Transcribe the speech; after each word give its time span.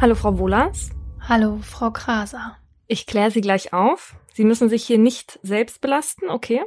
Hallo, 0.00 0.14
Frau 0.14 0.38
Wohlers. 0.38 0.88
Hallo, 1.28 1.58
Frau 1.62 1.90
Kraser. 1.90 2.56
Ich 2.86 3.04
kläre 3.04 3.30
Sie 3.30 3.42
gleich 3.42 3.74
auf. 3.74 4.14
Sie 4.32 4.44
müssen 4.44 4.70
sich 4.70 4.82
hier 4.82 4.96
nicht 4.96 5.38
selbst 5.42 5.82
belasten, 5.82 6.30
okay? 6.30 6.62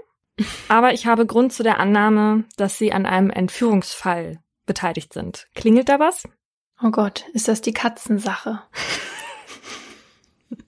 Aber 0.68 0.94
ich 0.94 1.08
habe 1.08 1.26
Grund 1.26 1.52
zu 1.52 1.64
der 1.64 1.80
Annahme, 1.80 2.44
dass 2.58 2.78
Sie 2.78 2.94
an 2.94 3.08
einem 3.08 3.32
Entführungsfall 3.32 4.40
beteiligt 4.68 5.14
sind. 5.14 5.48
Klingelt 5.56 5.90
da 5.90 6.00
was? 6.00 6.28
Oh 6.80 6.92
Gott, 6.92 7.26
ist 7.34 7.48
das 7.48 7.62
die 7.62 7.74
Katzensache? 7.74 8.62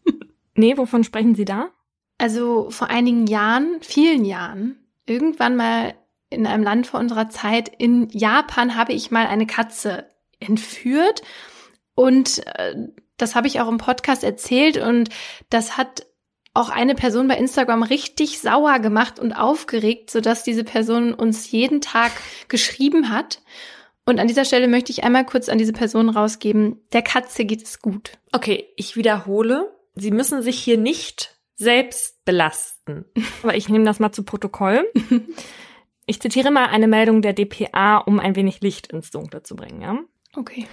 nee, 0.56 0.76
wovon 0.76 1.04
sprechen 1.04 1.36
Sie 1.36 1.46
da? 1.46 1.70
Also 2.18 2.72
vor 2.72 2.90
einigen 2.90 3.28
Jahren, 3.28 3.78
vielen 3.82 4.26
Jahren, 4.26 4.78
irgendwann 5.06 5.56
mal 5.56 5.94
in 6.32 6.48
einem 6.48 6.64
Land 6.64 6.88
vor 6.88 7.00
unserer 7.00 7.30
Zeit, 7.30 7.70
in 7.78 8.10
Japan, 8.10 8.76
habe 8.76 8.94
ich 8.94 9.12
mal 9.12 9.28
eine 9.28 9.46
Katze 9.46 10.10
entführt. 10.40 11.22
Und 11.96 12.46
äh, 12.46 12.76
das 13.18 13.36
habe 13.36 13.48
ich 13.48 13.60
auch 13.62 13.68
im 13.68 13.78
Podcast 13.78 14.24
erzählt. 14.24 14.78
Und 14.78 15.10
das 15.50 15.78
hat 15.78 16.06
auch 16.54 16.70
eine 16.70 16.96
Person 16.96 17.28
bei 17.28 17.38
Instagram 17.38 17.84
richtig 17.84 18.40
sauer 18.40 18.80
gemacht 18.80 19.20
und 19.20 19.34
aufgeregt, 19.34 20.12
sodass 20.12 20.44
diese 20.44 20.64
Person 20.64 21.14
uns 21.14 21.52
jeden 21.52 21.82
Tag 21.82 22.12
geschrieben 22.48 23.10
hat. 23.10 23.42
Und 24.06 24.20
an 24.20 24.28
dieser 24.28 24.46
Stelle 24.46 24.68
möchte 24.68 24.92
ich 24.92 25.04
einmal 25.04 25.26
kurz 25.26 25.50
an 25.50 25.58
diese 25.58 25.74
Person 25.74 26.10
rausgeben, 26.10 26.80
der 26.94 27.02
Katze 27.02 27.44
geht 27.44 27.64
es 27.64 27.80
gut. 27.82 28.12
Okay, 28.32 28.66
ich 28.76 28.96
wiederhole, 28.96 29.76
Sie 29.96 30.12
müssen 30.12 30.42
sich 30.42 30.60
hier 30.60 30.78
nicht 30.78 31.38
selbst 31.56 32.24
belasten. 32.26 33.06
Aber 33.44 33.56
ich 33.56 33.70
nehme 33.70 33.86
das 33.86 34.00
mal 34.00 34.12
zu 34.12 34.24
Protokoll. 34.24 34.86
Ich 36.08 36.22
zitiere 36.22 36.52
mal 36.52 36.68
eine 36.68 36.88
Meldung 36.88 37.24
der 37.24 37.34
DPA, 37.34 37.98
um 37.98 38.20
ein 38.20 38.36
wenig 38.36 38.62
Licht 38.62 38.94
ins 38.94 39.10
Dunkle 39.10 39.42
zu 39.42 39.56
bringen, 39.56 39.82
ja? 39.82 39.98
Okay. 40.36 40.68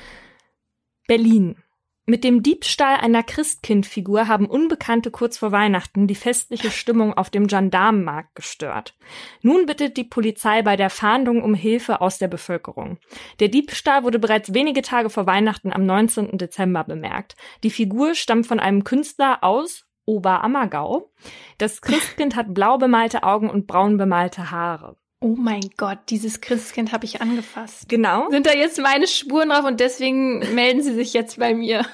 Berlin. 1.06 1.56
Mit 2.04 2.24
dem 2.24 2.42
Diebstahl 2.42 2.96
einer 2.96 3.22
Christkindfigur 3.22 4.26
haben 4.26 4.46
Unbekannte 4.46 5.12
kurz 5.12 5.38
vor 5.38 5.52
Weihnachten 5.52 6.08
die 6.08 6.16
festliche 6.16 6.72
Stimmung 6.72 7.14
auf 7.14 7.30
dem 7.30 7.46
Gendarmenmarkt 7.46 8.34
gestört. 8.34 8.96
Nun 9.40 9.66
bittet 9.66 9.96
die 9.96 10.04
Polizei 10.04 10.62
bei 10.62 10.74
der 10.74 10.90
Fahndung 10.90 11.42
um 11.44 11.54
Hilfe 11.54 12.00
aus 12.00 12.18
der 12.18 12.26
Bevölkerung. 12.26 12.98
Der 13.38 13.48
Diebstahl 13.48 14.02
wurde 14.02 14.18
bereits 14.18 14.52
wenige 14.52 14.82
Tage 14.82 15.10
vor 15.10 15.26
Weihnachten 15.26 15.72
am 15.72 15.86
19. 15.86 16.38
Dezember 16.38 16.82
bemerkt. 16.82 17.36
Die 17.62 17.70
Figur 17.70 18.16
stammt 18.16 18.48
von 18.48 18.58
einem 18.58 18.82
Künstler 18.82 19.44
aus 19.44 19.86
Oberammergau. 20.04 21.12
Das 21.58 21.80
Christkind 21.82 22.34
hat 22.34 22.52
blau 22.52 22.78
bemalte 22.78 23.22
Augen 23.22 23.48
und 23.48 23.68
braun 23.68 23.96
bemalte 23.96 24.50
Haare. 24.50 24.96
Oh 25.22 25.36
mein 25.38 25.70
Gott, 25.76 25.98
dieses 26.08 26.40
Christkind 26.40 26.90
habe 26.90 27.04
ich 27.04 27.22
angefasst. 27.22 27.88
Genau. 27.88 28.28
Sind 28.30 28.44
da 28.44 28.52
jetzt 28.52 28.80
meine 28.80 29.06
Spuren 29.06 29.50
drauf 29.50 29.64
und 29.64 29.78
deswegen 29.78 30.40
melden 30.54 30.82
sie 30.82 30.94
sich 30.94 31.12
jetzt 31.12 31.38
bei 31.38 31.54
mir. 31.54 31.86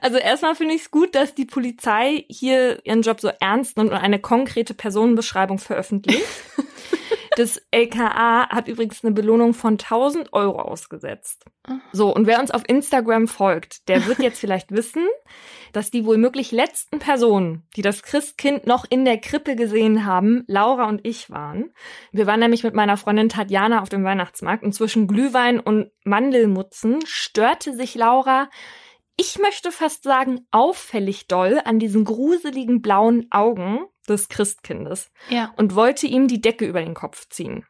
Also 0.00 0.18
erstmal 0.18 0.54
finde 0.54 0.74
ich 0.74 0.82
es 0.82 0.90
gut, 0.90 1.14
dass 1.14 1.34
die 1.34 1.44
Polizei 1.44 2.24
hier 2.28 2.84
ihren 2.84 3.02
Job 3.02 3.20
so 3.20 3.30
ernst 3.40 3.76
nimmt 3.76 3.90
und 3.90 3.96
eine 3.96 4.18
konkrete 4.18 4.74
Personenbeschreibung 4.74 5.58
veröffentlicht. 5.58 6.22
Das 7.36 7.62
LKA 7.70 8.50
hat 8.50 8.68
übrigens 8.68 9.02
eine 9.02 9.14
Belohnung 9.14 9.54
von 9.54 9.74
1000 9.74 10.34
Euro 10.34 10.60
ausgesetzt. 10.60 11.46
So, 11.92 12.14
und 12.14 12.26
wer 12.26 12.40
uns 12.40 12.50
auf 12.50 12.62
Instagram 12.68 13.26
folgt, 13.26 13.88
der 13.88 14.06
wird 14.06 14.18
jetzt 14.18 14.38
vielleicht 14.40 14.70
wissen, 14.72 15.06
dass 15.72 15.90
die 15.90 16.04
wohl 16.04 16.18
möglich 16.18 16.52
letzten 16.52 16.98
Personen, 16.98 17.62
die 17.74 17.82
das 17.82 18.02
Christkind 18.02 18.66
noch 18.66 18.84
in 18.88 19.06
der 19.06 19.18
Krippe 19.18 19.56
gesehen 19.56 20.04
haben, 20.04 20.44
Laura 20.46 20.86
und 20.86 21.00
ich 21.04 21.30
waren. 21.30 21.72
Wir 22.10 22.26
waren 22.26 22.40
nämlich 22.40 22.64
mit 22.64 22.74
meiner 22.74 22.98
Freundin 22.98 23.30
Tatjana 23.30 23.80
auf 23.80 23.88
dem 23.88 24.04
Weihnachtsmarkt 24.04 24.62
und 24.62 24.74
zwischen 24.74 25.06
Glühwein 25.06 25.58
und 25.58 25.90
Mandelmutzen 26.04 26.98
störte 27.06 27.74
sich 27.74 27.94
Laura 27.94 28.50
ich 29.16 29.38
möchte 29.38 29.70
fast 29.72 30.02
sagen, 30.04 30.46
auffällig 30.50 31.26
doll 31.28 31.60
an 31.64 31.78
diesen 31.78 32.04
gruseligen 32.04 32.82
blauen 32.82 33.26
Augen 33.30 33.80
des 34.08 34.28
Christkindes 34.28 35.10
Ja. 35.28 35.52
und 35.56 35.74
wollte 35.74 36.06
ihm 36.06 36.28
die 36.28 36.40
Decke 36.40 36.66
über 36.66 36.80
den 36.80 36.94
Kopf 36.94 37.28
ziehen. 37.28 37.66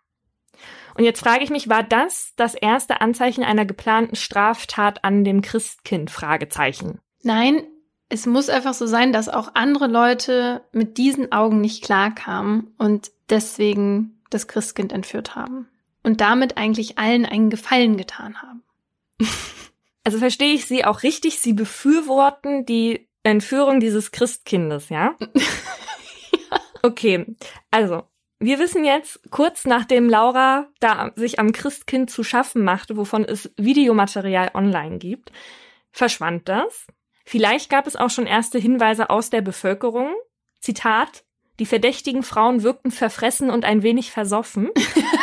Und 0.95 1.05
jetzt 1.05 1.21
frage 1.21 1.43
ich 1.43 1.51
mich, 1.51 1.69
war 1.69 1.83
das 1.83 2.33
das 2.37 2.55
erste 2.55 3.01
Anzeichen 3.01 3.43
einer 3.45 3.65
geplanten 3.65 4.17
Straftat 4.17 5.05
an 5.05 5.25
dem 5.25 5.41
Christkind? 5.43 6.11
Fragezeichen. 6.11 7.01
Nein, 7.23 7.67
es 8.09 8.27
muss 8.27 8.51
einfach 8.51 8.75
so 8.75 8.87
sein, 8.87 9.13
dass 9.13 9.29
auch 9.31 9.53
andere 9.55 9.87
Leute 9.87 10.65
mit 10.73 10.99
diesen 10.99 11.33
Augen 11.33 11.61
nicht 11.63 11.83
klarkamen 11.83 12.75
und 12.77 13.11
deswegen 13.31 14.21
das 14.29 14.49
Christkind 14.49 14.93
entführt 14.93 15.35
haben. 15.35 15.69
Und 16.03 16.21
damit 16.21 16.57
eigentlich 16.59 16.99
allen 16.99 17.25
einen 17.25 17.49
Gefallen 17.49 17.97
getan 17.97 18.43
haben. 18.43 18.63
Also 20.05 20.19
verstehe 20.19 20.55
ich 20.55 20.67
Sie 20.67 20.85
auch 20.85 21.03
richtig? 21.03 21.41
Sie 21.41 21.53
befürworten 21.53 22.67
die 22.67 23.09
Entführung 23.23 23.81
dieses 23.81 24.11
Christkindes, 24.11 24.89
ja? 24.91 25.17
Okay, 26.83 27.27
also 27.71 28.03
wir 28.41 28.59
wissen 28.59 28.85
jetzt, 28.85 29.21
kurz 29.31 29.65
nachdem 29.67 30.09
Laura 30.09 30.67
da 30.81 31.13
sich 31.15 31.39
am 31.39 31.53
Christkind 31.53 32.11
zu 32.11 32.25
schaffen 32.25 32.65
machte, 32.65 32.97
wovon 32.97 33.25
es 33.25 33.53
Videomaterial 33.57 34.51
online 34.55 34.99
gibt, 34.99 35.31
verschwand 35.93 36.49
das. 36.49 36.89
Vielleicht 37.25 37.71
gab 37.71 37.87
es 37.87 37.95
auch 37.95 38.11
schon 38.11 38.27
erste 38.27 38.59
Hinweise 38.59 39.11
aus 39.11 39.31
der 39.31 39.43
Bevölkerung. 39.43 40.13
Zitat, 40.59 41.25
die 41.61 41.67
verdächtigen 41.67 42.25
Frauen 42.25 42.65
wirkten 42.65 42.91
verfressen 42.91 43.49
und 43.49 43.65
ein 43.65 43.85
wenig 43.85 44.11
versoffen. 44.11 44.71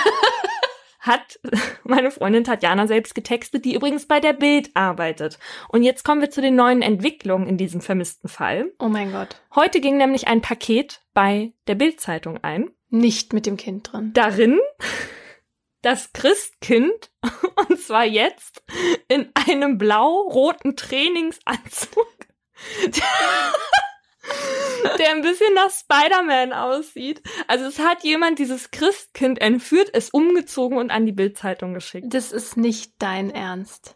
Hat 1.09 1.39
meine 1.83 2.11
Freundin 2.11 2.43
Tatjana 2.43 2.85
selbst 2.85 3.15
getextet, 3.15 3.65
die 3.65 3.73
übrigens 3.73 4.05
bei 4.05 4.19
der 4.19 4.33
Bild 4.33 4.69
arbeitet. 4.75 5.39
Und 5.67 5.81
jetzt 5.81 6.03
kommen 6.03 6.21
wir 6.21 6.29
zu 6.29 6.39
den 6.39 6.55
neuen 6.55 6.83
Entwicklungen 6.83 7.47
in 7.47 7.57
diesem 7.57 7.81
vermissten 7.81 8.29
Fall. 8.29 8.71
Oh 8.77 8.89
mein 8.89 9.11
Gott. 9.11 9.41
Heute 9.55 9.81
ging 9.81 9.97
nämlich 9.97 10.27
ein 10.27 10.41
Paket 10.41 11.01
bei 11.15 11.51
der 11.65 11.73
Bild-Zeitung 11.73 12.37
ein. 12.43 12.69
Nicht 12.89 13.33
mit 13.33 13.47
dem 13.47 13.57
Kind 13.57 13.91
drin. 13.91 14.11
Darin 14.13 14.59
das 15.81 16.13
Christkind, 16.13 17.09
und 17.69 17.79
zwar 17.79 18.05
jetzt 18.05 18.61
in 19.07 19.31
einem 19.33 19.79
blau-roten 19.79 20.75
Trainingsanzug, 20.75 22.07
der 24.97 25.11
ein 25.11 25.21
bisschen 25.21 25.53
nach 25.53 25.69
Spider-Man 25.69 26.53
aussieht. 26.53 27.21
Also 27.47 27.65
es 27.65 27.79
hat 27.79 28.03
jemand 28.03 28.39
dieses 28.39 28.71
Christkind 28.71 29.41
entführt, 29.41 29.89
es 29.93 30.09
umgezogen 30.09 30.77
und 30.77 30.91
an 30.91 31.05
die 31.05 31.11
Bild-Zeitung 31.11 31.73
geschickt. 31.73 32.07
Das 32.13 32.31
ist 32.31 32.57
nicht 32.57 32.93
dein 32.99 33.31
Ernst. 33.31 33.95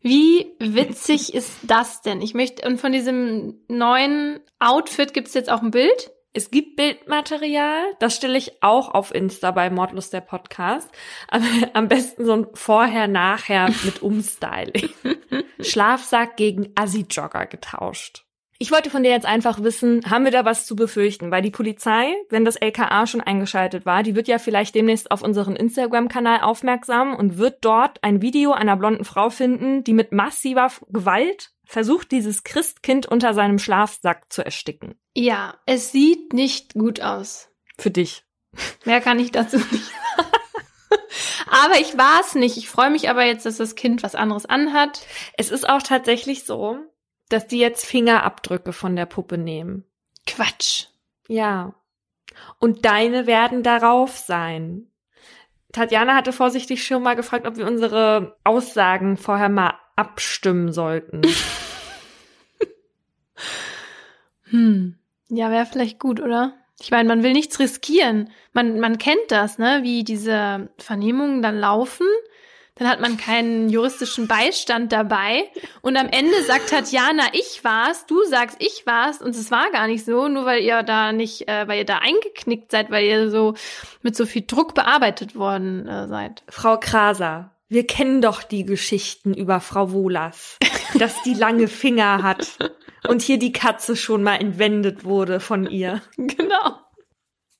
Wie 0.00 0.54
witzig 0.58 1.34
ist 1.34 1.52
das 1.62 2.02
denn? 2.02 2.22
Ich 2.22 2.34
möchte, 2.34 2.66
und 2.66 2.80
von 2.80 2.92
diesem 2.92 3.60
neuen 3.68 4.40
Outfit 4.58 5.12
gibt 5.12 5.28
es 5.28 5.34
jetzt 5.34 5.50
auch 5.50 5.62
ein 5.62 5.70
Bild? 5.70 6.10
Es 6.32 6.52
gibt 6.52 6.76
Bildmaterial, 6.76 7.82
das 7.98 8.14
stelle 8.14 8.38
ich 8.38 8.62
auch 8.62 8.94
auf 8.94 9.12
Insta 9.12 9.50
bei 9.50 9.68
Mordlust 9.68 10.12
der 10.12 10.20
Podcast. 10.20 10.88
Aber 11.26 11.44
am 11.74 11.88
besten 11.88 12.24
so 12.24 12.32
ein 12.32 12.46
Vorher-Nachher 12.54 13.70
mit 13.84 14.00
Umstyling. 14.02 14.90
Schlafsack 15.60 16.36
gegen 16.36 16.72
Assi-Jogger 16.76 17.46
getauscht. 17.46 18.24
Ich 18.62 18.70
wollte 18.70 18.90
von 18.90 19.02
dir 19.02 19.10
jetzt 19.10 19.24
einfach 19.24 19.62
wissen, 19.62 20.02
haben 20.10 20.24
wir 20.24 20.32
da 20.32 20.44
was 20.44 20.66
zu 20.66 20.76
befürchten? 20.76 21.30
Weil 21.30 21.40
die 21.40 21.50
Polizei, 21.50 22.12
wenn 22.28 22.44
das 22.44 22.56
LKA 22.56 23.06
schon 23.06 23.22
eingeschaltet 23.22 23.86
war, 23.86 24.02
die 24.02 24.14
wird 24.14 24.28
ja 24.28 24.38
vielleicht 24.38 24.74
demnächst 24.74 25.10
auf 25.10 25.22
unseren 25.22 25.56
Instagram-Kanal 25.56 26.42
aufmerksam 26.42 27.16
und 27.16 27.38
wird 27.38 27.64
dort 27.64 28.04
ein 28.04 28.20
Video 28.20 28.52
einer 28.52 28.76
blonden 28.76 29.06
Frau 29.06 29.30
finden, 29.30 29.82
die 29.82 29.94
mit 29.94 30.12
massiver 30.12 30.70
Gewalt 30.90 31.52
versucht, 31.64 32.12
dieses 32.12 32.44
Christkind 32.44 33.06
unter 33.06 33.32
seinem 33.32 33.58
Schlafsack 33.58 34.30
zu 34.30 34.44
ersticken. 34.44 34.94
Ja, 35.14 35.54
es 35.64 35.90
sieht 35.90 36.34
nicht 36.34 36.74
gut 36.74 37.00
aus. 37.00 37.48
Für 37.78 37.90
dich. 37.90 38.24
Mehr 38.84 39.00
kann 39.00 39.18
ich 39.18 39.32
dazu 39.32 39.56
nicht 39.56 39.70
sagen. 39.70 40.28
Aber 41.50 41.80
ich 41.80 41.96
war 41.96 42.20
es 42.20 42.34
nicht. 42.34 42.58
Ich 42.58 42.68
freue 42.68 42.90
mich 42.90 43.08
aber 43.08 43.24
jetzt, 43.24 43.46
dass 43.46 43.56
das 43.56 43.74
Kind 43.74 44.02
was 44.02 44.14
anderes 44.14 44.44
anhat. 44.44 45.00
Es 45.38 45.50
ist 45.50 45.66
auch 45.66 45.82
tatsächlich 45.82 46.44
so, 46.44 46.78
dass 47.30 47.46
die 47.46 47.58
jetzt 47.58 47.86
Fingerabdrücke 47.86 48.72
von 48.72 48.94
der 48.96 49.06
Puppe 49.06 49.38
nehmen. 49.38 49.84
Quatsch. 50.26 50.86
Ja. 51.28 51.74
Und 52.58 52.84
deine 52.84 53.26
werden 53.26 53.62
darauf 53.62 54.16
sein. 54.18 54.86
Tatjana 55.72 56.14
hatte 56.14 56.32
vorsichtig 56.32 56.84
schon 56.84 57.02
mal 57.02 57.16
gefragt, 57.16 57.46
ob 57.46 57.56
wir 57.56 57.66
unsere 57.66 58.36
Aussagen 58.44 59.16
vorher 59.16 59.48
mal 59.48 59.74
abstimmen 59.96 60.72
sollten. 60.72 61.22
Hm. 64.50 64.98
Ja, 65.28 65.50
wäre 65.50 65.66
vielleicht 65.66 65.98
gut, 65.98 66.20
oder? 66.20 66.54
Ich 66.80 66.90
meine, 66.90 67.08
man 67.08 67.22
will 67.22 67.32
nichts 67.32 67.58
riskieren. 67.58 68.30
Man, 68.52 68.80
man 68.80 68.98
kennt 68.98 69.30
das, 69.30 69.58
ne? 69.58 69.80
Wie 69.82 70.02
diese 70.02 70.70
Vernehmungen 70.78 71.42
dann 71.42 71.58
laufen. 71.58 72.06
Dann 72.80 72.88
hat 72.88 73.00
man 73.00 73.18
keinen 73.18 73.68
juristischen 73.68 74.26
Beistand 74.26 74.90
dabei. 74.90 75.50
Und 75.82 75.98
am 75.98 76.08
Ende 76.08 76.42
sagt 76.44 76.70
Tatjana, 76.70 77.24
ich 77.34 77.62
war's, 77.62 78.06
du 78.06 78.24
sagst, 78.24 78.56
ich 78.58 78.86
war's. 78.86 79.20
Und 79.20 79.36
es 79.36 79.50
war 79.50 79.70
gar 79.70 79.86
nicht 79.86 80.06
so, 80.06 80.28
nur 80.28 80.46
weil 80.46 80.62
ihr 80.62 80.82
da 80.82 81.12
nicht, 81.12 81.46
äh, 81.46 81.68
weil 81.68 81.80
ihr 81.80 81.84
da 81.84 81.98
eingeknickt 81.98 82.70
seid, 82.70 82.90
weil 82.90 83.04
ihr 83.04 83.30
so 83.30 83.52
mit 84.00 84.16
so 84.16 84.24
viel 84.24 84.44
Druck 84.46 84.74
bearbeitet 84.74 85.36
worden 85.36 85.86
äh, 85.86 86.08
seid. 86.08 86.42
Frau 86.48 86.78
Kraser, 86.80 87.54
Wir 87.68 87.86
kennen 87.86 88.22
doch 88.22 88.42
die 88.42 88.64
Geschichten 88.64 89.34
über 89.34 89.60
Frau 89.60 89.92
Wohlers, 89.92 90.56
dass 90.94 91.22
die 91.22 91.34
lange 91.34 91.68
Finger 91.68 92.22
hat 92.22 92.48
und 93.06 93.20
hier 93.20 93.38
die 93.38 93.52
Katze 93.52 93.94
schon 93.94 94.22
mal 94.22 94.36
entwendet 94.36 95.04
wurde 95.04 95.38
von 95.38 95.66
ihr. 95.66 96.00
Genau. 96.16 96.78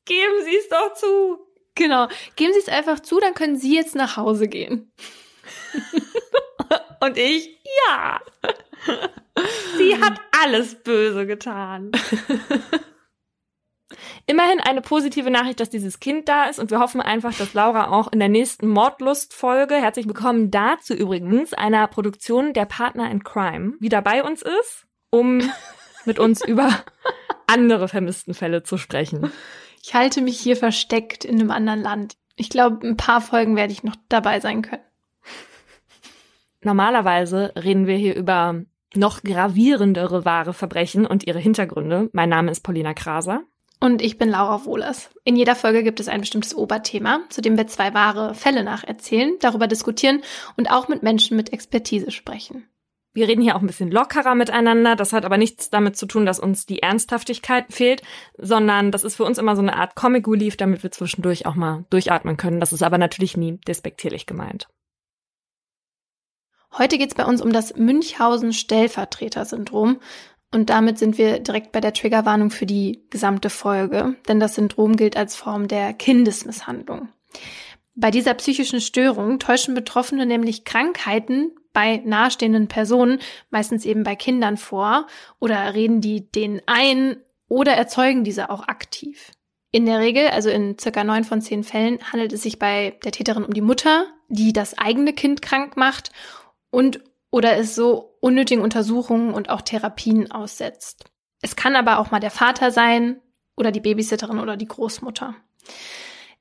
Geben 0.07 0.45
Sie 0.45 0.57
es 0.57 0.69
doch 0.71 0.95
zu. 0.95 1.50
Genau. 1.81 2.09
Geben 2.37 2.53
Sie 2.53 2.59
es 2.59 2.69
einfach 2.69 3.01
zu, 3.01 3.21
dann 3.21 3.33
können 3.33 3.57
Sie 3.57 3.75
jetzt 3.75 3.95
nach 3.95 4.19
Hause 4.19 4.49
gehen. 4.49 4.93
Und 7.01 7.17
ich, 7.17 7.59
ja. 7.89 8.21
Sie 9.79 9.99
hat 9.99 10.21
alles 10.43 10.75
Böse 10.75 11.27
getan. 11.27 11.91
Immerhin 14.27 14.61
eine 14.61 14.83
positive 14.83 15.31
Nachricht, 15.31 15.59
dass 15.59 15.71
dieses 15.71 16.01
Kind 16.01 16.29
da 16.29 16.45
ist 16.45 16.59
und 16.59 16.71
wir 16.71 16.79
hoffen 16.79 17.01
einfach, 17.01 17.35
dass 17.35 17.55
Laura 17.55 17.89
auch 17.89 18.13
in 18.13 18.21
der 18.21 18.29
nächsten 18.29 18.69
Mordlust-Folge, 18.69 19.75
herzlich 19.75 20.07
willkommen 20.07 20.51
dazu 20.51 20.95
übrigens, 20.95 21.55
einer 21.55 21.89
Produktion 21.89 22.53
der 22.53 22.67
Partner 22.67 23.11
in 23.11 23.25
Crime, 23.25 23.73
wieder 23.81 24.03
bei 24.03 24.23
uns 24.23 24.43
ist, 24.43 24.87
um 25.09 25.51
mit 26.05 26.19
uns 26.19 26.45
über 26.47 26.85
andere 27.47 27.89
vermissten 27.89 28.35
Fälle 28.35 28.63
zu 28.63 28.77
sprechen. 28.77 29.33
Ich 29.83 29.95
halte 29.95 30.21
mich 30.21 30.39
hier 30.39 30.57
versteckt 30.57 31.25
in 31.25 31.41
einem 31.41 31.51
anderen 31.51 31.81
Land. 31.81 32.17
Ich 32.37 32.51
glaube, 32.51 32.87
ein 32.87 32.97
paar 32.97 33.21
Folgen 33.21 33.57
werde 33.57 33.73
ich 33.73 33.83
noch 33.83 33.97
dabei 34.09 34.41
sein 34.41 34.63
können. 34.63 34.83
Normalerweise 36.63 37.53
reden 37.57 37.87
wir 37.87 37.97
hier 37.97 38.15
über 38.15 38.63
noch 38.95 39.23
gravierendere 39.23 40.25
wahre 40.25 40.53
Verbrechen 40.53 41.07
und 41.07 41.27
ihre 41.27 41.39
Hintergründe. 41.39 42.11
Mein 42.13 42.29
Name 42.29 42.51
ist 42.51 42.61
Paulina 42.61 42.93
Kraser. 42.93 43.43
Und 43.79 44.03
ich 44.03 44.19
bin 44.19 44.29
Laura 44.29 44.67
Wohlers. 44.67 45.11
In 45.25 45.37
jeder 45.37 45.57
Folge 45.57 45.83
gibt 45.83 46.01
es 46.01 46.09
ein 46.09 46.21
bestimmtes 46.21 46.55
Oberthema, 46.55 47.21
zu 47.31 47.41
dem 47.41 47.57
wir 47.57 47.67
zwei 47.67 47.95
wahre 47.95 48.35
Fälle 48.35 48.63
nacherzählen, 48.63 49.37
darüber 49.41 49.69
diskutieren 49.69 50.23
und 50.59 50.71
auch 50.71 50.89
mit 50.89 51.03
Menschen 51.03 51.37
mit 51.37 51.53
Expertise 51.53 52.11
sprechen. 52.11 52.69
Wir 53.13 53.27
reden 53.27 53.43
hier 53.43 53.57
auch 53.57 53.61
ein 53.61 53.67
bisschen 53.67 53.91
lockerer 53.91 54.37
miteinander. 54.37 54.95
Das 54.95 55.13
hat 55.13 55.25
aber 55.25 55.37
nichts 55.37 55.69
damit 55.69 55.97
zu 55.97 56.07
tun, 56.07 56.27
dass 56.27 56.39
uns 56.39 56.65
die 56.65 56.81
Ernsthaftigkeit 56.81 57.73
fehlt, 57.73 58.03
sondern 58.39 58.93
das 58.93 59.03
ist 59.03 59.17
für 59.17 59.25
uns 59.25 59.39
immer 59.39 59.57
so 59.57 59.63
eine 59.63 59.75
Art 59.77 59.97
Comic 59.97 60.29
Relief, 60.29 60.57
damit 60.57 60.85
wir 60.85 60.93
zwischendurch 60.93 61.47
auch 61.47 61.57
mal 61.57 61.87
durchatmen 61.91 62.37
können. 62.37 62.61
Das 62.61 62.73
ist 62.73 62.83
aber 62.83 62.99
natürlich 62.99 63.37
nie 63.37 63.59
despektierlich 63.67 64.27
gemeint. 64.27 64.69
Heute 66.79 66.99
geht 66.99 67.11
es 67.11 67.17
bei 67.17 67.25
uns 67.25 67.43
um 67.43 67.53
das 67.53 67.75
Münchhausen-Stellvertreter-Syndrom. 67.75 69.99
Und 70.53 70.71
damit 70.71 70.99
sind 70.99 71.19
wir 71.19 71.41
direkt 71.41 71.73
bei 71.73 71.81
der 71.81 71.93
Triggerwarnung 71.93 72.51
für 72.51 72.67
die 72.67 73.05
gesamte 73.11 73.51
Folge, 73.51 74.17
denn 74.29 74.39
das 74.41 74.55
Syndrom 74.55 74.97
gilt 74.97 75.17
als 75.17 75.35
Form 75.35 75.67
der 75.69 75.93
Kindesmisshandlung. 75.95 77.09
Bei 77.95 78.11
dieser 78.11 78.35
psychischen 78.35 78.81
Störung 78.81 79.39
täuschen 79.39 79.75
Betroffene 79.75 80.27
nämlich 80.27 80.65
Krankheiten 80.65 81.53
bei 81.81 82.03
nahestehenden 82.05 82.69
Personen, 82.69 83.21
meistens 83.49 83.87
eben 83.87 84.03
bei 84.03 84.15
Kindern 84.15 84.59
vor, 84.59 85.07
oder 85.39 85.75
reden 85.75 86.03
die 86.03 86.31
denen 86.31 86.61
ein 86.67 87.17
oder 87.49 87.73
erzeugen 87.73 88.23
diese 88.23 88.51
auch 88.51 88.69
aktiv. 88.69 89.31
In 89.73 89.87
der 89.87 89.99
Regel, 89.99 90.29
also 90.29 90.51
in 90.51 90.79
circa 90.79 91.05
neun 91.05 91.25
von 91.25 91.41
zehn 91.41 91.65
Fällen, 91.65 91.99
handelt 92.13 92.35
es 92.35 92.43
sich 92.43 92.59
bei 92.59 92.99
der 93.03 93.13
Täterin 93.13 93.45
um 93.45 93.55
die 93.55 93.63
Mutter, 93.63 94.07
die 94.29 94.53
das 94.53 94.77
eigene 94.77 95.15
Kind 95.15 95.41
krank 95.41 95.77
macht 95.77 96.13
und 96.71 97.01
oder 97.31 97.57
es 97.57 97.75
so 97.75 98.17
unnötigen 98.21 98.63
Untersuchungen 98.63 99.33
und 99.33 99.49
auch 99.49 99.63
Therapien 99.63 100.31
aussetzt. 100.31 101.07
Es 101.41 101.57
kann 101.57 101.77
aber 101.77 101.99
auch 101.99 102.11
mal 102.11 102.21
der 102.21 102.33
Vater 102.33 102.73
sein 102.73 103.23
oder 103.57 103.71
die 103.71 103.81
Babysitterin 103.81 104.41
oder 104.41 104.57
die 104.59 104.67
Großmutter. 104.67 105.35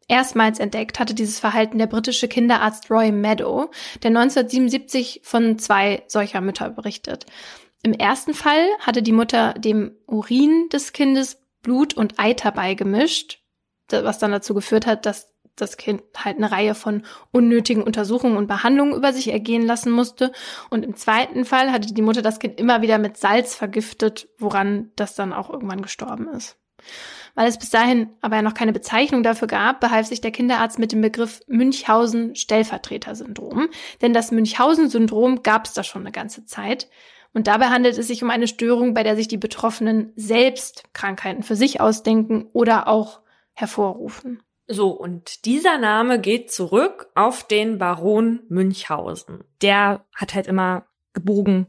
Erstmals 0.10 0.60
entdeckt 0.60 1.00
hatte 1.00 1.14
dieses 1.14 1.40
Verhalten 1.40 1.78
der 1.78 1.88
britische 1.88 2.28
Kinderarzt 2.28 2.90
Roy 2.90 3.12
Meadow, 3.12 3.70
der 4.02 4.10
1977 4.10 5.22
von 5.24 5.60
zwei 5.60 6.04
solcher 6.08 6.42
Mütter 6.42 6.72
berichtet. 6.72 7.28
Im 7.84 7.94
ersten 7.94 8.34
Fall 8.34 8.66
hatte 8.80 9.04
die 9.04 9.12
Mutter 9.14 9.54
dem 9.54 9.92
Urin 10.08 10.68
des 10.74 10.94
Kindes 10.94 11.38
Blut 11.62 11.94
und 11.94 12.20
Eiter 12.20 12.52
beigemischt, 12.52 13.40
was 13.90 14.18
dann 14.18 14.32
dazu 14.32 14.54
geführt 14.56 14.88
hat, 14.88 15.06
dass 15.06 15.32
das 15.56 15.78
Kind 15.78 16.02
halt 16.18 16.38
eine 16.38 16.52
Reihe 16.52 16.74
von 16.74 17.04
unnötigen 17.32 17.84
Untersuchungen 17.84 18.38
und 18.38 18.48
Behandlungen 18.48 18.96
über 18.96 19.14
sich 19.14 19.32
ergehen 19.32 19.66
lassen 19.66 19.92
musste. 19.92 20.32
Und 20.70 20.84
im 20.84 20.96
zweiten 20.96 21.46
Fall 21.46 21.72
hatte 21.72 21.94
die 21.94 22.02
Mutter 22.02 22.22
das 22.22 22.40
Kind 22.40 22.60
immer 22.60 22.82
wieder 22.82 22.98
mit 22.98 23.18
Salz 23.18 23.56
vergiftet, 23.56 24.28
woran 24.40 24.92
das 24.96 25.14
dann 25.16 25.34
auch 25.34 25.50
irgendwann 25.50 25.82
gestorben 25.82 26.30
ist. 26.30 26.58
Weil 27.40 27.48
es 27.48 27.58
bis 27.58 27.70
dahin 27.70 28.10
aber 28.20 28.36
ja 28.36 28.42
noch 28.42 28.54
keine 28.54 28.74
Bezeichnung 28.74 29.24
dafür 29.24 29.48
gab, 29.48 29.80
behalf 29.80 30.08
sich 30.08 30.20
der 30.20 30.32
Kinderarzt 30.32 30.78
mit 30.78 30.92
dem 30.92 31.00
Begriff 31.00 31.40
Münchhausen-Stellvertreter-Syndrom. 31.48 33.70
Denn 34.02 34.12
das 34.12 34.32
Münchhausen-Syndrom 34.32 35.42
gab 35.42 35.66
es 35.66 35.72
da 35.72 35.86
schon 35.86 36.02
eine 36.02 36.12
ganze 36.12 36.44
Zeit. 36.44 36.90
Und 37.34 37.48
dabei 37.48 37.68
handelt 37.68 37.98
es 37.98 38.08
sich 38.08 38.22
um 38.24 38.30
eine 38.30 38.50
Störung, 38.50 38.94
bei 38.94 39.04
der 39.04 39.16
sich 39.16 39.30
die 39.30 39.38
Betroffenen 39.38 40.12
selbst 40.18 40.84
Krankheiten 40.92 41.44
für 41.44 41.56
sich 41.56 41.80
ausdenken 41.80 42.50
oder 42.52 42.90
auch 42.90 43.22
hervorrufen. 43.54 44.44
So, 44.68 44.90
und 44.90 45.46
dieser 45.46 45.78
Name 45.78 46.20
geht 46.20 46.52
zurück 46.52 47.08
auf 47.16 47.48
den 47.48 47.78
Baron 47.78 48.42
Münchhausen. 48.50 49.46
Der 49.62 50.04
hat 50.14 50.36
halt 50.36 50.48
immer 50.48 50.88
gebogen, 51.14 51.68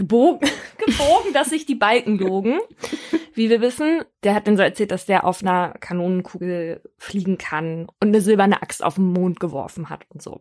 gebogen, 0.00 0.48
gebogen, 0.78 1.32
dass 1.32 1.50
sich 1.50 1.66
die 1.66 1.74
Balken 1.74 2.18
logen. 2.18 2.58
Wie 3.34 3.50
wir 3.50 3.60
wissen, 3.60 4.02
der 4.24 4.34
hat 4.34 4.46
dann 4.46 4.56
so 4.56 4.62
erzählt, 4.62 4.90
dass 4.90 5.06
der 5.06 5.24
auf 5.24 5.42
einer 5.42 5.74
Kanonenkugel 5.80 6.82
fliegen 6.98 7.38
kann 7.38 7.86
und 8.00 8.08
eine 8.08 8.20
silberne 8.20 8.62
Axt 8.62 8.82
auf 8.82 8.94
den 8.94 9.12
Mond 9.12 9.38
geworfen 9.40 9.90
hat 9.90 10.06
und 10.10 10.22
so 10.22 10.40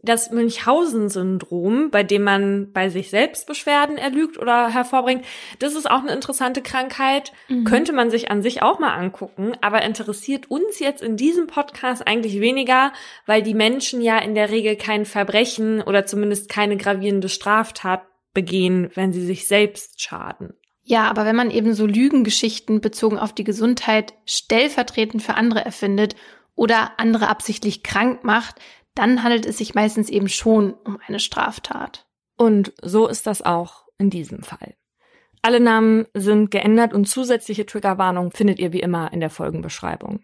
das 0.00 0.30
Münchhausen-Syndrom, 0.30 1.90
bei 1.90 2.04
dem 2.04 2.22
man 2.22 2.72
bei 2.72 2.88
sich 2.88 3.10
selbst 3.10 3.48
Beschwerden 3.48 3.98
erlügt 3.98 4.38
oder 4.38 4.72
hervorbringt, 4.72 5.24
das 5.58 5.74
ist 5.74 5.90
auch 5.90 6.02
eine 6.02 6.12
interessante 6.12 6.62
Krankheit. 6.62 7.32
Mhm. 7.48 7.64
Könnte 7.64 7.92
man 7.92 8.10
sich 8.10 8.30
an 8.30 8.40
sich 8.40 8.62
auch 8.62 8.78
mal 8.78 8.94
angucken, 8.94 9.54
aber 9.60 9.82
interessiert 9.82 10.50
uns 10.50 10.78
jetzt 10.78 11.02
in 11.02 11.16
diesem 11.16 11.48
Podcast 11.48 12.06
eigentlich 12.06 12.40
weniger, 12.40 12.92
weil 13.26 13.42
die 13.42 13.54
Menschen 13.54 14.00
ja 14.00 14.18
in 14.18 14.36
der 14.36 14.50
Regel 14.50 14.76
kein 14.76 15.04
Verbrechen 15.04 15.82
oder 15.82 16.06
zumindest 16.06 16.48
keine 16.48 16.76
gravierende 16.76 17.28
Straftat 17.28 18.02
begehen, 18.38 18.88
wenn 18.94 19.12
sie 19.12 19.26
sich 19.26 19.48
selbst 19.48 20.00
schaden. 20.00 20.54
Ja, 20.84 21.10
aber 21.10 21.24
wenn 21.24 21.34
man 21.34 21.50
eben 21.50 21.74
so 21.74 21.86
Lügengeschichten 21.86 22.80
bezogen 22.80 23.18
auf 23.18 23.32
die 23.32 23.42
Gesundheit 23.42 24.14
stellvertretend 24.26 25.24
für 25.24 25.34
andere 25.34 25.64
erfindet 25.64 26.14
oder 26.54 27.00
andere 27.00 27.26
absichtlich 27.26 27.82
krank 27.82 28.22
macht, 28.22 28.60
dann 28.94 29.24
handelt 29.24 29.44
es 29.44 29.58
sich 29.58 29.74
meistens 29.74 30.08
eben 30.08 30.28
schon 30.28 30.72
um 30.72 31.00
eine 31.04 31.18
Straftat. 31.18 32.06
Und 32.36 32.72
so 32.80 33.08
ist 33.08 33.26
das 33.26 33.42
auch 33.42 33.86
in 33.98 34.08
diesem 34.08 34.44
Fall. 34.44 34.76
Alle 35.42 35.58
Namen 35.58 36.06
sind 36.14 36.52
geändert 36.52 36.94
und 36.94 37.06
zusätzliche 37.06 37.66
Triggerwarnungen 37.66 38.30
findet 38.30 38.60
ihr 38.60 38.72
wie 38.72 38.80
immer 38.80 39.12
in 39.12 39.18
der 39.18 39.30
Folgenbeschreibung. 39.30 40.20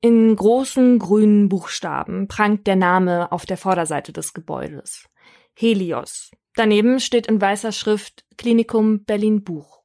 In 0.00 0.34
großen 0.34 0.98
grünen 0.98 1.50
Buchstaben 1.50 2.28
prangt 2.28 2.66
der 2.66 2.76
Name 2.76 3.30
auf 3.30 3.44
der 3.44 3.58
Vorderseite 3.58 4.14
des 4.14 4.32
Gebäudes. 4.32 5.06
Helios. 5.58 6.30
Daneben 6.56 7.00
steht 7.00 7.26
in 7.26 7.38
weißer 7.38 7.70
Schrift 7.70 8.24
Klinikum 8.38 9.04
Berlin 9.04 9.44
Buch. 9.44 9.82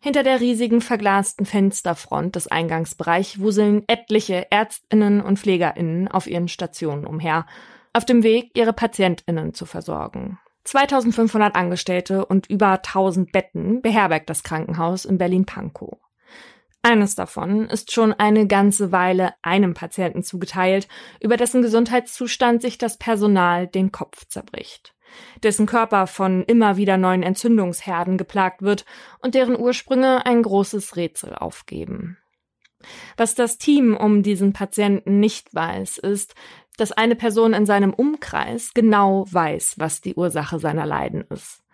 Hinter 0.00 0.22
der 0.22 0.40
riesigen 0.40 0.80
verglasten 0.80 1.44
Fensterfront 1.44 2.34
des 2.34 2.48
Eingangsbereichs 2.48 3.40
wuseln 3.40 3.84
etliche 3.88 4.50
Ärztinnen 4.50 5.20
und 5.20 5.38
Pflegerinnen 5.38 6.08
auf 6.08 6.26
ihren 6.26 6.48
Stationen 6.48 7.04
umher, 7.04 7.44
auf 7.92 8.06
dem 8.06 8.22
Weg, 8.22 8.52
ihre 8.54 8.72
Patientinnen 8.72 9.52
zu 9.52 9.66
versorgen. 9.66 10.38
2500 10.64 11.54
Angestellte 11.54 12.24
und 12.24 12.48
über 12.48 12.72
1000 12.72 13.30
Betten 13.30 13.82
beherbergt 13.82 14.30
das 14.30 14.42
Krankenhaus 14.42 15.04
in 15.04 15.18
Berlin-Pankow. 15.18 15.98
Eines 16.80 17.16
davon 17.16 17.66
ist 17.66 17.92
schon 17.92 18.14
eine 18.14 18.46
ganze 18.46 18.92
Weile 18.92 19.34
einem 19.42 19.74
Patienten 19.74 20.22
zugeteilt, 20.22 20.88
über 21.20 21.36
dessen 21.36 21.60
Gesundheitszustand 21.60 22.62
sich 22.62 22.78
das 22.78 22.96
Personal 22.96 23.66
den 23.66 23.92
Kopf 23.92 24.26
zerbricht 24.26 24.94
dessen 25.42 25.66
Körper 25.66 26.06
von 26.06 26.42
immer 26.44 26.76
wieder 26.76 26.96
neuen 26.96 27.22
Entzündungsherden 27.22 28.16
geplagt 28.16 28.62
wird 28.62 28.84
und 29.20 29.34
deren 29.34 29.58
Ursprünge 29.58 30.24
ein 30.26 30.42
großes 30.42 30.96
Rätsel 30.96 31.34
aufgeben. 31.34 32.18
Was 33.16 33.34
das 33.34 33.58
Team 33.58 33.96
um 33.96 34.22
diesen 34.22 34.52
Patienten 34.52 35.20
nicht 35.20 35.54
weiß, 35.54 35.98
ist, 35.98 36.34
dass 36.76 36.92
eine 36.92 37.16
Person 37.16 37.52
in 37.52 37.66
seinem 37.66 37.92
Umkreis 37.92 38.72
genau 38.72 39.26
weiß, 39.30 39.74
was 39.78 40.00
die 40.00 40.14
Ursache 40.14 40.58
seiner 40.60 40.86
Leiden 40.86 41.22
ist 41.28 41.64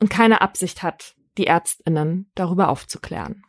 und 0.00 0.08
keine 0.08 0.40
Absicht 0.40 0.82
hat, 0.82 1.14
die 1.36 1.46
Ärztinnen 1.46 2.30
darüber 2.34 2.68
aufzuklären. 2.68 3.44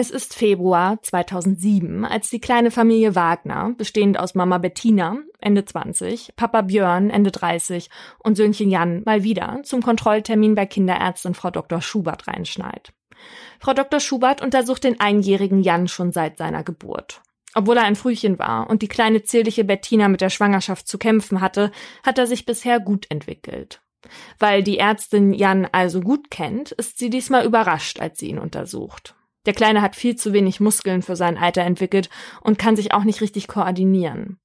Es 0.00 0.10
ist 0.10 0.32
Februar 0.34 1.02
2007, 1.02 2.06
als 2.06 2.30
die 2.30 2.40
kleine 2.40 2.70
Familie 2.70 3.14
Wagner, 3.16 3.74
bestehend 3.76 4.18
aus 4.18 4.34
Mama 4.34 4.56
Bettina, 4.56 5.18
Ende 5.40 5.62
20, 5.62 6.36
Papa 6.36 6.62
Björn, 6.62 7.10
Ende 7.10 7.30
30 7.30 7.90
und 8.18 8.34
Söhnchen 8.34 8.70
Jan 8.70 9.02
mal 9.04 9.24
wieder 9.24 9.60
zum 9.62 9.82
Kontrolltermin 9.82 10.54
bei 10.54 10.64
Kinderärztin 10.64 11.34
Frau 11.34 11.50
Dr. 11.50 11.82
Schubert 11.82 12.28
reinschneit. 12.28 12.94
Frau 13.58 13.74
Dr. 13.74 14.00
Schubert 14.00 14.40
untersucht 14.40 14.84
den 14.84 14.98
einjährigen 15.00 15.60
Jan 15.60 15.86
schon 15.86 16.12
seit 16.12 16.38
seiner 16.38 16.64
Geburt. 16.64 17.20
Obwohl 17.54 17.76
er 17.76 17.84
ein 17.84 17.94
Frühchen 17.94 18.38
war 18.38 18.70
und 18.70 18.80
die 18.80 18.88
kleine 18.88 19.22
zierliche 19.24 19.64
Bettina 19.64 20.08
mit 20.08 20.22
der 20.22 20.30
Schwangerschaft 20.30 20.88
zu 20.88 20.96
kämpfen 20.96 21.42
hatte, 21.42 21.72
hat 22.02 22.16
er 22.16 22.26
sich 22.26 22.46
bisher 22.46 22.80
gut 22.80 23.04
entwickelt. 23.10 23.82
Weil 24.38 24.62
die 24.62 24.78
Ärztin 24.78 25.34
Jan 25.34 25.68
also 25.70 26.00
gut 26.00 26.30
kennt, 26.30 26.72
ist 26.72 26.96
sie 26.96 27.10
diesmal 27.10 27.44
überrascht, 27.44 28.00
als 28.00 28.18
sie 28.18 28.30
ihn 28.30 28.38
untersucht. 28.38 29.14
Der 29.46 29.54
Kleine 29.54 29.82
hat 29.82 29.96
viel 29.96 30.16
zu 30.16 30.32
wenig 30.32 30.60
Muskeln 30.60 31.02
für 31.02 31.16
sein 31.16 31.38
Alter 31.38 31.62
entwickelt 31.62 32.10
und 32.42 32.58
kann 32.58 32.76
sich 32.76 32.92
auch 32.92 33.04
nicht 33.04 33.20
richtig 33.20 33.48
koordinieren. 33.48 34.38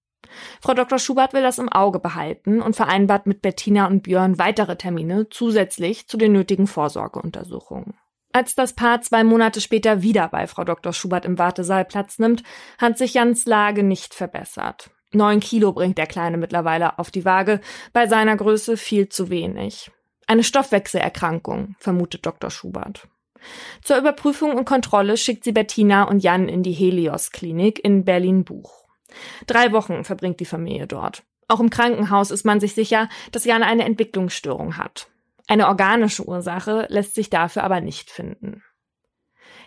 Frau 0.61 0.73
Dr. 0.73 0.99
Schubert 0.99 1.33
will 1.33 1.41
das 1.41 1.59
im 1.59 1.69
Auge 1.69 1.99
behalten 1.99 2.61
und 2.61 2.75
vereinbart 2.75 3.27
mit 3.27 3.41
Bettina 3.41 3.87
und 3.87 4.03
Björn 4.03 4.39
weitere 4.39 4.75
Termine 4.75 5.27
zusätzlich 5.29 6.07
zu 6.07 6.17
den 6.17 6.31
nötigen 6.31 6.67
Vorsorgeuntersuchungen. 6.67 7.93
Als 8.33 8.53
das 8.53 8.73
Paar 8.73 9.01
zwei 9.01 9.23
Monate 9.23 9.61
später 9.61 10.01
wieder 10.01 10.27
bei 10.27 10.47
Frau 10.47 10.65
Dr. 10.65 10.91
Schubert 10.91 11.23
im 11.25 11.39
Wartesaal 11.39 11.85
Platz 11.85 12.19
nimmt, 12.19 12.43
hat 12.77 12.97
sich 12.97 13.13
Jans 13.13 13.45
Lage 13.45 13.81
nicht 13.81 14.13
verbessert. 14.13 14.89
Neun 15.13 15.39
Kilo 15.39 15.71
bringt 15.71 15.97
der 15.97 16.07
Kleine 16.07 16.35
mittlerweile 16.35 16.99
auf 16.99 17.11
die 17.11 17.23
Waage, 17.23 17.61
bei 17.93 18.07
seiner 18.07 18.35
Größe 18.35 18.75
viel 18.75 19.07
zu 19.07 19.29
wenig. 19.29 19.89
Eine 20.27 20.43
Stoffwechselerkrankung, 20.43 21.75
vermutet 21.79 22.25
Dr. 22.25 22.49
Schubert. 22.49 23.07
Zur 23.81 23.97
Überprüfung 23.97 24.53
und 24.55 24.65
Kontrolle 24.65 25.17
schickt 25.17 25.43
sie 25.43 25.51
Bettina 25.51 26.03
und 26.03 26.23
Jan 26.23 26.49
in 26.49 26.63
die 26.63 26.71
Helios-Klinik 26.71 27.83
in 27.83 28.05
Berlin-Buch. 28.05 28.85
Drei 29.47 29.71
Wochen 29.71 30.03
verbringt 30.03 30.39
die 30.39 30.45
Familie 30.45 30.87
dort. 30.87 31.23
Auch 31.47 31.59
im 31.59 31.69
Krankenhaus 31.69 32.31
ist 32.31 32.45
man 32.45 32.59
sich 32.59 32.73
sicher, 32.73 33.09
dass 33.31 33.45
Jan 33.45 33.63
eine 33.63 33.85
Entwicklungsstörung 33.85 34.77
hat. 34.77 35.07
Eine 35.47 35.67
organische 35.67 36.27
Ursache 36.27 36.87
lässt 36.89 37.13
sich 37.13 37.29
dafür 37.29 37.63
aber 37.63 37.81
nicht 37.81 38.09
finden. 38.09 38.63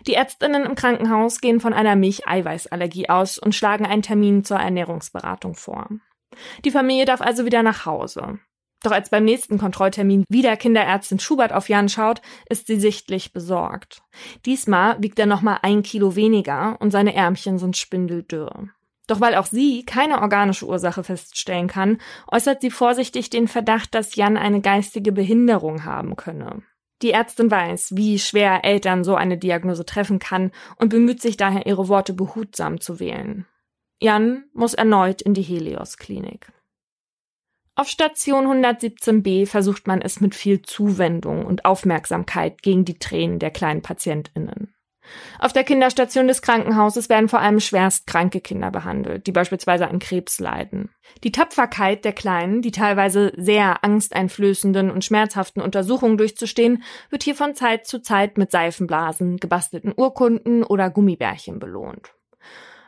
Die 0.07 0.13
Ärztinnen 0.13 0.65
im 0.65 0.75
Krankenhaus 0.75 1.41
gehen 1.41 1.59
von 1.59 1.73
einer 1.73 1.95
Milcheiweißallergie 1.95 3.09
aus 3.09 3.37
und 3.37 3.55
schlagen 3.55 3.85
einen 3.85 4.01
Termin 4.01 4.43
zur 4.43 4.57
Ernährungsberatung 4.57 5.55
vor. 5.55 5.89
Die 6.63 6.71
Familie 6.71 7.05
darf 7.05 7.21
also 7.21 7.45
wieder 7.45 7.63
nach 7.63 7.85
Hause. 7.85 8.39
Doch 8.81 8.91
als 8.91 9.09
beim 9.09 9.25
nächsten 9.25 9.57
Kontrolltermin 9.57 10.23
wieder 10.29 10.55
Kinderärztin 10.55 11.19
Schubert 11.19 11.51
auf 11.51 11.67
Jan 11.67 11.89
schaut, 11.89 12.21
ist 12.49 12.67
sie 12.67 12.79
sichtlich 12.79 13.33
besorgt. 13.33 14.01
Diesmal 14.45 15.01
wiegt 15.01 15.19
er 15.19 15.25
nochmal 15.25 15.59
ein 15.63 15.83
Kilo 15.83 16.15
weniger 16.15 16.77
und 16.79 16.91
seine 16.91 17.13
Ärmchen 17.13 17.57
sind 17.57 17.75
spindeldürr. 17.75 18.69
Doch 19.07 19.19
weil 19.19 19.35
auch 19.35 19.47
sie 19.47 19.83
keine 19.85 20.21
organische 20.21 20.67
Ursache 20.67 21.03
feststellen 21.03 21.67
kann, 21.67 21.97
äußert 22.31 22.61
sie 22.61 22.69
vorsichtig 22.69 23.29
den 23.29 23.47
Verdacht, 23.47 23.95
dass 23.95 24.15
Jan 24.15 24.37
eine 24.37 24.61
geistige 24.61 25.11
Behinderung 25.11 25.83
haben 25.83 26.15
könne. 26.15 26.61
Die 27.01 27.11
Ärztin 27.11 27.49
weiß, 27.49 27.95
wie 27.95 28.19
schwer 28.19 28.63
Eltern 28.65 29.03
so 29.03 29.15
eine 29.15 29.37
Diagnose 29.37 29.85
treffen 29.85 30.19
kann 30.19 30.51
und 30.75 30.89
bemüht 30.89 31.21
sich 31.21 31.37
daher, 31.37 31.65
ihre 31.65 31.87
Worte 31.87 32.13
behutsam 32.13 32.81
zu 32.81 32.99
wählen. 32.99 33.45
Jan 33.99 34.45
muss 34.53 34.73
erneut 34.73 35.21
in 35.21 35.33
die 35.33 35.41
Helios-Klinik. 35.41 36.51
Auf 37.79 37.87
Station 37.87 38.45
117b 38.45 39.47
versucht 39.47 39.87
man 39.87 40.01
es 40.01 40.19
mit 40.19 40.35
viel 40.35 40.61
Zuwendung 40.61 41.45
und 41.45 41.63
Aufmerksamkeit 41.63 42.61
gegen 42.61 42.83
die 42.83 42.99
Tränen 42.99 43.39
der 43.39 43.51
kleinen 43.51 43.81
PatientInnen. 43.81 44.75
Auf 45.39 45.53
der 45.53 45.63
Kinderstation 45.63 46.27
des 46.27 46.41
Krankenhauses 46.41 47.07
werden 47.07 47.29
vor 47.29 47.39
allem 47.39 47.61
schwerstkranke 47.61 48.41
Kinder 48.41 48.69
behandelt, 48.69 49.27
die 49.27 49.31
beispielsweise 49.31 49.87
an 49.87 49.99
Krebs 49.99 50.41
leiden. 50.41 50.89
Die 51.23 51.31
Tapferkeit 51.31 52.03
der 52.03 52.11
Kleinen, 52.11 52.61
die 52.61 52.71
teilweise 52.71 53.31
sehr 53.37 53.81
angsteinflößenden 53.81 54.91
und 54.91 55.05
schmerzhaften 55.05 55.61
Untersuchungen 55.61 56.17
durchzustehen, 56.17 56.83
wird 57.09 57.23
hier 57.23 57.35
von 57.35 57.55
Zeit 57.55 57.87
zu 57.87 58.01
Zeit 58.01 58.37
mit 58.37 58.51
Seifenblasen, 58.51 59.37
gebastelten 59.37 59.93
Urkunden 59.95 60.65
oder 60.65 60.89
Gummibärchen 60.89 61.59
belohnt. 61.59 62.13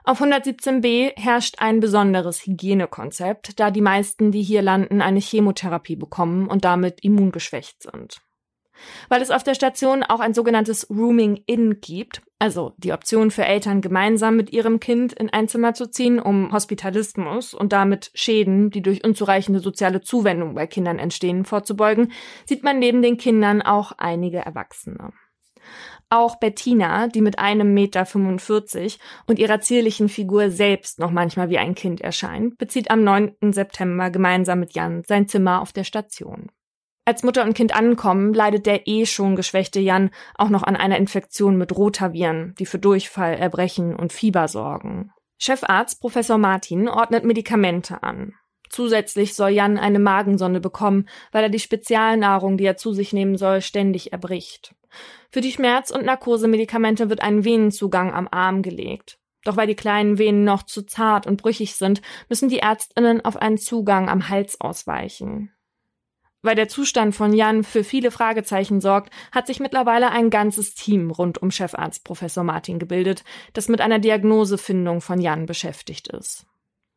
Auf 0.04 0.22
117b 0.22 1.20
herrscht 1.20 1.56
ein 1.60 1.80
besonderes 1.80 2.46
Hygienekonzept, 2.46 3.60
da 3.60 3.72
die 3.72 3.82
meisten, 3.82 4.32
die 4.32 4.42
hier 4.42 4.62
landen, 4.62 5.02
eine 5.02 5.20
Chemotherapie 5.20 5.96
bekommen 5.96 6.48
und 6.48 6.66
damit 6.66 7.04
immungeschwächt 7.04 7.84
sind 7.84 8.22
weil 9.10 9.22
es 9.22 9.32
auf 9.32 9.44
der 9.44 9.56
Station 9.56 10.04
auch 10.04 10.20
ein 10.20 10.34
sogenanntes 10.34 10.90
Rooming-In 10.90 11.82
gibt, 11.82 12.22
also 12.40 12.74
die 12.78 12.94
Option 12.94 13.32
für 13.32 13.46
Eltern 13.46 13.82
gemeinsam 13.82 14.36
mit 14.36 14.52
ihrem 14.52 14.80
Kind 14.80 15.14
in 15.14 15.30
ein 15.30 15.48
Zimmer 15.48 15.74
zu 15.74 15.90
ziehen, 15.90 16.20
um 16.20 16.52
Hospitalismus 16.52 17.54
und 17.54 17.74
damit 17.74 18.12
Schäden, 18.14 18.70
die 18.70 18.82
durch 18.82 19.04
unzureichende 19.04 19.60
soziale 19.60 20.02
Zuwendung 20.02 20.56
bei 20.56 20.68
Kindern 20.68 21.00
entstehen, 21.00 21.46
vorzubeugen, 21.46 22.12
sieht 22.46 22.64
man 22.64 22.80
neben 22.80 23.02
den 23.02 23.18
Kindern 23.18 23.62
auch 23.62 23.92
einige 23.98 24.40
Erwachsene. 24.40 25.12
Auch 26.14 26.36
Bettina, 26.36 27.08
die 27.08 27.22
mit 27.22 27.40
einem 27.40 27.74
Meter 27.74 28.06
45 28.06 29.00
und 29.28 29.40
ihrer 29.40 29.62
zierlichen 29.62 30.10
Figur 30.10 30.52
selbst 30.52 31.00
noch 31.00 31.10
manchmal 31.10 31.50
wie 31.50 31.58
ein 31.58 31.74
Kind 31.74 32.02
erscheint, 32.02 32.58
bezieht 32.58 32.92
am 32.92 33.06
9. 33.06 33.54
September 33.54 34.10
gemeinsam 34.10 34.60
mit 34.60 34.74
Jan 34.74 35.04
sein 35.08 35.30
Zimmer 35.30 35.62
auf 35.62 35.72
der 35.72 35.86
Station. 35.86 36.52
Als 37.06 37.24
Mutter 37.24 37.46
und 37.46 37.54
Kind 37.54 37.74
ankommen, 37.74 38.34
leidet 38.34 38.66
der 38.66 38.90
eh 38.90 39.06
schon 39.06 39.38
geschwächte 39.38 39.80
Jan 39.80 40.10
auch 40.36 40.50
noch 40.50 40.64
an 40.64 40.76
einer 40.76 40.98
Infektion 40.98 41.58
mit 41.58 41.74
Rotaviren, 41.78 42.56
die 42.60 42.66
für 42.66 42.78
Durchfall, 42.78 43.36
Erbrechen 43.36 43.96
und 43.96 44.12
Fieber 44.12 44.50
sorgen. 44.50 45.14
Chefarzt 45.40 46.02
Professor 46.02 46.38
Martin 46.38 46.90
ordnet 46.90 47.24
Medikamente 47.24 48.04
an. 48.04 48.34
Zusätzlich 48.70 49.34
soll 49.34 49.52
Jan 49.52 49.78
eine 49.78 50.00
Magensonde 50.00 50.60
bekommen, 50.60 51.08
weil 51.32 51.44
er 51.44 51.50
die 51.50 51.60
Spezialnahrung, 51.60 52.58
die 52.58 52.66
er 52.66 52.76
zu 52.76 52.92
sich 52.92 53.14
nehmen 53.14 53.38
soll, 53.38 53.62
ständig 53.62 54.12
erbricht. 54.12 54.76
Für 55.32 55.42
die 55.42 55.52
Schmerz- 55.52 55.92
und 55.92 56.06
Narkosemedikamente 56.06 57.10
wird 57.10 57.22
ein 57.22 57.46
Venenzugang 57.46 58.14
am 58.14 58.28
Arm 58.30 58.62
gelegt. 58.62 59.18
Doch 59.44 59.58
weil 59.58 59.68
die 59.68 59.76
kleinen 59.76 60.18
Venen 60.18 60.44
noch 60.44 60.64
zu 60.64 60.84
zart 60.84 61.26
und 61.26 61.42
brüchig 61.42 61.76
sind, 61.76 62.02
müssen 62.30 62.50
die 62.50 62.60
Ärztinnen 62.60 63.24
auf 63.24 63.38
einen 63.38 63.58
Zugang 63.58 64.10
am 64.10 64.30
Hals 64.30 64.60
ausweichen. 64.60 65.52
Weil 66.44 66.56
der 66.56 66.68
Zustand 66.68 67.16
von 67.16 67.34
Jan 67.34 67.64
für 67.64 67.84
viele 67.84 68.12
Fragezeichen 68.12 68.82
sorgt, 68.82 69.14
hat 69.32 69.48
sich 69.48 69.60
mittlerweile 69.60 70.12
ein 70.12 70.30
ganzes 70.30 70.74
Team 70.74 71.12
rund 71.12 71.42
um 71.42 71.52
Chefarzt 71.52 72.04
Professor 72.04 72.44
Martin 72.44 72.80
gebildet, 72.80 73.24
das 73.54 73.70
mit 73.70 73.80
einer 73.80 74.00
Diagnosefindung 74.00 75.02
von 75.02 75.22
Jan 75.22 75.46
beschäftigt 75.46 76.08
ist. 76.08 76.46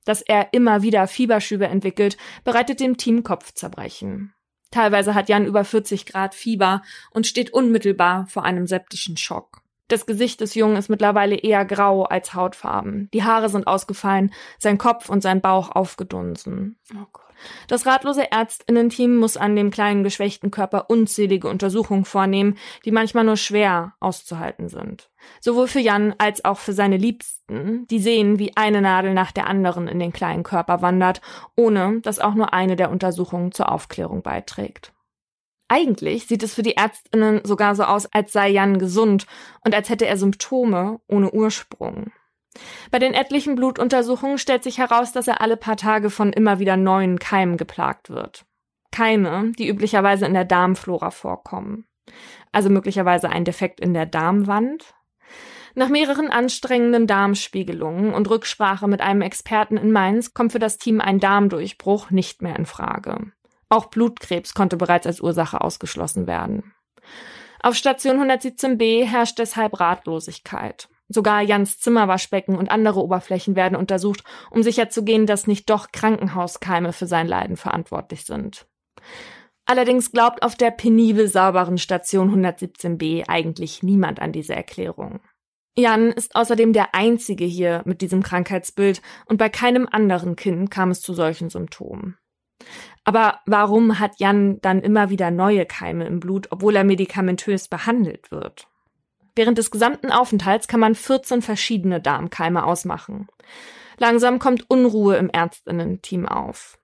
Dass 0.04 0.22
er 0.22 0.52
immer 0.52 0.82
wieder 0.82 1.06
Fieberschübe 1.06 1.66
entwickelt, 1.66 2.16
bereitet 2.42 2.80
dem 2.80 2.96
Team 2.96 3.22
Kopfzerbrechen. 3.22 4.34
Teilweise 4.74 5.14
hat 5.14 5.28
Jan 5.28 5.46
über 5.46 5.64
40 5.64 6.04
Grad 6.04 6.34
Fieber 6.34 6.82
und 7.12 7.28
steht 7.28 7.52
unmittelbar 7.52 8.26
vor 8.26 8.42
einem 8.42 8.66
septischen 8.66 9.16
Schock. 9.16 9.62
Das 9.86 10.04
Gesicht 10.04 10.40
des 10.40 10.56
Jungen 10.56 10.76
ist 10.76 10.88
mittlerweile 10.88 11.36
eher 11.36 11.64
grau 11.64 12.02
als 12.02 12.34
hautfarben. 12.34 13.08
Die 13.14 13.22
Haare 13.22 13.48
sind 13.48 13.68
ausgefallen, 13.68 14.32
sein 14.58 14.76
Kopf 14.76 15.08
und 15.08 15.22
sein 15.22 15.40
Bauch 15.40 15.70
aufgedunsen. 15.70 16.76
Oh. 16.92 17.23
Das 17.68 17.86
ratlose 17.86 18.30
Ärztinnen-Team 18.30 19.16
muss 19.16 19.36
an 19.36 19.56
dem 19.56 19.70
kleinen 19.70 20.04
geschwächten 20.04 20.50
Körper 20.50 20.90
unzählige 20.90 21.48
Untersuchungen 21.48 22.04
vornehmen, 22.04 22.56
die 22.84 22.90
manchmal 22.90 23.24
nur 23.24 23.36
schwer 23.36 23.94
auszuhalten 24.00 24.68
sind. 24.68 25.10
Sowohl 25.40 25.68
für 25.68 25.80
Jan 25.80 26.14
als 26.18 26.44
auch 26.44 26.58
für 26.58 26.72
seine 26.72 26.96
Liebsten, 26.96 27.86
die 27.88 27.98
sehen, 27.98 28.38
wie 28.38 28.56
eine 28.56 28.80
Nadel 28.80 29.14
nach 29.14 29.32
der 29.32 29.46
anderen 29.46 29.88
in 29.88 29.98
den 29.98 30.12
kleinen 30.12 30.42
Körper 30.42 30.82
wandert, 30.82 31.20
ohne 31.56 32.00
dass 32.02 32.18
auch 32.18 32.34
nur 32.34 32.52
eine 32.52 32.76
der 32.76 32.90
Untersuchungen 32.90 33.52
zur 33.52 33.70
Aufklärung 33.70 34.22
beiträgt. 34.22 34.92
Eigentlich 35.68 36.26
sieht 36.26 36.42
es 36.42 36.54
für 36.54 36.62
die 36.62 36.76
Ärztinnen 36.76 37.40
sogar 37.44 37.74
so 37.74 37.84
aus, 37.84 38.06
als 38.06 38.32
sei 38.32 38.50
Jan 38.50 38.78
gesund 38.78 39.26
und 39.64 39.74
als 39.74 39.88
hätte 39.88 40.06
er 40.06 40.16
Symptome 40.16 41.00
ohne 41.08 41.32
Ursprung. 41.32 42.12
Bei 42.90 42.98
den 42.98 43.14
etlichen 43.14 43.56
Blutuntersuchungen 43.56 44.38
stellt 44.38 44.62
sich 44.62 44.78
heraus, 44.78 45.12
dass 45.12 45.28
er 45.28 45.40
alle 45.40 45.56
paar 45.56 45.76
Tage 45.76 46.10
von 46.10 46.32
immer 46.32 46.58
wieder 46.58 46.76
neuen 46.76 47.18
Keimen 47.18 47.56
geplagt 47.56 48.10
wird. 48.10 48.44
Keime, 48.90 49.52
die 49.58 49.68
üblicherweise 49.68 50.26
in 50.26 50.34
der 50.34 50.44
Darmflora 50.44 51.10
vorkommen. 51.10 51.86
Also 52.52 52.70
möglicherweise 52.70 53.28
ein 53.28 53.44
Defekt 53.44 53.80
in 53.80 53.94
der 53.94 54.06
Darmwand. 54.06 54.94
Nach 55.74 55.88
mehreren 55.88 56.30
anstrengenden 56.30 57.08
Darmspiegelungen 57.08 58.14
und 58.14 58.30
Rücksprache 58.30 58.86
mit 58.86 59.00
einem 59.00 59.22
Experten 59.22 59.76
in 59.76 59.90
Mainz 59.90 60.32
kommt 60.32 60.52
für 60.52 60.60
das 60.60 60.78
Team 60.78 61.00
ein 61.00 61.18
Darmdurchbruch 61.18 62.10
nicht 62.10 62.42
mehr 62.42 62.54
in 62.54 62.66
Frage. 62.66 63.32
Auch 63.68 63.86
Blutkrebs 63.86 64.54
konnte 64.54 64.76
bereits 64.76 65.06
als 65.08 65.20
Ursache 65.20 65.60
ausgeschlossen 65.60 66.28
werden. 66.28 66.72
Auf 67.60 67.74
Station 67.74 68.20
117b 68.20 69.04
herrscht 69.04 69.38
deshalb 69.40 69.80
Ratlosigkeit. 69.80 70.88
Sogar 71.08 71.42
Jans 71.42 71.78
Zimmerwaschbecken 71.78 72.56
und 72.56 72.70
andere 72.70 73.00
Oberflächen 73.00 73.56
werden 73.56 73.76
untersucht, 73.76 74.24
um 74.50 74.62
sicherzugehen, 74.62 75.26
dass 75.26 75.46
nicht 75.46 75.68
doch 75.68 75.92
Krankenhauskeime 75.92 76.92
für 76.92 77.06
sein 77.06 77.28
Leiden 77.28 77.56
verantwortlich 77.56 78.24
sind. 78.24 78.66
Allerdings 79.66 80.12
glaubt 80.12 80.42
auf 80.42 80.56
der 80.56 80.70
penibel 80.70 81.28
sauberen 81.28 81.78
Station 81.78 82.30
117b 82.44 83.24
eigentlich 83.28 83.82
niemand 83.82 84.20
an 84.20 84.32
diese 84.32 84.54
Erklärung. 84.54 85.20
Jan 85.76 86.12
ist 86.12 86.36
außerdem 86.36 86.72
der 86.72 86.94
einzige 86.94 87.44
hier 87.44 87.82
mit 87.84 88.00
diesem 88.00 88.22
Krankheitsbild 88.22 89.02
und 89.26 89.38
bei 89.38 89.48
keinem 89.48 89.88
anderen 89.90 90.36
Kind 90.36 90.70
kam 90.70 90.90
es 90.90 91.00
zu 91.00 91.14
solchen 91.14 91.50
Symptomen. 91.50 92.16
Aber 93.04 93.40
warum 93.46 93.98
hat 93.98 94.20
Jan 94.20 94.60
dann 94.60 94.80
immer 94.80 95.10
wieder 95.10 95.30
neue 95.30 95.66
Keime 95.66 96.06
im 96.06 96.20
Blut, 96.20 96.48
obwohl 96.50 96.76
er 96.76 96.84
medikamentös 96.84 97.68
behandelt 97.68 98.30
wird? 98.30 98.68
Während 99.36 99.58
des 99.58 99.70
gesamten 99.70 100.10
Aufenthalts 100.10 100.68
kann 100.68 100.80
man 100.80 100.94
14 100.94 101.42
verschiedene 101.42 102.00
Darmkeime 102.00 102.64
ausmachen. 102.64 103.28
Langsam 103.98 104.38
kommt 104.38 104.68
Unruhe 104.70 105.16
im 105.16 105.30
Ärztinnen-Team 105.30 106.26
auf. 106.26 106.78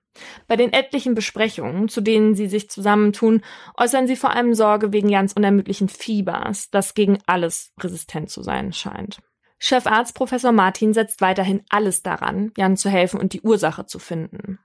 Bei 0.47 0.57
den 0.57 0.73
etlichen 0.73 1.15
Besprechungen, 1.15 1.87
zu 1.87 2.01
denen 2.01 2.35
sie 2.35 2.47
sich 2.47 2.69
zusammentun, 2.69 3.41
äußern 3.77 4.07
sie 4.07 4.17
vor 4.17 4.31
allem 4.31 4.53
Sorge 4.53 4.91
wegen 4.91 5.09
Jans 5.09 5.33
unermüdlichen 5.33 5.87
Fiebers, 5.87 6.69
das 6.69 6.93
gegen 6.93 7.19
alles 7.25 7.71
resistent 7.79 8.29
zu 8.29 8.41
sein 8.41 8.73
scheint. 8.73 9.19
Chefarzt 9.57 10.15
Professor 10.15 10.51
Martin 10.51 10.93
setzt 10.93 11.21
weiterhin 11.21 11.63
alles 11.69 12.01
daran, 12.01 12.51
Jan 12.57 12.77
zu 12.77 12.89
helfen 12.89 13.19
und 13.19 13.33
die 13.33 13.41
Ursache 13.41 13.85
zu 13.85 13.99
finden. 13.99 14.59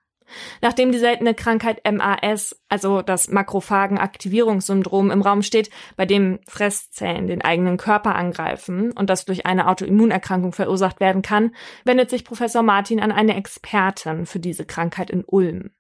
Nachdem 0.61 0.93
die 0.93 0.99
seltene 0.99 1.35
Krankheit 1.35 1.81
MAS, 1.91 2.61
also 2.69 3.03
das 3.03 3.29
Makrophagenaktivierungssyndrom, 3.29 5.11
im 5.11 5.23
Raum 5.23 5.43
steht, 5.43 5.71
bei 5.97 6.07
dem 6.07 6.41
Fresszellen 6.49 7.27
den 7.27 7.43
eigenen 7.43 7.77
Körper 7.77 8.15
angreifen 8.15 8.93
und 8.93 9.11
das 9.11 9.25
durch 9.25 9.47
eine 9.47 9.69
Autoimmunerkrankung 9.69 10.53
verursacht 10.53 11.01
werden 11.01 11.23
kann, 11.23 11.55
wendet 11.85 12.11
sich 12.11 12.25
Professor 12.25 12.63
Martin 12.63 13.01
an 13.01 13.13
eine 13.13 13.37
Expertin 13.37 14.27
für 14.27 14.41
diese 14.41 14.65
Krankheit 14.65 15.11
in 15.11 15.25
Ulm. 15.25 15.71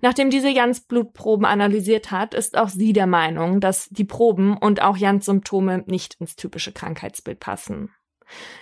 Nachdem 0.00 0.30
diese 0.30 0.48
Jans 0.48 0.80
Blutproben 0.80 1.46
analysiert 1.46 2.10
hat, 2.10 2.34
ist 2.34 2.58
auch 2.58 2.68
sie 2.68 2.92
der 2.92 3.06
Meinung, 3.06 3.60
dass 3.60 3.88
die 3.90 4.04
Proben 4.04 4.56
und 4.56 4.82
auch 4.82 4.96
Jans 4.96 5.24
Symptome 5.24 5.84
nicht 5.86 6.16
ins 6.20 6.36
typische 6.36 6.72
Krankheitsbild 6.72 7.38
passen. 7.38 7.90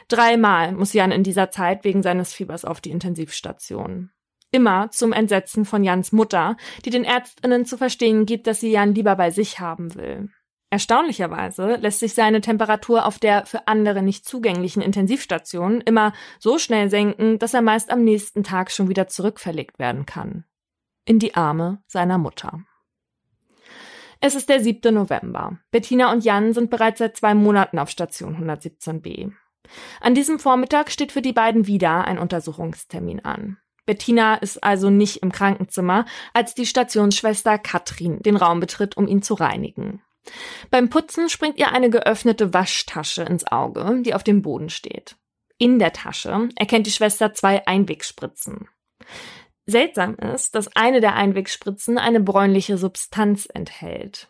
Dreimal 0.09 0.73
muss 0.73 0.93
Jan 0.93 1.13
in 1.13 1.23
dieser 1.23 1.51
Zeit 1.51 1.85
wegen 1.85 2.03
seines 2.03 2.33
Fiebers 2.33 2.65
auf 2.65 2.81
die 2.81 2.91
Intensivstation. 2.91 4.11
Immer 4.53 4.91
zum 4.91 5.13
Entsetzen 5.13 5.65
von 5.65 5.85
Jans 5.85 6.13
Mutter, 6.13 6.57
die 6.85 6.91
den 6.91 7.05
Ärztinnen 7.05 7.65
zu 7.65 7.77
verstehen 7.77 8.27
gibt, 8.27 8.47
dass 8.47 8.61
sie 8.61 8.73
Jan 8.73 8.95
lieber 8.95 9.15
bei 9.15 9.31
sich 9.31 9.61
haben 9.61 9.95
will. 9.95 10.29
Erstaunlicherweise 10.71 11.77
lässt 11.77 11.99
sich 11.99 12.15
seine 12.15 12.41
Temperatur 12.41 13.05
auf 13.05 13.19
der 13.19 13.45
für 13.45 13.67
andere 13.67 14.03
nicht 14.03 14.25
zugänglichen 14.25 14.83
Intensivstation 14.83 15.81
immer 15.81 16.13
so 16.39 16.59
schnell 16.59 16.91
senken, 16.91 17.41
dass 17.41 17.55
er 17.55 17.63
meist 17.63 17.91
am 17.91 18.05
nächsten 18.05 18.45
Tag 18.45 18.71
schon 18.71 18.89
wieder 18.89 19.09
zurückverlegt 19.09 19.81
werden 19.81 20.07
kann. 20.07 20.45
In 21.05 21.19
die 21.19 21.35
Arme 21.35 21.83
seiner 21.89 22.19
Mutter. 22.19 22.61
Es 24.21 24.35
ist 24.35 24.49
der 24.49 24.61
7. 24.61 24.95
November. 24.95 25.59
Bettina 25.71 26.13
und 26.13 26.25
Jan 26.25 26.53
sind 26.53 26.71
bereits 26.71 26.99
seit 26.99 27.17
zwei 27.17 27.35
Monaten 27.35 27.79
auf 27.79 27.91
Station 27.91 28.37
117b. 28.37 29.33
An 30.01 30.15
diesem 30.15 30.39
Vormittag 30.39 30.91
steht 30.91 31.11
für 31.11 31.23
die 31.23 31.33
beiden 31.33 31.67
wieder 31.67 32.05
ein 32.05 32.19
Untersuchungstermin 32.19 33.25
an. 33.25 33.59
Bettina 33.91 34.37
ist 34.37 34.63
also 34.63 34.89
nicht 34.89 35.17
im 35.17 35.33
Krankenzimmer, 35.33 36.05
als 36.33 36.55
die 36.55 36.65
Stationsschwester 36.65 37.59
Katrin 37.59 38.23
den 38.23 38.37
Raum 38.37 38.61
betritt, 38.61 38.97
um 38.97 39.09
ihn 39.09 39.21
zu 39.21 39.35
reinigen. 39.35 40.01
Beim 40.71 40.91
Putzen 40.91 41.29
springt 41.29 41.59
ihr 41.59 41.73
eine 41.73 41.91
geöffnete 41.91 42.55
Waschtasche 42.55 43.25
ins 43.25 43.45
Auge, 43.51 44.01
die 44.03 44.15
auf 44.15 44.23
dem 44.23 44.43
Boden 44.43 44.71
steht. 44.71 45.17
In 45.59 45.81
der 45.81 45.93
Tasche 45.93 46.51
erkennt 46.55 46.87
die 46.87 46.93
Schwester 46.93 47.35
zwei 47.35 47.67
Einwegspritzen. 47.67 48.69
Seltsam 49.67 50.15
ist, 50.15 50.55
dass 50.55 50.77
eine 50.77 51.01
der 51.01 51.17
Einwegspritzen 51.17 51.99
eine 51.99 52.21
bräunliche 52.21 52.79
Substanz 52.79 53.49
enthält. 53.53 54.29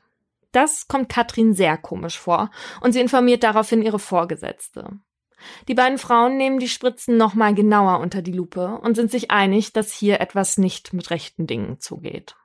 Das 0.53 0.89
kommt 0.89 1.11
Katrin 1.11 1.53
sehr 1.53 1.77
komisch 1.77 2.19
vor 2.19 2.51
und 2.81 2.93
sie 2.93 3.01
informiert 3.01 3.43
daraufhin 3.43 3.83
ihre 3.83 3.99
Vorgesetzte. 3.99 4.89
Die 5.69 5.75
beiden 5.75 5.99
Frauen 5.99 6.37
nehmen 6.37 6.59
die 6.59 6.69
Spritzen 6.69 7.17
nochmal 7.17 7.55
genauer 7.55 8.01
unter 8.01 8.23
die 8.23 8.33
Lupe 8.33 8.79
und 8.83 8.95
sind 8.95 9.11
sich 9.11 9.31
einig, 9.31 9.73
dass 9.73 9.93
hier 9.93 10.21
etwas 10.21 10.59
nicht 10.59 10.93
mit 10.93 11.11
rechten 11.11 11.47
Dingen 11.47 11.81
zugeht. 11.81 12.37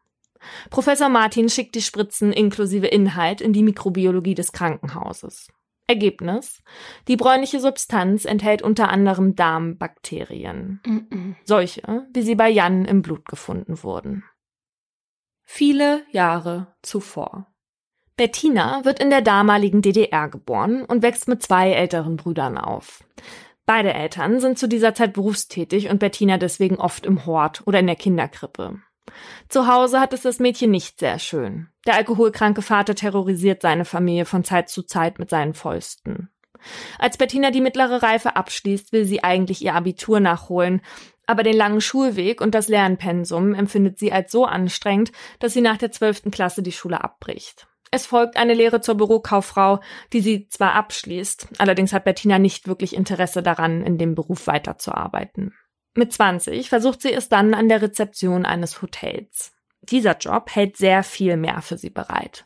Professor 0.70 1.10
Martin 1.10 1.50
schickt 1.50 1.76
die 1.76 1.82
Spritzen 1.82 2.32
inklusive 2.32 2.88
Inhalt 2.88 3.42
in 3.42 3.54
die 3.54 3.64
Mikrobiologie 3.64 4.36
des 4.36 4.52
Krankenhauses. 4.52 5.48
Ergebnis? 5.88 6.64
Die 7.08 7.16
bräunliche 7.16 7.60
Substanz 7.60 8.26
enthält 8.26 8.62
unter 8.62 8.90
anderem 8.90 9.36
Darmbakterien. 9.36 10.82
Mm 10.86 10.98
-mm. 10.98 11.36
Solche, 11.44 12.08
wie 12.12 12.24
sie 12.24 12.36
bei 12.36 12.50
Jan 12.50 12.86
im 12.86 13.02
Blut 13.02 13.26
gefunden 13.26 13.84
wurden. 13.84 14.24
Viele 15.44 16.04
Jahre 16.12 16.76
zuvor. 16.82 17.54
Bettina 18.18 18.86
wird 18.86 19.02
in 19.02 19.10
der 19.10 19.22
damaligen 19.22 19.82
DDR 19.82 20.30
geboren 20.30 20.86
und 20.86 21.04
wächst 21.04 21.28
mit 21.28 21.44
zwei 21.44 21.72
älteren 21.72 22.16
Brüdern 22.16 22.58
auf. 22.58 23.04
Beide 23.66 23.94
Eltern 23.94 24.40
sind 24.40 24.58
zu 24.58 24.68
dieser 24.68 24.94
Zeit 24.94 25.14
berufstätig 25.14 25.90
und 25.90 26.00
Bettina 26.00 26.38
deswegen 26.38 26.78
oft 26.78 27.06
im 27.06 27.26
Hort 27.26 27.64
oder 27.66 27.80
in 27.80 27.88
der 27.88 27.98
Kinderkrippe. 27.98 28.80
Zu 29.50 29.68
Hause 29.68 30.00
hat 30.00 30.14
es 30.14 30.22
das 30.22 30.40
Mädchen 30.40 30.72
nicht 30.72 31.00
sehr 31.00 31.20
schön. 31.20 31.68
Der 31.86 31.96
alkoholkranke 31.96 32.62
Vater 32.62 32.96
terrorisiert 32.96 33.62
seine 33.62 33.86
Familie 33.86 34.26
von 34.26 34.44
Zeit 34.44 34.70
zu 34.70 34.84
Zeit 34.84 35.20
mit 35.20 35.30
seinen 35.30 35.54
Fäusten. 35.54 36.30
Als 36.98 37.18
Bettina 37.18 37.52
die 37.52 37.62
mittlere 37.62 38.02
Reife 38.02 38.36
abschließt, 38.36 38.94
will 38.94 39.06
sie 39.06 39.24
eigentlich 39.24 39.64
ihr 39.64 39.76
Abitur 39.76 40.20
nachholen, 40.20 40.82
aber 41.28 41.44
den 41.44 41.56
langen 41.56 41.82
Schulweg 41.82 42.40
und 42.40 42.56
das 42.56 42.70
Lernpensum 42.70 43.54
empfindet 43.54 44.00
sie 44.00 44.12
als 44.12 44.32
so 44.32 44.46
anstrengend, 44.46 45.12
dass 45.40 45.54
sie 45.54 45.62
nach 45.62 45.78
der 45.78 45.92
zwölften 45.92 46.32
Klasse 46.32 46.64
die 46.64 46.72
Schule 46.72 47.04
abbricht. 47.04 47.68
Es 47.96 48.08
folgt 48.08 48.36
eine 48.36 48.54
Lehre 48.54 48.82
zur 48.82 48.96
Bürokauffrau, 48.96 49.80
die 50.12 50.20
sie 50.20 50.50
zwar 50.50 50.74
abschließt, 50.74 51.48
allerdings 51.60 51.94
hat 51.94 52.04
Bettina 52.04 52.40
nicht 52.40 52.68
wirklich 52.68 52.94
Interesse 52.94 53.42
daran, 53.42 53.86
in 53.86 53.98
dem 53.98 54.16
Beruf 54.16 54.48
weiterzuarbeiten. 54.48 55.54
Mit 55.94 56.12
20 56.12 56.68
versucht 56.68 57.02
sie 57.02 57.14
es 57.14 57.30
dann 57.30 57.54
an 57.54 57.70
der 57.70 57.82
Rezeption 57.82 58.46
eines 58.46 58.82
Hotels. 58.82 59.54
Dieser 59.80 60.18
Job 60.18 60.54
hält 60.54 60.76
sehr 60.76 61.04
viel 61.04 61.38
mehr 61.38 61.62
für 61.62 61.78
sie 61.78 61.90
bereit. 61.90 62.46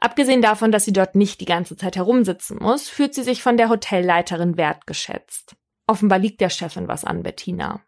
Abgesehen 0.00 0.42
davon, 0.42 0.72
dass 0.72 0.84
sie 0.84 0.92
dort 0.92 1.14
nicht 1.14 1.40
die 1.40 1.44
ganze 1.44 1.76
Zeit 1.76 1.94
herumsitzen 1.94 2.58
muss, 2.60 2.88
fühlt 2.88 3.14
sie 3.14 3.22
sich 3.22 3.40
von 3.40 3.56
der 3.56 3.68
Hotelleiterin 3.68 4.56
wertgeschätzt. 4.56 5.54
Offenbar 5.86 6.18
liegt 6.18 6.40
der 6.40 6.50
Chefin 6.50 6.88
was 6.88 7.04
an 7.04 7.22
Bettina. 7.22 7.84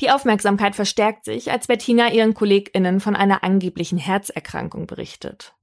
Die 0.00 0.10
Aufmerksamkeit 0.10 0.74
verstärkt 0.74 1.24
sich, 1.24 1.50
als 1.50 1.66
Bettina 1.66 2.12
ihren 2.12 2.34
KollegInnen 2.34 3.00
von 3.00 3.14
einer 3.14 3.44
angeblichen 3.44 3.98
Herzerkrankung 3.98 4.86
berichtet. 4.86 5.54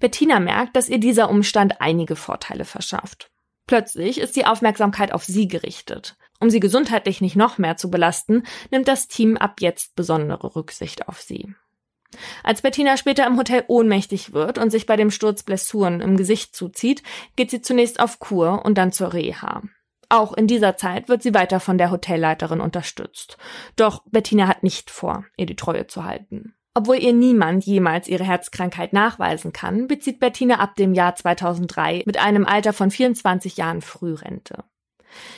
Bettina 0.00 0.40
merkt, 0.40 0.76
dass 0.76 0.88
ihr 0.88 0.98
dieser 0.98 1.30
Umstand 1.30 1.80
einige 1.80 2.16
Vorteile 2.16 2.64
verschafft. 2.64 3.30
Plötzlich 3.66 4.20
ist 4.20 4.36
die 4.36 4.46
Aufmerksamkeit 4.46 5.12
auf 5.12 5.24
sie 5.24 5.48
gerichtet. 5.48 6.16
Um 6.38 6.50
sie 6.50 6.60
gesundheitlich 6.60 7.20
nicht 7.20 7.36
noch 7.36 7.58
mehr 7.58 7.76
zu 7.76 7.90
belasten, 7.90 8.44
nimmt 8.70 8.86
das 8.86 9.08
Team 9.08 9.36
ab 9.36 9.56
jetzt 9.60 9.96
besondere 9.96 10.54
Rücksicht 10.54 11.08
auf 11.08 11.20
sie. 11.20 11.54
Als 12.44 12.62
Bettina 12.62 12.96
später 12.96 13.26
im 13.26 13.36
Hotel 13.36 13.64
ohnmächtig 13.66 14.32
wird 14.32 14.58
und 14.58 14.70
sich 14.70 14.86
bei 14.86 14.96
dem 14.96 15.10
Sturz 15.10 15.42
Blessuren 15.42 16.00
im 16.00 16.16
Gesicht 16.16 16.54
zuzieht, 16.54 17.02
geht 17.34 17.50
sie 17.50 17.60
zunächst 17.60 17.98
auf 18.00 18.20
Kur 18.20 18.64
und 18.64 18.78
dann 18.78 18.92
zur 18.92 19.12
Reha. 19.12 19.62
Auch 20.08 20.32
in 20.32 20.46
dieser 20.46 20.76
Zeit 20.76 21.08
wird 21.08 21.22
sie 21.22 21.34
weiter 21.34 21.60
von 21.60 21.78
der 21.78 21.90
Hotelleiterin 21.90 22.60
unterstützt. 22.60 23.38
Doch 23.76 24.02
Bettina 24.06 24.46
hat 24.46 24.62
nicht 24.62 24.90
vor, 24.90 25.24
ihr 25.36 25.46
die 25.46 25.56
Treue 25.56 25.86
zu 25.86 26.04
halten. 26.04 26.54
Obwohl 26.74 26.96
ihr 26.96 27.14
niemand 27.14 27.64
jemals 27.64 28.06
ihre 28.06 28.24
Herzkrankheit 28.24 28.92
nachweisen 28.92 29.52
kann, 29.52 29.88
bezieht 29.88 30.20
Bettina 30.20 30.56
ab 30.56 30.76
dem 30.76 30.92
Jahr 30.92 31.16
2003 31.16 32.02
mit 32.04 32.18
einem 32.18 32.44
Alter 32.44 32.74
von 32.74 32.90
24 32.90 33.56
Jahren 33.56 33.80
Frührente. 33.80 34.64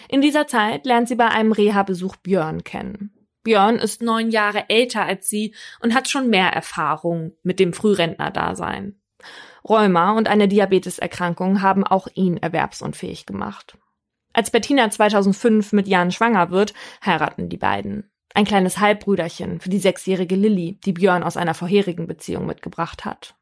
In 0.09 0.21
dieser 0.21 0.49
Zeit 0.49 0.85
lernt 0.85 1.09
sie 1.09 1.15
bei 1.15 1.29
einem 1.29 1.53
Reha-Besuch 1.53 2.17
Björn 2.17 2.65
kennen. 2.65 3.13
Björn 3.45 3.77
ist 3.77 4.03
neun 4.03 4.31
Jahre 4.31 4.69
älter 4.69 5.05
als 5.05 5.29
sie 5.29 5.55
und 5.81 5.95
hat 5.95 6.09
schon 6.09 6.29
mehr 6.29 6.49
Erfahrung 6.49 7.33
mit 7.45 7.61
dem 7.61 7.73
Frührentner-Dasein. 7.73 9.01
Rheuma 9.67 10.13
und 10.13 10.29
eine 10.29 10.49
Diabeteserkrankung 10.49 11.63
haben 11.63 11.85
auch 11.85 12.09
ihn 12.15 12.37
erwerbsunfähig 12.37 13.27
gemacht. 13.27 13.79
Als 14.39 14.53
Bettina 14.53 14.89
2005 14.89 15.73
mit 15.73 15.89
Jan 15.89 16.13
schwanger 16.13 16.53
wird, 16.53 16.73
heiraten 17.05 17.49
die 17.49 17.57
beiden. 17.57 18.09
Ein 18.35 18.45
kleines 18.45 18.79
Halbbrüderchen 18.79 19.59
für 19.59 19.69
die 19.69 19.81
sechsjährige 19.81 20.37
Lilly, 20.37 20.79
die 20.85 20.93
Björn 20.93 21.25
aus 21.25 21.37
einer 21.37 21.55
vorherigen 21.55 22.07
Beziehung 22.07 22.47
mitgebracht 22.47 23.05
hat. 23.05 23.35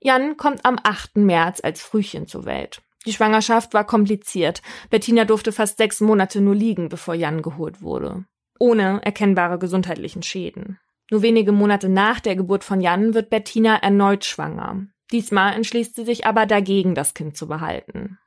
Jan 0.00 0.36
kommt 0.36 0.64
am 0.64 0.80
8. 0.82 1.18
März 1.18 1.60
als 1.62 1.80
Frühchen 1.80 2.26
zur 2.26 2.44
Welt. 2.44 2.82
Die 3.06 3.12
Schwangerschaft 3.12 3.72
war 3.72 3.84
kompliziert. 3.84 4.62
Bettina 4.90 5.26
durfte 5.26 5.52
fast 5.52 5.78
sechs 5.78 6.00
Monate 6.00 6.40
nur 6.40 6.56
liegen, 6.56 6.88
bevor 6.88 7.14
Jan 7.14 7.40
geholt 7.40 7.80
wurde. 7.80 8.24
Ohne 8.58 8.98
erkennbare 9.04 9.60
gesundheitlichen 9.60 10.24
Schäden. 10.24 10.80
Nur 11.08 11.22
wenige 11.22 11.52
Monate 11.52 11.88
nach 11.88 12.18
der 12.18 12.34
Geburt 12.34 12.64
von 12.64 12.80
Jan 12.80 13.14
wird 13.14 13.30
Bettina 13.30 13.76
erneut 13.76 14.24
schwanger. 14.24 14.88
Diesmal 15.12 15.52
entschließt 15.54 15.94
sie 15.94 16.04
sich 16.04 16.26
aber 16.26 16.46
dagegen, 16.46 16.96
das 16.96 17.14
Kind 17.14 17.36
zu 17.36 17.46
behalten. 17.46 18.18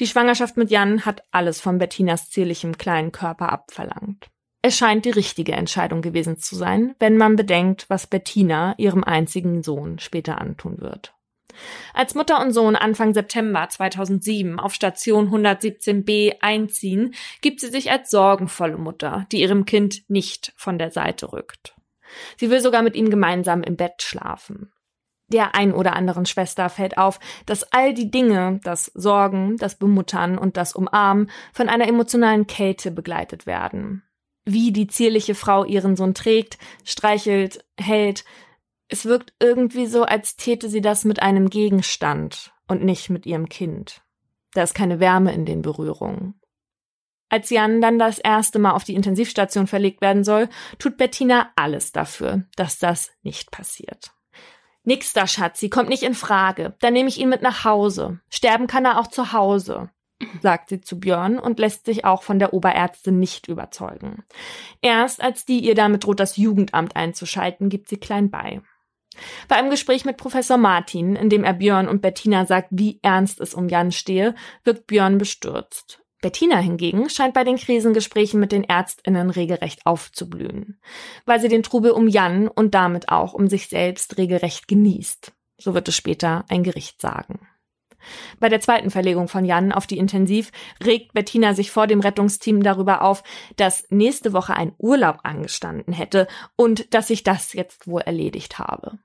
Die 0.00 0.06
Schwangerschaft 0.06 0.56
mit 0.56 0.70
Jan 0.70 1.04
hat 1.04 1.22
alles 1.30 1.60
von 1.60 1.78
Bettinas 1.78 2.30
zierlichem 2.30 2.78
kleinen 2.78 3.12
Körper 3.12 3.52
abverlangt. 3.52 4.28
Es 4.62 4.76
scheint 4.76 5.04
die 5.04 5.10
richtige 5.10 5.52
Entscheidung 5.52 6.02
gewesen 6.02 6.38
zu 6.38 6.56
sein, 6.56 6.94
wenn 6.98 7.16
man 7.16 7.36
bedenkt, 7.36 7.86
was 7.88 8.06
Bettina 8.06 8.74
ihrem 8.78 9.04
einzigen 9.04 9.62
Sohn 9.62 9.98
später 9.98 10.40
antun 10.40 10.80
wird. 10.80 11.14
Als 11.94 12.14
Mutter 12.14 12.40
und 12.40 12.52
Sohn 12.52 12.76
Anfang 12.76 13.14
September 13.14 13.68
2007 13.68 14.58
auf 14.58 14.74
Station 14.74 15.30
117b 15.30 16.36
einziehen, 16.40 17.14
gibt 17.40 17.60
sie 17.60 17.68
sich 17.68 17.90
als 17.90 18.10
sorgenvolle 18.10 18.76
Mutter, 18.76 19.26
die 19.32 19.40
ihrem 19.40 19.64
Kind 19.64 20.02
nicht 20.08 20.52
von 20.56 20.78
der 20.78 20.90
Seite 20.90 21.32
rückt. 21.32 21.74
Sie 22.36 22.50
will 22.50 22.60
sogar 22.60 22.82
mit 22.82 22.94
ihm 22.96 23.10
gemeinsam 23.10 23.62
im 23.62 23.76
Bett 23.76 24.02
schlafen. 24.02 24.72
Der 25.28 25.54
ein 25.56 25.72
oder 25.72 25.96
anderen 25.96 26.24
Schwester 26.24 26.68
fällt 26.68 26.98
auf, 26.98 27.18
dass 27.46 27.64
all 27.72 27.94
die 27.94 28.10
Dinge, 28.10 28.60
das 28.62 28.86
Sorgen, 28.94 29.56
das 29.56 29.76
Bemuttern 29.76 30.38
und 30.38 30.56
das 30.56 30.74
Umarmen 30.74 31.30
von 31.52 31.68
einer 31.68 31.88
emotionalen 31.88 32.46
Kälte 32.46 32.90
begleitet 32.92 33.46
werden. 33.46 34.02
Wie 34.44 34.72
die 34.72 34.86
zierliche 34.86 35.34
Frau 35.34 35.64
ihren 35.64 35.96
Sohn 35.96 36.14
trägt, 36.14 36.58
streichelt, 36.84 37.64
hält. 37.78 38.24
Es 38.88 39.04
wirkt 39.04 39.34
irgendwie 39.40 39.86
so, 39.86 40.04
als 40.04 40.36
täte 40.36 40.68
sie 40.68 40.80
das 40.80 41.04
mit 41.04 41.20
einem 41.20 41.50
Gegenstand 41.50 42.52
und 42.68 42.84
nicht 42.84 43.10
mit 43.10 43.26
ihrem 43.26 43.48
Kind. 43.48 44.02
Da 44.54 44.62
ist 44.62 44.74
keine 44.74 45.00
Wärme 45.00 45.34
in 45.34 45.44
den 45.44 45.62
Berührungen. 45.62 46.40
Als 47.28 47.50
Jan 47.50 47.80
dann 47.80 47.98
das 47.98 48.20
erste 48.20 48.60
Mal 48.60 48.70
auf 48.70 48.84
die 48.84 48.94
Intensivstation 48.94 49.66
verlegt 49.66 50.00
werden 50.00 50.22
soll, 50.22 50.48
tut 50.78 50.96
Bettina 50.96 51.50
alles 51.56 51.90
dafür, 51.90 52.44
dass 52.54 52.78
das 52.78 53.10
nicht 53.22 53.50
passiert. 53.50 54.15
Nix 54.86 55.12
da, 55.12 55.26
Schatzi, 55.26 55.68
kommt 55.68 55.88
nicht 55.88 56.04
in 56.04 56.14
Frage. 56.14 56.74
Dann 56.80 56.92
nehme 56.92 57.08
ich 57.08 57.18
ihn 57.18 57.28
mit 57.28 57.42
nach 57.42 57.64
Hause. 57.64 58.20
Sterben 58.30 58.68
kann 58.68 58.84
er 58.84 59.00
auch 59.00 59.08
zu 59.08 59.32
Hause, 59.32 59.90
sagt 60.40 60.68
sie 60.68 60.80
zu 60.80 61.00
Björn 61.00 61.40
und 61.40 61.58
lässt 61.58 61.86
sich 61.86 62.04
auch 62.04 62.22
von 62.22 62.38
der 62.38 62.54
Oberärztin 62.54 63.18
nicht 63.18 63.48
überzeugen. 63.48 64.22
Erst 64.82 65.20
als 65.20 65.44
die 65.44 65.58
ihr 65.58 65.74
damit 65.74 66.04
droht, 66.04 66.20
das 66.20 66.36
Jugendamt 66.36 66.94
einzuschalten, 66.94 67.68
gibt 67.68 67.88
sie 67.88 67.96
klein 67.96 68.30
bei. 68.30 68.62
Bei 69.48 69.56
einem 69.56 69.70
Gespräch 69.70 70.04
mit 70.04 70.18
Professor 70.18 70.56
Martin, 70.56 71.16
in 71.16 71.30
dem 71.30 71.42
er 71.42 71.54
Björn 71.54 71.88
und 71.88 72.00
Bettina 72.00 72.46
sagt, 72.46 72.68
wie 72.70 73.00
ernst 73.02 73.40
es 73.40 73.54
um 73.54 73.68
Jan 73.68 73.90
stehe, 73.90 74.36
wirkt 74.62 74.86
Björn 74.86 75.18
bestürzt. 75.18 76.00
Bettina 76.22 76.58
hingegen 76.58 77.10
scheint 77.10 77.34
bei 77.34 77.44
den 77.44 77.56
Krisengesprächen 77.56 78.40
mit 78.40 78.52
den 78.52 78.64
Ärztinnen 78.64 79.30
regelrecht 79.30 79.84
aufzublühen, 79.84 80.80
weil 81.24 81.40
sie 81.40 81.48
den 81.48 81.62
Trubel 81.62 81.90
um 81.90 82.08
Jan 82.08 82.48
und 82.48 82.74
damit 82.74 83.10
auch 83.10 83.34
um 83.34 83.48
sich 83.48 83.68
selbst 83.68 84.16
regelrecht 84.16 84.66
genießt. 84.66 85.32
So 85.58 85.74
wird 85.74 85.88
es 85.88 85.96
später 85.96 86.44
ein 86.48 86.62
Gericht 86.62 87.00
sagen. 87.00 87.46
Bei 88.38 88.48
der 88.48 88.60
zweiten 88.60 88.90
Verlegung 88.90 89.28
von 89.28 89.44
Jan 89.44 89.72
auf 89.72 89.86
die 89.86 89.98
Intensiv 89.98 90.52
regt 90.84 91.12
Bettina 91.12 91.54
sich 91.54 91.70
vor 91.70 91.86
dem 91.86 92.00
Rettungsteam 92.00 92.62
darüber 92.62 93.02
auf, 93.02 93.22
dass 93.56 93.86
nächste 93.90 94.32
Woche 94.32 94.54
ein 94.54 94.74
Urlaub 94.78 95.20
angestanden 95.24 95.92
hätte 95.92 96.28
und 96.56 96.94
dass 96.94 97.08
sich 97.08 97.24
das 97.24 97.52
jetzt 97.52 97.86
wohl 97.86 98.02
erledigt 98.02 98.58
habe. 98.58 98.98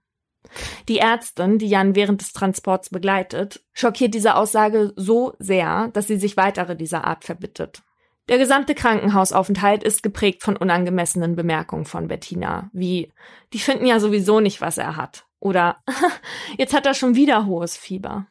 Die 0.87 0.99
Ärztin, 0.99 1.57
die 1.57 1.67
Jan 1.67 1.95
während 1.95 2.21
des 2.21 2.33
Transports 2.33 2.89
begleitet, 2.89 3.63
schockiert 3.73 4.13
diese 4.13 4.35
Aussage 4.35 4.93
so 4.95 5.33
sehr, 5.39 5.89
dass 5.93 6.07
sie 6.07 6.17
sich 6.17 6.37
weitere 6.37 6.75
dieser 6.75 7.05
Art 7.05 7.23
verbittet. 7.23 7.83
Der 8.29 8.37
gesamte 8.37 8.75
Krankenhausaufenthalt 8.75 9.83
ist 9.83 10.03
geprägt 10.03 10.43
von 10.43 10.55
unangemessenen 10.55 11.35
Bemerkungen 11.35 11.85
von 11.85 12.07
Bettina, 12.07 12.69
wie 12.71 13.11
die 13.53 13.59
finden 13.59 13.85
ja 13.85 13.99
sowieso 13.99 14.39
nicht, 14.39 14.61
was 14.61 14.77
er 14.77 14.95
hat. 14.95 15.25
Oder 15.39 15.83
jetzt 16.57 16.73
hat 16.73 16.85
er 16.85 16.93
schon 16.93 17.15
wieder 17.15 17.45
hohes 17.45 17.75
Fieber. 17.75 18.27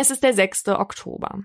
Es 0.00 0.12
ist 0.12 0.22
der 0.22 0.32
6. 0.32 0.68
Oktober. 0.68 1.40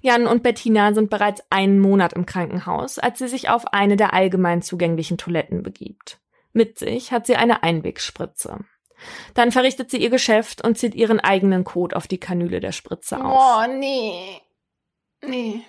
Jan 0.00 0.28
und 0.28 0.44
Bettina 0.44 0.94
sind 0.94 1.10
bereits 1.10 1.42
einen 1.50 1.80
Monat 1.80 2.12
im 2.12 2.24
Krankenhaus, 2.24 3.00
als 3.00 3.18
sie 3.18 3.26
sich 3.26 3.48
auf 3.48 3.66
eine 3.72 3.96
der 3.96 4.14
allgemein 4.14 4.62
zugänglichen 4.62 5.18
Toiletten 5.18 5.64
begibt. 5.64 6.20
Mit 6.56 6.78
sich 6.78 7.12
hat 7.12 7.26
sie 7.26 7.36
eine 7.36 7.62
Einwegspritze. 7.62 8.64
Dann 9.34 9.52
verrichtet 9.52 9.90
sie 9.90 9.98
ihr 9.98 10.08
Geschäft 10.08 10.64
und 10.64 10.78
zieht 10.78 10.94
ihren 10.94 11.20
eigenen 11.20 11.64
Kot 11.64 11.92
auf 11.92 12.06
die 12.06 12.16
Kanüle 12.16 12.60
der 12.60 12.72
Spritze 12.72 13.22
auf. 13.22 13.38
Oh, 13.38 13.70
nee. 13.70 14.40
Nee. 15.22 15.60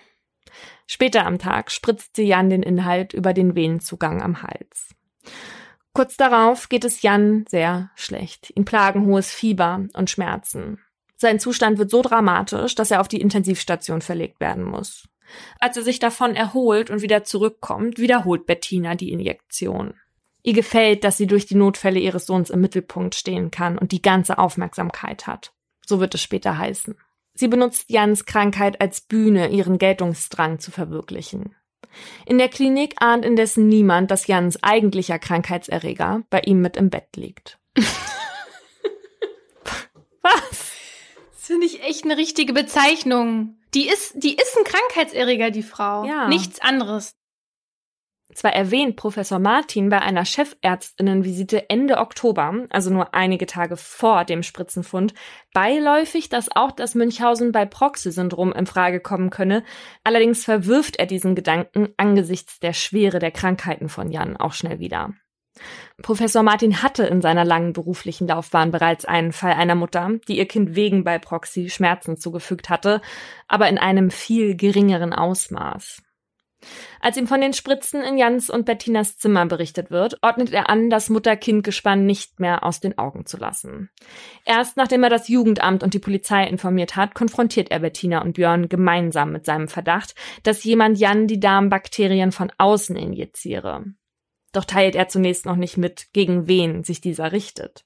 Später 0.85 1.25
am 1.25 1.39
Tag 1.39 1.71
spritzt 1.71 2.15
sie 2.15 2.23
Jan 2.23 2.49
den 2.49 2.63
Inhalt 2.63 3.11
über 3.11 3.33
den 3.33 3.53
Venenzugang 3.53 4.21
am 4.21 4.43
Hals. 4.43 4.95
Kurz 5.91 6.15
darauf 6.15 6.69
geht 6.69 6.85
es 6.85 7.01
Jan 7.01 7.43
sehr 7.49 7.91
schlecht. 7.95 8.53
Ihn 8.55 8.63
plagen 8.63 9.07
hohes 9.07 9.29
Fieber 9.29 9.83
und 9.91 10.09
Schmerzen. 10.09 10.79
Sein 11.17 11.41
Zustand 11.41 11.79
wird 11.79 11.89
so 11.89 12.01
dramatisch, 12.01 12.75
dass 12.75 12.91
er 12.91 13.01
auf 13.01 13.09
die 13.09 13.19
Intensivstation 13.19 13.99
verlegt 13.99 14.39
werden 14.39 14.63
muss. 14.63 15.09
Als 15.59 15.75
er 15.75 15.83
sich 15.83 15.99
davon 15.99 16.33
erholt 16.33 16.89
und 16.89 17.01
wieder 17.01 17.25
zurückkommt, 17.25 17.99
wiederholt 17.99 18.45
Bettina 18.45 18.95
die 18.95 19.11
Injektion. 19.11 19.95
Ihr 20.47 20.53
gefällt, 20.53 21.03
dass 21.03 21.17
sie 21.17 21.27
durch 21.27 21.45
die 21.45 21.55
Notfälle 21.55 21.99
ihres 21.99 22.25
Sohns 22.25 22.49
im 22.51 22.61
Mittelpunkt 22.61 23.15
stehen 23.15 23.51
kann 23.51 23.77
und 23.77 23.91
die 23.91 24.01
ganze 24.01 24.37
Aufmerksamkeit 24.37 25.27
hat. 25.27 25.51
So 25.85 25.99
wird 25.99 26.15
es 26.15 26.21
später 26.21 26.57
heißen. 26.57 26.95
Sie 27.33 27.49
benutzt 27.49 27.89
Jans 27.89 28.23
Krankheit 28.23 28.79
als 28.79 29.01
Bühne, 29.01 29.49
ihren 29.49 29.77
Geltungsdrang 29.77 30.59
zu 30.59 30.71
verwirklichen. 30.71 31.53
In 32.25 32.37
der 32.37 32.47
Klinik 32.47 32.95
ahnt 33.01 33.25
indessen 33.25 33.67
niemand, 33.67 34.09
dass 34.09 34.27
Jans 34.27 34.63
eigentlicher 34.63 35.19
Krankheitserreger 35.19 36.23
bei 36.29 36.39
ihm 36.39 36.61
mit 36.61 36.77
im 36.77 36.89
Bett 36.91 37.17
liegt. 37.17 37.59
Was? 40.21 40.71
Das 41.33 41.41
finde 41.41 41.65
ich 41.65 41.83
echt 41.83 42.05
eine 42.05 42.15
richtige 42.15 42.53
Bezeichnung. 42.53 43.57
Die 43.73 43.89
ist, 43.89 44.13
die 44.15 44.35
ist 44.35 44.57
ein 44.57 44.63
Krankheitserreger, 44.63 45.51
die 45.51 45.63
Frau. 45.63 46.05
Ja. 46.05 46.29
Nichts 46.29 46.61
anderes. 46.61 47.17
Zwar 48.37 48.53
erwähnt 48.53 48.97
Professor 48.97 49.39
Martin 49.39 49.89
bei 49.89 49.99
einer 49.99 50.23
Chefärztinnenvisite 50.23 51.71
Ende 51.71 51.97
Oktober, 51.97 52.67
also 52.69 52.91
nur 52.91 53.15
einige 53.15 53.47
Tage 53.47 53.77
vor 53.77 54.25
dem 54.25 54.43
Spritzenfund, 54.43 55.15
beiläufig, 55.55 56.29
dass 56.29 56.55
auch 56.55 56.71
das 56.71 56.93
Münchhausen 56.93 57.51
bei 57.51 57.65
Proxy-Syndrom 57.65 58.53
in 58.53 58.67
Frage 58.67 58.99
kommen 58.99 59.31
könne. 59.31 59.63
Allerdings 60.03 60.43
verwirft 60.43 60.97
er 60.97 61.07
diesen 61.07 61.33
Gedanken 61.33 61.89
angesichts 61.97 62.59
der 62.59 62.73
Schwere 62.73 63.17
der 63.17 63.31
Krankheiten 63.31 63.89
von 63.89 64.11
Jan 64.11 64.37
auch 64.37 64.53
schnell 64.53 64.77
wieder. 64.77 65.15
Professor 66.03 66.43
Martin 66.43 66.83
hatte 66.83 67.07
in 67.07 67.23
seiner 67.23 67.43
langen 67.43 67.73
beruflichen 67.73 68.27
Laufbahn 68.27 68.69
bereits 68.69 69.03
einen 69.05 69.31
Fall 69.31 69.53
einer 69.53 69.73
Mutter, 69.73 70.11
die 70.27 70.37
ihr 70.37 70.47
Kind 70.47 70.75
wegen 70.75 71.03
bei 71.03 71.17
Proxy 71.17 71.71
Schmerzen 71.71 72.17
zugefügt 72.17 72.69
hatte, 72.69 73.01
aber 73.47 73.67
in 73.67 73.79
einem 73.79 74.11
viel 74.11 74.55
geringeren 74.55 75.11
Ausmaß. 75.11 76.03
Als 76.99 77.17
ihm 77.17 77.27
von 77.27 77.39
den 77.39 77.53
Spritzen 77.53 78.01
in 78.01 78.17
Jans 78.17 78.49
und 78.49 78.65
Bettinas 78.65 79.17
Zimmer 79.17 79.45
berichtet 79.45 79.91
wird, 79.91 80.17
ordnet 80.21 80.51
er 80.51 80.69
an, 80.69 80.89
das 80.89 81.09
Mutter-Kind-Gespann 81.09 82.05
nicht 82.05 82.39
mehr 82.39 82.63
aus 82.63 82.79
den 82.79 82.97
Augen 82.97 83.25
zu 83.25 83.37
lassen. 83.37 83.89
Erst 84.45 84.77
nachdem 84.77 85.03
er 85.03 85.09
das 85.09 85.27
Jugendamt 85.27 85.83
und 85.83 85.93
die 85.93 85.99
Polizei 85.99 86.45
informiert 86.45 86.95
hat, 86.95 87.13
konfrontiert 87.13 87.69
er 87.71 87.79
Bettina 87.79 88.21
und 88.21 88.33
Björn 88.33 88.69
gemeinsam 88.69 89.31
mit 89.31 89.45
seinem 89.45 89.67
Verdacht, 89.67 90.15
dass 90.43 90.63
jemand 90.63 90.97
Jan 90.97 91.27
die 91.27 91.39
Darmbakterien 91.39 92.31
von 92.31 92.51
außen 92.57 92.95
injiziere. 92.95 93.85
Doch 94.51 94.65
teilt 94.65 94.95
er 94.95 95.07
zunächst 95.07 95.45
noch 95.45 95.57
nicht 95.57 95.77
mit, 95.77 96.07
gegen 96.13 96.47
wen 96.47 96.83
sich 96.83 97.01
dieser 97.01 97.31
richtet. 97.31 97.85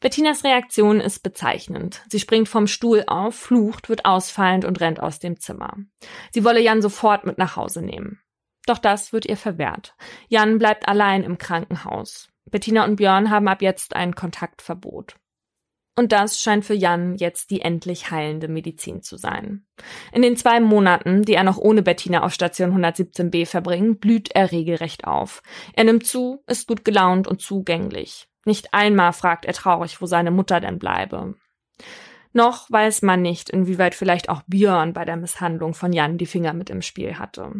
Bettinas 0.00 0.44
Reaktion 0.44 0.98
ist 0.98 1.22
bezeichnend. 1.22 2.02
Sie 2.08 2.18
springt 2.18 2.48
vom 2.48 2.66
Stuhl 2.66 3.04
auf, 3.06 3.34
flucht, 3.34 3.90
wird 3.90 4.06
ausfallend 4.06 4.64
und 4.64 4.80
rennt 4.80 4.98
aus 4.98 5.18
dem 5.18 5.38
Zimmer. 5.38 5.76
Sie 6.32 6.42
wolle 6.42 6.60
Jan 6.60 6.80
sofort 6.80 7.26
mit 7.26 7.36
nach 7.36 7.56
Hause 7.56 7.82
nehmen. 7.82 8.18
Doch 8.66 8.78
das 8.78 9.12
wird 9.12 9.26
ihr 9.26 9.36
verwehrt. 9.36 9.94
Jan 10.28 10.58
bleibt 10.58 10.88
allein 10.88 11.22
im 11.22 11.36
Krankenhaus. 11.36 12.28
Bettina 12.50 12.84
und 12.84 12.96
Björn 12.96 13.30
haben 13.30 13.46
ab 13.46 13.60
jetzt 13.60 13.94
ein 13.94 14.14
Kontaktverbot. 14.14 15.16
Und 15.96 16.12
das 16.12 16.40
scheint 16.40 16.64
für 16.64 16.72
Jan 16.72 17.16
jetzt 17.16 17.50
die 17.50 17.60
endlich 17.60 18.10
heilende 18.10 18.48
Medizin 18.48 19.02
zu 19.02 19.18
sein. 19.18 19.66
In 20.12 20.22
den 20.22 20.36
zwei 20.36 20.60
Monaten, 20.60 21.24
die 21.24 21.34
er 21.34 21.44
noch 21.44 21.58
ohne 21.58 21.82
Bettina 21.82 22.22
auf 22.22 22.32
Station 22.32 22.72
117b 22.72 23.44
verbringt, 23.44 24.00
blüht 24.00 24.30
er 24.34 24.50
regelrecht 24.50 25.04
auf. 25.04 25.42
Er 25.74 25.84
nimmt 25.84 26.06
zu, 26.06 26.42
ist 26.46 26.68
gut 26.68 26.86
gelaunt 26.86 27.28
und 27.28 27.42
zugänglich. 27.42 28.29
Nicht 28.44 28.72
einmal 28.72 29.12
fragt 29.12 29.44
er 29.44 29.52
traurig, 29.52 30.00
wo 30.00 30.06
seine 30.06 30.30
Mutter 30.30 30.60
denn 30.60 30.78
bleibe. 30.78 31.34
Noch 32.32 32.70
weiß 32.70 33.02
man 33.02 33.22
nicht, 33.22 33.50
inwieweit 33.50 33.94
vielleicht 33.94 34.28
auch 34.28 34.42
Björn 34.46 34.92
bei 34.92 35.04
der 35.04 35.16
Misshandlung 35.16 35.74
von 35.74 35.92
Jan 35.92 36.16
die 36.16 36.26
Finger 36.26 36.52
mit 36.52 36.70
im 36.70 36.82
Spiel 36.82 37.18
hatte. 37.18 37.52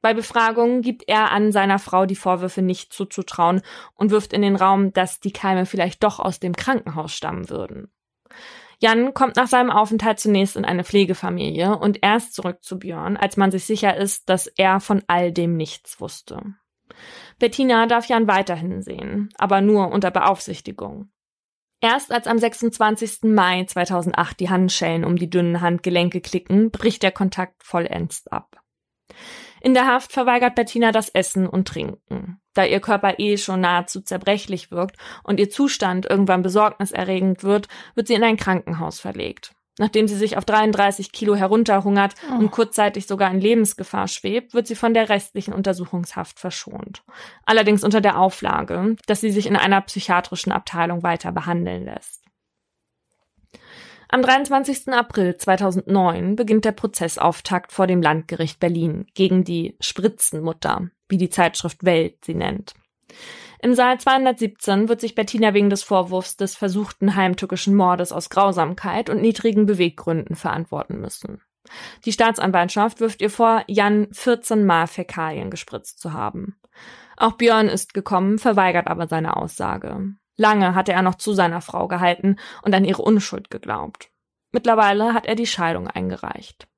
Bei 0.00 0.14
Befragungen 0.14 0.82
gibt 0.82 1.08
er 1.08 1.32
an, 1.32 1.50
seiner 1.50 1.78
Frau 1.78 2.06
die 2.06 2.14
Vorwürfe 2.14 2.62
nicht 2.62 2.92
zuzutrauen 2.92 3.62
und 3.94 4.10
wirft 4.10 4.32
in 4.32 4.42
den 4.42 4.54
Raum, 4.54 4.92
dass 4.92 5.18
die 5.18 5.32
Keime 5.32 5.66
vielleicht 5.66 6.04
doch 6.04 6.20
aus 6.20 6.38
dem 6.38 6.54
Krankenhaus 6.54 7.12
stammen 7.12 7.50
würden. 7.50 7.90
Jan 8.80 9.12
kommt 9.12 9.34
nach 9.34 9.48
seinem 9.48 9.70
Aufenthalt 9.70 10.20
zunächst 10.20 10.56
in 10.56 10.64
eine 10.64 10.84
Pflegefamilie 10.84 11.76
und 11.76 11.98
erst 12.02 12.34
zurück 12.34 12.62
zu 12.62 12.78
Björn, 12.78 13.16
als 13.16 13.36
man 13.36 13.50
sich 13.50 13.64
sicher 13.64 13.96
ist, 13.96 14.28
dass 14.28 14.46
er 14.46 14.78
von 14.78 15.02
all 15.08 15.32
dem 15.32 15.56
nichts 15.56 16.00
wusste. 16.00 16.42
Bettina 17.38 17.86
darf 17.86 18.06
Jan 18.06 18.26
weiterhin 18.26 18.82
sehen, 18.82 19.28
aber 19.36 19.60
nur 19.60 19.90
unter 19.90 20.10
Beaufsichtigung. 20.10 21.10
Erst 21.80 22.10
als 22.10 22.26
am 22.26 22.38
26. 22.38 23.22
Mai 23.22 23.64
2008 23.64 24.40
die 24.40 24.50
Handschellen 24.50 25.04
um 25.04 25.16
die 25.16 25.30
dünnen 25.30 25.60
Handgelenke 25.60 26.20
klicken, 26.20 26.70
bricht 26.70 27.04
der 27.04 27.12
Kontakt 27.12 27.62
vollends 27.62 28.26
ab. 28.26 28.60
In 29.60 29.74
der 29.74 29.86
Haft 29.86 30.12
verweigert 30.12 30.54
Bettina 30.54 30.92
das 30.92 31.08
Essen 31.08 31.46
und 31.46 31.68
Trinken. 31.68 32.40
Da 32.54 32.64
ihr 32.64 32.80
Körper 32.80 33.18
eh 33.18 33.36
schon 33.36 33.60
nahezu 33.60 34.00
zerbrechlich 34.00 34.70
wirkt 34.70 34.96
und 35.22 35.38
ihr 35.38 35.50
Zustand 35.50 36.06
irgendwann 36.06 36.42
besorgniserregend 36.42 37.44
wird, 37.44 37.68
wird 37.94 38.08
sie 38.08 38.14
in 38.14 38.24
ein 38.24 38.36
Krankenhaus 38.36 39.00
verlegt. 39.00 39.54
Nachdem 39.78 40.08
sie 40.08 40.16
sich 40.16 40.36
auf 40.36 40.44
33 40.44 41.12
Kilo 41.12 41.34
herunterhungert 41.34 42.14
Oh. 42.30 42.38
und 42.38 42.50
kurzzeitig 42.50 43.06
sogar 43.06 43.30
in 43.30 43.40
Lebensgefahr 43.40 44.08
schwebt, 44.08 44.52
wird 44.54 44.66
sie 44.66 44.74
von 44.74 44.92
der 44.92 45.08
restlichen 45.08 45.54
Untersuchungshaft 45.54 46.38
verschont. 46.38 47.02
Allerdings 47.46 47.84
unter 47.84 48.00
der 48.00 48.18
Auflage, 48.18 48.96
dass 49.06 49.20
sie 49.20 49.30
sich 49.30 49.46
in 49.46 49.56
einer 49.56 49.80
psychiatrischen 49.82 50.52
Abteilung 50.52 51.02
weiter 51.02 51.32
behandeln 51.32 51.84
lässt. 51.84 52.24
Am 54.10 54.22
23. 54.22 54.88
April 54.88 55.36
2009 55.36 56.34
beginnt 56.34 56.64
der 56.64 56.72
Prozessauftakt 56.72 57.72
vor 57.72 57.86
dem 57.86 58.00
Landgericht 58.00 58.58
Berlin 58.58 59.06
gegen 59.14 59.44
die 59.44 59.76
Spritzenmutter, 59.80 60.88
wie 61.10 61.18
die 61.18 61.28
Zeitschrift 61.28 61.84
Welt 61.84 62.24
sie 62.24 62.34
nennt. 62.34 62.72
Im 63.60 63.74
Saal 63.74 63.98
217 63.98 64.88
wird 64.88 65.00
sich 65.00 65.14
Bettina 65.14 65.52
wegen 65.52 65.70
des 65.70 65.82
Vorwurfs 65.82 66.36
des 66.36 66.54
versuchten 66.54 67.16
heimtückischen 67.16 67.74
Mordes 67.74 68.12
aus 68.12 68.30
Grausamkeit 68.30 69.10
und 69.10 69.20
niedrigen 69.20 69.66
Beweggründen 69.66 70.36
verantworten 70.36 71.00
müssen. 71.00 71.40
Die 72.04 72.12
Staatsanwaltschaft 72.12 73.00
wirft 73.00 73.20
ihr 73.20 73.30
vor, 73.30 73.64
Jan 73.66 74.08
14 74.12 74.64
Mal 74.64 74.86
Fäkalien 74.86 75.50
gespritzt 75.50 76.00
zu 76.00 76.12
haben. 76.12 76.56
Auch 77.16 77.32
Björn 77.32 77.68
ist 77.68 77.94
gekommen, 77.94 78.38
verweigert 78.38 78.86
aber 78.86 79.08
seine 79.08 79.36
Aussage. 79.36 80.14
Lange 80.36 80.74
hatte 80.76 80.92
er 80.92 81.02
noch 81.02 81.16
zu 81.16 81.32
seiner 81.32 81.60
Frau 81.60 81.88
gehalten 81.88 82.36
und 82.62 82.74
an 82.74 82.84
ihre 82.84 83.02
Unschuld 83.02 83.50
geglaubt. 83.50 84.10
Mittlerweile 84.52 85.12
hat 85.12 85.26
er 85.26 85.34
die 85.34 85.46
Scheidung 85.46 85.88
eingereicht. 85.88 86.68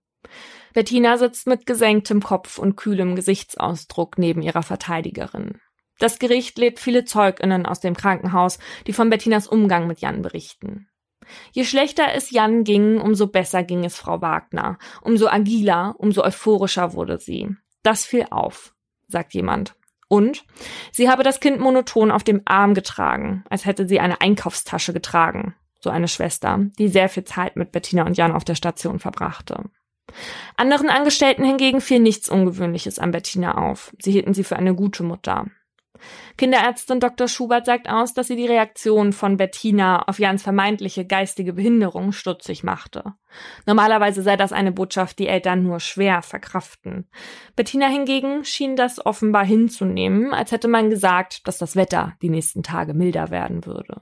Bettina 0.73 1.19
sitzt 1.19 1.47
mit 1.47 1.66
gesenktem 1.66 2.23
Kopf 2.23 2.59
und 2.59 2.77
kühlem 2.77 3.16
Gesichtsausdruck 3.16 4.19
neben 4.19 4.40
ihrer 4.40 4.62
Verteidigerin. 4.62 5.61
Das 6.01 6.19
Gericht 6.19 6.59
lädt 6.59 6.81
viele 6.81 7.05
Zeuginnen 7.05 7.67
aus 7.67 7.79
dem 7.79 7.95
Krankenhaus, 7.95 8.59
die 8.87 8.93
von 8.93 9.11
Bettinas 9.11 9.47
Umgang 9.47 9.87
mit 9.87 10.01
Jan 10.01 10.23
berichten. 10.23 10.89
Je 11.53 11.65
schlechter 11.65 12.15
es 12.15 12.31
Jan 12.31 12.65
ging, 12.65 12.99
umso 12.99 13.27
besser 13.27 13.63
ging 13.63 13.85
es 13.85 13.97
Frau 13.97 14.21
Wagner. 14.21 14.79
Umso 15.03 15.29
agiler, 15.29 15.95
umso 15.99 16.23
euphorischer 16.23 16.95
wurde 16.95 17.19
sie. 17.19 17.55
Das 17.83 18.07
fiel 18.07 18.27
auf, 18.31 18.75
sagt 19.09 19.35
jemand. 19.35 19.77
Und 20.09 20.45
sie 20.91 21.09
habe 21.09 21.23
das 21.23 21.39
Kind 21.39 21.61
monoton 21.61 22.11
auf 22.11 22.25
dem 22.25 22.41
Arm 22.47 22.75
getragen, 22.75 23.45
als 23.49 23.67
hätte 23.67 23.87
sie 23.87 24.01
eine 24.01 24.23
Einkaufstasche 24.23 24.95
getragen, 24.95 25.55
so 25.81 25.91
eine 25.91 26.09
Schwester, 26.09 26.67
die 26.79 26.89
sehr 26.89 27.11
viel 27.11 27.25
Zeit 27.25 27.57
mit 27.57 27.73
Bettina 27.73 28.05
und 28.07 28.17
Jan 28.17 28.33
auf 28.33 28.45
der 28.45 28.57
Station 28.57 28.99
verbrachte. 28.99 29.65
Anderen 30.57 30.89
Angestellten 30.89 31.45
hingegen 31.45 31.81
fiel 31.81 32.01
nichts 32.01 32.29
Ungewöhnliches 32.31 32.99
an 32.99 33.13
Bettina 33.13 33.59
auf. 33.59 33.95
Sie 34.01 34.11
hielten 34.11 34.35
sie 34.35 34.45
für 34.45 34.57
eine 34.57 34.75
gute 34.75 35.05
Mutter. 35.05 35.47
Kinderärztin 36.37 37.01
Dr. 37.01 37.29
Schubert 37.29 37.67
sagt 37.67 37.89
aus, 37.89 38.15
dass 38.15 38.29
sie 38.29 38.37
die 38.37 38.47
Reaktion 38.47 39.13
von 39.13 39.37
Bettina 39.37 40.03
auf 40.09 40.19
Jans 40.19 40.43
vermeintliche 40.43 41.05
geistige 41.07 41.53
Behinderung 41.53 42.13
stutzig 42.13 42.65
machte. 42.65 43.15
Normalerweise 43.67 44.23
sei 44.23 44.37
das 44.37 44.53
eine 44.53 44.73
Botschaft, 44.73 45.19
die 45.19 45.29
Eltern 45.29 45.63
nur 45.63 45.81
schwer 45.81 46.23
verkraften. 46.23 47.09
Bettina 47.57 47.87
hingegen 47.87 48.45
schien 48.45 48.77
das 48.77 49.05
offenbar 49.05 49.45
hinzunehmen, 49.45 50.33
als 50.33 50.53
hätte 50.53 50.69
man 50.69 50.91
gesagt, 50.91 51.47
dass 51.47 51.59
das 51.59 51.77
Wetter 51.77 52.15
die 52.23 52.31
nächsten 52.31 52.63
Tage 52.63 52.95
milder 52.95 53.31
werden 53.31 53.67
würde. 53.67 54.01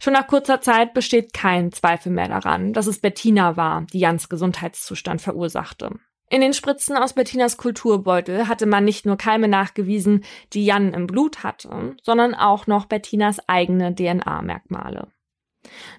Schon 0.00 0.12
nach 0.12 0.28
kurzer 0.28 0.60
Zeit 0.60 0.94
besteht 0.94 1.32
kein 1.32 1.72
Zweifel 1.72 2.12
mehr 2.12 2.28
daran, 2.28 2.72
dass 2.72 2.86
es 2.86 3.00
Bettina 3.00 3.56
war, 3.56 3.84
die 3.92 3.98
Jans 3.98 4.28
Gesundheitszustand 4.28 5.20
verursachte. 5.20 5.90
In 6.30 6.40
den 6.40 6.52
Spritzen 6.52 6.96
aus 6.96 7.14
Bettinas 7.14 7.56
Kulturbeutel 7.56 8.48
hatte 8.48 8.66
man 8.66 8.84
nicht 8.84 9.06
nur 9.06 9.16
Keime 9.16 9.48
nachgewiesen, 9.48 10.24
die 10.52 10.64
Jan 10.64 10.92
im 10.92 11.06
Blut 11.06 11.42
hatte, 11.42 11.96
sondern 12.02 12.34
auch 12.34 12.66
noch 12.66 12.86
Bettinas 12.86 13.48
eigene 13.48 13.94
DNA-Merkmale. 13.94 15.08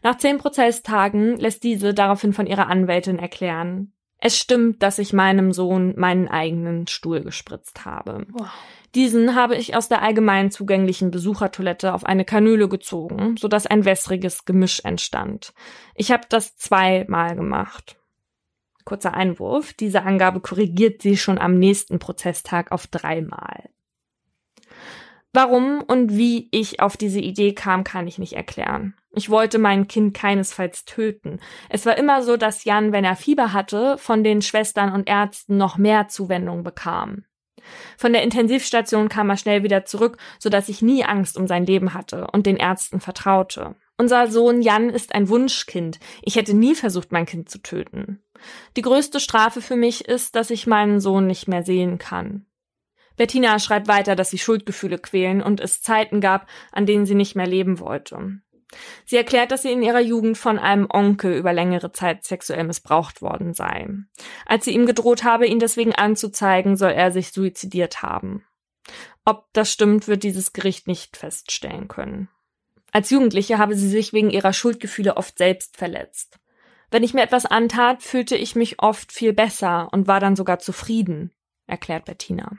Nach 0.03 0.17
zehn 0.17 0.37
Prozesstagen 0.37 1.37
lässt 1.37 1.63
diese 1.63 1.93
daraufhin 1.93 2.33
von 2.33 2.47
ihrer 2.47 2.67
Anwältin 2.67 3.19
erklären, 3.19 3.93
es 4.21 4.37
stimmt, 4.37 4.83
dass 4.83 4.99
ich 4.99 5.13
meinem 5.13 5.53
Sohn 5.53 5.93
meinen 5.97 6.27
eigenen 6.27 6.87
Stuhl 6.87 7.21
gespritzt 7.21 7.85
habe. 7.85 8.25
Wow. 8.31 8.49
Diesen 8.93 9.35
habe 9.35 9.55
ich 9.55 9.75
aus 9.75 9.87
der 9.87 10.01
allgemein 10.01 10.51
zugänglichen 10.51 11.11
Besuchertoilette 11.11 11.93
auf 11.93 12.03
eine 12.03 12.25
Kanüle 12.25 12.67
gezogen, 12.67 13.37
sodass 13.37 13.67
ein 13.67 13.85
wässriges 13.85 14.45
Gemisch 14.45 14.81
entstand. 14.83 15.53
Ich 15.95 16.11
habe 16.11 16.23
das 16.27 16.57
zweimal 16.57 17.35
gemacht. 17.35 17.98
Kurzer 18.89 19.13
Einwurf, 19.13 19.73
diese 19.73 20.01
Angabe 20.01 20.39
korrigiert 20.39 21.03
sie 21.03 21.15
schon 21.15 21.37
am 21.37 21.59
nächsten 21.59 21.99
Prozesstag 21.99 22.71
auf 22.71 22.87
dreimal. 22.87 23.69
Warum 25.31 25.83
und 25.83 26.17
wie 26.17 26.47
ich 26.49 26.79
auf 26.79 26.97
diese 26.97 27.19
Idee 27.19 27.53
kam, 27.53 27.83
kann 27.83 28.07
ich 28.07 28.17
nicht 28.17 28.33
erklären. 28.33 28.95
Ich 29.11 29.29
wollte 29.29 29.59
mein 29.59 29.87
Kind 29.87 30.15
keinesfalls 30.15 30.85
töten. 30.85 31.39
Es 31.69 31.85
war 31.85 31.99
immer 31.99 32.23
so, 32.23 32.35
dass 32.35 32.63
Jan, 32.63 32.91
wenn 32.91 33.05
er 33.05 33.15
Fieber 33.15 33.53
hatte, 33.53 33.99
von 33.99 34.23
den 34.23 34.41
Schwestern 34.41 34.91
und 34.91 35.07
Ärzten 35.07 35.55
noch 35.57 35.77
mehr 35.77 36.07
Zuwendung 36.07 36.63
bekam. 36.63 37.25
Von 37.95 38.11
der 38.11 38.23
Intensivstation 38.23 39.07
kam 39.07 39.29
er 39.29 39.37
schnell 39.37 39.61
wieder 39.61 39.85
zurück, 39.85 40.17
so 40.39 40.49
dass 40.49 40.67
ich 40.67 40.81
nie 40.81 41.03
Angst 41.03 41.37
um 41.37 41.45
sein 41.45 41.67
Leben 41.67 41.93
hatte 41.93 42.25
und 42.31 42.47
den 42.47 42.57
Ärzten 42.57 42.99
vertraute. 42.99 43.75
Unser 43.99 44.31
Sohn 44.31 44.61
Jan 44.61 44.89
ist 44.89 45.13
ein 45.13 45.27
Wunschkind. 45.27 45.99
Ich 46.21 46.37
hätte 46.37 46.53
nie 46.53 46.73
versucht, 46.73 47.11
mein 47.11 47.25
Kind 47.25 47.49
zu 47.49 47.61
töten. 47.61 48.23
Die 48.77 48.81
größte 48.81 49.19
Strafe 49.19 49.61
für 49.61 49.75
mich 49.75 50.07
ist, 50.07 50.37
dass 50.37 50.51
ich 50.51 50.67
meinen 50.67 51.01
Sohn 51.01 51.27
nicht 51.27 51.49
mehr 51.49 51.63
sehen 51.63 51.97
kann. 51.97 52.45
Bettina 53.17 53.59
schreibt 53.59 53.89
weiter, 53.89 54.15
dass 54.15 54.29
sie 54.29 54.37
Schuldgefühle 54.37 54.99
quälen 54.99 55.43
und 55.43 55.59
es 55.59 55.81
Zeiten 55.81 56.21
gab, 56.21 56.47
an 56.71 56.85
denen 56.85 57.05
sie 57.05 57.13
nicht 57.13 57.35
mehr 57.35 57.45
leben 57.45 57.81
wollte. 57.81 58.39
Sie 59.03 59.17
erklärt, 59.17 59.51
dass 59.51 59.63
sie 59.63 59.73
in 59.73 59.83
ihrer 59.83 59.99
Jugend 59.99 60.37
von 60.37 60.59
einem 60.59 60.87
Onkel 60.89 61.33
über 61.33 61.51
längere 61.51 61.91
Zeit 61.91 62.23
sexuell 62.23 62.63
missbraucht 62.63 63.21
worden 63.21 63.53
sei. 63.53 63.85
Als 64.45 64.63
sie 64.63 64.71
ihm 64.71 64.85
gedroht 64.85 65.25
habe, 65.25 65.45
ihn 65.45 65.59
deswegen 65.59 65.93
anzuzeigen, 65.93 66.77
soll 66.77 66.91
er 66.91 67.11
sich 67.11 67.33
suizidiert 67.33 68.01
haben. 68.01 68.45
Ob 69.25 69.47
das 69.51 69.69
stimmt, 69.69 70.07
wird 70.07 70.23
dieses 70.23 70.53
Gericht 70.53 70.87
nicht 70.87 71.17
feststellen 71.17 71.89
können. 71.89 72.29
Als 72.91 73.09
Jugendliche 73.09 73.57
habe 73.57 73.75
sie 73.75 73.89
sich 73.89 74.13
wegen 74.13 74.29
ihrer 74.29 74.53
Schuldgefühle 74.53 75.17
oft 75.17 75.37
selbst 75.37 75.77
verletzt. 75.77 76.39
Wenn 76.91 77.03
ich 77.03 77.13
mir 77.13 77.21
etwas 77.21 77.45
antat, 77.45 78.01
fühlte 78.01 78.35
ich 78.35 78.55
mich 78.55 78.81
oft 78.81 79.11
viel 79.11 79.33
besser 79.33 79.89
und 79.91 80.07
war 80.07 80.19
dann 80.19 80.35
sogar 80.35 80.59
zufrieden, 80.59 81.31
erklärt 81.67 82.05
Bettina. 82.05 82.51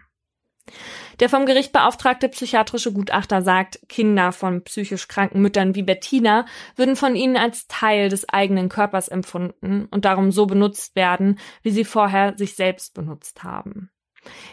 Der 1.19 1.29
vom 1.29 1.47
Gericht 1.47 1.73
beauftragte 1.73 2.29
psychiatrische 2.29 2.93
Gutachter 2.93 3.43
sagt, 3.43 3.81
Kinder 3.88 4.33
von 4.33 4.62
psychisch 4.62 5.09
kranken 5.09 5.43
Müttern 5.43 5.75
wie 5.75 5.83
Bettina 5.83 6.47
würden 6.77 6.97
von 6.97 7.16
ihnen 7.16 7.37
als 7.37 7.66
Teil 7.66 8.09
des 8.09 8.29
eigenen 8.29 8.69
Körpers 8.69 9.09
empfunden 9.09 9.87
und 9.90 10.05
darum 10.05 10.31
so 10.31 10.47
benutzt 10.47 10.97
werden, 10.97 11.38
wie 11.62 11.71
sie 11.71 11.85
vorher 11.85 12.37
sich 12.38 12.55
selbst 12.55 12.95
benutzt 12.95 13.43
haben. 13.43 13.90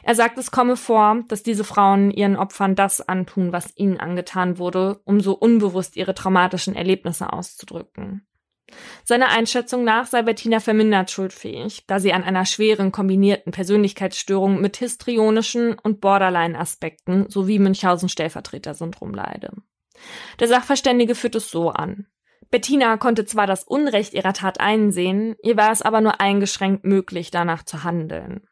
Er 0.04 0.16
sagt, 0.16 0.38
es 0.38 0.52
komme 0.52 0.78
vor, 0.78 1.24
dass 1.28 1.44
diese 1.44 1.64
Frauen 1.64 2.12
ihren 2.12 2.38
Opfern 2.38 2.76
das 2.76 3.02
antun, 3.02 3.52
was 3.52 3.74
ihnen 3.76 4.00
angetan 4.00 4.58
wurde, 4.58 5.02
um 5.04 5.20
so 5.20 5.34
unbewusst 5.34 5.98
ihre 5.98 6.14
traumatischen 6.14 6.76
Erlebnisse 6.76 7.32
auszudrücken. 7.34 8.26
Seiner 9.06 9.30
Einschätzung 9.30 9.84
nach 9.84 10.08
sei 10.08 10.24
Bettina 10.24 10.60
vermindert 10.60 11.10
schuldfähig, 11.10 11.86
da 11.88 12.00
sie 12.00 12.12
an 12.12 12.24
einer 12.24 12.46
schweren 12.46 12.92
kombinierten 12.92 13.52
Persönlichkeitsstörung 13.52 14.60
mit 14.60 14.78
histrionischen 14.78 15.78
und 15.80 16.02
Borderline-Aspekten 16.02 17.30
sowie 17.30 17.60
Münchhausen-Stellvertreter-Syndrom 17.60 19.14
leide. 19.14 19.54
Der 20.40 20.48
Sachverständige 20.48 21.16
führt 21.16 21.36
es 21.36 21.50
so 21.50 21.70
an. 21.70 22.08
Bettina 22.50 22.98
konnte 22.98 23.26
zwar 23.26 23.48
das 23.48 23.64
Unrecht 23.64 24.14
ihrer 24.14 24.34
Tat 24.34 24.60
einsehen, 24.60 25.36
ihr 25.44 25.58
war 25.58 25.72
es 25.72 25.82
aber 25.82 26.02
nur 26.02 26.22
eingeschränkt 26.22 26.86
möglich, 26.86 27.32
danach 27.32 27.64
zu 27.64 27.84
handeln. 27.84 28.48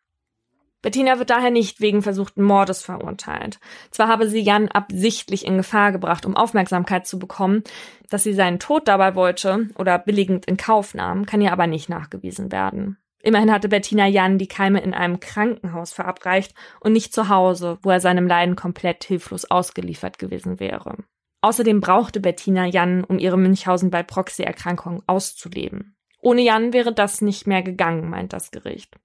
Bettina 0.85 1.17
wird 1.17 1.31
daher 1.31 1.49
nicht 1.49 1.81
wegen 1.81 2.03
versuchten 2.03 2.43
Mordes 2.43 2.83
verurteilt. 2.83 3.59
Zwar 3.89 4.07
habe 4.07 4.29
sie 4.29 4.41
Jan 4.41 4.67
absichtlich 4.67 5.43
in 5.43 5.57
Gefahr 5.57 5.91
gebracht, 5.91 6.27
um 6.27 6.37
Aufmerksamkeit 6.37 7.07
zu 7.07 7.17
bekommen, 7.17 7.63
dass 8.11 8.21
sie 8.21 8.35
seinen 8.35 8.59
Tod 8.59 8.87
dabei 8.87 9.15
wollte 9.15 9.69
oder 9.79 9.97
billigend 9.97 10.45
in 10.45 10.57
Kauf 10.57 10.93
nahm, 10.93 11.25
kann 11.25 11.41
ihr 11.41 11.51
aber 11.51 11.65
nicht 11.65 11.89
nachgewiesen 11.89 12.51
werden. 12.51 12.97
Immerhin 13.23 13.51
hatte 13.51 13.67
Bettina 13.67 14.05
Jan 14.05 14.37
die 14.37 14.47
Keime 14.47 14.79
in 14.79 14.93
einem 14.93 15.19
Krankenhaus 15.19 15.91
verabreicht 15.91 16.53
und 16.79 16.93
nicht 16.93 17.15
zu 17.15 17.29
Hause, 17.29 17.79
wo 17.81 17.89
er 17.89 17.99
seinem 17.99 18.27
Leiden 18.27 18.55
komplett 18.55 19.05
hilflos 19.05 19.45
ausgeliefert 19.45 20.19
gewesen 20.19 20.59
wäre. 20.59 20.97
Außerdem 21.41 21.81
brauchte 21.81 22.19
Bettina 22.19 22.67
Jan, 22.67 23.03
um 23.03 23.17
ihre 23.17 23.39
Münchhausen-bei-Proxy-Erkrankung 23.39 25.01
auszuleben. 25.07 25.97
Ohne 26.21 26.43
Jan 26.43 26.73
wäre 26.73 26.93
das 26.93 27.21
nicht 27.21 27.47
mehr 27.47 27.63
gegangen, 27.63 28.07
meint 28.07 28.33
das 28.33 28.51
Gericht. 28.51 28.95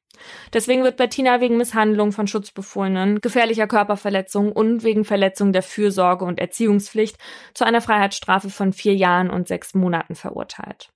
Deswegen 0.53 0.83
wird 0.83 0.97
Bettina 0.97 1.41
wegen 1.41 1.57
Misshandlung 1.57 2.13
von 2.13 2.27
Schutzbefohlenen, 2.27 3.21
gefährlicher 3.21 3.67
Körperverletzung 3.67 4.53
und 4.53 4.83
wegen 4.83 5.05
Verletzung 5.05 5.53
der 5.53 5.63
Fürsorge 5.63 6.25
und 6.25 6.39
Erziehungspflicht 6.39 7.17
zu 7.55 7.65
einer 7.65 7.81
Freiheitsstrafe 7.81 8.51
von 8.51 8.73
vier 8.73 8.95
Jahren 8.95 9.31
und 9.31 9.49
sechs 9.49 9.75
Monaten 9.75 10.15
verurteilt. 10.15 10.91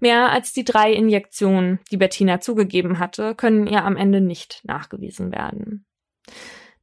Mehr 0.00 0.30
als 0.30 0.52
die 0.52 0.64
drei 0.64 0.92
Injektionen, 0.92 1.80
die 1.90 1.96
Bettina 1.96 2.40
zugegeben 2.40 2.98
hatte, 2.98 3.34
können 3.34 3.66
ihr 3.66 3.84
am 3.84 3.96
Ende 3.96 4.20
nicht 4.20 4.60
nachgewiesen 4.64 5.32
werden. 5.32 5.84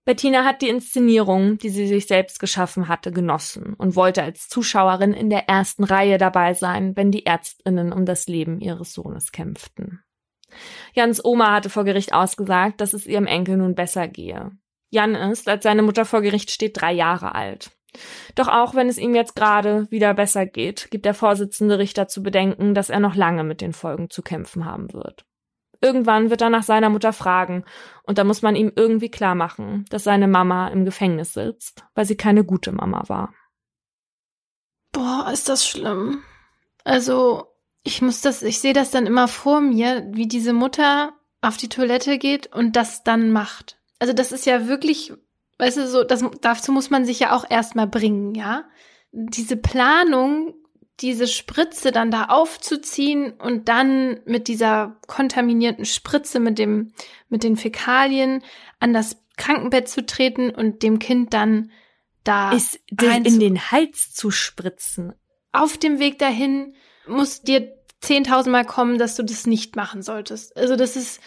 Bettina 0.08 0.46
hat 0.46 0.62
die 0.62 0.70
Inszenierung, 0.70 1.58
die 1.58 1.68
sie 1.68 1.86
sich 1.86 2.08
selbst 2.08 2.40
geschaffen 2.40 2.88
hatte, 2.88 3.12
genossen 3.12 3.74
und 3.74 3.98
wollte 3.98 4.24
als 4.24 4.48
Zuschauerin 4.48 5.14
in 5.14 5.30
der 5.30 5.50
ersten 5.50 5.84
Reihe 5.84 6.18
dabei 6.18 6.54
sein, 6.54 6.96
wenn 6.96 7.12
die 7.12 7.26
Ärztinnen 7.26 7.92
um 7.92 8.06
das 8.06 8.28
Leben 8.28 8.62
ihres 8.62 8.94
Sohnes 8.94 9.34
kämpften. 9.34 10.02
Jans 10.94 11.24
Oma 11.24 11.52
hatte 11.52 11.70
vor 11.70 11.84
Gericht 11.84 12.14
ausgesagt, 12.14 12.82
dass 12.82 12.94
es 12.94 13.06
ihrem 13.06 13.28
Enkel 13.28 13.58
nun 13.58 13.76
besser 13.76 14.08
gehe. 14.08 14.52
Jan 14.90 15.16
ist, 15.16 15.48
als 15.48 15.64
seine 15.64 15.84
Mutter 15.84 16.06
vor 16.06 16.22
Gericht 16.22 16.52
steht, 16.52 16.80
drei 16.80 16.94
Jahre 16.94 17.36
alt. 17.36 17.72
Doch 18.36 18.48
auch 18.48 18.76
wenn 18.76 18.90
es 18.90 18.98
ihm 18.98 19.16
jetzt 19.16 19.36
gerade 19.36 19.90
wieder 19.92 20.14
besser 20.14 20.46
geht, 20.46 20.90
gibt 20.92 21.06
der 21.06 21.14
Vorsitzende 21.14 21.80
Richter 21.80 22.08
zu 22.08 22.22
bedenken, 22.22 22.74
dass 22.74 22.90
er 22.90 23.00
noch 23.00 23.16
lange 23.16 23.44
mit 23.44 23.62
den 23.62 23.74
Folgen 23.74 24.10
zu 24.10 24.22
kämpfen 24.22 24.66
haben 24.66 24.94
wird. 24.94 25.26
Irgendwann 25.82 26.30
wird 26.30 26.42
er 26.42 26.50
nach 26.50 26.64
seiner 26.64 26.90
Mutter 26.90 27.14
fragen, 27.14 27.64
und 28.04 28.18
da 28.18 28.24
muss 28.24 28.42
man 28.42 28.56
ihm 28.56 28.72
irgendwie 28.76 29.12
klar 29.12 29.36
machen, 29.36 29.86
dass 29.90 30.04
seine 30.04 30.28
Mama 30.28 30.70
im 30.70 30.86
Gefängnis 30.86 31.34
sitzt, 31.34 31.86
weil 31.94 32.06
sie 32.06 32.18
keine 32.18 32.44
gute 32.44 32.72
Mama 32.72 33.04
war. 33.08 33.34
Boah, 34.92 35.30
ist 35.32 35.50
das 35.50 35.68
schlimm. 35.68 36.24
Also, 36.84 37.46
ich 37.88 38.02
muss 38.02 38.20
das, 38.20 38.44
ich 38.44 38.60
sehe 38.60 38.74
das 38.74 38.92
dann 38.92 39.06
immer 39.06 39.30
vor 39.30 39.62
mir, 39.62 40.06
wie 40.12 40.28
diese 40.28 40.52
Mutter 40.52 41.14
auf 41.42 41.56
die 41.56 41.70
Toilette 41.70 42.18
geht 42.18 42.54
und 42.54 42.76
das 42.76 43.04
dann 43.04 43.32
macht. 43.32 43.80
Also, 44.00 44.14
das 44.14 44.34
ist 44.34 44.46
ja 44.46 44.68
wirklich, 44.68 45.14
weißt 45.58 45.78
du, 45.78 45.88
so, 45.88 46.04
das, 46.04 46.24
dazu 46.42 46.74
muss 46.74 46.90
man 46.90 47.06
sich 47.06 47.20
ja 47.22 47.36
auch 47.36 47.50
erstmal 47.50 47.88
bringen, 47.88 48.36
ja? 48.36 48.66
Diese 49.12 49.56
Planung 49.56 50.54
diese 51.00 51.28
Spritze 51.28 51.92
dann 51.92 52.10
da 52.10 52.26
aufzuziehen 52.26 53.32
und 53.34 53.70
dann 53.70 54.20
mit 54.26 54.48
dieser 54.48 54.98
kontaminierten 55.06 55.86
Spritze 55.86 56.40
mit 56.40 56.58
dem, 56.58 56.92
mit 57.30 57.44
den 57.44 57.56
Fäkalien 57.56 58.44
an 58.80 58.94
das 58.94 59.18
Krankenbett 59.38 59.88
zu 59.88 60.04
treten 60.08 60.50
und 60.50 60.82
dem 60.82 60.98
Kind 60.98 61.36
dann 61.36 61.72
da 62.24 62.52
ist 62.52 62.80
in 62.90 63.40
den 63.40 63.72
Hals 63.72 64.12
zu 64.12 64.32
spritzen. 64.32 65.14
Auf 65.52 65.78
dem 65.78 66.00
Weg 66.00 66.18
dahin 66.18 66.74
muss 67.08 67.42
dir 67.42 67.74
zehntausendmal 68.02 68.66
kommen, 68.66 68.98
dass 68.98 69.16
du 69.16 69.24
das 69.24 69.48
nicht 69.48 69.76
machen 69.76 70.02
solltest. 70.02 70.56
Also 70.56 70.76
das 70.76 70.96
ist, 70.96 71.20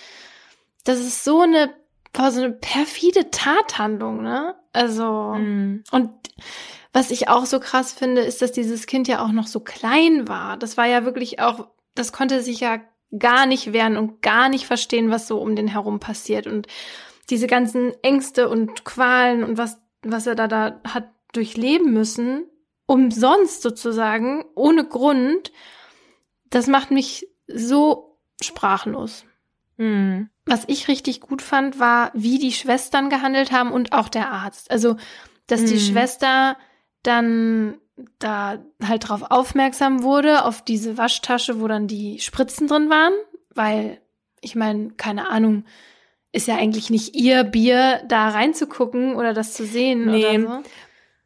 das 0.84 1.00
ist 1.00 1.24
so 1.24 1.40
eine, 1.40 1.74
so 2.16 2.40
eine 2.40 2.52
perfide 2.52 3.30
Tathandlung, 3.30 4.22
ne? 4.22 4.54
Also, 4.72 5.34
mm. 5.36 5.82
und 5.90 6.10
was 6.92 7.10
ich 7.10 7.28
auch 7.28 7.46
so 7.46 7.60
krass 7.60 7.92
finde, 7.92 8.20
ist, 8.20 8.42
dass 8.42 8.52
dieses 8.52 8.86
Kind 8.86 9.08
ja 9.08 9.24
auch 9.24 9.32
noch 9.32 9.46
so 9.46 9.60
klein 9.60 10.28
war. 10.28 10.56
Das 10.56 10.76
war 10.76 10.86
ja 10.86 11.04
wirklich 11.04 11.40
auch, 11.40 11.68
das 11.94 12.12
konnte 12.12 12.42
sich 12.42 12.60
ja 12.60 12.80
gar 13.16 13.46
nicht 13.46 13.72
wehren 13.72 13.96
und 13.96 14.22
gar 14.22 14.48
nicht 14.48 14.66
verstehen, 14.66 15.10
was 15.10 15.26
so 15.26 15.40
um 15.40 15.56
den 15.56 15.68
herum 15.68 16.00
passiert. 16.00 16.46
Und 16.46 16.66
diese 17.28 17.46
ganzen 17.46 17.92
Ängste 18.02 18.48
und 18.48 18.84
Qualen 18.84 19.44
und 19.44 19.58
was, 19.58 19.80
was 20.02 20.26
er 20.26 20.34
da, 20.34 20.48
da 20.48 20.80
hat 20.86 21.08
durchleben 21.32 21.92
müssen, 21.92 22.44
umsonst 22.90 23.62
sozusagen, 23.62 24.44
ohne 24.56 24.84
Grund, 24.84 25.52
das 26.46 26.66
macht 26.66 26.90
mich 26.90 27.28
so 27.46 28.18
sprachlos. 28.42 29.24
Mhm. 29.76 30.28
Was 30.44 30.64
ich 30.66 30.88
richtig 30.88 31.20
gut 31.20 31.40
fand, 31.40 31.78
war, 31.78 32.10
wie 32.14 32.38
die 32.40 32.50
Schwestern 32.50 33.08
gehandelt 33.08 33.52
haben 33.52 33.70
und 33.70 33.92
auch 33.92 34.08
der 34.08 34.32
Arzt. 34.32 34.72
Also, 34.72 34.96
dass 35.46 35.60
mhm. 35.60 35.66
die 35.66 35.78
Schwester 35.78 36.56
dann 37.04 37.78
da 38.18 38.58
halt 38.84 39.08
drauf 39.08 39.22
aufmerksam 39.30 40.02
wurde, 40.02 40.44
auf 40.44 40.60
diese 40.60 40.98
Waschtasche, 40.98 41.60
wo 41.60 41.68
dann 41.68 41.86
die 41.86 42.18
Spritzen 42.18 42.66
drin 42.66 42.90
waren, 42.90 43.14
weil 43.54 44.00
ich 44.40 44.56
meine, 44.56 44.90
keine 44.94 45.30
Ahnung, 45.30 45.64
ist 46.32 46.48
ja 46.48 46.56
eigentlich 46.56 46.90
nicht 46.90 47.14
ihr 47.14 47.44
Bier, 47.44 48.02
da 48.08 48.30
reinzugucken 48.30 49.14
oder 49.14 49.32
das 49.32 49.52
zu 49.54 49.64
sehen 49.64 50.06
nee. 50.06 50.38
oder 50.38 50.62
so. 50.62 50.62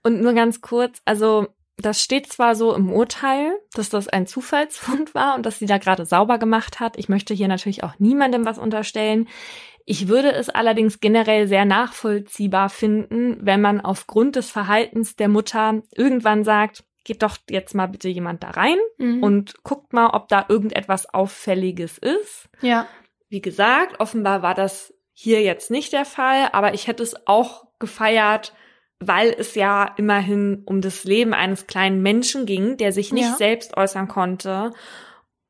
Und 0.05 0.21
nur 0.21 0.35
ganz 0.35 0.61
kurz, 0.61 1.01
also 1.05 1.49
das 1.77 2.03
steht 2.03 2.29
zwar 2.29 2.55
so 2.55 2.75
im 2.75 2.93
Urteil, 2.93 3.59
dass 3.73 3.88
das 3.88 4.07
ein 4.07 4.27
Zufallsfund 4.27 5.14
war 5.14 5.35
und 5.35 5.45
dass 5.45 5.59
sie 5.59 5.67
da 5.67 5.79
gerade 5.79 6.07
sauber 6.07 6.38
gemacht 6.38 6.79
hat. 6.79 6.97
Ich 6.97 7.09
möchte 7.09 7.35
hier 7.35 7.49
natürlich 7.49 7.83
auch 7.83 7.99
niemandem 7.99 8.45
was 8.45 8.59
unterstellen. 8.59 9.29
Ich 9.87 10.09
würde 10.09 10.33
es 10.33 10.49
allerdings 10.49 11.01
generell 11.01 11.47
sehr 11.49 11.64
nachvollziehbar 11.64 12.71
finden, 12.71 13.38
wenn 13.40 13.61
man 13.61 13.81
aufgrund 13.81 14.37
des 14.37 14.51
Verhaltens 14.51 15.17
der 15.17 15.29
Mutter 15.29 15.83
irgendwann 15.95 16.45
sagt, 16.45 16.85
geht 17.05 17.23
doch 17.23 17.37
jetzt 17.51 17.75
mal 17.75 17.87
bitte 17.87 18.09
jemand 18.09 18.43
da 18.43 18.51
rein 18.51 18.79
mhm. 18.97 19.23
und 19.23 19.62
guckt 19.62 19.93
mal, 19.93 20.11
ob 20.11 20.29
da 20.29 20.47
irgendetwas 20.49 21.12
Auffälliges 21.12 21.99
ist. 21.99 22.49
Ja. 22.62 22.87
Wie 23.29 23.43
gesagt, 23.43 24.01
offenbar 24.01 24.43
war 24.43 24.55
das 24.55 24.95
hier 25.12 25.43
jetzt 25.43 25.71
nicht 25.71 25.93
der 25.93 26.07
Fall, 26.07 26.49
aber 26.53 26.73
ich 26.73 26.87
hätte 26.87 27.03
es 27.03 27.27
auch 27.27 27.67
gefeiert, 27.79 28.55
weil 29.07 29.35
es 29.37 29.55
ja 29.55 29.93
immerhin 29.97 30.62
um 30.67 30.81
das 30.81 31.05
Leben 31.05 31.35
eines 31.35 31.67
kleinen 31.67 32.03
Menschen 32.03 32.47
ging, 32.47 32.77
der 32.77 32.93
sich 32.93 33.12
nicht 33.12 33.29
ja. 33.29 33.37
selbst 33.37 33.77
äußern 33.77 34.09
konnte, 34.09 34.73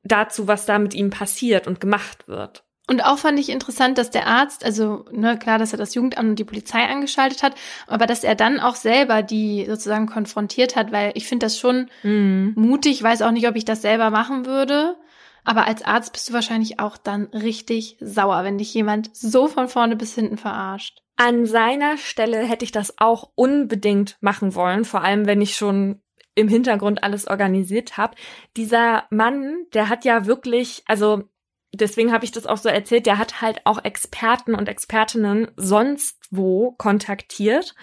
dazu, 0.03 0.47
was 0.49 0.67
da 0.67 0.79
mit 0.79 0.95
ihm 0.95 1.11
passiert 1.11 1.67
und 1.67 1.81
gemacht 1.81 2.29
wird. 2.29 2.64
Und 2.87 3.03
auch 3.03 3.17
fand 3.17 3.38
ich 3.38 3.49
interessant, 3.49 3.97
dass 3.97 4.11
der 4.11 4.27
Arzt, 4.27 4.62
also 4.62 5.07
ne, 5.11 5.38
klar, 5.38 5.59
dass 5.59 5.73
er 5.73 5.79
das 5.79 5.95
Jugendamt 5.95 6.29
und 6.29 6.38
die 6.38 6.45
Polizei 6.45 6.85
angeschaltet 6.85 7.43
hat, 7.43 7.55
aber 7.87 8.07
dass 8.07 8.25
er 8.25 8.35
dann 8.35 8.61
auch 8.61 8.75
selber 8.75 9.23
die 9.23 9.64
sozusagen 9.67 10.07
konfrontiert 10.07 10.77
hat, 10.77 10.93
weil 10.93 11.12
ich 11.14 11.27
finde 11.27 11.47
das 11.47 11.59
schon 11.59 11.88
mhm. 12.03 12.53
mutig, 12.57 13.03
weiß 13.03 13.23
auch 13.23 13.31
nicht, 13.31 13.49
ob 13.49 13.57
ich 13.57 13.64
das 13.64 13.81
selber 13.81 14.11
machen 14.11 14.45
würde. 14.45 14.97
Aber 15.45 15.67
als 15.67 15.83
Arzt 15.83 16.12
bist 16.12 16.29
du 16.29 16.35
wahrscheinlich 16.35 16.79
auch 16.79 16.99
dann 16.99 17.25
richtig 17.27 17.97
sauer, 18.01 18.45
wenn 18.45 18.59
dich 18.59 18.73
jemand 18.75 19.14
so 19.17 19.49
von 19.49 19.69
vorne 19.69 19.97
bis 19.97 20.14
hinten 20.14 20.37
verarscht. 20.37 21.04
An 21.16 21.46
seiner 21.46 21.96
Stelle 21.96 22.38
hätte 22.38 22.64
ich 22.64 22.72
das 22.72 22.94
auch 22.98 23.31
unbedingt 23.35 24.16
machen 24.20 24.55
wollen, 24.55 24.85
vor 24.85 25.03
allem 25.03 25.27
wenn 25.27 25.40
ich 25.40 25.57
schon 25.57 26.00
im 26.35 26.48
Hintergrund 26.48 27.03
alles 27.03 27.29
organisiert 27.29 27.96
habe. 27.96 28.16
Dieser 28.57 29.05
Mann, 29.11 29.66
der 29.72 29.88
hat 29.88 30.05
ja 30.05 30.27
wirklich, 30.27 30.83
also 30.87 31.24
deswegen 31.72 32.12
habe 32.12 32.24
ich 32.24 32.33
das 32.33 32.46
auch 32.46 32.57
so 32.57 32.68
erzählt, 32.68 33.07
der 33.07 33.18
hat 33.18 33.40
halt 33.40 33.61
auch 33.64 33.85
Experten 33.85 34.55
und 34.55 34.68
Expertinnen 34.68 35.50
sonst 35.57 36.20
wo 36.31 36.72
kontaktiert, 36.72 37.74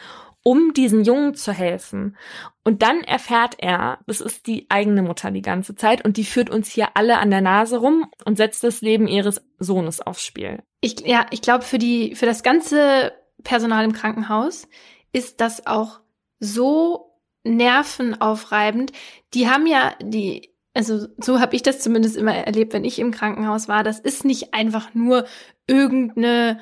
um 0.43 0.73
diesen 0.73 1.03
Jungen 1.03 1.35
zu 1.35 1.53
helfen. 1.53 2.17
Und 2.63 2.81
dann 2.81 3.01
erfährt 3.03 3.55
er, 3.59 3.99
das 4.07 4.21
ist 4.21 4.47
die 4.47 4.65
eigene 4.69 5.03
Mutter 5.03 5.31
die 5.31 5.41
ganze 5.41 5.75
Zeit 5.75 6.03
und 6.03 6.17
die 6.17 6.25
führt 6.25 6.49
uns 6.49 6.69
hier 6.69 6.89
alle 6.95 7.19
an 7.19 7.29
der 7.29 7.41
Nase 7.41 7.77
rum 7.77 8.11
und 8.25 8.37
setzt 8.37 8.63
das 8.63 8.81
Leben 8.81 9.07
ihres 9.07 9.41
Sohnes 9.59 10.01
aufs 10.01 10.23
Spiel. 10.23 10.63
Ich, 10.81 11.01
ja, 11.01 11.27
ich 11.29 11.41
glaube, 11.41 11.63
für 11.63 11.77
die, 11.77 12.15
für 12.15 12.25
das 12.25 12.41
ganze 12.41 13.13
Personal 13.43 13.85
im 13.85 13.93
Krankenhaus 13.93 14.67
ist 15.13 15.41
das 15.41 15.67
auch 15.67 15.99
so 16.39 17.17
nervenaufreibend. 17.43 18.91
Die 19.33 19.49
haben 19.49 19.67
ja 19.67 19.95
die 20.01 20.51
also 20.73 21.07
so 21.17 21.39
habe 21.39 21.55
ich 21.55 21.63
das 21.63 21.79
zumindest 21.79 22.15
immer 22.15 22.33
erlebt, 22.33 22.73
wenn 22.73 22.85
ich 22.85 22.99
im 22.99 23.11
Krankenhaus 23.11 23.67
war. 23.67 23.83
Das 23.83 23.99
ist 23.99 24.23
nicht 24.25 24.53
einfach 24.53 24.93
nur 24.93 25.25
irgendeine 25.67 26.59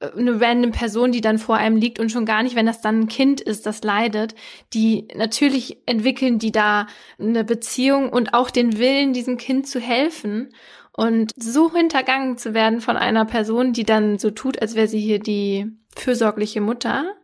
äh, 0.00 0.10
eine 0.16 0.40
random 0.40 0.72
Person, 0.72 1.12
die 1.12 1.20
dann 1.20 1.38
vor 1.38 1.56
einem 1.56 1.76
liegt 1.76 1.98
und 1.98 2.10
schon 2.10 2.24
gar 2.24 2.42
nicht, 2.42 2.56
wenn 2.56 2.66
das 2.66 2.80
dann 2.80 3.00
ein 3.00 3.08
Kind 3.08 3.40
ist, 3.40 3.66
das 3.66 3.82
leidet. 3.82 4.34
Die 4.72 5.08
natürlich 5.14 5.78
entwickeln 5.86 6.38
die 6.38 6.52
da 6.52 6.86
eine 7.18 7.44
Beziehung 7.44 8.10
und 8.10 8.34
auch 8.34 8.50
den 8.50 8.78
Willen, 8.78 9.12
diesem 9.12 9.36
Kind 9.36 9.66
zu 9.68 9.80
helfen. 9.80 10.54
Und 10.92 11.32
so 11.36 11.72
hintergangen 11.72 12.36
zu 12.36 12.52
werden 12.54 12.80
von 12.80 12.96
einer 12.96 13.24
Person, 13.24 13.72
die 13.72 13.84
dann 13.84 14.18
so 14.18 14.30
tut, 14.30 14.60
als 14.60 14.74
wäre 14.74 14.88
sie 14.88 15.00
hier 15.00 15.18
die 15.18 15.79
fürsorgliche 16.00 16.60
Mutter, 16.60 17.14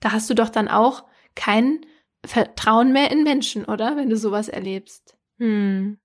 da 0.00 0.12
hast 0.12 0.28
du 0.30 0.34
doch 0.34 0.48
dann 0.48 0.68
auch 0.68 1.04
kein 1.34 1.84
Vertrauen 2.24 2.92
mehr 2.92 3.10
in 3.10 3.24
Menschen, 3.24 3.64
oder? 3.64 3.96
Wenn 3.96 4.10
du 4.10 4.16
sowas 4.16 4.48
erlebst. 4.48 5.16
Hm. 5.38 5.98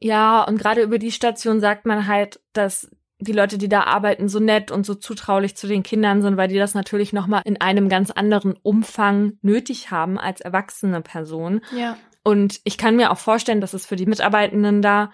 Ja, 0.00 0.44
und 0.44 0.58
gerade 0.58 0.82
über 0.82 0.98
die 0.98 1.12
Station 1.12 1.60
sagt 1.60 1.84
man 1.84 2.06
halt, 2.06 2.40
dass 2.52 2.90
die 3.20 3.32
Leute, 3.32 3.58
die 3.58 3.68
da 3.68 3.82
arbeiten, 3.82 4.28
so 4.28 4.38
nett 4.38 4.70
und 4.70 4.86
so 4.86 4.94
zutraulich 4.94 5.56
zu 5.56 5.66
den 5.66 5.82
Kindern 5.82 6.22
sind, 6.22 6.36
weil 6.36 6.48
die 6.48 6.58
das 6.58 6.74
natürlich 6.74 7.12
nochmal 7.12 7.42
in 7.44 7.60
einem 7.60 7.88
ganz 7.88 8.12
anderen 8.12 8.54
Umfang 8.62 9.38
nötig 9.42 9.90
haben 9.90 10.18
als 10.18 10.40
erwachsene 10.40 11.00
Person. 11.00 11.60
Ja. 11.76 11.96
Und 12.22 12.60
ich 12.64 12.78
kann 12.78 12.96
mir 12.96 13.10
auch 13.10 13.18
vorstellen, 13.18 13.60
dass 13.60 13.74
es 13.74 13.86
für 13.86 13.96
die 13.96 14.06
Mitarbeitenden 14.06 14.82
da 14.82 15.10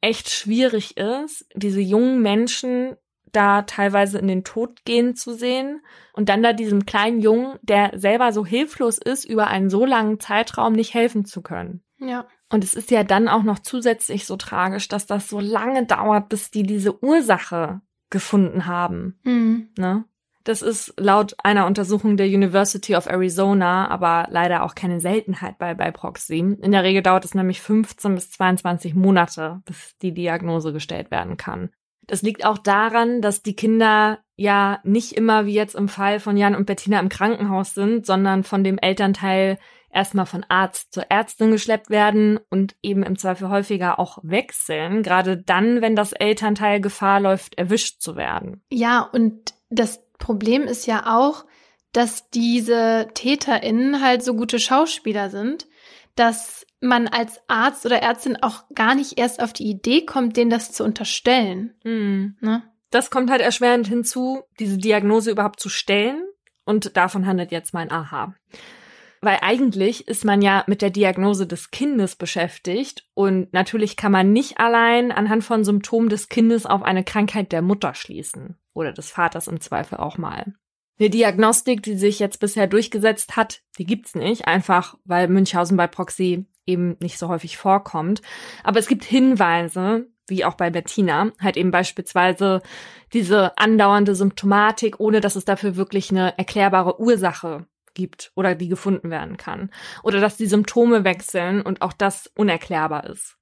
echt 0.00 0.30
schwierig 0.30 0.96
ist, 0.96 1.46
diese 1.54 1.80
jungen 1.80 2.22
Menschen 2.22 2.96
da 3.36 3.62
teilweise 3.62 4.18
in 4.18 4.28
den 4.28 4.44
Tod 4.44 4.84
gehen 4.84 5.16
zu 5.16 5.34
sehen 5.34 5.82
und 6.12 6.28
dann 6.28 6.42
da 6.42 6.52
diesem 6.52 6.86
kleinen 6.86 7.20
Jungen, 7.20 7.58
der 7.62 7.92
selber 7.94 8.32
so 8.32 8.44
hilflos 8.44 8.98
ist, 8.98 9.24
über 9.24 9.48
einen 9.48 9.70
so 9.70 9.84
langen 9.84 10.20
Zeitraum 10.20 10.72
nicht 10.72 10.94
helfen 10.94 11.24
zu 11.24 11.42
können. 11.42 11.82
Ja. 11.98 12.26
Und 12.50 12.64
es 12.64 12.74
ist 12.74 12.90
ja 12.90 13.04
dann 13.04 13.28
auch 13.28 13.42
noch 13.42 13.58
zusätzlich 13.58 14.26
so 14.26 14.36
tragisch, 14.36 14.88
dass 14.88 15.06
das 15.06 15.28
so 15.28 15.40
lange 15.40 15.86
dauert, 15.86 16.28
bis 16.28 16.50
die 16.50 16.62
diese 16.62 17.02
Ursache 17.02 17.80
gefunden 18.10 18.66
haben. 18.66 19.18
Mhm. 19.24 19.70
Ne? 19.76 20.04
Das 20.44 20.60
ist 20.60 20.92
laut 21.00 21.34
einer 21.42 21.66
Untersuchung 21.66 22.18
der 22.18 22.26
University 22.26 22.94
of 22.94 23.06
Arizona 23.06 23.88
aber 23.88 24.26
leider 24.30 24.62
auch 24.62 24.74
keine 24.74 25.00
Seltenheit 25.00 25.58
bei, 25.58 25.74
bei 25.74 25.90
Proxy. 25.90 26.38
In 26.38 26.70
der 26.72 26.84
Regel 26.84 27.02
dauert 27.02 27.24
es 27.24 27.34
nämlich 27.34 27.62
15 27.62 28.14
bis 28.14 28.30
22 28.30 28.94
Monate, 28.94 29.62
bis 29.64 29.96
die 30.02 30.12
Diagnose 30.12 30.74
gestellt 30.74 31.10
werden 31.10 31.38
kann. 31.38 31.70
Das 32.06 32.22
liegt 32.22 32.44
auch 32.44 32.58
daran, 32.58 33.20
dass 33.20 33.42
die 33.42 33.56
Kinder 33.56 34.18
ja 34.36 34.80
nicht 34.84 35.12
immer 35.12 35.46
wie 35.46 35.54
jetzt 35.54 35.74
im 35.74 35.88
Fall 35.88 36.20
von 36.20 36.36
Jan 36.36 36.56
und 36.56 36.66
Bettina 36.66 36.98
im 37.00 37.08
Krankenhaus 37.08 37.74
sind, 37.74 38.06
sondern 38.06 38.42
von 38.42 38.64
dem 38.64 38.78
Elternteil 38.78 39.58
erstmal 39.94 40.26
von 40.26 40.44
Arzt 40.48 40.92
zur 40.92 41.04
Ärztin 41.10 41.52
geschleppt 41.52 41.88
werden 41.88 42.40
und 42.50 42.74
eben 42.82 43.02
im 43.04 43.16
Zweifel 43.16 43.48
häufiger 43.48 43.98
auch 43.98 44.18
wechseln, 44.22 45.02
gerade 45.02 45.36
dann, 45.38 45.80
wenn 45.80 45.94
das 45.94 46.12
Elternteil 46.12 46.80
Gefahr 46.80 47.20
läuft, 47.20 47.56
erwischt 47.56 48.00
zu 48.00 48.16
werden. 48.16 48.62
Ja, 48.70 49.00
und 49.00 49.54
das 49.70 50.04
Problem 50.18 50.62
ist 50.62 50.86
ja 50.86 51.16
auch, 51.16 51.44
dass 51.92 52.28
diese 52.30 53.08
TäterInnen 53.14 54.02
halt 54.02 54.24
so 54.24 54.34
gute 54.34 54.58
Schauspieler 54.58 55.30
sind, 55.30 55.66
dass 56.14 56.66
man 56.80 57.08
als 57.08 57.40
Arzt 57.48 57.86
oder 57.86 58.02
Ärztin 58.02 58.36
auch 58.42 58.64
gar 58.74 58.94
nicht 58.94 59.18
erst 59.18 59.42
auf 59.42 59.52
die 59.52 59.64
Idee 59.64 60.04
kommt, 60.04 60.36
denen 60.36 60.50
das 60.50 60.72
zu 60.72 60.84
unterstellen. 60.84 61.74
Mhm. 61.84 62.36
Ne? 62.40 62.62
Das 62.90 63.10
kommt 63.10 63.30
halt 63.30 63.40
erschwerend 63.40 63.88
hinzu, 63.88 64.42
diese 64.60 64.78
Diagnose 64.78 65.30
überhaupt 65.30 65.60
zu 65.60 65.68
stellen. 65.68 66.22
Und 66.64 66.96
davon 66.96 67.26
handelt 67.26 67.52
jetzt 67.52 67.74
mein 67.74 67.90
Aha. 67.90 68.34
Weil 69.20 69.38
eigentlich 69.40 70.06
ist 70.06 70.24
man 70.24 70.42
ja 70.42 70.64
mit 70.66 70.82
der 70.82 70.90
Diagnose 70.90 71.46
des 71.46 71.70
Kindes 71.70 72.14
beschäftigt 72.14 73.06
und 73.14 73.52
natürlich 73.54 73.96
kann 73.96 74.12
man 74.12 74.32
nicht 74.32 74.60
allein 74.60 75.12
anhand 75.12 75.44
von 75.44 75.64
Symptomen 75.64 76.10
des 76.10 76.28
Kindes 76.28 76.66
auf 76.66 76.82
eine 76.82 77.04
Krankheit 77.04 77.50
der 77.50 77.62
Mutter 77.62 77.94
schließen 77.94 78.58
oder 78.74 78.92
des 78.92 79.10
Vaters 79.10 79.48
im 79.48 79.60
Zweifel 79.60 79.96
auch 79.96 80.18
mal. 80.18 80.54
Eine 80.98 81.10
Diagnostik, 81.10 81.82
die 81.82 81.96
sich 81.96 82.18
jetzt 82.18 82.38
bisher 82.38 82.66
durchgesetzt 82.66 83.36
hat, 83.36 83.62
die 83.78 83.86
gibt's 83.86 84.14
nicht, 84.14 84.46
einfach 84.46 84.96
weil 85.04 85.28
Münchhausen 85.28 85.76
bei 85.76 85.86
Proxy 85.86 86.46
eben 86.66 86.96
nicht 87.00 87.18
so 87.18 87.28
häufig 87.28 87.56
vorkommt. 87.56 88.22
Aber 88.62 88.78
es 88.78 88.86
gibt 88.86 89.04
Hinweise, 89.04 90.06
wie 90.28 90.44
auch 90.44 90.54
bei 90.54 90.70
Bettina, 90.70 91.32
halt 91.40 91.56
eben 91.56 91.70
beispielsweise 91.70 92.62
diese 93.12 93.56
andauernde 93.58 94.14
Symptomatik, 94.14 95.00
ohne 95.00 95.20
dass 95.20 95.36
es 95.36 95.44
dafür 95.44 95.76
wirklich 95.76 96.10
eine 96.10 96.38
erklärbare 96.38 97.00
Ursache 97.00 97.66
gibt 97.94 98.32
oder 98.34 98.54
die 98.54 98.68
gefunden 98.68 99.10
werden 99.10 99.36
kann. 99.36 99.70
Oder 100.02 100.20
dass 100.20 100.36
die 100.36 100.46
Symptome 100.46 101.04
wechseln 101.04 101.62
und 101.62 101.82
auch 101.82 101.92
das 101.92 102.30
unerklärbar 102.36 103.08
ist. 103.08 103.36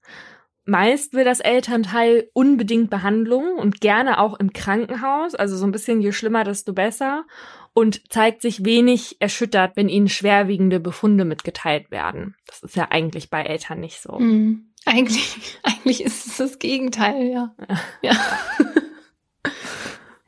Meist 0.65 1.13
will 1.13 1.25
das 1.25 1.41
Elternteil 1.41 2.29
unbedingt 2.35 2.89
Behandlung 2.89 3.59
und 3.59 3.81
gerne 3.81 4.21
auch 4.21 4.39
im 4.39 4.53
Krankenhaus, 4.53 5.35
also 5.35 5.57
so 5.57 5.67
ein 5.67 5.73
bisschen 5.73 6.01
je 6.01 6.13
schlimmer, 6.13 6.45
desto 6.45 6.73
besser 6.73 7.25
und 7.75 8.13
zeigt 8.13 8.43
sich 8.43 8.65
wenig 8.65 9.17
erschüttert, 9.21 9.77
wenn 9.77 9.89
ihnen 9.89 10.09
schwerwiegende 10.09 10.79
Befunde 10.79 11.25
mitgeteilt 11.25 11.91
werden. 11.91 12.37
Das 12.47 12.63
ist 12.63 12.77
ja 12.77 12.89
eigentlich 12.91 13.31
bei 13.31 13.43
Eltern 13.43 13.81
nicht 13.81 14.01
so. 14.01 14.19
Mhm. 14.19 14.73
Eigentlich, 14.85 15.59
eigentlich 15.63 16.05
ist 16.05 16.27
es 16.27 16.37
das 16.37 16.59
Gegenteil, 16.59 17.29
ja. 17.29 17.55
Ja. 17.69 17.81
ja. 18.03 19.53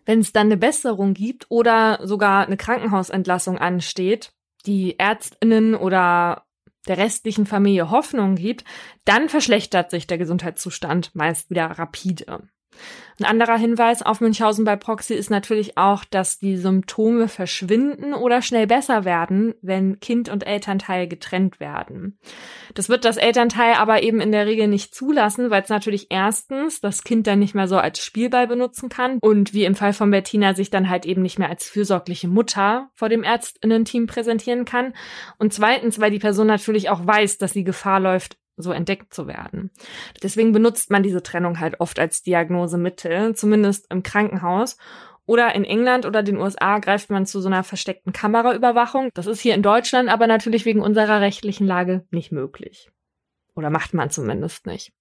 wenn 0.07 0.20
es 0.20 0.32
dann 0.32 0.47
eine 0.49 0.57
Besserung 0.57 1.14
gibt 1.14 1.47
oder 1.49 2.01
sogar 2.03 2.47
eine 2.47 2.57
Krankenhausentlassung 2.57 3.59
ansteht, 3.59 4.32
die 4.66 4.99
Ärztinnen 4.99 5.74
oder 5.74 6.45
der 6.87 6.99
restlichen 6.99 7.47
Familie 7.47 7.91
Hoffnung 7.91 8.37
gibt, 8.37 8.64
dann 9.05 9.28
verschlechtert 9.28 9.91
sich 9.91 10.07
der 10.07 10.18
Gesundheitszustand 10.18 11.14
meist 11.14 11.51
wieder 11.51 11.66
rapide. 11.66 12.49
Ein 13.20 13.27
anderer 13.27 13.57
Hinweis 13.57 14.03
auf 14.03 14.20
Münchhausen 14.20 14.64
bei 14.64 14.75
Proxy 14.75 15.14
ist 15.14 15.31
natürlich 15.31 15.79
auch, 15.79 16.05
dass 16.05 16.39
die 16.39 16.57
Symptome 16.57 17.29
verschwinden 17.29 18.12
oder 18.12 18.43
schnell 18.43 18.66
besser 18.66 19.05
werden, 19.05 19.55
wenn 19.62 20.01
Kind 20.01 20.29
und 20.29 20.45
Elternteil 20.45 21.07
getrennt 21.07 21.61
werden. 21.61 22.18
Das 22.75 22.89
wird 22.89 23.05
das 23.05 23.16
Elternteil 23.16 23.75
aber 23.75 24.03
eben 24.03 24.20
in 24.20 24.33
der 24.33 24.47
Regel 24.47 24.66
nicht 24.66 24.97
zulassen, 24.97 25.51
weil 25.51 25.62
es 25.62 25.68
natürlich 25.68 26.09
erstens 26.11 26.81
das 26.81 27.05
Kind 27.05 27.29
dann 27.29 27.39
nicht 27.39 27.55
mehr 27.55 27.68
so 27.68 27.77
als 27.77 28.01
Spielball 28.01 28.49
benutzen 28.49 28.89
kann 28.89 29.18
und 29.20 29.55
wie 29.55 29.64
im 29.64 29.77
Fall 29.77 29.93
von 29.93 30.11
Bettina 30.11 30.55
sich 30.55 30.70
dann 30.70 30.91
halt 30.91 31.07
eben 31.07 31.22
nicht 31.22 31.39
mehr 31.39 31.51
als 31.51 31.68
fürsorgliche 31.68 32.27
Mutter 32.27 32.91
vor 32.95 33.09
dem 33.09 33.22
Ärztinnen-Team 33.22 34.09
präsentieren 34.09 34.64
kann 34.64 34.93
und 35.39 35.53
zweitens, 35.53 36.01
weil 36.01 36.11
die 36.11 36.18
Person 36.18 36.49
natürlich 36.49 36.91
auch 36.91 37.07
weiß, 37.07 37.39
dass 37.39 37.53
sie 37.53 37.62
Gefahr 37.62 38.01
läuft, 38.01 38.39
so 38.57 38.72
entdeckt 38.72 39.12
zu 39.12 39.26
werden. 39.26 39.70
Deswegen 40.22 40.52
benutzt 40.52 40.90
man 40.90 41.02
diese 41.02 41.22
Trennung 41.22 41.61
halt 41.61 41.80
oft 41.80 41.98
als 41.98 42.22
Diagnosemittel, 42.22 43.34
zumindest 43.34 43.90
im 43.90 44.02
Krankenhaus. 44.02 44.76
Oder 45.26 45.55
in 45.55 45.64
England 45.64 46.05
oder 46.05 46.22
den 46.22 46.36
USA 46.36 46.78
greift 46.78 47.09
man 47.09 47.24
zu 47.24 47.40
so 47.40 47.48
einer 47.48 47.64
versteckten 47.64 48.12
Kameraüberwachung. 48.12 49.09
Das 49.14 49.26
ist 49.26 49.40
hier 49.40 49.55
in 49.55 49.62
Deutschland 49.62 50.11
aber 50.11 50.26
natürlich 50.26 50.66
wegen 50.66 50.82
unserer 50.82 51.20
rechtlichen 51.20 51.66
Lage 51.66 52.05
nicht 52.11 52.30
möglich. 52.30 52.90
Oder 53.55 53.70
macht 53.70 53.94
man 53.94 54.11
zumindest 54.11 54.66
nicht 54.66 54.92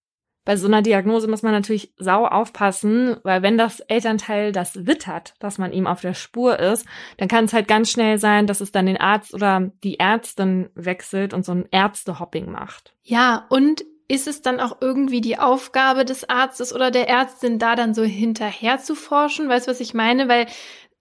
bei 0.46 0.58
so 0.58 0.68
einer 0.68 0.82
Diagnose 0.82 1.28
muss 1.28 1.42
man 1.42 1.54
natürlich 1.54 1.94
sau 1.98 2.26
aufpassen, 2.26 3.18
weil 3.24 3.42
wenn 3.42 3.58
das 3.58 3.80
Elternteil 3.80 4.52
das 4.52 4.86
wittert, 4.86 5.36
dass 5.40 5.58
man 5.58 5.72
ihm 5.72 5.88
auf 5.88 6.02
der 6.02 6.14
Spur 6.14 6.60
ist, 6.60 6.86
dann 7.18 7.28
kann 7.28 7.46
es 7.46 7.54
halt 7.54 7.68
ganz 7.68 7.90
schnell 7.90 8.18
sein, 8.18 8.46
dass 8.48 8.62
es 8.62 8.72
dann 8.72 8.86
den 8.86 9.00
Arzt 9.00 9.34
oder 9.34 9.72
die 9.84 10.00
Ärztin 10.00 10.70
wechselt 10.76 11.34
und 11.34 11.46
so 11.46 11.54
ein 11.54 11.66
Ärztehopping 11.72 12.52
macht. 12.52 12.94
Ja, 13.04 13.46
und 13.50 13.84
ist 14.10 14.28
es 14.28 14.42
dann 14.42 14.60
auch 14.60 14.78
irgendwie 14.82 15.22
die 15.22 15.40
Aufgabe 15.40 16.04
des 16.04 16.30
Arztes 16.30 16.74
oder 16.74 16.92
der 16.92 17.08
Ärztin, 17.08 17.58
da 17.58 17.76
dann 17.76 17.94
so 17.94 18.04
hinterher 18.04 18.80
zu 18.80 18.96
forschen? 18.96 19.48
Weißt 19.48 19.68
du, 19.68 19.72
was 19.72 19.80
ich 19.80 19.94
meine? 19.94 20.28
Weil 20.28 20.48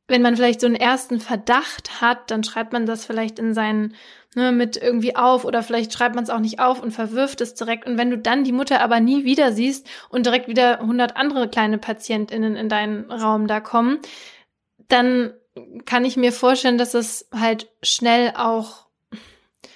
wenn 0.09 0.23
man 0.23 0.37
vielleicht 0.37 0.61
so 0.61 0.67
einen 0.67 0.77
ersten 0.77 1.21
Verdacht 1.21 2.01
hat, 2.01 2.31
dann 2.31 2.45
schreibt 2.45 2.73
man 2.73 2.87
das 2.87 3.05
vielleicht 3.05 3.39
in 3.39 3.55
seinen 3.55 3.95
ne, 4.35 4.53
mit 4.53 4.77
irgendwie 4.77 5.17
auf 5.17 5.45
oder 5.45 5.63
vielleicht 5.63 5.93
schreibt 5.93 6.15
man 6.15 6.25
es 6.25 6.31
auch 6.31 6.41
nicht 6.41 6.61
auf 6.61 6.83
und 6.83 6.93
verwirft 6.93 7.41
es 7.41 7.55
direkt. 7.55 7.87
Und 7.87 7.99
wenn 7.99 8.11
du 8.11 8.19
dann 8.19 8.45
die 8.45 8.53
Mutter 8.53 8.81
aber 8.81 9.01
nie 9.01 9.25
wieder 9.25 9.53
siehst 9.53 9.87
und 10.09 10.27
direkt 10.27 10.49
wieder 10.49 10.81
100 10.81 11.17
andere 11.17 11.49
kleine 11.49 11.79
PatientInnen 11.79 12.57
in 12.57 12.69
deinen 12.69 13.11
Raum 13.11 13.47
da 13.47 13.61
kommen, 13.61 13.99
dann 14.89 15.33
kann 15.85 16.05
ich 16.05 16.17
mir 16.17 16.33
vorstellen, 16.33 16.79
dass 16.79 16.95
es 16.95 17.29
halt 17.33 17.69
schnell 17.83 18.33
auch 18.37 18.87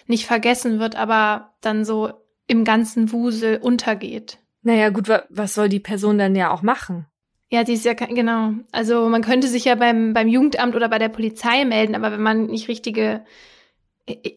nicht 0.06 0.26
vergessen 0.26 0.78
wird, 0.78 0.96
aber 0.96 1.54
dann 1.60 1.84
so 1.84 2.12
im 2.46 2.64
ganzen 2.64 3.12
Wusel 3.12 3.58
untergeht. 3.58 4.38
Naja, 4.62 4.88
gut, 4.90 5.08
was 5.28 5.54
soll 5.54 5.68
die 5.68 5.80
Person 5.80 6.18
dann 6.18 6.34
ja 6.34 6.50
auch 6.50 6.62
machen? 6.62 7.06
Ja, 7.48 7.62
die 7.62 7.74
ist 7.74 7.84
ja 7.84 7.92
genau. 7.92 8.52
Also 8.72 9.08
man 9.08 9.22
könnte 9.22 9.46
sich 9.46 9.64
ja 9.64 9.76
beim, 9.76 10.12
beim 10.12 10.26
Jugendamt 10.26 10.74
oder 10.74 10.88
bei 10.88 10.98
der 10.98 11.08
Polizei 11.08 11.64
melden, 11.64 11.94
aber 11.94 12.10
wenn 12.10 12.22
man 12.22 12.46
nicht 12.46 12.68
richtige 12.68 13.24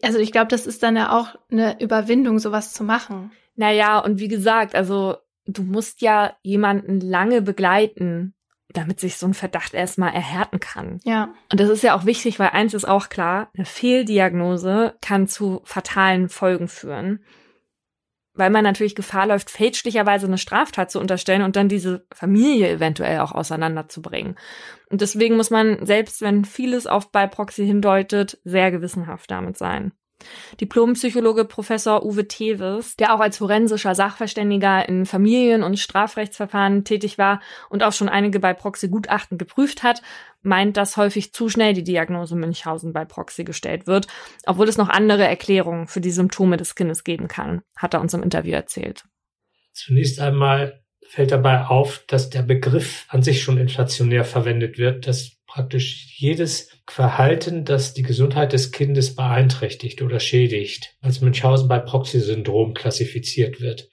also 0.02 0.18
ich 0.18 0.32
glaube, 0.32 0.48
das 0.48 0.66
ist 0.66 0.82
dann 0.82 0.96
ja 0.96 1.16
auch 1.16 1.36
eine 1.50 1.80
Überwindung, 1.80 2.38
sowas 2.38 2.72
zu 2.72 2.84
machen. 2.84 3.30
Naja, 3.56 3.98
und 3.98 4.18
wie 4.18 4.28
gesagt, 4.28 4.74
also 4.74 5.16
du 5.46 5.62
musst 5.62 6.02
ja 6.02 6.36
jemanden 6.42 7.00
lange 7.00 7.42
begleiten, 7.42 8.34
damit 8.72 9.00
sich 9.00 9.16
so 9.16 9.26
ein 9.26 9.34
Verdacht 9.34 9.74
erstmal 9.74 10.14
erhärten 10.14 10.60
kann. 10.60 11.00
Ja. 11.04 11.34
Und 11.50 11.60
das 11.60 11.68
ist 11.68 11.82
ja 11.82 11.94
auch 11.94 12.04
wichtig, 12.04 12.38
weil 12.38 12.50
eins 12.50 12.74
ist 12.74 12.86
auch 12.86 13.08
klar, 13.08 13.50
eine 13.56 13.66
Fehldiagnose 13.66 14.94
kann 15.00 15.28
zu 15.28 15.60
fatalen 15.64 16.28
Folgen 16.28 16.68
führen 16.68 17.20
weil 18.34 18.50
man 18.50 18.64
natürlich 18.64 18.94
Gefahr 18.94 19.26
läuft, 19.26 19.50
fälschlicherweise 19.50 20.26
eine 20.26 20.38
Straftat 20.38 20.90
zu 20.90 21.00
unterstellen 21.00 21.42
und 21.42 21.56
dann 21.56 21.68
diese 21.68 22.06
Familie 22.14 22.70
eventuell 22.70 23.20
auch 23.20 23.32
auseinanderzubringen. 23.32 24.36
Und 24.88 25.00
deswegen 25.00 25.36
muss 25.36 25.50
man, 25.50 25.84
selbst 25.84 26.22
wenn 26.22 26.44
vieles 26.44 26.86
auf 26.86 27.10
bei 27.10 27.26
Proxy 27.26 27.66
hindeutet, 27.66 28.38
sehr 28.44 28.70
gewissenhaft 28.70 29.30
damit 29.30 29.56
sein. 29.56 29.92
Diplompsychologe 30.60 31.44
Professor 31.44 32.04
Uwe 32.04 32.28
Teves, 32.28 32.96
der 32.96 33.14
auch 33.14 33.20
als 33.20 33.38
forensischer 33.38 33.94
Sachverständiger 33.94 34.88
in 34.88 35.06
Familien- 35.06 35.62
und 35.62 35.78
Strafrechtsverfahren 35.78 36.84
tätig 36.84 37.18
war 37.18 37.40
und 37.68 37.82
auch 37.82 37.92
schon 37.92 38.08
einige 38.08 38.40
bei 38.40 38.54
Proxy 38.54 38.88
Gutachten 38.88 39.38
geprüft 39.38 39.82
hat, 39.82 40.02
meint, 40.42 40.76
dass 40.76 40.96
häufig 40.96 41.32
zu 41.32 41.48
schnell 41.48 41.74
die 41.74 41.84
Diagnose 41.84 42.36
Münchhausen 42.36 42.92
bei 42.92 43.04
Proxy 43.04 43.44
gestellt 43.44 43.86
wird, 43.86 44.06
obwohl 44.46 44.68
es 44.68 44.78
noch 44.78 44.88
andere 44.88 45.26
Erklärungen 45.26 45.86
für 45.86 46.00
die 46.00 46.10
Symptome 46.10 46.56
des 46.56 46.74
Kindes 46.74 47.04
geben 47.04 47.28
kann, 47.28 47.62
hat 47.76 47.94
er 47.94 48.00
uns 48.00 48.14
im 48.14 48.22
Interview 48.22 48.52
erzählt. 48.52 49.04
Zunächst 49.72 50.20
einmal 50.20 50.82
fällt 51.06 51.32
dabei 51.32 51.64
auf, 51.64 52.04
dass 52.06 52.30
der 52.30 52.42
Begriff 52.42 53.06
an 53.08 53.22
sich 53.22 53.42
schon 53.42 53.58
inflationär 53.58 54.24
verwendet 54.24 54.78
wird, 54.78 55.06
dass 55.06 55.32
praktisch 55.46 56.14
jedes 56.16 56.70
Verhalten, 56.90 57.64
das 57.64 57.94
die 57.94 58.02
Gesundheit 58.02 58.52
des 58.52 58.72
Kindes 58.72 59.14
beeinträchtigt 59.14 60.02
oder 60.02 60.18
schädigt, 60.18 60.96
als 61.00 61.20
Münchhausen 61.20 61.68
bei 61.68 61.78
Proxy-Syndrom 61.78 62.74
klassifiziert 62.74 63.60
wird. 63.60 63.88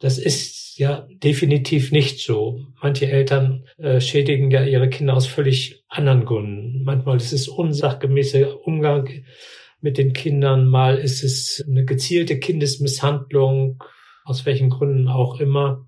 Das 0.00 0.18
ist 0.18 0.78
ja 0.78 1.06
definitiv 1.22 1.92
nicht 1.92 2.18
so. 2.18 2.66
Manche 2.82 3.08
Eltern 3.08 3.66
äh, 3.78 4.00
schädigen 4.00 4.50
ja 4.50 4.64
ihre 4.64 4.90
Kinder 4.90 5.14
aus 5.14 5.26
völlig 5.28 5.84
anderen 5.86 6.24
Gründen. 6.24 6.82
Manchmal 6.82 7.18
ist 7.18 7.32
es 7.32 7.46
unsachgemäßer 7.46 8.66
Umgang 8.66 9.08
mit 9.80 9.96
den 9.96 10.12
Kindern, 10.12 10.66
mal 10.66 10.98
ist 10.98 11.22
es 11.22 11.64
eine 11.68 11.84
gezielte 11.84 12.40
Kindesmisshandlung, 12.40 13.82
aus 14.24 14.44
welchen 14.44 14.70
Gründen 14.70 15.06
auch 15.06 15.38
immer, 15.38 15.86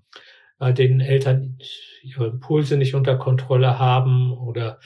bei 0.57 0.71
denen 0.71 1.01
Eltern 1.01 1.57
ihre 2.03 2.27
Impulse 2.27 2.77
nicht 2.77 2.95
unter 2.95 3.17
Kontrolle 3.17 3.79
haben 3.79 4.31
oder 4.31 4.79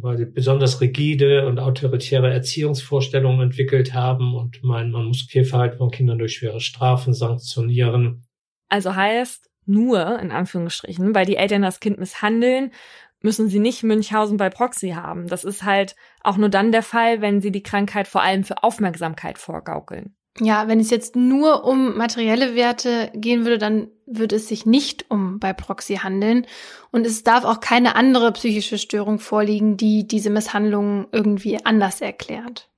weil 0.00 0.16
sie 0.16 0.26
besonders 0.26 0.80
rigide 0.80 1.46
und 1.46 1.58
autoritäre 1.58 2.32
Erziehungsvorstellungen 2.32 3.40
entwickelt 3.40 3.94
haben 3.94 4.34
und 4.34 4.62
meinen, 4.62 4.90
man 4.90 5.06
muss 5.06 5.22
Fehlverhalten 5.22 5.78
von 5.78 5.90
Kindern 5.90 6.18
durch 6.18 6.34
schwere 6.34 6.60
Strafen 6.60 7.14
sanktionieren. 7.14 8.24
Also 8.68 8.94
heißt, 8.94 9.50
nur 9.66 10.18
in 10.18 10.32
Anführungsstrichen, 10.32 11.14
weil 11.14 11.26
die 11.26 11.36
Eltern 11.36 11.62
das 11.62 11.80
Kind 11.80 11.98
misshandeln, 11.98 12.72
müssen 13.20 13.48
sie 13.48 13.60
nicht 13.60 13.82
Münchhausen 13.82 14.36
bei 14.36 14.50
Proxy 14.50 14.90
haben. 14.90 15.28
Das 15.28 15.44
ist 15.44 15.62
halt 15.62 15.94
auch 16.22 16.36
nur 16.36 16.48
dann 16.48 16.72
der 16.72 16.82
Fall, 16.82 17.20
wenn 17.20 17.40
sie 17.40 17.52
die 17.52 17.62
Krankheit 17.62 18.08
vor 18.08 18.22
allem 18.22 18.44
für 18.44 18.62
Aufmerksamkeit 18.62 19.38
vorgaukeln. 19.38 20.16
Ja, 20.40 20.66
wenn 20.66 20.80
es 20.80 20.90
jetzt 20.90 21.14
nur 21.14 21.64
um 21.64 21.96
materielle 21.96 22.54
Werte 22.54 23.10
gehen 23.14 23.44
würde, 23.44 23.58
dann 23.58 23.88
würde 24.06 24.36
es 24.36 24.48
sich 24.48 24.64
nicht 24.64 25.10
um 25.10 25.38
bei 25.38 25.52
Proxy 25.52 25.96
handeln. 25.96 26.46
Und 26.90 27.06
es 27.06 27.22
darf 27.22 27.44
auch 27.44 27.60
keine 27.60 27.96
andere 27.96 28.32
psychische 28.32 28.78
Störung 28.78 29.18
vorliegen, 29.18 29.76
die 29.76 30.06
diese 30.06 30.30
Misshandlungen 30.30 31.06
irgendwie 31.12 31.62
anders 31.64 32.00
erklärt. 32.00 32.70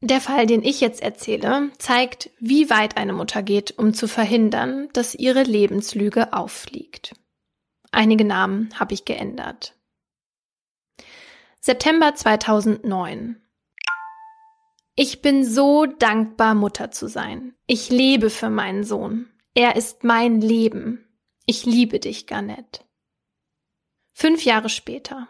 Der 0.00 0.20
Fall, 0.20 0.46
den 0.46 0.62
ich 0.62 0.80
jetzt 0.80 1.02
erzähle, 1.02 1.72
zeigt, 1.78 2.30
wie 2.38 2.70
weit 2.70 2.96
eine 2.96 3.12
Mutter 3.12 3.42
geht, 3.42 3.76
um 3.78 3.94
zu 3.94 4.06
verhindern, 4.06 4.88
dass 4.92 5.14
ihre 5.14 5.42
Lebenslüge 5.42 6.32
auffliegt. 6.34 7.14
Einige 7.90 8.24
Namen 8.24 8.68
habe 8.78 8.94
ich 8.94 9.06
geändert. 9.06 9.74
September 11.60 12.14
2009. 12.14 13.42
Ich 15.00 15.22
bin 15.22 15.44
so 15.44 15.86
dankbar, 15.86 16.56
Mutter 16.56 16.90
zu 16.90 17.06
sein. 17.06 17.54
Ich 17.68 17.88
lebe 17.88 18.30
für 18.30 18.50
meinen 18.50 18.82
Sohn. 18.82 19.28
Er 19.54 19.76
ist 19.76 20.02
mein 20.02 20.40
Leben. 20.40 21.06
Ich 21.46 21.64
liebe 21.64 22.00
dich, 22.00 22.26
Garnett. 22.26 22.84
Fünf 24.12 24.44
Jahre 24.44 24.68
später. 24.68 25.28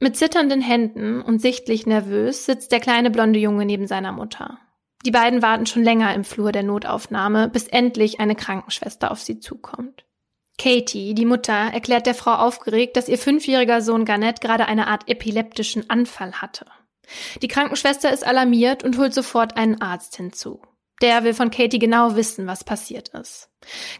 Mit 0.00 0.16
zitternden 0.16 0.60
Händen 0.60 1.22
und 1.22 1.40
sichtlich 1.40 1.86
nervös 1.86 2.44
sitzt 2.44 2.72
der 2.72 2.80
kleine 2.80 3.12
blonde 3.12 3.38
Junge 3.38 3.66
neben 3.66 3.86
seiner 3.86 4.10
Mutter. 4.10 4.58
Die 5.06 5.12
beiden 5.12 5.42
warten 5.42 5.66
schon 5.66 5.84
länger 5.84 6.12
im 6.12 6.24
Flur 6.24 6.50
der 6.50 6.64
Notaufnahme, 6.64 7.48
bis 7.48 7.68
endlich 7.68 8.18
eine 8.18 8.34
Krankenschwester 8.34 9.12
auf 9.12 9.20
sie 9.20 9.38
zukommt. 9.38 10.04
Katie, 10.58 11.14
die 11.14 11.24
Mutter, 11.24 11.54
erklärt 11.72 12.06
der 12.06 12.16
Frau 12.16 12.34
aufgeregt, 12.34 12.96
dass 12.96 13.08
ihr 13.08 13.18
fünfjähriger 13.18 13.80
Sohn 13.80 14.04
Garnett 14.04 14.40
gerade 14.40 14.66
eine 14.66 14.88
Art 14.88 15.08
epileptischen 15.08 15.88
Anfall 15.88 16.42
hatte. 16.42 16.66
Die 17.42 17.48
Krankenschwester 17.48 18.12
ist 18.12 18.26
alarmiert 18.26 18.84
und 18.84 18.98
holt 18.98 19.14
sofort 19.14 19.56
einen 19.56 19.80
Arzt 19.80 20.16
hinzu. 20.16 20.62
Der 21.00 21.24
will 21.24 21.34
von 21.34 21.50
Katie 21.50 21.80
genau 21.80 22.14
wissen, 22.14 22.46
was 22.46 22.62
passiert 22.62 23.08
ist. 23.08 23.50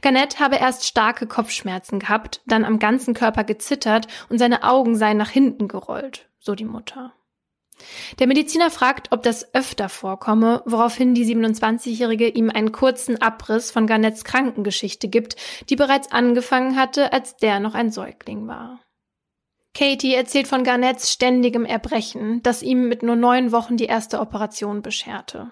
Garnett 0.03 0.39
habe 0.39 0.57
erst 0.57 0.87
starke 0.87 1.27
Kopfschmerzen 1.27 1.99
gehabt, 1.99 2.43
dann 2.47 2.65
am 2.65 2.79
ganzen 2.79 3.13
Körper 3.13 3.43
gezittert 3.45 4.07
und 4.29 4.39
seine 4.39 4.63
Augen 4.63 4.97
seien 4.97 5.17
nach 5.17 5.31
hinten 5.31 5.67
gerollt, 5.67 6.29
so 6.39 6.55
die 6.55 6.65
Mutter. 6.65 7.13
Der 8.19 8.29
Mediziner 8.29 8.71
fragt, 8.71 9.11
ob 9.11 9.25
das 9.25 9.55
öfter 9.55 9.89
vorkomme, 9.89 10.63
woraufhin 10.67 11.15
die 11.15 11.25
27-Jährige 11.25 12.29
ihm 12.29 12.51
einen 12.51 12.71
kurzen 12.71 13.21
Abriss 13.21 13.73
von 13.73 13.87
Garnetts 13.89 14.23
Krankengeschichte 14.23 15.09
gibt, 15.09 15.37
die 15.69 15.77
bereits 15.77 16.13
angefangen 16.13 16.77
hatte, 16.77 17.13
als 17.13 17.37
der 17.37 17.59
noch 17.59 17.75
ein 17.75 17.91
Säugling 17.91 18.47
war. 18.47 18.81
Katie 19.75 20.15
erzählt 20.15 20.49
von 20.49 20.65
Garnetts 20.65 21.11
ständigem 21.11 21.65
Erbrechen, 21.65 22.43
das 22.43 22.63
ihm 22.63 22.89
mit 22.89 23.03
nur 23.03 23.17
neun 23.17 23.53
Wochen 23.53 23.77
die 23.77 23.87
erste 23.87 24.21
Operation 24.21 24.83
bescherte. 24.83 25.51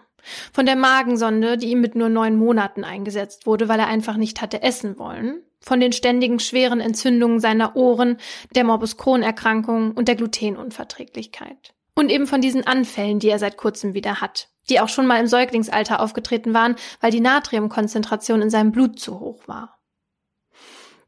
Von 0.53 0.67
der 0.67 0.77
Magensonde, 0.77 1.57
die 1.57 1.71
ihm 1.71 1.81
mit 1.81 1.95
nur 1.95 2.11
neun 2.11 2.37
Monaten 2.37 2.85
eingesetzt 2.85 3.47
wurde, 3.47 3.69
weil 3.69 3.81
er 3.81 3.87
einfach 3.87 4.17
nicht 4.17 4.43
hatte 4.43 4.63
essen 4.63 4.99
wollen. 4.99 5.43
Von 5.61 5.81
den 5.81 5.93
ständigen 5.93 6.39
schweren 6.39 6.81
Entzündungen 6.81 7.41
seiner 7.41 7.77
Ohren, 7.77 8.19
der 8.55 8.65
Morbus 8.65 8.97
Crohn-Erkrankung 8.97 9.93
und 9.93 10.09
der 10.09 10.17
Glutenunverträglichkeit. 10.17 11.75
Und 11.95 12.11
eben 12.11 12.27
von 12.27 12.41
diesen 12.41 12.67
Anfällen, 12.67 13.19
die 13.19 13.29
er 13.29 13.39
seit 13.39 13.57
kurzem 13.57 13.95
wieder 13.95 14.21
hat, 14.21 14.49
die 14.69 14.81
auch 14.81 14.89
schon 14.89 15.07
mal 15.07 15.21
im 15.21 15.27
Säuglingsalter 15.27 16.01
aufgetreten 16.01 16.55
waren, 16.55 16.77
weil 17.01 17.11
die 17.11 17.21
Natriumkonzentration 17.21 18.43
in 18.43 18.51
seinem 18.51 18.73
Blut 18.73 18.99
zu 18.99 19.21
hoch 19.21 19.47
war. 19.47 19.80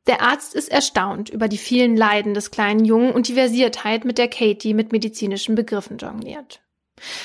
Der 0.07 0.21
Arzt 0.21 0.55
ist 0.55 0.71
erstaunt 0.71 1.29
über 1.29 1.49
die 1.49 1.59
vielen 1.59 1.97
Leiden 1.97 2.35
des 2.35 2.51
kleinen 2.51 2.85
Jungen 2.85 3.13
und 3.13 3.29
die 3.29 3.35
Versiertheit, 3.35 4.05
mit 4.05 4.19
der 4.19 4.29
Katie 4.29 4.75
mit 4.75 4.93
medizinischen 4.93 5.55
Begriffen 5.55 5.99
jongliert. 5.99 6.61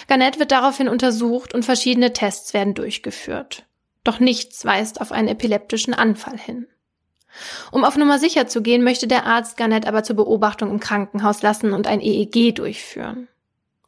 Garnett 0.08 0.40
wird 0.40 0.52
daraufhin 0.52 0.88
untersucht 0.88 1.54
und 1.54 1.66
verschiedene 1.66 2.14
Tests 2.14 2.54
werden 2.54 2.74
durchgeführt. 2.74 3.66
Doch 4.04 4.20
nichts 4.20 4.64
weist 4.64 5.02
auf 5.02 5.12
einen 5.12 5.28
epileptischen 5.28 5.94
Anfall 5.94 6.38
hin. 6.38 6.68
Um 7.72 7.84
auf 7.84 7.98
Nummer 7.98 8.20
sicher 8.20 8.48
zu 8.48 8.62
gehen, 8.62 8.84
möchte 8.84 9.08
der 9.08 9.26
Arzt 9.26 9.58
Garnett 9.58 9.86
aber 9.86 10.04
zur 10.04 10.16
Beobachtung 10.16 10.72
im 10.72 10.80
Krankenhaus 10.80 11.42
lassen 11.42 11.74
und 11.74 11.88
ein 11.88 12.02
EEG 12.02 12.56
durchführen. 12.56 13.28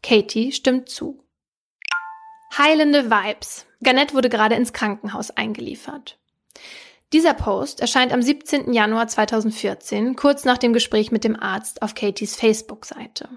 Katie 0.03 0.51
stimmt 0.51 0.89
zu. 0.89 1.23
Heilende 2.57 3.09
Vibes. 3.09 3.65
Garnett 3.81 4.13
wurde 4.13 4.29
gerade 4.29 4.55
ins 4.55 4.73
Krankenhaus 4.73 5.31
eingeliefert. 5.31 6.17
Dieser 7.11 7.33
Post 7.33 7.79
erscheint 7.79 8.13
am 8.13 8.21
17. 8.21 8.71
Januar 8.71 9.07
2014, 9.07 10.15
kurz 10.15 10.45
nach 10.45 10.59
dem 10.59 10.73
Gespräch 10.73 11.11
mit 11.11 11.23
dem 11.23 11.35
Arzt 11.35 11.81
auf 11.81 11.95
Katies 11.95 12.35
Facebook-Seite. 12.35 13.29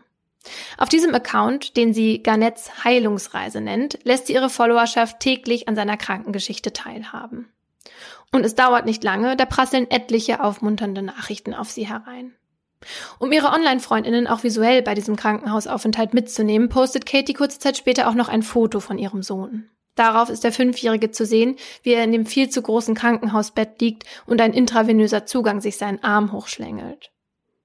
Auf 0.77 0.91
diesem 0.91 1.15
Account, 1.15 1.77
den 1.79 1.95
sie 1.95 2.23
Garnets 2.23 2.85
Heilungsreise 2.85 3.63
nennt, 3.63 3.99
lässt 4.05 4.27
sie 4.27 4.35
ihre 4.35 4.51
Followerschaft 4.51 5.21
täglich 5.21 5.69
an 5.69 5.77
seiner 5.77 5.97
Krankengeschichte 5.97 6.75
teilhaben. 6.75 7.51
Und 8.31 8.45
es 8.45 8.55
dauert 8.55 8.85
nicht 8.85 9.05
lange, 9.05 9.37
da 9.37 9.47
prasseln 9.47 9.91
etliche 9.91 10.43
aufmunternde 10.43 11.01
Nachrichten 11.01 11.55
auf 11.55 11.71
sie 11.71 11.89
herein. 11.89 12.35
Um 13.19 13.33
ihre 13.33 13.53
Online-Freundinnen 13.53 14.27
auch 14.27 14.43
visuell 14.43 14.83
bei 14.83 14.95
diesem 14.95 15.17
Krankenhausaufenthalt 15.17 16.13
mitzunehmen, 16.13 16.69
postet 16.69 17.07
Katie 17.07 17.33
kurze 17.33 17.59
Zeit 17.59 17.79
später 17.79 18.09
auch 18.09 18.15
noch 18.15 18.29
ein 18.29 18.43
Foto 18.43 18.81
von 18.81 18.99
ihrem 18.99 19.23
Sohn. 19.23 19.71
Darauf 19.95 20.31
ist 20.31 20.45
der 20.45 20.53
Fünfjährige 20.53 21.11
zu 21.11 21.27
sehen, 21.27 21.57
wie 21.83 21.93
er 21.93 22.05
in 22.05 22.13
dem 22.13 22.27
viel 22.27 22.49
zu 22.49 22.63
großen 22.63 22.95
Krankenhausbett 22.95 23.81
liegt 23.81 24.05
und 24.27 24.41
ein 24.41 24.55
intravenöser 24.55 25.27
Zugang 25.27 25.61
sich 25.61 25.77
seinen 25.77 26.03
Arm 26.03 26.33
hochschlängelt. 26.33 27.11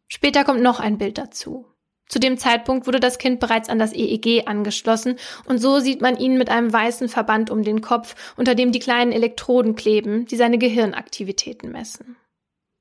Später 0.07 0.43
kommt 0.43 0.61
noch 0.61 0.80
ein 0.80 0.97
Bild 0.97 1.17
dazu. 1.17 1.65
Zu 2.07 2.19
dem 2.19 2.38
Zeitpunkt 2.38 2.88
wurde 2.88 3.01
das 3.01 3.17
Kind 3.17 3.39
bereits 3.39 3.67
an 3.67 3.80
das 3.80 3.93
EEG 3.93 4.47
angeschlossen 4.47 5.17
und 5.45 5.57
so 5.57 5.80
sieht 5.80 6.01
man 6.01 6.17
ihn 6.17 6.38
mit 6.38 6.49
einem 6.49 6.71
weißen 6.71 7.09
Verband 7.09 7.49
um 7.49 7.63
den 7.63 7.82
Kopf, 7.82 8.15
unter 8.38 8.55
dem 8.55 8.71
die 8.71 8.80
kleinen 8.80 9.11
Elektroden 9.11 9.75
kleben, 9.75 10.25
die 10.25 10.38
seine 10.38 10.57
Gehirnaktivitäten 10.57 11.71
messen. 11.71 12.15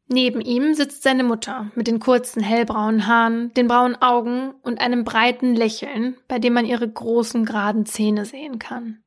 Neben 0.08 0.40
ihm 0.40 0.74
sitzt 0.74 1.02
seine 1.02 1.24
Mutter 1.24 1.72
mit 1.74 1.88
den 1.88 1.98
kurzen 1.98 2.40
hellbraunen 2.40 3.08
Haaren, 3.08 3.52
den 3.54 3.66
braunen 3.66 4.00
Augen 4.00 4.54
und 4.62 4.80
einem 4.80 5.02
breiten 5.02 5.56
Lächeln, 5.56 6.16
bei 6.28 6.38
dem 6.38 6.52
man 6.52 6.64
ihre 6.64 6.88
großen 6.88 7.44
geraden 7.44 7.86
Zähne 7.86 8.24
sehen 8.24 8.60
kann. 8.60 9.02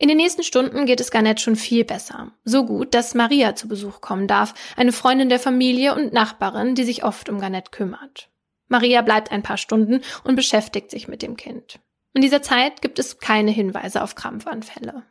In 0.00 0.08
den 0.08 0.16
nächsten 0.16 0.42
Stunden 0.42 0.86
geht 0.86 0.98
es 0.98 1.10
Garnett 1.10 1.42
schon 1.42 1.56
viel 1.56 1.84
besser. 1.84 2.32
So 2.42 2.64
gut, 2.64 2.94
dass 2.94 3.14
Maria 3.14 3.54
zu 3.54 3.68
Besuch 3.68 4.00
kommen 4.00 4.26
darf, 4.26 4.54
eine 4.74 4.92
Freundin 4.92 5.28
der 5.28 5.38
Familie 5.38 5.94
und 5.94 6.14
Nachbarin, 6.14 6.74
die 6.74 6.84
sich 6.84 7.04
oft 7.04 7.28
um 7.28 7.38
Garnett 7.38 7.70
kümmert. 7.70 8.30
Maria 8.68 9.02
bleibt 9.02 9.30
ein 9.30 9.42
paar 9.42 9.58
Stunden 9.58 10.00
und 10.24 10.36
beschäftigt 10.36 10.90
sich 10.90 11.06
mit 11.06 11.20
dem 11.20 11.36
Kind. 11.36 11.80
In 12.14 12.22
dieser 12.22 12.40
Zeit 12.40 12.80
gibt 12.80 12.98
es 12.98 13.18
keine 13.18 13.50
Hinweise 13.50 14.02
auf 14.02 14.14
Krampfanfälle. 14.14 15.02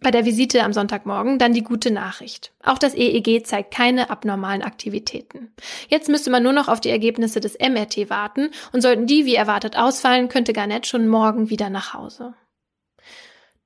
Bei 0.00 0.10
der 0.10 0.24
Visite 0.24 0.64
am 0.64 0.72
Sonntagmorgen 0.72 1.38
dann 1.38 1.52
die 1.52 1.62
gute 1.62 1.90
Nachricht. 1.90 2.54
Auch 2.64 2.78
das 2.78 2.94
EEG 2.94 3.46
zeigt 3.46 3.74
keine 3.74 4.08
abnormalen 4.08 4.62
Aktivitäten. 4.62 5.52
Jetzt 5.88 6.08
müsste 6.08 6.30
man 6.30 6.42
nur 6.42 6.54
noch 6.54 6.68
auf 6.68 6.80
die 6.80 6.90
Ergebnisse 6.90 7.40
des 7.40 7.58
MRT 7.58 8.08
warten 8.08 8.48
und 8.72 8.80
sollten 8.80 9.06
die 9.06 9.26
wie 9.26 9.34
erwartet 9.34 9.76
ausfallen, 9.76 10.28
könnte 10.30 10.54
Garnett 10.54 10.86
schon 10.86 11.06
morgen 11.06 11.50
wieder 11.50 11.68
nach 11.68 11.92
Hause. 11.92 12.32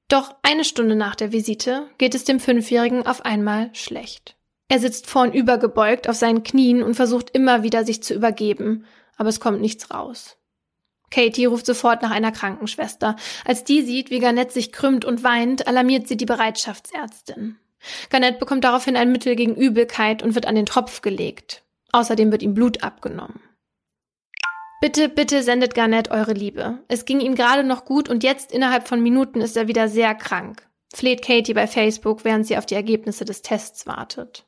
Doch 0.09 0.35
eine 0.43 0.65
Stunde 0.65 0.95
nach 0.95 1.17
der 1.17 1.33
Visite 1.33 1.89
geht 1.99 2.15
es 2.15 2.25
dem 2.25 2.39
Fünfjährigen 2.39 3.07
auf 3.07 3.25
einmal 3.25 3.71
schlecht. 3.75 4.37
Er 4.69 4.79
sitzt 4.79 5.07
vornüber 5.07 5.59
gebeugt 5.59 6.09
auf 6.09 6.17
seinen 6.17 6.43
Knien 6.43 6.83
und 6.83 6.95
versucht 6.95 7.31
immer 7.31 7.63
wieder 7.63 7.85
sich 7.85 8.03
zu 8.03 8.15
übergeben, 8.15 8.85
aber 9.17 9.29
es 9.29 9.41
kommt 9.41 9.61
nichts 9.61 9.91
raus. 9.91 10.37
Katie 11.11 11.47
ruft 11.47 11.67
sofort 11.67 12.03
nach 12.03 12.11
einer 12.11 12.33
Krankenschwester. 12.33 13.17
Als 13.45 13.65
die 13.65 13.83
sieht, 13.83 14.11
wie 14.11 14.19
Garnett 14.19 14.53
sich 14.53 14.73
krümmt 14.73 15.05
und 15.05 15.23
weint, 15.23 15.67
alarmiert 15.67 16.09
sie 16.09 16.17
die 16.17 16.27
Bereitschaftsärztin. 16.27 17.59
Garnett 18.11 18.41
bekommt 18.41 18.65
daraufhin 18.65 18.97
ein 18.97 19.13
Mittel 19.13 19.37
gegen 19.37 19.55
Übelkeit 19.55 20.23
und 20.23 20.35
wird 20.35 20.47
an 20.47 20.57
den 20.57 20.67
Tropf 20.67 21.03
gelegt. 21.03 21.63
Außerdem 21.93 22.33
wird 22.33 22.43
ihm 22.43 22.55
Blut 22.55 22.83
abgenommen. 22.83 23.41
Bitte, 24.81 25.09
bitte 25.09 25.43
sendet 25.43 25.75
Garnett 25.75 26.11
eure 26.11 26.35
Liebe. 26.35 26.79
Es 26.89 27.07
ging 27.07 27.21
ihm 27.21 27.35
gerade 27.35 27.65
noch 27.65 27.85
gut 27.85 28.09
und 28.09 28.23
jetzt 28.23 28.53
innerhalb 28.53 28.87
von 28.87 29.03
Minuten 29.03 29.41
ist 29.41 29.57
er 29.57 29.69
wieder 29.69 29.89
sehr 29.89 30.15
krank. 30.15 30.67
Fleht 30.95 31.23
Katie 31.23 31.55
bei 31.55 31.67
Facebook, 31.67 32.25
während 32.25 32.47
sie 32.47 32.59
auf 32.59 32.67
die 32.67 32.75
Ergebnisse 32.75 33.25
des 33.25 33.43
Tests 33.43 33.87
wartet. 33.87 34.45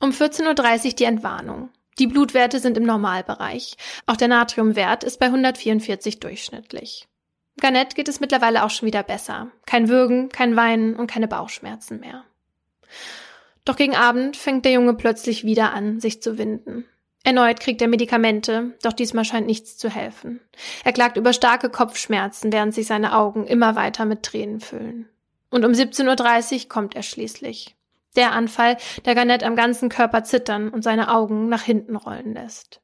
Um 0.00 0.10
14.30 0.10 0.86
Uhr 0.86 0.92
die 0.92 1.04
Entwarnung. 1.04 1.70
Die 1.98 2.06
Blutwerte 2.06 2.60
sind 2.60 2.76
im 2.76 2.84
Normalbereich. 2.84 3.76
Auch 4.06 4.16
der 4.16 4.28
Natriumwert 4.28 5.02
ist 5.02 5.18
bei 5.18 5.26
144 5.26 6.20
durchschnittlich. 6.20 7.08
Garnett 7.60 7.96
geht 7.96 8.06
es 8.06 8.20
mittlerweile 8.20 8.64
auch 8.64 8.70
schon 8.70 8.86
wieder 8.86 9.02
besser. 9.02 9.50
Kein 9.66 9.88
Würgen, 9.88 10.28
kein 10.28 10.54
Weinen 10.54 10.94
und 10.94 11.10
keine 11.10 11.26
Bauchschmerzen 11.26 11.98
mehr. 11.98 12.24
Doch 13.64 13.74
gegen 13.74 13.96
Abend 13.96 14.36
fängt 14.36 14.64
der 14.64 14.72
Junge 14.72 14.94
plötzlich 14.94 15.44
wieder 15.44 15.72
an, 15.74 15.98
sich 15.98 16.22
zu 16.22 16.38
winden. 16.38 16.84
Erneut 17.28 17.60
kriegt 17.60 17.82
er 17.82 17.88
Medikamente, 17.88 18.72
doch 18.82 18.94
diesmal 18.94 19.22
scheint 19.22 19.46
nichts 19.46 19.76
zu 19.76 19.90
helfen. 19.90 20.40
Er 20.82 20.94
klagt 20.94 21.18
über 21.18 21.34
starke 21.34 21.68
Kopfschmerzen, 21.68 22.54
während 22.54 22.72
sich 22.72 22.86
seine 22.86 23.14
Augen 23.14 23.46
immer 23.46 23.76
weiter 23.76 24.06
mit 24.06 24.22
Tränen 24.22 24.60
füllen. 24.60 25.10
Und 25.50 25.66
um 25.66 25.72
17.30 25.72 26.62
Uhr 26.62 26.68
kommt 26.70 26.96
er 26.96 27.02
schließlich. 27.02 27.76
Der 28.16 28.32
Anfall, 28.32 28.78
der 29.04 29.14
Garnett 29.14 29.42
am 29.42 29.56
ganzen 29.56 29.90
Körper 29.90 30.24
zittern 30.24 30.70
und 30.70 30.80
seine 30.80 31.14
Augen 31.14 31.50
nach 31.50 31.60
hinten 31.60 31.96
rollen 31.96 32.32
lässt. 32.32 32.80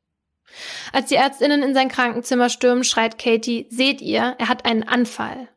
Als 0.93 1.07
die 1.07 1.15
Ärztinnen 1.15 1.63
in 1.63 1.73
sein 1.73 1.89
Krankenzimmer 1.89 2.51
stürmen, 2.51 2.85
schreit 2.85 3.17
Katie, 3.17 3.67
seht 3.71 4.03
ihr, 4.03 4.35
er 4.37 4.49
hat 4.51 4.67
einen 4.67 4.83
Anfall. 4.83 5.49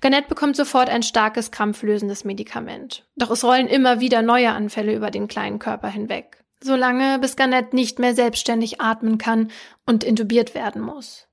Garnett 0.00 0.28
bekommt 0.28 0.56
sofort 0.56 0.88
ein 0.88 1.02
starkes 1.02 1.50
krampflösendes 1.50 2.24
Medikament. 2.24 3.04
Doch 3.16 3.30
es 3.30 3.44
rollen 3.44 3.68
immer 3.68 4.00
wieder 4.00 4.22
neue 4.22 4.52
Anfälle 4.52 4.94
über 4.94 5.10
den 5.10 5.28
kleinen 5.28 5.58
Körper 5.58 5.88
hinweg. 5.88 6.43
Solange 6.66 7.18
bis 7.18 7.36
Garnett 7.36 7.74
nicht 7.74 7.98
mehr 7.98 8.14
selbstständig 8.14 8.80
atmen 8.80 9.18
kann 9.18 9.50
und 9.84 10.02
intubiert 10.02 10.54
werden 10.54 10.80
muss. 10.80 11.28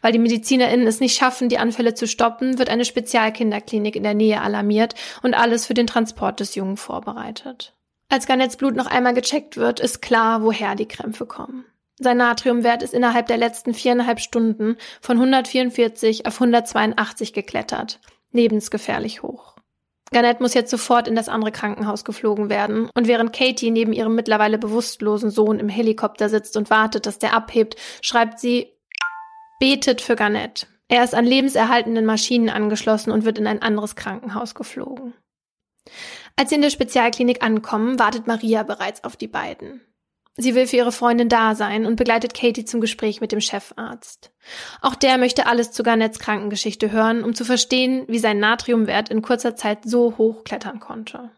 Weil 0.00 0.10
die 0.10 0.18
MedizinerInnen 0.18 0.88
es 0.88 0.98
nicht 0.98 1.16
schaffen, 1.16 1.48
die 1.48 1.58
Anfälle 1.58 1.94
zu 1.94 2.08
stoppen, 2.08 2.58
wird 2.58 2.68
eine 2.68 2.84
Spezialkinderklinik 2.84 3.94
in 3.94 4.02
der 4.02 4.14
Nähe 4.14 4.40
alarmiert 4.40 4.96
und 5.22 5.34
alles 5.34 5.66
für 5.66 5.74
den 5.74 5.86
Transport 5.86 6.40
des 6.40 6.56
Jungen 6.56 6.76
vorbereitet. 6.76 7.74
Als 8.08 8.26
Garnetts 8.26 8.56
Blut 8.56 8.74
noch 8.74 8.86
einmal 8.86 9.14
gecheckt 9.14 9.56
wird, 9.56 9.78
ist 9.78 10.02
klar, 10.02 10.42
woher 10.42 10.74
die 10.74 10.88
Krämpfe 10.88 11.26
kommen. 11.26 11.64
Sein 12.00 12.16
Natriumwert 12.16 12.82
ist 12.82 12.92
innerhalb 12.92 13.28
der 13.28 13.36
letzten 13.36 13.74
viereinhalb 13.74 14.18
Stunden 14.18 14.78
von 15.00 15.16
144 15.16 16.26
auf 16.26 16.34
182 16.34 17.32
geklettert. 17.32 18.00
Lebensgefährlich 18.32 19.22
hoch. 19.22 19.51
Garnett 20.12 20.40
muss 20.40 20.54
jetzt 20.54 20.70
sofort 20.70 21.08
in 21.08 21.16
das 21.16 21.28
andere 21.28 21.52
Krankenhaus 21.52 22.04
geflogen 22.04 22.50
werden. 22.50 22.90
Und 22.94 23.08
während 23.08 23.32
Katie 23.32 23.70
neben 23.70 23.92
ihrem 23.92 24.14
mittlerweile 24.14 24.58
bewusstlosen 24.58 25.30
Sohn 25.30 25.58
im 25.58 25.68
Helikopter 25.68 26.28
sitzt 26.28 26.56
und 26.56 26.70
wartet, 26.70 27.06
dass 27.06 27.18
der 27.18 27.34
abhebt, 27.34 27.76
schreibt 28.00 28.38
sie, 28.38 28.72
betet 29.58 30.00
für 30.00 30.16
Garnett. 30.16 30.66
Er 30.88 31.04
ist 31.04 31.14
an 31.14 31.24
lebenserhaltenden 31.24 32.04
Maschinen 32.04 32.50
angeschlossen 32.50 33.12
und 33.12 33.24
wird 33.24 33.38
in 33.38 33.46
ein 33.46 33.62
anderes 33.62 33.96
Krankenhaus 33.96 34.54
geflogen. 34.54 35.14
Als 36.36 36.50
sie 36.50 36.56
in 36.56 36.62
der 36.62 36.70
Spezialklinik 36.70 37.42
ankommen, 37.42 37.98
wartet 37.98 38.26
Maria 38.26 38.62
bereits 38.62 39.04
auf 39.04 39.16
die 39.16 39.28
beiden. 39.28 39.80
Sie 40.36 40.54
will 40.54 40.66
für 40.66 40.76
ihre 40.76 40.92
Freundin 40.92 41.28
da 41.28 41.54
sein 41.54 41.84
und 41.84 41.96
begleitet 41.96 42.32
Katie 42.32 42.64
zum 42.64 42.80
Gespräch 42.80 43.20
mit 43.20 43.32
dem 43.32 43.40
Chefarzt. 43.40 44.32
Auch 44.80 44.94
der 44.94 45.18
möchte 45.18 45.46
alles 45.46 45.72
zu 45.72 45.82
Garnets 45.82 46.18
Krankengeschichte 46.18 46.90
hören, 46.90 47.22
um 47.22 47.34
zu 47.34 47.44
verstehen, 47.44 48.04
wie 48.08 48.18
sein 48.18 48.38
Natriumwert 48.38 49.10
in 49.10 49.20
kurzer 49.20 49.56
Zeit 49.56 49.80
so 49.84 50.16
hoch 50.16 50.44
klettern 50.44 50.80
konnte. 50.80 51.30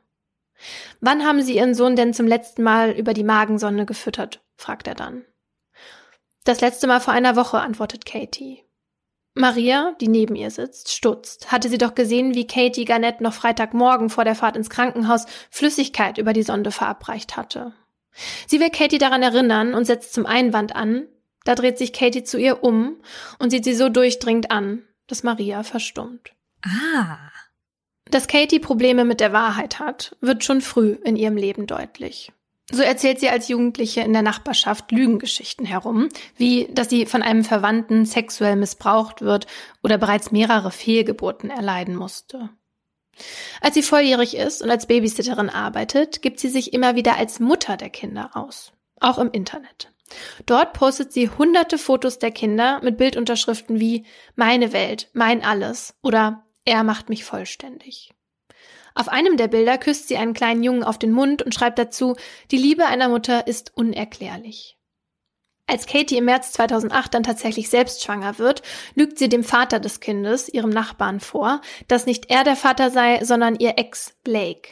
Wann 1.01 1.25
haben 1.25 1.43
Sie 1.43 1.57
Ihren 1.57 1.75
Sohn 1.75 1.97
denn 1.97 2.15
zum 2.15 2.29
letzten 2.29 2.63
Mal 2.63 2.93
über 2.93 3.15
die 3.15 3.25
Magensonde 3.25 3.85
gefüttert? 3.85 4.41
fragt 4.57 4.87
er 4.87 4.95
dann. 4.95 5.25
Das 6.45 6.61
letzte 6.61 6.87
Mal 6.87 7.01
vor 7.01 7.13
einer 7.13 7.37
Woche, 7.37 7.59
antwortet 7.59 8.07
Katie. 8.07 8.63
Maria, 9.35 9.97
die 10.01 10.07
neben 10.07 10.37
ihr 10.37 10.53
sitzt, 10.53 10.93
stutzt. 10.93 11.51
Hatte 11.51 11.69
sie 11.69 11.79
doch 11.79 11.97
gesehen, 11.97 12.35
wie 12.35 12.47
Katie 12.47 12.85
Garnett 12.85 13.21
noch 13.21 13.33
Freitagmorgen 13.33 14.09
vor 14.09 14.25
der 14.25 14.37
Fahrt 14.37 14.57
ins 14.57 14.71
Krankenhaus 14.71 15.27
Flüssigkeit 15.51 16.19
über 16.19 16.33
die 16.33 16.45
Sonde 16.45 16.71
verabreicht 16.71 17.37
hatte. 17.37 17.73
Sie 18.47 18.61
will 18.61 18.71
Katie 18.71 18.99
daran 18.99 19.23
erinnern 19.23 19.75
und 19.75 19.85
setzt 19.85 20.13
zum 20.13 20.27
Einwand 20.27 20.75
an. 20.75 21.07
Da 21.45 21.55
dreht 21.55 21.79
sich 21.79 21.93
Katie 21.93 22.25
zu 22.25 22.39
ihr 22.39 22.63
um 22.63 22.97
und 23.39 23.51
sieht 23.51 23.65
sie 23.65 23.75
so 23.75 23.89
durchdringend 23.89 24.51
an, 24.51 24.83
dass 25.07 25.23
Maria 25.23 25.63
verstummt. 25.63 26.33
Ah. 26.63 27.19
Dass 28.11 28.29
Katie 28.29 28.61
Probleme 28.61 29.05
mit 29.05 29.21
der 29.21 29.33
Wahrheit 29.33 29.79
hat, 29.79 30.17
wird 30.21 30.45
schon 30.45 30.61
früh 30.61 30.97
in 31.05 31.17
ihrem 31.17 31.37
Leben 31.37 31.67
deutlich. 31.67 32.33
So 32.71 32.83
erzählt 32.83 33.21
sie 33.21 33.29
als 33.29 33.49
Jugendliche 33.49 34.01
in 34.01 34.15
der 34.15 34.23
Nachbarschaft 34.23 34.91
Lügengeschichten 34.91 35.67
herum, 35.67 36.09
wie 36.37 36.69
dass 36.73 36.89
sie 36.89 37.05
von 37.05 37.23
einem 37.23 37.45
Verwandten 37.45 38.07
sexuell 38.07 38.57
missbraucht 38.57 39.21
wird 39.21 39.47
oder 39.83 39.99
bereits 39.99 40.31
mehrere 40.31 40.71
Fehlgeburten 40.71 41.51
erleiden 41.51 41.95
musste. 41.95 42.49
Als 43.61 43.75
sie 43.75 43.83
volljährig 43.83 44.37
ist 44.37 44.63
und 44.63 44.71
als 44.71 44.87
Babysitterin 44.87 45.51
arbeitet, 45.51 46.23
gibt 46.23 46.41
sie 46.41 46.49
sich 46.49 46.73
immer 46.73 46.97
wieder 46.97 47.17
als 47.17 47.41
Mutter 47.41 47.77
der 47.77 47.91
Kinder 47.91 48.31
aus, 48.35 48.73
auch 49.01 49.19
im 49.19 49.31
Internet. 49.31 49.93
Dort 50.47 50.73
postet 50.75 51.13
sie 51.13 51.31
hunderte 51.31 51.79
Fotos 51.79 52.19
der 52.19 52.31
Kinder 52.31 52.81
mit 52.83 52.99
Bildunterschriften 52.99 53.81
wie 53.81 54.05
meine 54.37 54.73
Welt, 54.73 55.09
mein 55.13 55.43
alles 55.43 55.95
oder 56.03 56.45
er 56.65 56.85
macht 56.85 57.09
mich 57.09 57.25
vollständig. 57.25 58.13
Auf 58.95 59.09
einem 59.09 59.37
der 59.37 59.49
Bilder 59.49 59.77
küsst 59.77 60.09
sie 60.09 60.17
einen 60.17 60.35
kleinen 60.35 60.63
Jungen 60.63 60.85
auf 60.85 60.99
den 60.99 61.13
Mund 61.13 61.43
und 61.43 61.55
schreibt 61.55 61.79
dazu, 61.79 62.17
die 62.51 62.57
Liebe 62.57 62.87
einer 62.87 63.09
Mutter 63.09 63.47
ist 63.47 63.77
unerklärlich. 63.77 64.79
Als 65.67 65.87
Katie 65.87 66.19
im 66.19 66.27
März 66.27 66.53
2008 66.53 67.15
dann 67.15 67.23
tatsächlich 67.23 67.71
selbst 67.71 68.05
schwanger 68.05 68.39
wird, 68.39 68.63
lügt 68.95 69.19
sie 69.19 69.31
dem 69.31 69.45
Vater 69.45 69.81
des 69.81 70.01
Kindes, 70.01 70.49
ihrem 70.49 70.71
Nachbarn, 70.71 71.21
vor, 71.21 71.63
dass 71.89 72.05
nicht 72.05 72.31
er 72.31 72.45
der 72.45 72.57
Vater 72.57 72.91
sei, 72.91 73.25
sondern 73.25 73.57
ihr 73.57 73.79
Ex 73.79 74.15
Blake. 74.25 74.71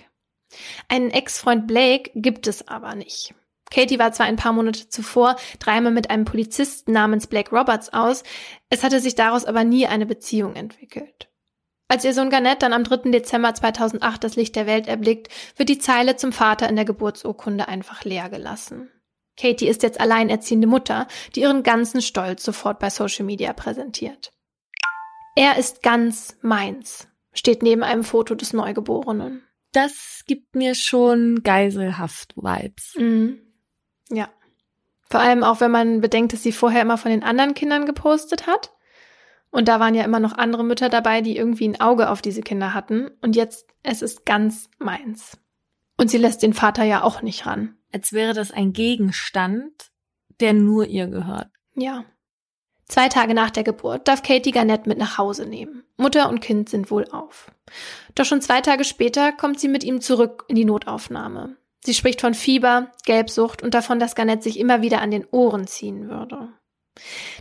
Einen 0.89 1.11
Ex-Freund 1.11 1.67
Blake 1.67 2.11
gibt 2.15 2.47
es 2.47 2.69
aber 2.69 2.95
nicht. 2.95 3.35
Katie 3.71 3.99
war 3.99 4.13
zwar 4.13 4.27
ein 4.27 4.37
paar 4.37 4.53
Monate 4.53 4.91
zuvor 4.91 5.37
dreimal 5.59 5.93
mit 5.93 6.11
einem 6.11 6.27
Polizisten 6.27 6.93
namens 6.93 7.27
Blake 7.27 7.57
Roberts 7.57 7.91
aus, 7.95 8.23
es 8.69 8.83
hatte 8.83 9.01
sich 9.01 9.15
daraus 9.15 9.47
aber 9.47 9.65
nie 9.65 9.87
eine 9.87 10.05
Beziehung 10.05 10.55
entwickelt. 10.57 11.31
Als 11.89 12.05
ihr 12.05 12.13
Sohn 12.13 12.31
Garnett 12.31 12.63
dann 12.63 12.75
am 12.75 12.85
3. 12.85 13.11
Dezember 13.11 13.55
2008 13.55 14.25
das 14.25 14.37
Licht 14.37 14.57
der 14.57 14.67
Welt 14.67 14.89
erblickt, 14.89 15.29
wird 15.57 15.71
die 15.71 15.79
Zeile 15.79 16.17
zum 16.17 16.33
Vater 16.33 16.69
in 16.69 16.77
der 16.77 16.85
Geburtsurkunde 16.85 17.67
einfach 17.69 18.05
leer 18.05 18.29
gelassen. 18.29 18.91
Katie 19.37 19.69
ist 19.69 19.83
jetzt 19.83 20.01
alleinerziehende 20.01 20.67
Mutter, 20.67 21.07
die 21.35 21.41
ihren 21.41 21.63
ganzen 21.63 22.03
Stolz 22.03 22.45
sofort 22.45 22.79
bei 22.79 22.91
Social 22.91 23.25
Media 23.25 23.53
präsentiert. 23.53 24.33
Er 25.35 25.57
ist 25.57 25.83
ganz 25.83 26.37
meins, 26.43 27.09
steht 27.33 27.63
neben 27.63 27.83
einem 27.83 28.05
Foto 28.05 28.35
des 28.35 28.53
Neugeborenen. 28.53 29.43
Das 29.73 30.25
gibt 30.27 30.55
mir 30.55 30.75
schon 30.75 31.43
geiselhaft 31.43 32.37
Vibes. 32.37 32.95
Mhm. 32.99 33.41
Ja. 34.11 34.29
Vor 35.11 35.21
allem 35.21 35.43
auch, 35.43 35.61
wenn 35.61 35.71
man 35.71 36.01
bedenkt, 36.03 36.35
dass 36.35 36.43
sie 36.43 36.53
vorher 36.53 36.83
immer 36.83 36.99
von 36.99 37.11
den 37.11 37.23
anderen 37.23 37.55
Kindern 37.55 37.87
gepostet 37.87 38.47
hat. 38.47 38.73
Und 39.51 39.69
da 39.69 39.81
waren 39.81 39.95
ja 39.95 40.05
immer 40.05 40.21
noch 40.21 40.37
andere 40.37 40.65
Mütter 40.65 40.89
dabei, 40.89 41.23
die 41.23 41.37
irgendwie 41.37 41.69
ein 41.69 41.81
Auge 41.81 42.11
auf 42.11 42.23
diese 42.23 42.43
Kinder 42.43 42.75
hatten. 42.75 43.11
Und 43.23 43.37
jetzt, 43.37 43.67
es 43.83 44.03
ist 44.03 44.27
ganz 44.27 44.71
meins. 44.79 45.39
Und 45.97 46.11
sie 46.11 46.19
lässt 46.19 46.43
den 46.43 46.55
Vater 46.55 46.85
ja 46.85 47.03
auch 47.03 47.23
nicht 47.23 47.47
ran 47.47 47.77
als 47.93 48.13
wäre 48.13 48.35
das 48.35 48.51
ein 48.51 48.73
Gegenstand, 48.73 49.91
der 50.41 50.53
nur 50.53 50.87
ihr 50.87 51.07
gehört. 51.07 51.49
Ja. 51.75 52.05
Zwei 52.89 53.09
Tage 53.09 53.33
nach 53.33 53.51
der 53.51 53.63
Geburt 53.63 54.09
darf 54.09 54.23
Katie 54.23 54.51
Garnett 54.51 54.87
mit 54.87 54.99
nach 54.99 55.17
Hause 55.17 55.47
nehmen. 55.47 55.85
Mutter 55.97 56.29
und 56.29 56.41
Kind 56.41 56.69
sind 56.69 56.91
wohl 56.91 57.07
auf. 57.11 57.51
Doch 58.15 58.25
schon 58.25 58.43
zwei 58.43 58.61
Tage 58.61 58.85
später 58.85 59.33
kommt 59.33 59.61
sie 59.61 59.69
mit 59.69 59.85
ihm 59.85 60.01
zurück 60.01 60.45
in 60.49 60.57
die 60.57 60.65
Notaufnahme. 60.65 61.57
Sie 61.85 61.95
spricht 61.95 62.21
von 62.21 62.35
Fieber, 62.35 62.93
Gelbsucht 63.05 63.63
und 63.63 63.75
davon, 63.75 63.99
dass 63.99 64.15
Garnett 64.15 64.43
sich 64.43 64.59
immer 64.59 64.83
wieder 64.83 65.01
an 65.01 65.11
den 65.11 65.27
Ohren 65.31 65.67
ziehen 65.67 66.09
würde. 66.09 66.49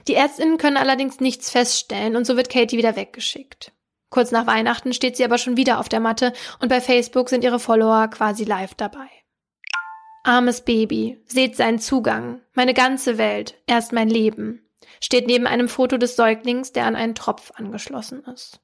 Die 0.08 0.16
Ärztinnen 0.16 0.58
können 0.58 0.78
allerdings 0.78 1.20
nichts 1.20 1.50
feststellen 1.50 2.16
und 2.16 2.26
so 2.26 2.38
wird 2.38 2.50
Katie 2.50 2.78
wieder 2.78 2.96
weggeschickt. 2.96 3.74
Kurz 4.10 4.32
nach 4.32 4.48
Weihnachten 4.48 4.94
steht 4.94 5.16
sie 5.18 5.26
aber 5.26 5.38
schon 5.38 5.58
wieder 5.58 5.80
auf 5.80 5.90
der 5.90 6.00
Matte 6.00 6.34
und 6.60 6.70
bei 6.70 6.82
Facebook 6.82 7.30
sind 7.30 7.44
ihre 7.44 7.60
Follower 7.60 8.08
quasi 8.08 8.44
live 8.44 8.74
dabei. 8.76 9.08
Armes 10.24 10.62
Baby, 10.62 11.20
seht 11.26 11.56
seinen 11.56 11.80
Zugang, 11.80 12.42
meine 12.54 12.74
ganze 12.74 13.18
Welt, 13.18 13.56
er 13.66 13.80
ist 13.80 13.92
mein 13.92 14.10
Leben, 14.10 14.62
steht 15.02 15.28
neben 15.28 15.48
einem 15.48 15.68
Foto 15.68 15.98
des 15.98 16.16
Säuglings, 16.16 16.72
der 16.74 16.86
an 16.86 16.96
einen 16.96 17.16
Tropf 17.16 17.52
angeschlossen 17.56 18.24
ist. 18.26 18.60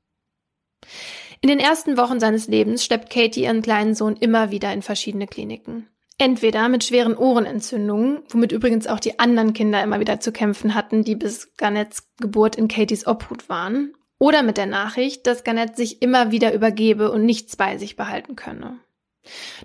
In 1.41 1.49
den 1.49 1.60
ersten 1.60 1.97
Wochen 1.97 2.20
seines 2.20 2.47
Lebens 2.47 2.84
schleppt 2.84 3.10
Katie 3.10 3.43
ihren 3.43 3.62
kleinen 3.62 3.95
Sohn 3.95 4.16
immer 4.16 4.51
wieder 4.51 4.72
in 4.72 4.82
verschiedene 4.82 5.28
Kliniken. 5.28 5.88
Entweder 6.20 6.68
mit 6.68 6.84
schweren 6.84 7.16
Ohrenentzündungen, 7.16 8.24
womit 8.30 8.51
übrigens 8.51 8.88
auch 8.88 8.99
die 8.99 9.20
anderen 9.20 9.53
Kinder 9.53 9.84
immer 9.84 9.99
wieder 9.99 10.20
zu 10.20 10.32
kämpfen 10.32 10.74
hatten, 10.74 11.03
die 11.03 11.16
bis 11.16 11.55
Garnets 11.58 12.10
Geburt 12.20 12.55
in 12.55 12.68
Katies 12.68 13.05
Obhut 13.05 13.49
waren, 13.49 13.93
oder 14.20 14.41
mit 14.41 14.58
der 14.58 14.66
Nachricht, 14.66 15.28
dass 15.28 15.43
Garnett 15.43 15.76
sich 15.76 16.01
immer 16.01 16.32
wieder 16.32 16.53
übergebe 16.53 17.12
und 17.12 17.24
nichts 17.24 17.55
bei 17.55 17.78
sich 17.78 17.95
behalten 17.95 18.36
könne. 18.36 18.80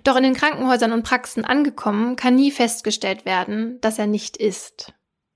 Doch 0.03 0.15
in 0.15 0.23
den 0.23 0.33
Krankenhäusern 0.33 0.91
und 0.91 1.03
Praxen 1.03 1.45
angekommen, 1.45 2.15
kann 2.15 2.35
nie 2.35 2.51
festgestellt 2.51 3.25
werden, 3.25 3.79
dass 3.81 3.99
er 3.99 4.07
nicht 4.07 4.37
isst. 4.37 4.93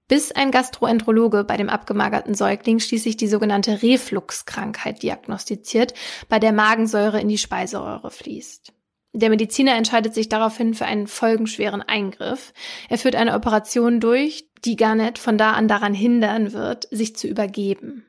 Bis 0.08 0.32
ein 0.32 0.52
Gastroenterologe 0.52 1.44
bei 1.44 1.58
dem 1.58 1.70
abgemagerten 1.70 2.34
Säugling 2.34 2.80
schließlich 2.80 3.18
die 3.18 3.28
sogenannte 3.28 3.82
Refluxkrankheit 3.82 5.04
diagnostiziert, 5.04 5.94
bei 6.30 6.40
der 6.40 6.54
Magensäure 6.54 7.20
in 7.20 7.28
die 7.28 7.38
Speiseröhre 7.38 8.10
fließt. 8.10 8.74
Der 9.14 9.30
Mediziner 9.30 9.76
entscheidet 9.76 10.14
sich 10.14 10.30
daraufhin 10.30 10.74
für 10.74 10.86
einen 10.86 11.08
folgenschweren 11.08 11.82
Eingriff. 11.82 12.54
Er 12.88 12.98
führt 12.98 13.16
eine 13.16 13.34
Operation 13.34 14.00
durch, 14.00 14.48
die 14.64 14.76
Garnett 14.76 15.18
von 15.18 15.38
da 15.38 15.52
an 15.54 15.68
daran 15.68 15.94
hindern 15.94 16.54
wird, 16.54 16.88
sich 16.92 17.16
zu 17.16 17.28
übergeben. 17.28 18.06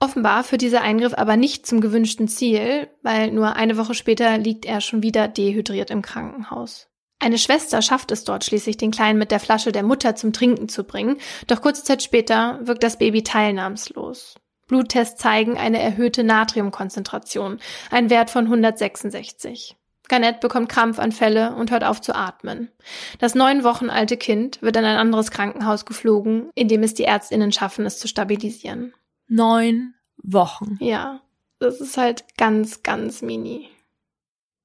Offenbar 0.00 0.44
führt 0.44 0.62
dieser 0.62 0.82
Eingriff 0.82 1.14
aber 1.14 1.36
nicht 1.36 1.66
zum 1.66 1.80
gewünschten 1.80 2.28
Ziel, 2.28 2.88
weil 3.02 3.32
nur 3.32 3.56
eine 3.56 3.76
Woche 3.76 3.94
später 3.94 4.38
liegt 4.38 4.64
er 4.64 4.80
schon 4.80 5.02
wieder 5.02 5.26
dehydriert 5.26 5.90
im 5.90 6.02
Krankenhaus. 6.02 6.88
Eine 7.20 7.38
Schwester 7.38 7.82
schafft 7.82 8.12
es 8.12 8.22
dort 8.22 8.44
schließlich, 8.44 8.76
den 8.76 8.92
Kleinen 8.92 9.18
mit 9.18 9.32
der 9.32 9.40
Flasche 9.40 9.72
der 9.72 9.82
Mutter 9.82 10.14
zum 10.14 10.32
Trinken 10.32 10.68
zu 10.68 10.84
bringen, 10.84 11.16
doch 11.48 11.60
kurze 11.60 11.82
Zeit 11.82 12.02
später 12.02 12.60
wirkt 12.62 12.84
das 12.84 12.98
Baby 12.98 13.24
teilnahmslos. 13.24 14.36
Bluttests 14.68 15.20
zeigen 15.20 15.58
eine 15.58 15.80
erhöhte 15.80 16.22
Natriumkonzentration, 16.22 17.58
ein 17.90 18.08
Wert 18.08 18.30
von 18.30 18.44
166. 18.44 19.76
Garnett 20.08 20.40
bekommt 20.40 20.68
Krampfanfälle 20.68 21.54
und 21.56 21.70
hört 21.70 21.84
auf 21.84 22.00
zu 22.00 22.14
atmen. 22.14 22.70
Das 23.18 23.34
neun 23.34 23.64
Wochen 23.64 23.90
alte 23.90 24.16
Kind 24.16 24.62
wird 24.62 24.76
in 24.76 24.84
ein 24.84 24.96
anderes 24.96 25.30
Krankenhaus 25.30 25.86
geflogen, 25.86 26.50
in 26.54 26.68
dem 26.68 26.82
es 26.82 26.94
die 26.94 27.04
Ärztinnen 27.04 27.50
schaffen, 27.50 27.84
es 27.84 27.98
zu 27.98 28.06
stabilisieren. 28.08 28.94
Neun 29.28 29.94
Wochen. 30.22 30.78
Ja, 30.80 31.20
das 31.58 31.80
ist 31.80 31.96
halt 31.96 32.24
ganz, 32.36 32.82
ganz 32.82 33.22
mini. 33.22 33.68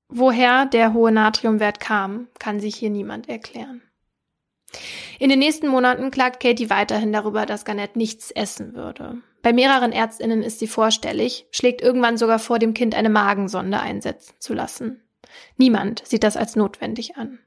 Woher 0.07 0.65
der 0.65 0.93
hohe 0.93 1.11
Natriumwert 1.11 1.79
kam, 1.79 2.27
kann 2.39 2.59
sich 2.59 2.75
hier 2.75 2.89
niemand 2.89 3.29
erklären. 3.29 3.81
In 5.19 5.29
den 5.29 5.39
nächsten 5.39 5.67
Monaten 5.67 6.11
klagt 6.11 6.41
Katie 6.41 6.69
weiterhin 6.69 7.13
darüber, 7.13 7.45
dass 7.45 7.65
Garnett 7.65 7.95
nichts 7.95 8.31
essen 8.31 8.73
würde. 8.73 9.21
Bei 9.41 9.53
mehreren 9.53 9.91
Ärztinnen 9.91 10.41
ist 10.41 10.59
sie 10.59 10.67
vorstellig, 10.67 11.45
schlägt 11.51 11.81
irgendwann 11.81 12.17
sogar 12.17 12.39
vor, 12.39 12.59
dem 12.59 12.73
Kind 12.73 12.95
eine 12.95 13.09
Magensonde 13.09 13.79
einsetzen 13.79 14.35
zu 14.39 14.53
lassen. 14.53 15.03
Niemand 15.57 16.05
sieht 16.07 16.23
das 16.23 16.37
als 16.37 16.55
notwendig 16.55 17.17
an. 17.17 17.39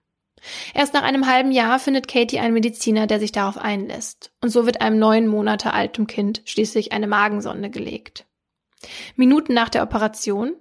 Erst 0.74 0.94
nach 0.94 1.02
einem 1.02 1.26
halben 1.26 1.50
Jahr 1.50 1.78
findet 1.78 2.08
Katie 2.08 2.38
einen 2.38 2.54
Mediziner, 2.54 3.06
der 3.06 3.20
sich 3.20 3.32
darauf 3.32 3.58
einlässt. 3.58 4.32
Und 4.40 4.50
so 4.50 4.66
wird 4.66 4.80
einem 4.80 4.98
neun 4.98 5.26
Monate 5.26 5.72
altem 5.72 6.06
Kind 6.06 6.42
schließlich 6.44 6.92
eine 6.92 7.06
Magensonde 7.06 7.70
gelegt. 7.70 8.26
Minuten 9.16 9.54
nach 9.54 9.68
der 9.68 9.82
Operation. 9.82 10.54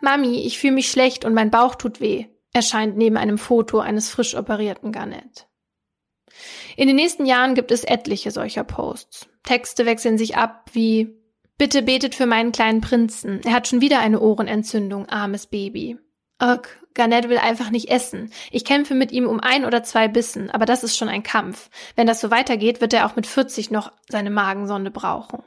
Mami, 0.00 0.42
ich 0.46 0.58
fühle 0.58 0.74
mich 0.74 0.90
schlecht 0.90 1.24
und 1.24 1.34
mein 1.34 1.50
Bauch 1.50 1.76
tut 1.76 2.00
weh, 2.00 2.26
erscheint 2.52 2.96
neben 2.96 3.16
einem 3.16 3.38
Foto 3.38 3.78
eines 3.80 4.10
frisch 4.10 4.34
operierten 4.34 4.92
Garnett. 4.92 5.46
In 6.76 6.88
den 6.88 6.96
nächsten 6.96 7.26
Jahren 7.26 7.54
gibt 7.54 7.70
es 7.70 7.84
etliche 7.84 8.30
solcher 8.30 8.64
Posts. 8.64 9.28
Texte 9.44 9.86
wechseln 9.86 10.18
sich 10.18 10.36
ab 10.36 10.70
wie 10.72 11.16
Bitte 11.56 11.82
betet 11.82 12.16
für 12.16 12.26
meinen 12.26 12.50
kleinen 12.50 12.80
Prinzen. 12.80 13.40
Er 13.44 13.52
hat 13.52 13.68
schon 13.68 13.80
wieder 13.80 14.00
eine 14.00 14.18
Ohrenentzündung, 14.18 15.08
armes 15.08 15.46
Baby. 15.46 15.98
Ugh, 16.42 16.66
Garnett 16.94 17.28
will 17.28 17.38
einfach 17.38 17.70
nicht 17.70 17.90
essen. 17.90 18.32
Ich 18.50 18.64
kämpfe 18.64 18.94
mit 18.94 19.12
ihm 19.12 19.26
um 19.26 19.40
ein 19.40 19.64
oder 19.64 19.82
zwei 19.82 20.08
Bissen, 20.08 20.50
aber 20.50 20.64
das 20.64 20.84
ist 20.84 20.96
schon 20.96 21.08
ein 21.08 21.22
Kampf. 21.22 21.68
Wenn 21.96 22.06
das 22.06 22.20
so 22.20 22.30
weitergeht, 22.30 22.80
wird 22.80 22.92
er 22.92 23.06
auch 23.06 23.16
mit 23.16 23.26
40 23.26 23.70
noch 23.70 23.92
seine 24.08 24.30
Magensonde 24.30 24.90
brauchen. 24.90 25.42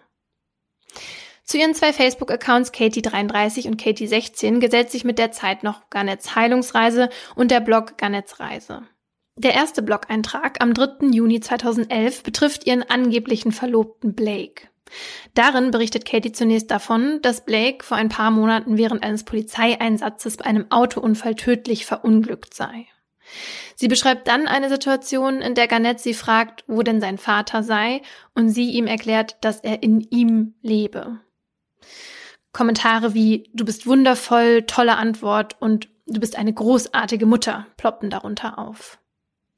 Zu 1.43 1.57
ihren 1.57 1.73
zwei 1.73 1.93
Facebook-Accounts 1.93 2.73
Katie33 2.73 3.67
und 3.67 3.81
Katie16 3.81 4.59
gesellt 4.59 4.91
sich 4.91 5.05
mit 5.05 5.17
der 5.17 5.31
Zeit 5.31 5.63
noch 5.63 5.89
Garnets 5.89 6.35
Heilungsreise 6.35 7.09
und 7.35 7.51
der 7.51 7.61
Blog 7.61 7.97
Garnets 7.97 8.41
Reise. 8.41 8.81
Der 9.37 9.53
erste 9.53 9.81
Blog-Eintrag 9.81 10.61
am 10.61 10.73
3. 10.73 11.07
Juni 11.11 11.39
2011 11.39 12.23
betrifft 12.23 12.67
ihren 12.67 12.83
angeblichen 12.83 13.53
Verlobten 13.53 14.13
Blake. 14.13 14.67
Darin 15.33 15.71
berichtet 15.71 16.05
Katie 16.05 16.31
zunächst 16.31 16.71
davon, 16.71 17.19
dass 17.21 17.45
Blake 17.45 17.83
vor 17.83 17.97
ein 17.97 18.09
paar 18.09 18.31
Monaten 18.31 18.77
während 18.77 19.03
eines 19.03 19.23
Polizeieinsatzes 19.23 20.37
bei 20.37 20.45
einem 20.45 20.71
Autounfall 20.71 21.35
tödlich 21.35 21.85
verunglückt 21.85 22.53
sei. 22.53 22.87
Sie 23.75 23.87
beschreibt 23.87 24.27
dann 24.27 24.47
eine 24.47 24.69
Situation, 24.69 25.41
in 25.41 25.53
der 25.53 25.67
Garnett 25.67 25.99
sie 25.99 26.13
fragt, 26.13 26.63
wo 26.67 26.81
denn 26.81 27.01
sein 27.01 27.17
Vater 27.17 27.63
sei, 27.63 28.01
und 28.33 28.49
sie 28.49 28.71
ihm 28.71 28.87
erklärt, 28.87 29.37
dass 29.41 29.59
er 29.59 29.83
in 29.83 30.01
ihm 30.01 30.55
lebe. 30.61 31.19
Kommentare 32.53 33.13
wie 33.13 33.49
Du 33.53 33.65
bist 33.65 33.85
wundervoll, 33.85 34.63
tolle 34.63 34.97
Antwort 34.97 35.57
und 35.59 35.89
Du 36.09 36.21
bist 36.21 36.37
eine 36.37 36.53
großartige 36.53 37.25
Mutter 37.25 37.67
ploppen 37.75 38.09
darunter 38.09 38.57
auf. 38.57 38.97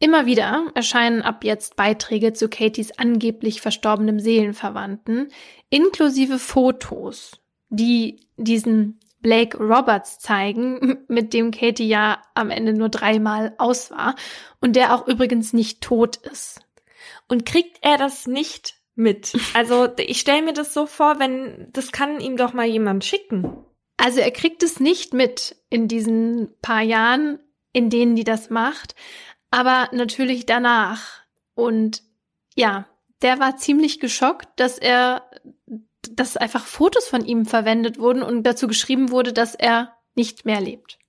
Immer 0.01 0.25
wieder 0.25 0.71
erscheinen 0.75 1.21
ab 1.21 1.43
jetzt 1.43 1.75
Beiträge 1.75 2.31
zu 2.31 2.47
Katies 2.47 2.97
angeblich 2.97 3.59
verstorbenem 3.59 4.19
Seelenverwandten, 4.21 5.27
inklusive 5.69 6.39
Fotos, 6.39 7.41
die 7.67 8.21
diesen 8.37 8.99
Blake 9.21 9.57
Roberts 9.57 10.19
zeigen, 10.19 10.99
mit 11.09 11.33
dem 11.33 11.51
Katie 11.51 11.87
ja 11.87 12.21
am 12.33 12.49
Ende 12.49 12.73
nur 12.73 12.87
dreimal 12.87 13.53
aus 13.57 13.91
war 13.91 14.15
und 14.61 14.77
der 14.77 14.95
auch 14.95 15.05
übrigens 15.05 15.51
nicht 15.51 15.81
tot 15.81 16.15
ist. 16.15 16.61
Und 17.27 17.45
kriegt 17.45 17.79
er 17.81 17.97
das 17.97 18.25
nicht 18.25 18.75
mit? 18.95 19.37
Also 19.53 19.89
ich 19.97 20.21
stelle 20.21 20.43
mir 20.43 20.53
das 20.53 20.73
so 20.73 20.85
vor, 20.85 21.19
wenn 21.19 21.67
das 21.73 21.91
kann 21.91 22.21
ihm 22.21 22.37
doch 22.37 22.53
mal 22.53 22.65
jemand 22.65 23.03
schicken. 23.03 23.65
Also 23.97 24.21
er 24.21 24.31
kriegt 24.31 24.63
es 24.63 24.79
nicht 24.79 25.13
mit 25.13 25.57
in 25.69 25.89
diesen 25.89 26.53
paar 26.61 26.81
Jahren, 26.81 27.39
in 27.73 27.89
denen 27.89 28.15
die 28.15 28.23
das 28.23 28.49
macht 28.49 28.95
aber 29.51 29.89
natürlich 29.91 30.45
danach. 30.45 31.21
Und 31.55 32.03
ja, 32.55 32.87
der 33.21 33.39
war 33.39 33.57
ziemlich 33.57 33.99
geschockt, 33.99 34.47
dass 34.57 34.77
er, 34.77 35.29
dass 36.11 36.37
einfach 36.37 36.65
Fotos 36.65 37.07
von 37.07 37.25
ihm 37.25 37.45
verwendet 37.45 37.99
wurden 37.99 38.23
und 38.23 38.43
dazu 38.43 38.67
geschrieben 38.67 39.11
wurde, 39.11 39.33
dass 39.33 39.55
er 39.55 39.93
nicht 40.15 40.45
mehr 40.45 40.61
lebt. 40.61 40.99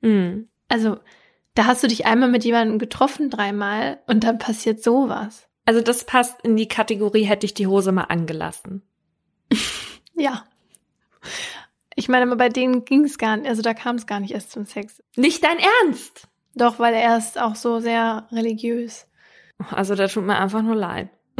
Mhm. 0.00 0.48
Also, 0.68 0.98
da 1.54 1.66
hast 1.66 1.82
du 1.82 1.88
dich 1.88 2.06
einmal 2.06 2.30
mit 2.30 2.44
jemandem 2.44 2.78
getroffen, 2.78 3.30
dreimal, 3.30 4.00
und 4.06 4.24
dann 4.24 4.38
passiert 4.38 4.82
sowas. 4.82 5.48
Also, 5.66 5.80
das 5.80 6.04
passt 6.04 6.40
in 6.42 6.56
die 6.56 6.68
Kategorie, 6.68 7.24
hätte 7.24 7.46
ich 7.46 7.54
die 7.54 7.66
Hose 7.66 7.92
mal 7.92 8.04
angelassen. 8.04 8.82
ja. 10.14 10.44
Ich 11.96 12.08
meine, 12.08 12.34
bei 12.36 12.48
denen 12.48 12.84
ging 12.84 13.04
es 13.04 13.18
gar 13.18 13.36
nicht, 13.36 13.48
also 13.48 13.62
da 13.62 13.74
kam 13.74 13.96
es 13.96 14.06
gar 14.06 14.20
nicht 14.20 14.32
erst 14.32 14.52
zum 14.52 14.64
Sex. 14.64 15.02
Nicht 15.16 15.44
dein 15.44 15.58
Ernst? 15.58 16.29
Doch, 16.54 16.78
weil 16.78 16.94
er 16.94 17.16
ist 17.16 17.40
auch 17.40 17.54
so 17.54 17.80
sehr 17.80 18.26
religiös. 18.32 19.06
Also 19.70 19.94
da 19.94 20.08
tut 20.08 20.24
mir 20.24 20.38
einfach 20.38 20.62
nur 20.62 20.74
leid. 20.74 21.10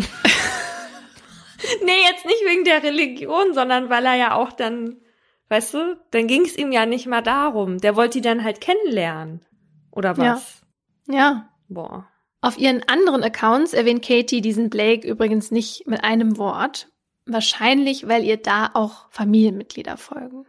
nee, 1.84 2.02
jetzt 2.08 2.24
nicht 2.26 2.42
wegen 2.46 2.64
der 2.64 2.82
Religion, 2.82 3.54
sondern 3.54 3.90
weil 3.90 4.04
er 4.06 4.14
ja 4.14 4.34
auch 4.34 4.52
dann, 4.52 4.96
weißt 5.48 5.74
du, 5.74 6.00
dann 6.10 6.26
ging 6.26 6.42
es 6.42 6.56
ihm 6.56 6.72
ja 6.72 6.86
nicht 6.86 7.06
mal 7.06 7.22
darum. 7.22 7.78
Der 7.78 7.96
wollte 7.96 8.18
die 8.18 8.22
dann 8.22 8.44
halt 8.44 8.60
kennenlernen. 8.60 9.44
Oder 9.90 10.16
was? 10.16 10.62
Ja. 11.08 11.14
ja. 11.14 11.48
Boah. 11.68 12.08
Auf 12.42 12.58
ihren 12.58 12.82
anderen 12.88 13.22
Accounts 13.22 13.74
erwähnt 13.74 14.04
Katie 14.04 14.40
diesen 14.40 14.70
Blake 14.70 15.06
übrigens 15.06 15.50
nicht 15.50 15.86
mit 15.86 16.02
einem 16.04 16.38
Wort. 16.38 16.88
Wahrscheinlich, 17.26 18.08
weil 18.08 18.24
ihr 18.24 18.38
da 18.38 18.70
auch 18.72 19.10
Familienmitglieder 19.10 19.96
folgen. 19.96 20.46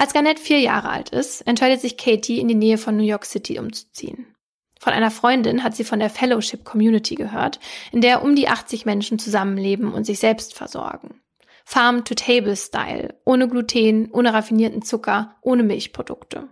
Als 0.00 0.12
Garnett 0.12 0.38
vier 0.38 0.60
Jahre 0.60 0.90
alt 0.90 1.08
ist, 1.08 1.40
entscheidet 1.40 1.80
sich 1.80 1.96
Katie, 1.96 2.38
in 2.38 2.46
die 2.46 2.54
Nähe 2.54 2.78
von 2.78 2.96
New 2.96 3.02
York 3.02 3.24
City 3.24 3.58
umzuziehen. 3.58 4.32
Von 4.78 4.92
einer 4.92 5.10
Freundin 5.10 5.64
hat 5.64 5.74
sie 5.74 5.82
von 5.82 5.98
der 5.98 6.08
Fellowship 6.08 6.64
Community 6.64 7.16
gehört, 7.16 7.58
in 7.90 8.00
der 8.00 8.22
um 8.22 8.36
die 8.36 8.46
80 8.46 8.86
Menschen 8.86 9.18
zusammenleben 9.18 9.92
und 9.92 10.04
sich 10.04 10.20
selbst 10.20 10.54
versorgen. 10.54 11.20
Farm-to-Table-Style, 11.64 13.16
ohne 13.24 13.48
Gluten, 13.48 14.08
ohne 14.12 14.32
raffinierten 14.32 14.82
Zucker, 14.82 15.34
ohne 15.42 15.64
Milchprodukte. 15.64 16.46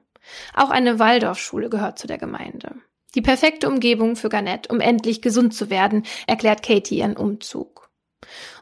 Auch 0.53 0.71
eine 0.71 0.99
Waldorfschule 0.99 1.71
gehört 1.71 2.01
zu 2.01 2.09
der 2.09 2.19
Gemeinde. 2.19 2.75
Die 3.15 3.23
perfekte 3.23 3.69
Umgebung 3.69 4.17
für 4.17 4.29
Garnett, 4.29 4.71
um 4.71 4.81
endlich 4.81 5.23
gesund 5.23 5.55
zu 5.55 5.71
werden, 5.71 6.03
erklärt 6.27 6.65
Katie 6.65 6.99
ihren 6.99 7.17
Umzug. 7.17 7.91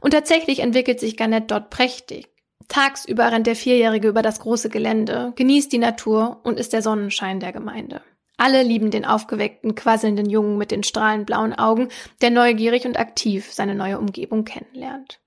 Und 0.02 0.10
tatsächlich 0.10 0.58
entwickelt 0.58 1.00
sich 1.00 1.16
Garnett 1.16 1.50
dort 1.50 1.70
prächtig. 1.70 2.33
Tagsüber 2.68 3.30
rennt 3.30 3.46
der 3.46 3.56
Vierjährige 3.56 4.08
über 4.08 4.22
das 4.22 4.40
große 4.40 4.68
Gelände, 4.68 5.32
genießt 5.36 5.72
die 5.72 5.78
Natur 5.78 6.40
und 6.44 6.58
ist 6.58 6.72
der 6.72 6.82
Sonnenschein 6.82 7.40
der 7.40 7.52
Gemeinde. 7.52 8.02
Alle 8.36 8.62
lieben 8.62 8.90
den 8.90 9.04
aufgeweckten, 9.04 9.74
quasselnden 9.74 10.28
Jungen 10.28 10.58
mit 10.58 10.70
den 10.70 10.82
strahlend 10.82 11.26
blauen 11.26 11.52
Augen, 11.52 11.88
der 12.20 12.30
neugierig 12.30 12.84
und 12.84 12.98
aktiv 12.98 13.52
seine 13.52 13.74
neue 13.74 13.98
Umgebung 13.98 14.44
kennenlernt. 14.44 15.20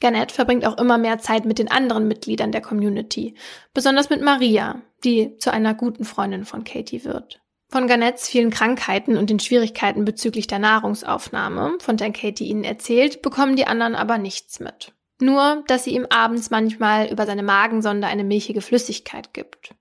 Garnett 0.00 0.32
verbringt 0.32 0.66
auch 0.66 0.78
immer 0.78 0.98
mehr 0.98 1.18
Zeit 1.18 1.44
mit 1.44 1.58
den 1.58 1.70
anderen 1.70 2.08
Mitgliedern 2.08 2.52
der 2.52 2.62
Community, 2.62 3.34
besonders 3.74 4.10
mit 4.10 4.22
Maria, 4.22 4.82
die 5.04 5.36
zu 5.38 5.52
einer 5.52 5.74
guten 5.74 6.04
Freundin 6.04 6.44
von 6.44 6.64
Katie 6.64 7.04
wird. 7.04 7.40
Von 7.68 7.86
Garnetts 7.86 8.28
vielen 8.28 8.50
Krankheiten 8.50 9.16
und 9.16 9.30
den 9.30 9.40
Schwierigkeiten 9.40 10.04
bezüglich 10.04 10.46
der 10.46 10.58
Nahrungsaufnahme, 10.58 11.78
von 11.80 11.96
der 11.96 12.12
Katie 12.12 12.46
ihnen 12.46 12.64
erzählt, 12.64 13.20
bekommen 13.22 13.56
die 13.56 13.66
anderen 13.66 13.94
aber 13.94 14.18
nichts 14.18 14.60
mit. 14.60 14.93
Nur, 15.20 15.62
dass 15.66 15.84
sie 15.84 15.94
ihm 15.94 16.06
abends 16.10 16.50
manchmal 16.50 17.10
über 17.10 17.26
seine 17.26 17.42
Magensonde 17.42 18.06
eine 18.06 18.24
milchige 18.24 18.60
Flüssigkeit 18.60 19.32
gibt. 19.32 19.74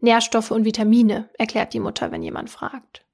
Nährstoffe 0.00 0.50
und 0.50 0.64
Vitamine, 0.64 1.28
erklärt 1.38 1.74
die 1.74 1.80
Mutter, 1.80 2.10
wenn 2.12 2.22
jemand 2.22 2.50
fragt. 2.50 3.04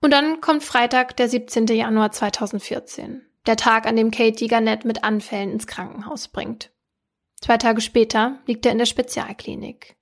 Und 0.00 0.12
dann 0.12 0.40
kommt 0.40 0.62
Freitag, 0.62 1.16
der 1.16 1.28
17. 1.28 1.66
Januar 1.66 2.12
2014. 2.12 3.22
Der 3.46 3.56
Tag, 3.56 3.86
an 3.86 3.96
dem 3.96 4.10
Katie 4.10 4.46
Garnett 4.46 4.84
mit 4.84 5.04
Anfällen 5.04 5.50
ins 5.50 5.66
Krankenhaus 5.66 6.28
bringt. 6.28 6.70
Zwei 7.40 7.56
Tage 7.56 7.80
später 7.80 8.40
liegt 8.46 8.66
er 8.66 8.72
in 8.72 8.78
der 8.78 8.86
Spezialklinik. 8.86 9.96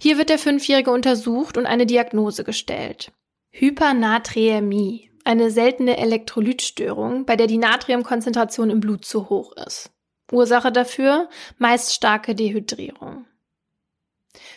Hier 0.00 0.18
wird 0.18 0.28
der 0.28 0.38
Fünfjährige 0.38 0.90
untersucht 0.90 1.56
und 1.56 1.66
eine 1.66 1.86
Diagnose 1.86 2.44
gestellt. 2.44 3.12
Hypernaträmie, 3.50 5.10
eine 5.24 5.50
seltene 5.50 5.96
Elektrolytstörung, 5.96 7.24
bei 7.24 7.36
der 7.36 7.46
die 7.46 7.58
Natriumkonzentration 7.58 8.70
im 8.70 8.80
Blut 8.80 9.04
zu 9.04 9.28
hoch 9.28 9.52
ist. 9.66 9.90
Ursache 10.30 10.70
dafür 10.70 11.28
meist 11.58 11.92
starke 11.92 12.34
Dehydrierung. 12.34 13.26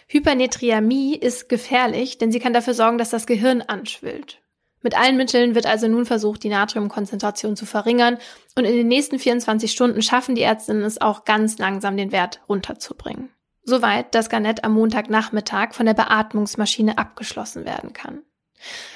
Hypernatriämie 0.08 1.16
ist 1.16 1.50
gefährlich, 1.50 2.18
denn 2.18 2.32
sie 2.32 2.40
kann 2.40 2.54
dafür 2.54 2.74
sorgen, 2.74 2.98
dass 2.98 3.10
das 3.10 3.28
Gehirn 3.28 3.62
anschwillt. 3.62 4.42
Mit 4.82 4.98
allen 4.98 5.18
Mitteln 5.18 5.56
wird 5.56 5.66
also 5.66 5.88
nun 5.88 6.06
versucht, 6.06 6.44
die 6.44 6.50
Natriumkonzentration 6.50 7.56
zu 7.56 7.66
verringern 7.66 8.18
und 8.56 8.66
in 8.66 8.76
den 8.76 8.88
nächsten 8.88 9.20
24 9.20 9.72
Stunden 9.72 10.02
schaffen 10.02 10.36
die 10.36 10.44
Ärztinnen 10.44 10.84
es 10.84 11.02
auch 11.02 11.26
ganz 11.26 11.58
langsam, 11.58 11.98
den 11.98 12.12
Wert 12.12 12.42
runterzubringen. 12.48 13.30
Soweit, 13.64 14.16
dass 14.16 14.30
Garnett 14.30 14.64
am 14.64 14.74
Montagnachmittag 14.74 15.74
von 15.74 15.86
der 15.86 15.94
Beatmungsmaschine 15.94 16.98
abgeschlossen 16.98 17.66
werden 17.66 17.92
kann. 17.92 18.22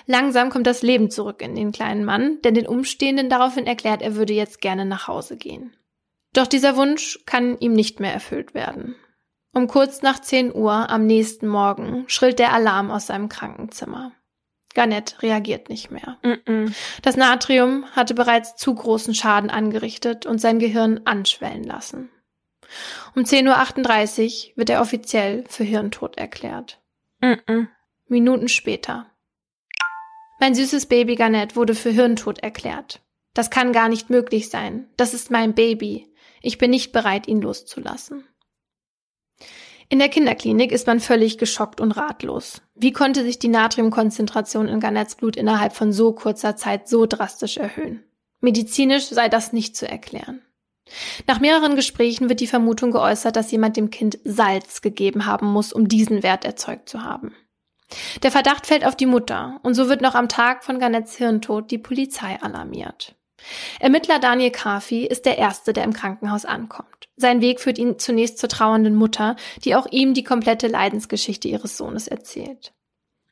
Langsam 0.05 0.49
kommt 0.49 0.67
das 0.67 0.81
Leben 0.81 1.09
zurück 1.11 1.41
in 1.41 1.55
den 1.55 1.71
kleinen 1.71 2.03
Mann, 2.03 2.41
der 2.43 2.51
den 2.51 2.67
Umstehenden 2.67 3.29
daraufhin 3.29 3.67
erklärt, 3.67 4.01
er 4.01 4.15
würde 4.15 4.33
jetzt 4.33 4.61
gerne 4.61 4.85
nach 4.85 5.07
Hause 5.07 5.37
gehen. 5.37 5.75
Doch 6.33 6.47
dieser 6.47 6.75
Wunsch 6.75 7.19
kann 7.25 7.57
ihm 7.59 7.73
nicht 7.73 7.99
mehr 7.99 8.13
erfüllt 8.13 8.53
werden. 8.53 8.95
Um 9.53 9.67
kurz 9.67 10.01
nach 10.01 10.19
10 10.19 10.55
Uhr 10.55 10.89
am 10.89 11.05
nächsten 11.05 11.47
Morgen 11.47 12.05
schrillt 12.07 12.39
der 12.39 12.53
Alarm 12.53 12.89
aus 12.89 13.07
seinem 13.07 13.27
Krankenzimmer. 13.27 14.13
Garnett 14.73 15.21
reagiert 15.21 15.67
nicht 15.69 15.91
mehr. 15.91 16.17
Mm 16.23 16.49
-mm. 16.49 16.75
Das 17.01 17.17
Natrium 17.17 17.85
hatte 17.91 18.13
bereits 18.13 18.55
zu 18.55 18.73
großen 18.73 19.13
Schaden 19.13 19.49
angerichtet 19.49 20.25
und 20.25 20.39
sein 20.39 20.59
Gehirn 20.59 21.01
anschwellen 21.03 21.65
lassen. 21.65 22.09
Um 23.13 23.23
10.38 23.23 24.51
Uhr 24.51 24.57
wird 24.57 24.69
er 24.69 24.81
offiziell 24.81 25.43
für 25.49 25.65
Hirntod 25.65 26.17
erklärt. 26.17 26.79
Mm 27.19 27.67
Minuten 28.07 28.49
später. 28.49 29.10
Mein 30.41 30.55
süßes 30.55 30.87
Baby 30.87 31.17
Garnett 31.17 31.55
wurde 31.55 31.75
für 31.75 31.91
Hirntod 31.91 32.39
erklärt. 32.39 32.99
Das 33.35 33.51
kann 33.51 33.73
gar 33.73 33.89
nicht 33.89 34.09
möglich 34.09 34.49
sein. 34.49 34.89
Das 34.97 35.13
ist 35.13 35.29
mein 35.29 35.53
Baby. 35.53 36.11
Ich 36.41 36.57
bin 36.57 36.71
nicht 36.71 36.91
bereit, 36.91 37.27
ihn 37.27 37.41
loszulassen. 37.41 38.23
In 39.87 39.99
der 39.99 40.09
Kinderklinik 40.09 40.71
ist 40.71 40.87
man 40.87 40.99
völlig 40.99 41.37
geschockt 41.37 41.79
und 41.79 41.91
ratlos. 41.91 42.63
Wie 42.73 42.91
konnte 42.91 43.21
sich 43.23 43.37
die 43.37 43.49
Natriumkonzentration 43.49 44.67
in 44.67 44.79
Garnets 44.79 45.13
Blut 45.13 45.35
innerhalb 45.35 45.73
von 45.73 45.93
so 45.93 46.11
kurzer 46.11 46.55
Zeit 46.55 46.89
so 46.89 47.05
drastisch 47.05 47.57
erhöhen? 47.57 48.03
Medizinisch 48.39 49.09
sei 49.09 49.29
das 49.29 49.53
nicht 49.53 49.77
zu 49.77 49.87
erklären. 49.87 50.41
Nach 51.27 51.39
mehreren 51.39 51.75
Gesprächen 51.75 52.29
wird 52.29 52.39
die 52.39 52.47
Vermutung 52.47 52.89
geäußert, 52.89 53.35
dass 53.35 53.51
jemand 53.51 53.77
dem 53.77 53.91
Kind 53.91 54.17
Salz 54.23 54.81
gegeben 54.81 55.27
haben 55.27 55.45
muss, 55.45 55.71
um 55.71 55.87
diesen 55.87 56.23
Wert 56.23 56.45
erzeugt 56.45 56.89
zu 56.89 57.03
haben. 57.03 57.35
Der 58.23 58.31
Verdacht 58.31 58.67
fällt 58.67 58.85
auf 58.85 58.95
die 58.95 59.05
Mutter 59.05 59.59
und 59.63 59.73
so 59.73 59.89
wird 59.89 60.01
noch 60.01 60.15
am 60.15 60.29
Tag 60.29 60.63
von 60.63 60.79
Garnets 60.79 61.15
Hirntod 61.15 61.71
die 61.71 61.77
Polizei 61.77 62.37
alarmiert. 62.41 63.15
Ermittler 63.79 64.19
Daniel 64.19 64.51
Kafi 64.51 65.05
ist 65.05 65.25
der 65.25 65.37
Erste, 65.37 65.73
der 65.73 65.83
im 65.83 65.93
Krankenhaus 65.93 66.45
ankommt. 66.45 67.09
Sein 67.15 67.41
Weg 67.41 67.59
führt 67.59 67.77
ihn 67.77 67.97
zunächst 67.99 68.37
zur 68.37 68.49
trauernden 68.49 68.95
Mutter, 68.95 69.35
die 69.63 69.75
auch 69.75 69.87
ihm 69.89 70.13
die 70.13 70.23
komplette 70.23 70.67
Leidensgeschichte 70.67 71.47
ihres 71.47 71.77
Sohnes 71.77 72.07
erzählt. 72.07 72.73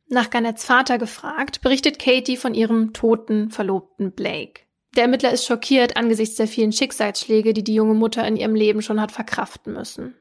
Nach 0.07 0.31
Garnets 0.31 0.65
Vater 0.65 0.97
gefragt, 0.97 1.61
berichtet 1.61 1.99
Katie 1.99 2.37
von 2.37 2.55
ihrem 2.55 2.93
toten 2.93 3.51
Verlobten 3.51 4.11
Blake. 4.11 4.61
Der 4.95 5.03
Ermittler 5.03 5.31
ist 5.31 5.45
schockiert 5.45 5.97
angesichts 5.97 6.35
der 6.35 6.47
vielen 6.47 6.71
Schicksalsschläge, 6.71 7.53
die 7.53 7.63
die 7.63 7.75
junge 7.75 7.93
Mutter 7.93 8.27
in 8.27 8.35
ihrem 8.35 8.55
Leben 8.55 8.81
schon 8.81 8.99
hat 8.99 9.11
verkraften 9.11 9.73
müssen. 9.73 10.15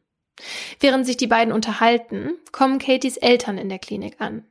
Während 0.80 1.06
sich 1.06 1.16
die 1.16 1.26
beiden 1.26 1.52
unterhalten, 1.52 2.32
kommen 2.52 2.78
Katies 2.78 3.16
Eltern 3.16 3.58
in 3.58 3.68
der 3.68 3.78
Klinik 3.78 4.20
an. 4.20 4.44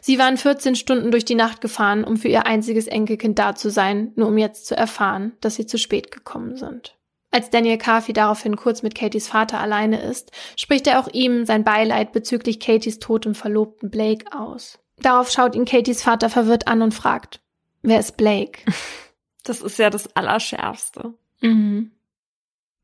Sie 0.00 0.18
waren 0.18 0.36
14 0.36 0.76
Stunden 0.76 1.10
durch 1.10 1.24
die 1.24 1.34
Nacht 1.34 1.60
gefahren, 1.60 2.04
um 2.04 2.16
für 2.16 2.28
ihr 2.28 2.46
einziges 2.46 2.86
Enkelkind 2.86 3.38
da 3.38 3.54
zu 3.54 3.70
sein, 3.70 4.12
nur 4.16 4.28
um 4.28 4.38
jetzt 4.38 4.66
zu 4.66 4.76
erfahren, 4.76 5.32
dass 5.40 5.54
sie 5.54 5.66
zu 5.66 5.78
spät 5.78 6.10
gekommen 6.10 6.56
sind. 6.56 6.96
Als 7.30 7.48
Daniel 7.48 7.78
Carfi 7.78 8.12
daraufhin 8.12 8.56
kurz 8.56 8.82
mit 8.82 8.94
Katies 8.94 9.26
Vater 9.26 9.58
alleine 9.58 10.02
ist, 10.02 10.32
spricht 10.56 10.86
er 10.86 11.00
auch 11.00 11.08
ihm 11.08 11.46
sein 11.46 11.64
Beileid 11.64 12.12
bezüglich 12.12 12.60
Katies 12.60 12.98
totem 12.98 13.34
Verlobten 13.34 13.90
Blake 13.90 14.26
aus. 14.36 14.78
Darauf 15.00 15.30
schaut 15.30 15.54
ihn 15.54 15.64
Katies 15.64 16.02
Vater 16.02 16.28
verwirrt 16.28 16.68
an 16.68 16.82
und 16.82 16.92
fragt, 16.92 17.40
wer 17.82 17.98
ist 17.98 18.16
Blake? 18.16 18.60
Das 19.44 19.60
ist 19.60 19.76
ja 19.80 19.90
das 19.90 20.14
Allerschärfste. 20.14 21.14
Mhm. 21.40 21.90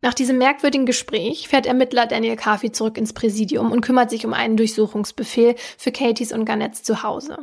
Nach 0.00 0.14
diesem 0.14 0.38
merkwürdigen 0.38 0.86
Gespräch 0.86 1.48
fährt 1.48 1.66
Ermittler 1.66 2.06
Daniel 2.06 2.36
Carfi 2.36 2.70
zurück 2.70 2.96
ins 2.96 3.12
Präsidium 3.12 3.72
und 3.72 3.80
kümmert 3.80 4.10
sich 4.10 4.24
um 4.24 4.32
einen 4.32 4.56
Durchsuchungsbefehl 4.56 5.56
für 5.76 5.90
Katies 5.90 6.32
und 6.32 6.44
Garnets 6.44 6.84
Zuhause. 6.84 7.38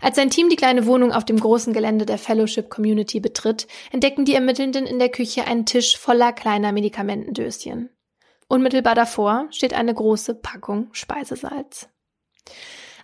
Als 0.00 0.16
sein 0.16 0.30
Team 0.30 0.48
die 0.48 0.56
kleine 0.56 0.86
Wohnung 0.86 1.12
auf 1.12 1.24
dem 1.24 1.38
großen 1.38 1.72
Gelände 1.72 2.06
der 2.06 2.18
Fellowship 2.18 2.70
Community 2.70 3.20
betritt, 3.20 3.66
entdecken 3.92 4.24
die 4.24 4.34
Ermittelnden 4.34 4.86
in 4.86 4.98
der 4.98 5.08
Küche 5.08 5.46
einen 5.46 5.66
Tisch 5.66 5.96
voller 5.98 6.32
kleiner 6.32 6.72
Medikamentendöschen. 6.72 7.90
Unmittelbar 8.48 8.94
davor 8.94 9.46
steht 9.50 9.72
eine 9.74 9.94
große 9.94 10.34
Packung 10.34 10.88
Speisesalz. 10.92 11.88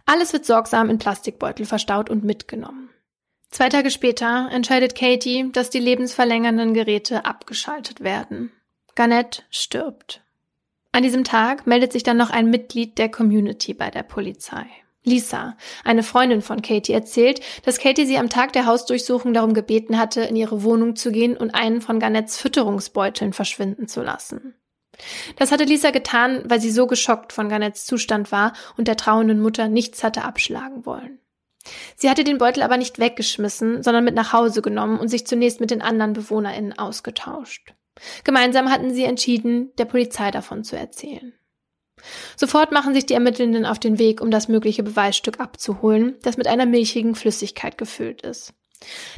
Alles 0.05 0.33
wird 0.33 0.45
sorgsam 0.45 0.91
in 0.91 0.99
Plastikbeutel 0.99 1.67
verstaut 1.67 2.11
und 2.11 2.25
mitgenommen. 2.25 2.91
Zwei 3.51 3.69
Tage 3.69 3.91
später 3.91 4.49
entscheidet 4.53 4.95
Katie, 4.95 5.51
dass 5.53 5.71
die 5.71 5.81
lebensverlängernden 5.81 6.75
Geräte 6.75 7.25
abgeschaltet 7.25 8.01
werden. 8.01 8.53
Garnett 8.95 9.45
stirbt. 9.51 10.23
An 10.93 11.03
diesem 11.03 11.25
Tag 11.25 11.67
meldet 11.67 11.93
sich 11.93 12.03
dann 12.03 12.17
noch 12.17 12.31
ein 12.31 12.51
Mitglied 12.51 12.99
der 12.99 13.11
Community 13.11 13.75
bei 13.75 13.91
der 13.91 14.03
Polizei. 14.03 14.67
Lisa, 15.03 15.57
eine 15.83 16.03
Freundin 16.03 16.43
von 16.43 16.61
Katie, 16.61 16.93
erzählt, 16.93 17.41
dass 17.65 17.79
Katie 17.79 18.05
sie 18.05 18.19
am 18.19 18.29
Tag 18.29 18.53
der 18.53 18.67
Hausdurchsuchung 18.67 19.33
darum 19.33 19.55
gebeten 19.55 19.99
hatte, 19.99 20.23
in 20.23 20.37
ihre 20.37 20.63
Wohnung 20.63 20.95
zu 20.95 21.11
gehen 21.11 21.37
und 21.37 21.55
einen 21.55 21.81
von 21.81 22.01
Garnetts 22.01 22.37
Fütterungsbeuteln 22.37 23.33
verschwinden 23.33 23.89
zu 23.89 24.03
lassen. 24.03 24.55
Das 25.37 25.53
hatte 25.53 25.65
Lisa 25.65 25.91
getan, 25.91 26.43
weil 26.45 26.61
sie 26.61 26.71
so 26.71 26.87
geschockt 26.87 27.33
von 27.33 27.49
Garnetts 27.49 27.87
Zustand 27.87 28.31
war 28.31 28.53
und 28.77 28.89
der 28.89 28.97
trauenden 28.97 29.41
Mutter 29.41 29.69
nichts 29.69 30.05
hatte 30.05 30.25
abschlagen 30.25 30.85
wollen. 30.85 31.19
Sie 31.97 32.11
hatte 32.11 32.25
den 32.25 32.39
Beutel 32.39 32.63
aber 32.63 32.77
nicht 32.77 32.99
weggeschmissen, 32.99 33.83
sondern 33.83 34.05
mit 34.05 34.15
nach 34.15 34.33
Hause 34.33 34.61
genommen 34.61 34.99
und 34.99 35.09
sich 35.09 35.27
zunächst 35.27 35.61
mit 35.61 35.71
den 35.71 35.83
anderen 35.83 36.13
BewohnerInnen 36.13 36.79
ausgetauscht. 36.79 37.75
Gemeinsam 38.25 38.71
hatten 38.71 38.95
sie 38.95 39.05
entschieden, 39.05 39.73
der 39.77 39.85
Polizei 39.85 40.31
davon 40.31 40.65
zu 40.65 40.77
erzählen. 40.77 41.35
Sofort 42.37 42.73
machen 42.73 42.95
sich 42.95 43.07
die 43.07 43.15
Ermittelnden 43.15 43.67
auf 43.67 43.79
den 43.79 43.99
Weg, 43.99 44.21
um 44.21 44.31
das 44.31 44.49
mögliche 44.49 44.83
Beweisstück 44.83 45.39
abzuholen, 45.39 46.17
das 46.23 46.37
mit 46.37 46.47
einer 46.47 46.67
milchigen 46.67 47.15
Flüssigkeit 47.15 47.77
gefüllt 47.77 48.23
ist. 48.23 48.55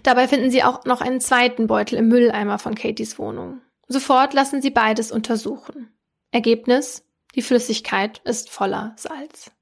Dabei 0.03 0.27
finden 0.27 0.51
sie 0.51 0.64
auch 0.64 0.85
noch 0.85 1.01
einen 1.01 1.20
zweiten 1.20 1.68
Beutel 1.68 1.99
im 1.99 2.09
Mülleimer 2.09 2.59
von 2.59 2.75
Katies 2.75 3.18
Wohnung. 3.18 3.61
Sofort 3.87 4.35
lassen 4.35 4.61
sie 4.61 4.70
beides 4.70 5.12
untersuchen. 5.12 5.93
Ergebnis? 6.33 7.05
Die 7.35 7.43
Flüssigkeit 7.43 8.20
ist 8.25 8.51
voller 8.51 8.95
Salz. 8.97 9.53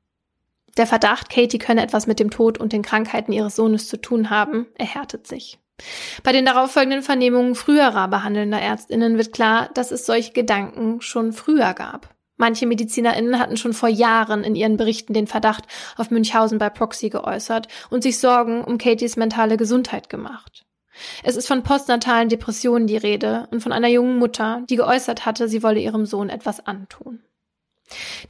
Der 0.77 0.87
Verdacht, 0.87 1.31
Katie 1.31 1.59
könne 1.59 1.83
etwas 1.83 2.07
mit 2.07 2.21
dem 2.21 2.31
Tod 2.31 2.59
und 2.59 2.73
den 2.73 2.83
Krankheiten 2.83 3.33
ihres 3.33 3.57
Sohnes 3.57 3.89
zu 3.89 3.97
tun 3.97 4.31
haben, 4.31 4.67
erhärtet 4.75 5.27
sich. 5.27 5.59
Bei 6.23 6.33
den 6.33 6.45
darauffolgenden 6.45 7.03
Vernehmungen 7.03 7.55
früherer 7.55 8.09
behandelnder 8.09 8.61
Ärztinnen 8.61 9.17
wird 9.17 9.33
klar, 9.33 9.71
dass 9.75 9.91
es 9.91 10.07
solche 10.07 10.33
Gedanken 10.33 11.01
schon 11.01 11.33
früher 11.33 11.75
gab. 11.75 12.15
Manche 12.37 12.67
MedizinerInnen 12.67 13.39
hatten 13.39 13.59
schon 13.59 13.75
vor 13.75 13.91
Jahren 13.91 14.45
in 14.45 14.55
ihren 14.55 14.79
Berichten 14.79 15.13
den 15.13 15.27
Verdacht 15.27 15.65
auf 15.97 16.11
Münchhausen 16.11 16.59
bei 16.59 16.71
Proxy 16.71 17.11
geäußert 17.11 17.69
und 17.91 18.03
sich 18.03 18.19
Sorgen 18.19 18.65
um 18.65 18.79
Katies 18.79 19.17
mentale 19.17 19.59
Gesundheit 19.59 20.09
gemacht. 20.09 20.65
Es 21.23 21.37
ist 21.37 21.47
von 21.47 21.63
postnatalen 21.63 22.31
Depressionen 22.31 22.87
die 22.87 22.97
Rede 22.97 23.47
und 23.51 23.63
von 23.63 23.73
einer 23.73 23.89
jungen 23.89 24.19
Mutter, 24.19 24.63
die 24.71 24.77
geäußert 24.77 25.27
hatte, 25.27 25.49
sie 25.49 25.63
wolle 25.63 25.81
ihrem 25.81 26.07
Sohn 26.07 26.31
etwas 26.31 26.67
antun. 26.67 27.23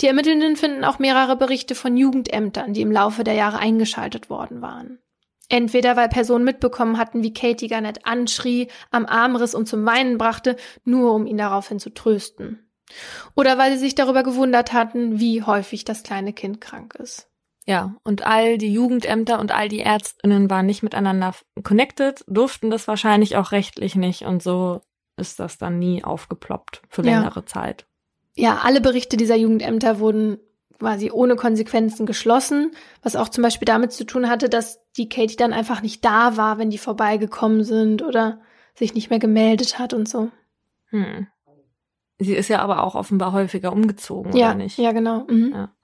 Die 0.01 0.07
Ermittelnden 0.07 0.57
finden 0.57 0.85
auch 0.85 0.99
mehrere 0.99 1.37
Berichte 1.37 1.75
von 1.75 1.97
Jugendämtern, 1.97 2.73
die 2.73 2.81
im 2.81 2.91
Laufe 2.91 3.25
der 3.25 3.35
Jahre 3.35 3.59
eingeschaltet 3.59 4.31
worden 4.31 4.63
waren. 4.63 4.99
Entweder 5.51 5.97
weil 5.97 6.09
Personen 6.09 6.45
mitbekommen 6.45 6.97
hatten, 6.97 7.23
wie 7.23 7.35
Katie 7.35 7.67
Garnett 7.67 8.07
anschrie, 8.07 8.69
am 8.91 9.05
Arm 9.05 9.35
riss 9.37 9.55
und 9.55 9.67
zum 9.67 9.85
Weinen 9.85 10.17
brachte, 10.17 10.57
nur 10.85 11.13
um 11.13 11.27
ihn 11.27 11.37
daraufhin 11.37 11.81
zu 11.81 11.91
trösten. 11.91 12.71
Oder 13.35 13.59
weil 13.59 13.73
sie 13.73 13.79
sich 13.79 13.95
darüber 13.97 14.23
gewundert 14.23 14.73
hatten, 14.73 15.19
wie 15.19 15.43
häufig 15.43 15.85
das 15.85 16.05
kleine 16.05 16.33
Kind 16.33 16.61
krank 16.61 16.95
ist. 16.95 17.29
Ja, 17.67 17.97
und 18.05 18.27
all 18.27 18.59
die 18.59 18.73
Jugendämter 18.73 19.39
und 19.41 19.53
all 19.53 19.69
die 19.69 19.81
Ärztinnen 19.81 20.49
waren 20.49 20.67
nicht 20.67 20.83
miteinander 20.83 21.35
connected, 21.63 22.25
durften 22.27 22.71
das 22.71 22.89
wahrscheinlich 22.89 23.37
auch 23.37 23.53
rechtlich 23.53 23.97
nicht 23.97 24.23
und 24.23 24.43
so 24.43 24.81
ist 25.17 25.39
das 25.41 25.59
dann 25.59 25.79
nie 25.79 26.03
aufgeploppt 26.03 26.83
für 26.89 27.03
längere 27.03 27.41
ja. 27.41 27.47
Zeit. 27.47 27.87
Ja, 28.37 28.61
alle 28.63 28.81
Berichte 28.81 29.17
dieser 29.17 29.37
Jugendämter 29.37 29.99
wurden 29.99 30.39
quasi 30.81 31.11
ohne 31.13 31.37
Konsequenzen 31.37 32.07
geschlossen, 32.07 32.73
was 33.03 33.15
auch 33.15 33.29
zum 33.29 33.43
Beispiel 33.43 33.67
damit 33.67 33.93
zu 33.93 34.05
tun 34.05 34.29
hatte, 34.29 34.49
dass 34.49 34.81
die 34.97 35.09
Katie 35.09 35.37
dann 35.37 35.53
einfach 35.53 35.83
nicht 35.83 36.05
da 36.05 36.37
war, 36.37 36.59
wenn 36.59 36.71
die 36.71 36.79
vorbeigekommen 36.79 37.63
sind 37.63 38.03
oder 38.03 38.41
sich 38.75 38.95
nicht 38.95 39.11
mehr 39.11 39.19
gemeldet 39.19 39.79
hat 39.79 39.93
und 39.93 40.09
so. 40.09 40.31
Hm. 40.87 41.29
Sie 42.19 42.35
ist 42.35 42.49
ja 42.49 42.61
aber 42.61 42.83
auch 42.83 42.95
offenbar 42.95 43.33
häufiger 43.33 43.73
umgezogen, 43.73 44.35
ja, 44.37 44.49
oder 44.49 44.57
nicht? 44.57 44.79
Ja, 44.79 44.93
genau. 44.93 45.25
Mhm. 45.29 45.53
Ja. 45.55 45.75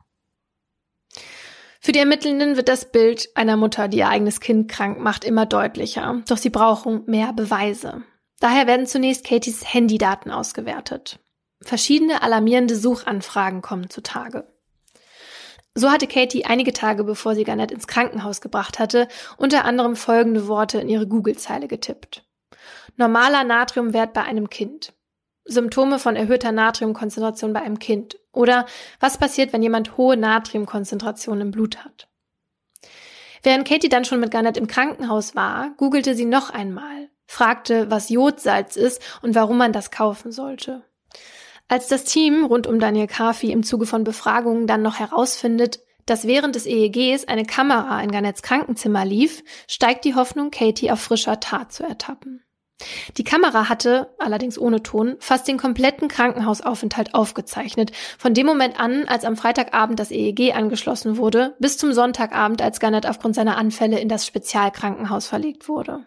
Für 1.81 1.93
die 1.93 1.99
Ermittelnden 1.99 2.57
wird 2.57 2.69
das 2.69 2.91
Bild 2.91 3.29
einer 3.35 3.57
Mutter, 3.57 3.89
die 3.89 3.99
ihr 3.99 4.09
eigenes 4.09 4.41
Kind 4.41 4.69
krank 4.69 4.99
macht, 4.99 5.25
immer 5.25 5.47
deutlicher. 5.47 6.23
Doch 6.29 6.37
sie 6.37 6.51
brauchen 6.51 7.05
mehr 7.07 7.33
Beweise. 7.33 8.03
Daher 8.41 8.67
werden 8.67 8.87
zunächst 8.87 9.25
Katies 9.25 9.73
Handydaten 9.73 10.31
ausgewertet. 10.31 11.21
Verschiedene 11.63 12.23
alarmierende 12.23 12.77
Suchanfragen 12.77 13.63
kommen 13.63 13.89
zutage. 13.89 14.47
So 15.79 15.91
hatte 15.91 16.07
Katie 16.07 16.47
einige 16.47 16.73
Tage 16.73 17.05
bevor 17.05 17.35
sie 17.35 17.45
Garnett 17.45 17.71
ins 17.71 17.87
Krankenhaus 17.87 18.41
gebracht 18.41 18.79
hatte, 18.79 19.09
unter 19.37 19.67
anderem 19.67 19.95
folgende 19.95 20.49
Worte 20.49 20.79
in 20.79 20.89
ihre 20.89 21.07
Google-Zeile 21.07 21.69
getippt. 21.69 22.25
Normaler 22.97 23.45
Natriumwert 23.45 24.15
bei 24.15 24.23
einem 24.23 24.49
Kind. 24.49 24.95
Symptome 25.45 25.99
von 25.99 26.17
erhöhter 26.17 26.51
Natriumkonzentration 26.51 27.53
bei 27.53 27.61
einem 27.61 27.79
Kind. 27.79 28.19
Oder 28.33 28.65
was 29.01 29.19
passiert, 29.19 29.53
wenn 29.53 29.63
jemand 29.63 29.99
hohe 29.99 30.17
Natriumkonzentration 30.17 31.43
im 31.43 31.51
Blut 31.51 31.85
hat. 31.85 32.09
Während 33.43 33.69
Katie 33.69 33.91
dann 33.91 34.07
schon 34.07 34.19
mit 34.19 34.31
Garnett 34.31 34.57
im 34.57 34.69
Krankenhaus 34.69 35.37
war, 35.37 35.73
googelte 35.77 36.15
sie 36.15 36.25
noch 36.25 36.49
einmal, 36.49 37.11
fragte, 37.27 37.91
was 37.91 38.09
Jodsalz 38.09 38.77
ist 38.77 39.03
und 39.21 39.35
warum 39.35 39.59
man 39.59 39.75
das 39.75 39.91
kaufen 39.91 40.33
sollte. 40.33 40.85
Als 41.69 41.89
das 41.89 42.05
Team 42.05 42.45
rund 42.45 42.67
um 42.67 42.79
Daniel 42.79 43.09
Kafi 43.09 43.51
im 43.51 43.65
Zuge 43.65 43.87
von 43.87 44.05
Befragungen 44.05 44.67
dann 44.67 44.83
noch 44.83 44.99
herausfindet, 44.99 45.81
dass 46.07 46.27
während 46.27 46.55
des 46.55 46.67
EEGs 46.67 47.27
eine 47.27 47.45
Kamera 47.45 48.01
in 48.01 48.13
Garnets 48.13 48.43
Krankenzimmer 48.43 49.05
lief, 49.05 49.43
steigt 49.69 50.05
die 50.05 50.15
Hoffnung, 50.15 50.53
Katie 50.53 50.93
auf 50.93 51.01
frischer 51.01 51.41
Tat 51.41 51.73
zu 51.73 51.83
ertappen. 51.83 52.45
Die 53.17 53.25
Kamera 53.25 53.69
hatte, 53.69 54.15
allerdings 54.19 54.59
ohne 54.59 54.83
Ton, 54.83 55.17
fast 55.19 55.49
den 55.49 55.57
kompletten 55.57 56.09
Krankenhausaufenthalt 56.09 57.15
aufgezeichnet, 57.15 57.91
von 58.19 58.35
dem 58.35 58.47
Moment 58.47 58.79
an, 58.79 59.09
als 59.09 59.25
am 59.25 59.37
Freitagabend 59.37 59.99
das 59.99 60.11
EEG 60.11 60.55
angeschlossen 60.55 61.17
wurde, 61.17 61.57
bis 61.59 61.79
zum 61.79 61.93
Sonntagabend, 61.93 62.61
als 62.63 62.79
Garnett 62.79 63.07
aufgrund 63.07 63.35
seiner 63.35 63.57
Anfälle 63.57 63.99
in 63.99 64.09
das 64.09 64.27
Spezialkrankenhaus 64.27 65.27
verlegt 65.27 65.69
wurde. 65.69 66.05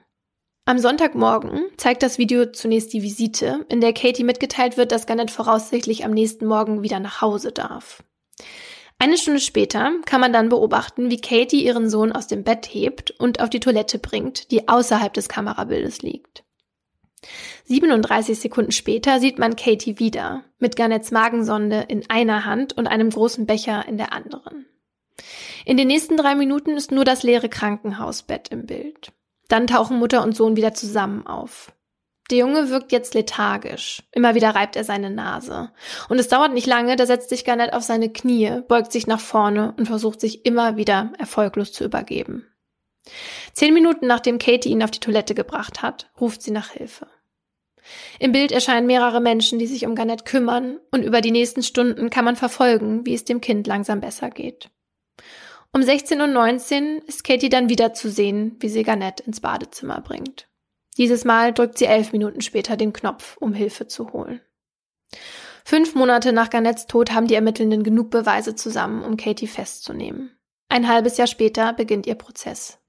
Am 0.70 0.78
Sonntagmorgen 0.78 1.64
zeigt 1.78 2.04
das 2.04 2.20
Video 2.20 2.46
zunächst 2.46 2.94
die 2.94 3.02
Visite, 3.02 3.66
in 3.70 3.82
der 3.82 3.92
Katie 3.92 4.24
mitgeteilt 4.24 4.78
wird, 4.78 4.92
dass 4.92 5.08
Garnett 5.08 5.32
voraussichtlich 5.32 6.06
am 6.06 6.12
nächsten 6.12 6.46
Morgen 6.46 6.84
wieder 6.84 7.00
nach 7.00 7.22
Hause 7.22 7.52
darf. 7.52 8.04
Eine 9.00 9.18
Stunde 9.18 9.40
später 9.40 9.90
kann 10.06 10.22
man 10.22 10.32
dann 10.32 10.50
beobachten, 10.50 11.10
wie 11.10 11.20
Katie 11.20 11.66
ihren 11.66 11.90
Sohn 11.90 12.12
aus 12.12 12.28
dem 12.28 12.44
Bett 12.44 12.68
hebt 12.68 13.10
und 13.10 13.42
auf 13.42 13.50
die 13.50 13.60
Toilette 13.60 13.98
bringt, 13.98 14.52
die 14.52 14.68
außerhalb 14.68 15.12
des 15.12 15.28
Kamerabildes 15.28 16.04
liegt. 16.04 16.44
37 17.64 18.40
Sekunden 18.40 18.72
später 18.72 19.20
sieht 19.20 19.40
man 19.40 19.56
Katie 19.56 19.98
wieder, 19.98 20.44
mit 20.60 20.76
Garnets 20.76 21.10
Magensonde 21.10 21.86
in 21.88 22.08
einer 22.12 22.46
Hand 22.46 22.78
und 22.78 22.86
einem 22.86 23.10
großen 23.10 23.48
Becher 23.48 23.88
in 23.88 23.98
der 23.98 24.14
anderen. 24.14 24.68
In 25.66 25.78
den 25.78 25.88
nächsten 25.88 26.16
drei 26.16 26.36
Minuten 26.36 26.78
ist 26.78 26.92
nur 26.92 27.06
das 27.06 27.24
leere 27.24 27.50
Krankenhausbett 27.50 28.50
im 28.50 28.68
Bild. 28.68 29.14
Dann 29.50 29.68
tauchen 29.68 30.00
Mutter 30.00 30.24
und 30.24 30.36
Sohn 30.36 30.56
wieder 30.56 30.74
zusammen 30.74 31.28
auf. 31.28 31.74
Der 32.30 32.38
Junge 32.38 32.70
wirkt 32.70 32.92
jetzt 32.92 33.16
lethargisch. 33.16 34.04
Immer 34.12 34.36
wieder 34.36 34.52
reibt 34.52 34.76
er 34.76 34.84
seine 34.84 35.10
Nase. 35.10 35.72
Und 36.10 36.20
es 36.20 36.28
dauert 36.28 36.54
nicht 36.54 36.68
lange, 36.68 36.96
da 36.96 37.08
setzt 37.08 37.30
sich 37.30 37.44
Garnett 37.44 37.74
auf 37.74 37.82
seine 37.82 38.10
Knie, 38.10 38.62
beugt 38.68 38.92
sich 38.92 39.08
nach 39.08 39.20
vorne 39.20 39.74
und 39.78 39.88
versucht 39.88 40.22
sich 40.22 40.46
immer 40.46 40.78
wieder 40.78 41.12
erfolglos 41.18 41.74
zu 41.74 41.84
übergeben. 41.84 42.46
Zehn 43.54 43.74
Minuten 43.74 44.06
nachdem 44.06 44.38
Katie 44.38 44.70
ihn 44.70 44.84
auf 44.84 44.92
die 44.92 45.00
Toilette 45.00 45.34
gebracht 45.34 45.82
hat, 45.82 46.12
ruft 46.22 46.44
sie 46.44 46.52
nach 46.52 46.70
Hilfe. 46.70 47.08
Im 48.20 48.32
Bild 48.32 48.52
erscheinen 48.52 48.86
mehrere 48.86 49.22
Menschen, 49.22 49.58
die 49.58 49.66
sich 49.66 49.88
um 49.88 49.96
Garnett 49.96 50.26
kümmern, 50.26 50.80
und 50.92 51.04
über 51.04 51.22
die 51.22 51.32
nächsten 51.32 51.64
Stunden 51.64 52.12
kann 52.12 52.26
man 52.26 52.36
verfolgen, 52.36 53.06
wie 53.08 53.16
es 53.16 53.26
dem 53.26 53.42
Kind 53.42 53.66
langsam 53.66 54.02
besser 54.02 54.30
geht. 54.30 54.70
Um 55.72 55.82
16.19 55.82 56.96
Uhr 56.96 57.08
ist 57.08 57.24
Katie 57.24 57.50
dann 57.50 57.70
wieder 57.70 57.94
zu 57.94 58.10
sehen, 58.10 58.56
wie 58.60 58.70
sie 58.70 58.84
Garnett 58.84 59.20
ins 59.20 59.40
Badezimmer 59.40 60.02
bringt. 60.02 60.48
Dieses 60.98 61.26
Mal 61.26 61.54
drückt 61.54 61.78
sie 61.78 61.86
elf 61.86 62.12
Minuten 62.12 62.42
später 62.42 62.76
den 62.76 62.92
Knopf, 62.92 63.38
um 63.38 63.54
Hilfe 63.54 63.88
zu 63.88 64.12
holen. 64.12 64.42
Fünf 65.64 65.94
Monate 65.94 66.34
nach 66.34 66.50
Garnetts 66.50 66.88
Tod 66.88 67.12
haben 67.12 67.28
die 67.28 67.36
Ermittelnden 67.36 67.84
genug 67.84 68.10
Beweise 68.10 68.56
zusammen, 68.56 69.04
um 69.04 69.18
Katie 69.18 69.48
festzunehmen. 69.48 70.36
Ein 70.68 70.88
halbes 70.88 71.18
Jahr 71.18 71.28
später 71.28 71.74
beginnt 71.74 72.08
ihr 72.08 72.16
Prozess. 72.16 72.80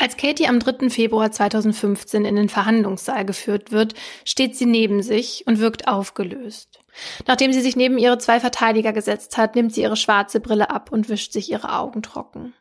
Als 0.00 0.16
Katie 0.16 0.48
am 0.48 0.60
3. 0.60 0.88
Februar 0.88 1.30
2015 1.30 2.24
in 2.24 2.34
den 2.34 2.48
Verhandlungssaal 2.48 3.26
geführt 3.26 3.70
wird, 3.70 3.92
steht 4.24 4.56
sie 4.56 4.64
neben 4.64 5.02
sich 5.02 5.44
und 5.46 5.58
wirkt 5.58 5.88
aufgelöst. 5.88 6.80
Nachdem 7.26 7.52
sie 7.52 7.60
sich 7.60 7.76
neben 7.76 7.98
ihre 7.98 8.16
zwei 8.16 8.40
Verteidiger 8.40 8.94
gesetzt 8.94 9.36
hat, 9.36 9.56
nimmt 9.56 9.74
sie 9.74 9.82
ihre 9.82 9.96
schwarze 9.96 10.40
Brille 10.40 10.70
ab 10.70 10.90
und 10.90 11.10
wischt 11.10 11.34
sich 11.34 11.52
ihre 11.52 11.76
Augen 11.76 12.00
trocken. 12.02 12.54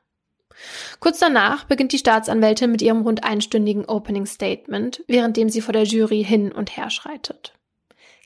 Kurz 1.00 1.20
danach 1.20 1.64
beginnt 1.64 1.94
die 1.94 1.98
Staatsanwältin 1.98 2.72
mit 2.72 2.82
ihrem 2.82 3.04
rund 3.04 3.24
einstündigen 3.24 3.86
Opening 3.86 4.26
Statement, 4.26 5.02
währenddem 5.08 5.48
sie 5.48 5.62
vor 5.62 5.72
der 5.72 5.86
Jury 5.86 6.26
hin 6.26 6.52
und 6.52 6.76
her 6.76 6.90
schreitet. 6.90 7.54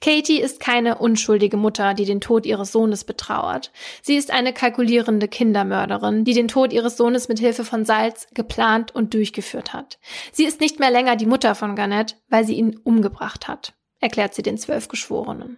Katie 0.03 0.41
ist 0.41 0.59
keine 0.59 0.97
unschuldige 0.97 1.55
Mutter, 1.55 1.93
die 1.93 2.03
den 2.03 2.19
Tod 2.19 2.45
ihres 2.45 2.73
Sohnes 2.73 3.05
betrauert. 3.05 3.71
Sie 4.01 4.17
ist 4.17 4.31
eine 4.31 4.51
kalkulierende 4.51 5.29
Kindermörderin, 5.29 6.25
die 6.25 6.33
den 6.33 6.49
Tod 6.49 6.73
ihres 6.73 6.97
Sohnes 6.97 7.29
mit 7.29 7.39
Hilfe 7.39 7.63
von 7.63 7.85
Salz 7.85 8.27
geplant 8.33 8.93
und 8.93 9.13
durchgeführt 9.13 9.71
hat. 9.71 9.99
Sie 10.33 10.43
ist 10.43 10.59
nicht 10.59 10.77
mehr 10.77 10.91
länger 10.91 11.15
die 11.15 11.25
Mutter 11.25 11.55
von 11.55 11.77
Garnett, 11.77 12.17
weil 12.27 12.43
sie 12.43 12.55
ihn 12.55 12.81
umgebracht 12.83 13.47
hat, 13.47 13.75
erklärt 14.01 14.33
sie 14.33 14.41
den 14.41 14.57
zwölf 14.57 14.89
Geschworenen. 14.89 15.57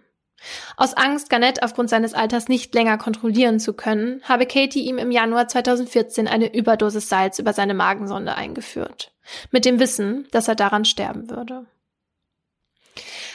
Aus 0.76 0.94
Angst, 0.94 1.28
Garnett 1.28 1.64
aufgrund 1.64 1.90
seines 1.90 2.14
Alters 2.14 2.46
nicht 2.46 2.72
länger 2.72 2.98
kontrollieren 2.98 3.58
zu 3.58 3.72
können, 3.72 4.22
habe 4.22 4.46
Katie 4.46 4.84
ihm 4.84 4.98
im 4.98 5.10
Januar 5.10 5.48
2014 5.48 6.28
eine 6.28 6.54
Überdosis 6.54 7.08
Salz 7.08 7.40
über 7.40 7.52
seine 7.52 7.74
Magensonde 7.74 8.36
eingeführt. 8.36 9.10
Mit 9.50 9.64
dem 9.64 9.80
Wissen, 9.80 10.28
dass 10.30 10.46
er 10.46 10.54
daran 10.54 10.84
sterben 10.84 11.30
würde. 11.30 11.66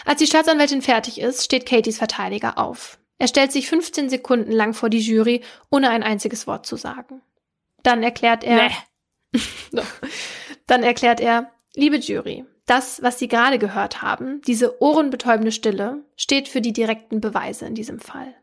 Als 0.06 0.20
die 0.20 0.28
Staatsanwältin 0.28 0.82
fertig 0.82 1.20
ist, 1.20 1.44
steht 1.44 1.66
Katies 1.66 1.98
Verteidiger 1.98 2.58
auf. 2.58 3.00
Er 3.18 3.28
stellt 3.28 3.52
sich 3.52 3.68
15 3.68 4.10
Sekunden 4.10 4.52
lang 4.52 4.74
vor 4.74 4.90
die 4.90 5.00
Jury, 5.00 5.42
ohne 5.70 5.90
ein 5.90 6.04
einziges 6.04 6.48
Wort 6.48 6.66
zu 6.66 6.76
sagen. 6.76 7.22
Dann 7.84 8.02
erklärt 8.04 8.44
er, 8.44 8.72
nee. 9.34 9.42
dann 10.68 10.84
erklärt 10.84 11.20
er, 11.20 11.52
liebe 11.76 11.98
Jury, 11.98 12.46
das, 12.66 13.02
was 13.04 13.20
Sie 13.20 13.28
gerade 13.28 13.60
gehört 13.60 14.02
haben, 14.02 14.42
diese 14.42 14.82
ohrenbetäubende 14.82 15.52
Stille, 15.52 16.04
steht 16.16 16.48
für 16.48 16.62
die 16.62 16.74
direkten 16.74 17.22
Beweise 17.22 17.66
in 17.66 17.76
diesem 17.76 18.00
Fall. 18.00 18.34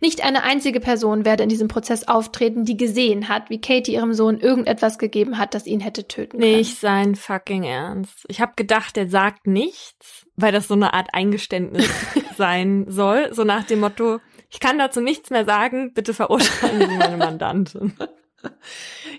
Nicht 0.00 0.24
eine 0.24 0.44
einzige 0.44 0.80
Person 0.80 1.24
werde 1.24 1.42
in 1.42 1.48
diesem 1.48 1.68
Prozess 1.68 2.06
auftreten, 2.06 2.64
die 2.64 2.76
gesehen 2.76 3.28
hat, 3.28 3.50
wie 3.50 3.60
Katie 3.60 3.94
ihrem 3.94 4.14
Sohn 4.14 4.38
irgendetwas 4.38 4.98
gegeben 4.98 5.38
hat, 5.38 5.54
das 5.54 5.66
ihn 5.66 5.80
hätte 5.80 6.06
töten 6.06 6.38
können. 6.38 6.56
Nicht 6.56 6.78
sein 6.78 7.16
fucking 7.16 7.64
Ernst. 7.64 8.24
Ich 8.28 8.40
habe 8.40 8.52
gedacht, 8.54 8.96
er 8.96 9.08
sagt 9.08 9.46
nichts, 9.46 10.27
weil 10.38 10.52
das 10.52 10.68
so 10.68 10.74
eine 10.74 10.94
Art 10.94 11.08
Eingeständnis 11.12 11.90
sein 12.36 12.86
soll, 12.88 13.34
so 13.34 13.44
nach 13.44 13.64
dem 13.64 13.80
Motto, 13.80 14.20
ich 14.48 14.60
kann 14.60 14.78
dazu 14.78 15.00
nichts 15.00 15.30
mehr 15.30 15.44
sagen, 15.44 15.92
bitte 15.92 16.14
verurteilen 16.14 16.88
Sie 16.88 16.96
meine 16.96 17.16
Mandantin. 17.16 17.92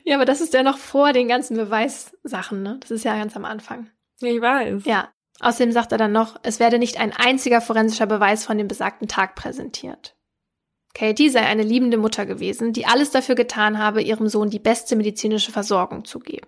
Ja, 0.06 0.16
aber 0.16 0.24
das 0.24 0.40
ist 0.40 0.54
ja 0.54 0.64
noch 0.64 0.78
vor 0.78 1.12
den 1.12 1.28
ganzen 1.28 1.58
Beweissachen, 1.58 2.64
ne? 2.64 2.78
Das 2.80 2.90
ist 2.90 3.04
ja 3.04 3.18
ganz 3.18 3.36
am 3.36 3.44
Anfang. 3.44 3.90
Ich 4.22 4.40
weiß. 4.40 4.86
Ja. 4.86 5.10
Außerdem 5.42 5.74
sagt 5.74 5.92
er 5.92 5.98
dann 5.98 6.14
noch, 6.14 6.40
es 6.44 6.62
werde 6.62 6.80
nicht 6.80 7.02
ein 7.02 7.12
einziger 7.12 7.60
forensischer 7.60 8.06
Beweis 8.06 8.46
von 8.46 8.58
dem 8.58 8.70
besagten 8.70 9.10
Tag 9.10 9.36
präsentiert. 9.36 10.16
Katie 10.94 11.30
sei 11.30 11.42
eine 11.42 11.64
liebende 11.64 11.98
Mutter 11.98 12.26
gewesen, 12.26 12.72
die 12.72 12.86
alles 12.86 13.12
dafür 13.12 13.36
getan 13.36 13.78
habe, 13.78 14.02
ihrem 14.02 14.30
Sohn 14.30 14.50
die 14.50 14.58
beste 14.58 14.96
medizinische 14.96 15.52
Versorgung 15.52 16.06
zu 16.06 16.20
geben. 16.20 16.48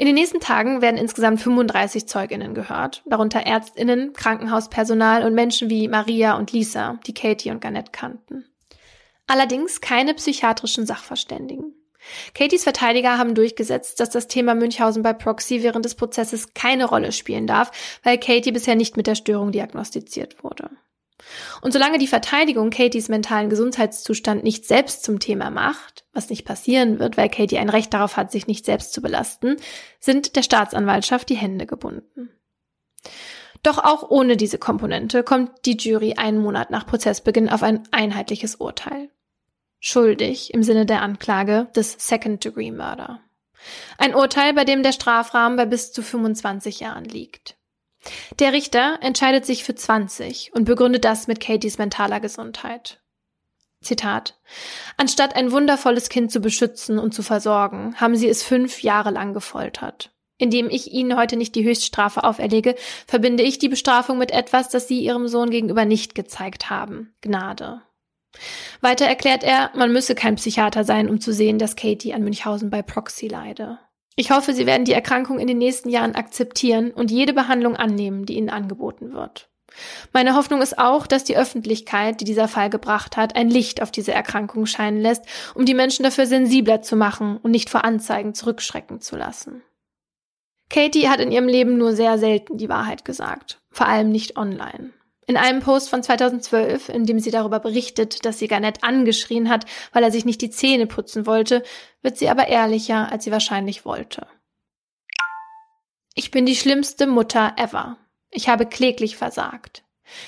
In 0.00 0.06
den 0.06 0.14
nächsten 0.14 0.38
Tagen 0.38 0.80
werden 0.80 0.96
insgesamt 0.96 1.40
35 1.40 2.06
Zeuginnen 2.06 2.54
gehört, 2.54 3.02
darunter 3.04 3.40
Ärztinnen, 3.40 4.12
Krankenhauspersonal 4.12 5.24
und 5.24 5.34
Menschen 5.34 5.70
wie 5.70 5.88
Maria 5.88 6.36
und 6.36 6.52
Lisa, 6.52 7.00
die 7.08 7.14
Katie 7.14 7.50
und 7.50 7.60
Garnett 7.60 7.92
kannten. 7.92 8.44
Allerdings 9.26 9.80
keine 9.80 10.14
psychiatrischen 10.14 10.86
Sachverständigen. 10.86 11.74
Katies 12.32 12.62
Verteidiger 12.62 13.18
haben 13.18 13.34
durchgesetzt, 13.34 13.98
dass 13.98 14.10
das 14.10 14.28
Thema 14.28 14.54
Münchhausen 14.54 15.02
bei 15.02 15.12
Proxy 15.12 15.64
während 15.64 15.84
des 15.84 15.96
Prozesses 15.96 16.54
keine 16.54 16.84
Rolle 16.84 17.10
spielen 17.10 17.48
darf, 17.48 17.72
weil 18.04 18.18
Katie 18.18 18.52
bisher 18.52 18.76
nicht 18.76 18.96
mit 18.96 19.08
der 19.08 19.16
Störung 19.16 19.50
diagnostiziert 19.50 20.44
wurde. 20.44 20.70
Und 21.60 21.72
solange 21.72 21.98
die 21.98 22.06
Verteidigung 22.06 22.70
Katies 22.70 23.08
mentalen 23.08 23.50
Gesundheitszustand 23.50 24.44
nicht 24.44 24.66
selbst 24.66 25.02
zum 25.02 25.18
Thema 25.18 25.50
macht, 25.50 26.04
was 26.12 26.30
nicht 26.30 26.44
passieren 26.44 26.98
wird, 26.98 27.16
weil 27.16 27.28
Katie 27.28 27.58
ein 27.58 27.70
Recht 27.70 27.92
darauf 27.92 28.16
hat, 28.16 28.30
sich 28.30 28.46
nicht 28.46 28.64
selbst 28.64 28.92
zu 28.92 29.02
belasten, 29.02 29.56
sind 29.98 30.36
der 30.36 30.42
Staatsanwaltschaft 30.42 31.28
die 31.28 31.36
Hände 31.36 31.66
gebunden. 31.66 32.30
Doch 33.62 33.78
auch 33.78 34.08
ohne 34.08 34.36
diese 34.36 34.58
Komponente 34.58 35.24
kommt 35.24 35.50
die 35.64 35.76
Jury 35.76 36.14
einen 36.14 36.38
Monat 36.38 36.70
nach 36.70 36.86
Prozessbeginn 36.86 37.48
auf 37.48 37.62
ein 37.62 37.82
einheitliches 37.90 38.56
Urteil 38.56 39.10
schuldig 39.80 40.52
im 40.54 40.62
Sinne 40.62 40.86
der 40.86 41.02
Anklage 41.02 41.68
des 41.74 41.96
Second-Degree 41.98 42.72
Murder. 42.72 43.20
Ein 43.96 44.14
Urteil, 44.14 44.54
bei 44.54 44.64
dem 44.64 44.82
der 44.82 44.92
Strafrahmen 44.92 45.56
bei 45.56 45.66
bis 45.66 45.92
zu 45.92 46.02
25 46.02 46.80
Jahren 46.80 47.04
liegt. 47.04 47.56
Der 48.38 48.52
Richter 48.52 48.98
entscheidet 49.02 49.44
sich 49.46 49.64
für 49.64 49.74
20 49.74 50.52
und 50.54 50.64
begründet 50.64 51.04
das 51.04 51.26
mit 51.26 51.40
Katies 51.40 51.78
mentaler 51.78 52.20
Gesundheit. 52.20 53.00
Zitat. 53.80 54.38
Anstatt 54.96 55.36
ein 55.36 55.52
wundervolles 55.52 56.08
Kind 56.08 56.32
zu 56.32 56.40
beschützen 56.40 56.98
und 56.98 57.14
zu 57.14 57.22
versorgen, 57.22 57.94
haben 57.96 58.16
sie 58.16 58.28
es 58.28 58.42
fünf 58.42 58.82
Jahre 58.82 59.10
lang 59.10 59.34
gefoltert. 59.34 60.10
Indem 60.36 60.70
ich 60.70 60.92
ihnen 60.92 61.16
heute 61.16 61.36
nicht 61.36 61.54
die 61.54 61.64
Höchststrafe 61.64 62.24
auferlege, 62.24 62.76
verbinde 63.06 63.42
ich 63.42 63.58
die 63.58 63.68
Bestrafung 63.68 64.18
mit 64.18 64.30
etwas, 64.30 64.68
das 64.68 64.88
sie 64.88 65.00
ihrem 65.00 65.28
Sohn 65.28 65.50
gegenüber 65.50 65.84
nicht 65.84 66.14
gezeigt 66.14 66.70
haben. 66.70 67.14
Gnade. 67.20 67.82
Weiter 68.80 69.06
erklärt 69.06 69.42
er, 69.42 69.70
man 69.74 69.92
müsse 69.92 70.14
kein 70.14 70.36
Psychiater 70.36 70.84
sein, 70.84 71.08
um 71.08 71.20
zu 71.20 71.32
sehen, 71.32 71.58
dass 71.58 71.76
Katie 71.76 72.14
an 72.14 72.22
Münchhausen 72.22 72.70
bei 72.70 72.82
Proxy 72.82 73.26
leide. 73.26 73.78
Ich 74.18 74.32
hoffe, 74.32 74.52
Sie 74.52 74.66
werden 74.66 74.84
die 74.84 74.94
Erkrankung 74.94 75.38
in 75.38 75.46
den 75.46 75.58
nächsten 75.58 75.90
Jahren 75.90 76.16
akzeptieren 76.16 76.90
und 76.90 77.12
jede 77.12 77.32
Behandlung 77.32 77.76
annehmen, 77.76 78.26
die 78.26 78.36
Ihnen 78.36 78.50
angeboten 78.50 79.12
wird. 79.12 79.48
Meine 80.12 80.34
Hoffnung 80.34 80.60
ist 80.60 80.76
auch, 80.76 81.06
dass 81.06 81.22
die 81.22 81.36
Öffentlichkeit, 81.36 82.20
die 82.20 82.24
dieser 82.24 82.48
Fall 82.48 82.68
gebracht 82.68 83.16
hat, 83.16 83.36
ein 83.36 83.48
Licht 83.48 83.80
auf 83.80 83.92
diese 83.92 84.12
Erkrankung 84.12 84.66
scheinen 84.66 85.00
lässt, 85.00 85.24
um 85.54 85.66
die 85.66 85.74
Menschen 85.74 86.02
dafür 86.02 86.26
sensibler 86.26 86.82
zu 86.82 86.96
machen 86.96 87.36
und 87.36 87.52
nicht 87.52 87.70
vor 87.70 87.84
Anzeigen 87.84 88.34
zurückschrecken 88.34 89.00
zu 89.00 89.14
lassen. 89.16 89.62
Katie 90.68 91.08
hat 91.08 91.20
in 91.20 91.30
ihrem 91.30 91.46
Leben 91.46 91.78
nur 91.78 91.92
sehr 91.92 92.18
selten 92.18 92.58
die 92.58 92.68
Wahrheit 92.68 93.04
gesagt, 93.04 93.60
vor 93.70 93.86
allem 93.86 94.10
nicht 94.10 94.36
online. 94.36 94.90
In 95.28 95.36
einem 95.36 95.60
Post 95.60 95.90
von 95.90 96.02
2012, 96.02 96.88
in 96.88 97.04
dem 97.04 97.20
sie 97.20 97.30
darüber 97.30 97.60
berichtet, 97.60 98.24
dass 98.24 98.38
sie 98.38 98.48
Garnett 98.48 98.82
angeschrien 98.82 99.50
hat, 99.50 99.66
weil 99.92 100.02
er 100.02 100.10
sich 100.10 100.24
nicht 100.24 100.40
die 100.40 100.48
Zähne 100.48 100.86
putzen 100.86 101.26
wollte, 101.26 101.62
wird 102.02 102.16
sie 102.16 102.28
aber 102.28 102.48
ehrlicher, 102.48 103.10
als 103.10 103.24
sie 103.24 103.32
wahrscheinlich 103.32 103.84
wollte. 103.84 104.26
Ich 106.14 106.30
bin 106.30 106.46
die 106.46 106.56
schlimmste 106.56 107.06
Mutter 107.06 107.54
ever. 107.56 107.96
Ich 108.30 108.48
habe 108.48 108.66
kläglich 108.66 109.16
versagt. 109.16 109.84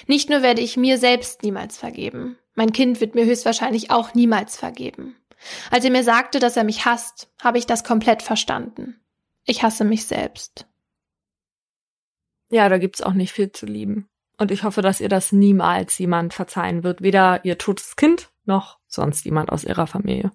Nicht 0.07 0.29
nur 0.29 0.43
werde 0.43 0.61
ich 0.61 0.77
mir 0.77 0.99
selbst 0.99 1.43
niemals 1.43 1.79
vergeben, 1.79 2.37
mein 2.55 2.73
Kind 2.73 3.01
wird 3.01 3.15
mir 3.15 3.25
höchstwahrscheinlich 3.25 3.91
auch 3.91 4.15
niemals 4.15 4.57
vergeben. 4.57 5.17
Als 5.71 5.85
er 5.85 5.91
mir 5.91 6.05
sagte, 6.05 6.39
dass 6.39 6.57
er 6.57 6.65
mich 6.65 6.85
hasst, 6.85 7.33
habe 7.41 7.59
ich 7.59 7.67
das 7.67 7.85
komplett 7.85 8.23
verstanden. 8.23 9.01
Ich 9.45 9.63
hasse 9.63 9.85
mich 9.85 10.05
selbst. 10.05 10.67
Ja, 12.51 12.69
da 12.69 12.79
gibt's 12.79 13.01
auch 13.01 13.15
nicht 13.15 13.33
viel 13.33 13.51
zu 13.53 13.65
lieben. 13.65 14.09
Und 14.37 14.51
ich 14.51 14.65
hoffe, 14.65 14.83
dass 14.83 15.01
ihr 15.01 15.09
das 15.09 15.33
niemals 15.33 15.99
jemand 15.99 16.35
verzeihen 16.35 16.83
wird. 16.83 17.01
Weder 17.01 17.45
ihr 17.45 17.57
totes 17.59 17.97
Kind 17.97 18.31
noch 18.45 18.79
sonst 18.87 19.25
jemand 19.25 19.51
aus 19.51 19.65
ihrer 19.65 19.87
Familie. 19.87 20.31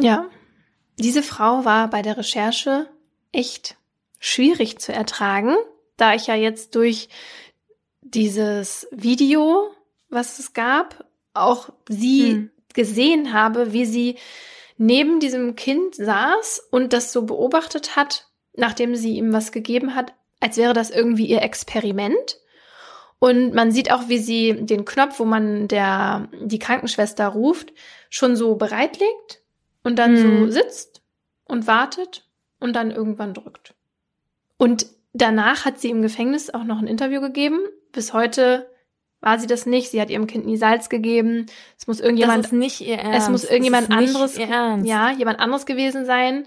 Ja. 0.00 0.26
Diese 0.98 1.22
Frau 1.22 1.64
war 1.64 1.88
bei 1.88 2.02
der 2.02 2.16
Recherche 2.16 2.88
echt 3.30 3.76
schwierig 4.18 4.80
zu 4.80 4.92
ertragen, 4.92 5.54
da 5.96 6.14
ich 6.14 6.26
ja 6.26 6.34
jetzt 6.34 6.74
durch 6.74 7.08
dieses 8.02 8.88
Video, 8.90 9.70
was 10.08 10.40
es 10.40 10.54
gab, 10.54 11.04
auch 11.34 11.70
sie 11.88 12.30
hm. 12.30 12.50
gesehen 12.74 13.32
habe, 13.32 13.72
wie 13.72 13.86
sie 13.86 14.16
neben 14.76 15.20
diesem 15.20 15.54
Kind 15.54 15.94
saß 15.94 16.68
und 16.70 16.92
das 16.92 17.12
so 17.12 17.22
beobachtet 17.22 17.94
hat, 17.94 18.26
nachdem 18.54 18.96
sie 18.96 19.16
ihm 19.16 19.32
was 19.32 19.52
gegeben 19.52 19.94
hat, 19.94 20.14
als 20.40 20.56
wäre 20.56 20.72
das 20.72 20.90
irgendwie 20.90 21.26
ihr 21.26 21.42
Experiment. 21.42 22.38
Und 23.20 23.54
man 23.54 23.70
sieht 23.70 23.92
auch, 23.92 24.08
wie 24.08 24.18
sie 24.18 24.64
den 24.64 24.84
Knopf, 24.84 25.20
wo 25.20 25.24
man 25.24 25.68
der, 25.68 26.28
die 26.40 26.60
Krankenschwester 26.60 27.28
ruft, 27.28 27.72
schon 28.10 28.34
so 28.36 28.56
bereitlegt 28.56 29.42
und 29.88 29.96
dann 29.96 30.12
mhm. 30.12 30.44
so 30.44 30.50
sitzt 30.50 31.00
und 31.46 31.66
wartet 31.66 32.28
und 32.60 32.76
dann 32.76 32.90
irgendwann 32.90 33.32
drückt. 33.32 33.74
Und 34.58 34.84
danach 35.14 35.64
hat 35.64 35.80
sie 35.80 35.88
im 35.88 36.02
Gefängnis 36.02 36.50
auch 36.50 36.64
noch 36.64 36.78
ein 36.78 36.86
Interview 36.86 37.22
gegeben. 37.22 37.58
Bis 37.90 38.12
heute 38.12 38.70
war 39.22 39.38
sie 39.38 39.46
das 39.46 39.64
nicht. 39.64 39.90
Sie 39.90 39.98
hat 39.98 40.10
ihrem 40.10 40.26
Kind 40.26 40.44
nie 40.44 40.58
Salz 40.58 40.90
gegeben. 40.90 41.46
Es 41.78 41.86
muss 41.86 42.00
irgendjemand, 42.00 42.44
das 42.44 42.52
ist 42.52 42.58
nicht 42.58 42.80
ihr 42.82 42.98
Ernst. 42.98 43.18
Es 43.18 43.28
muss 43.30 43.44
irgendjemand 43.44 43.90
anderes, 43.90 44.36
ja, 44.36 45.10
jemand 45.12 45.40
anderes 45.40 45.64
gewesen 45.64 46.04
sein, 46.04 46.44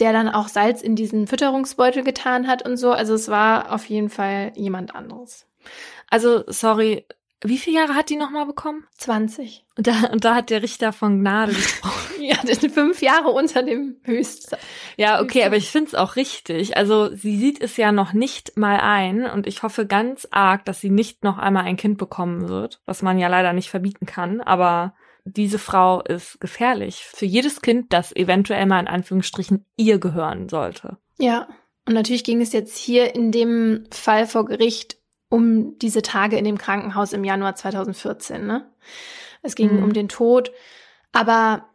der 0.00 0.14
dann 0.14 0.30
auch 0.30 0.48
Salz 0.48 0.80
in 0.80 0.96
diesen 0.96 1.26
Fütterungsbeutel 1.26 2.02
getan 2.02 2.46
hat 2.46 2.66
und 2.66 2.78
so. 2.78 2.92
Also 2.92 3.12
es 3.12 3.28
war 3.28 3.70
auf 3.70 3.84
jeden 3.84 4.08
Fall 4.08 4.52
jemand 4.56 4.94
anderes. 4.94 5.46
Also, 6.08 6.42
sorry, 6.46 7.04
wie 7.44 7.58
viele 7.58 7.78
Jahre 7.78 7.94
hat 7.94 8.10
die 8.10 8.16
nochmal 8.16 8.46
bekommen? 8.46 8.84
20. 8.96 9.64
Und 9.76 9.86
da, 9.86 10.08
und 10.12 10.24
da 10.24 10.34
hat 10.34 10.50
der 10.50 10.62
Richter 10.62 10.92
von 10.92 11.20
Gnade 11.20 11.52
gesprochen. 11.52 12.14
ja, 12.22 12.36
das 12.44 12.60
sind 12.60 12.74
fünf 12.74 13.00
Jahre 13.00 13.28
unter 13.28 13.62
dem 13.62 13.96
Höchsten. 14.02 14.56
Ja, 14.96 15.20
okay, 15.20 15.44
aber 15.44 15.56
ich 15.56 15.70
finde 15.70 15.88
es 15.88 15.94
auch 15.94 16.16
richtig. 16.16 16.76
Also 16.76 17.14
sie 17.14 17.38
sieht 17.38 17.60
es 17.60 17.76
ja 17.76 17.92
noch 17.92 18.12
nicht 18.12 18.56
mal 18.56 18.80
ein 18.80 19.24
und 19.24 19.46
ich 19.46 19.62
hoffe 19.62 19.86
ganz 19.86 20.26
arg, 20.32 20.64
dass 20.64 20.80
sie 20.80 20.90
nicht 20.90 21.22
noch 21.22 21.38
einmal 21.38 21.64
ein 21.64 21.76
Kind 21.76 21.98
bekommen 21.98 22.48
wird, 22.48 22.80
was 22.86 23.02
man 23.02 23.18
ja 23.18 23.28
leider 23.28 23.52
nicht 23.52 23.70
verbieten 23.70 24.06
kann. 24.06 24.40
Aber 24.40 24.94
diese 25.24 25.58
Frau 25.58 26.02
ist 26.02 26.40
gefährlich 26.40 27.04
für 27.04 27.26
jedes 27.26 27.60
Kind, 27.60 27.92
das 27.92 28.14
eventuell 28.14 28.66
mal 28.66 28.80
in 28.80 28.88
Anführungsstrichen 28.88 29.64
ihr 29.76 29.98
gehören 29.98 30.48
sollte. 30.48 30.98
Ja. 31.18 31.48
Und 31.86 31.94
natürlich 31.94 32.24
ging 32.24 32.42
es 32.42 32.52
jetzt 32.52 32.76
hier 32.76 33.14
in 33.14 33.32
dem 33.32 33.84
Fall 33.90 34.26
vor 34.26 34.44
Gericht 34.44 34.97
um 35.28 35.78
diese 35.78 36.02
Tage 36.02 36.36
in 36.36 36.44
dem 36.44 36.58
Krankenhaus 36.58 37.12
im 37.12 37.24
Januar 37.24 37.54
2014. 37.54 38.46
Ne? 38.46 38.70
Es 39.42 39.54
ging 39.54 39.76
mhm. 39.76 39.82
um 39.82 39.92
den 39.92 40.08
Tod, 40.08 40.52
aber 41.12 41.68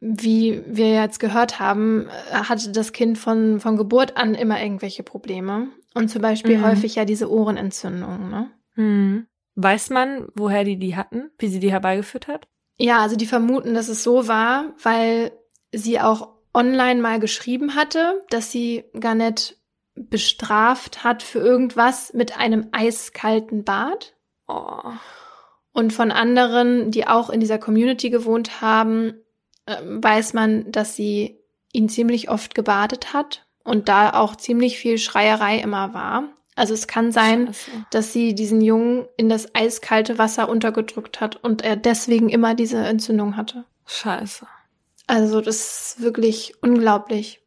wie 0.00 0.62
wir 0.66 0.94
jetzt 0.94 1.20
gehört 1.20 1.60
haben, 1.60 2.08
hatte 2.30 2.72
das 2.72 2.92
Kind 2.92 3.18
von, 3.18 3.60
von 3.60 3.76
Geburt 3.76 4.16
an 4.16 4.34
immer 4.34 4.60
irgendwelche 4.62 5.02
Probleme. 5.02 5.68
Und 5.94 6.08
zum 6.08 6.22
Beispiel 6.22 6.58
mhm. 6.58 6.64
häufig 6.64 6.94
ja 6.94 7.04
diese 7.04 7.30
Ohrenentzündungen. 7.30 8.30
Ne? 8.30 8.50
Mhm. 8.76 9.26
Weiß 9.56 9.90
man, 9.90 10.28
woher 10.34 10.64
die 10.64 10.78
die 10.78 10.96
hatten, 10.96 11.30
wie 11.38 11.48
sie 11.48 11.60
die 11.60 11.72
herbeigeführt 11.72 12.28
hat? 12.28 12.48
Ja, 12.78 13.00
also 13.00 13.16
die 13.16 13.26
vermuten, 13.26 13.74
dass 13.74 13.88
es 13.88 14.02
so 14.02 14.26
war, 14.26 14.72
weil 14.82 15.32
sie 15.72 16.00
auch 16.00 16.28
online 16.54 17.00
mal 17.00 17.20
geschrieben 17.20 17.74
hatte, 17.74 18.24
dass 18.30 18.50
sie 18.50 18.84
gar 18.98 19.14
nicht 19.14 19.59
bestraft 19.94 21.04
hat 21.04 21.22
für 21.22 21.40
irgendwas 21.40 22.12
mit 22.12 22.38
einem 22.38 22.68
eiskalten 22.72 23.64
Bad. 23.64 24.14
Oh. 24.48 24.92
Und 25.72 25.92
von 25.92 26.10
anderen, 26.10 26.90
die 26.90 27.06
auch 27.06 27.30
in 27.30 27.40
dieser 27.40 27.58
Community 27.58 28.10
gewohnt 28.10 28.60
haben, 28.60 29.14
äh, 29.66 29.76
weiß 29.82 30.32
man, 30.32 30.70
dass 30.72 30.96
sie 30.96 31.38
ihn 31.72 31.88
ziemlich 31.88 32.30
oft 32.30 32.54
gebadet 32.54 33.12
hat 33.12 33.46
und 33.62 33.88
da 33.88 34.14
auch 34.14 34.34
ziemlich 34.36 34.78
viel 34.78 34.98
Schreierei 34.98 35.58
immer 35.58 35.94
war. 35.94 36.24
Also 36.56 36.74
es 36.74 36.88
kann 36.88 37.12
sein, 37.12 37.46
Scheiße. 37.46 37.70
dass 37.90 38.12
sie 38.12 38.34
diesen 38.34 38.60
Jungen 38.60 39.06
in 39.16 39.28
das 39.28 39.54
eiskalte 39.54 40.18
Wasser 40.18 40.48
untergedrückt 40.48 41.20
hat 41.20 41.36
und 41.36 41.62
er 41.62 41.76
deswegen 41.76 42.28
immer 42.28 42.54
diese 42.54 42.78
Entzündung 42.78 43.36
hatte. 43.36 43.64
Scheiße. 43.86 44.46
Also 45.06 45.40
das 45.40 45.56
ist 45.94 46.02
wirklich 46.02 46.54
unglaublich. 46.60 47.40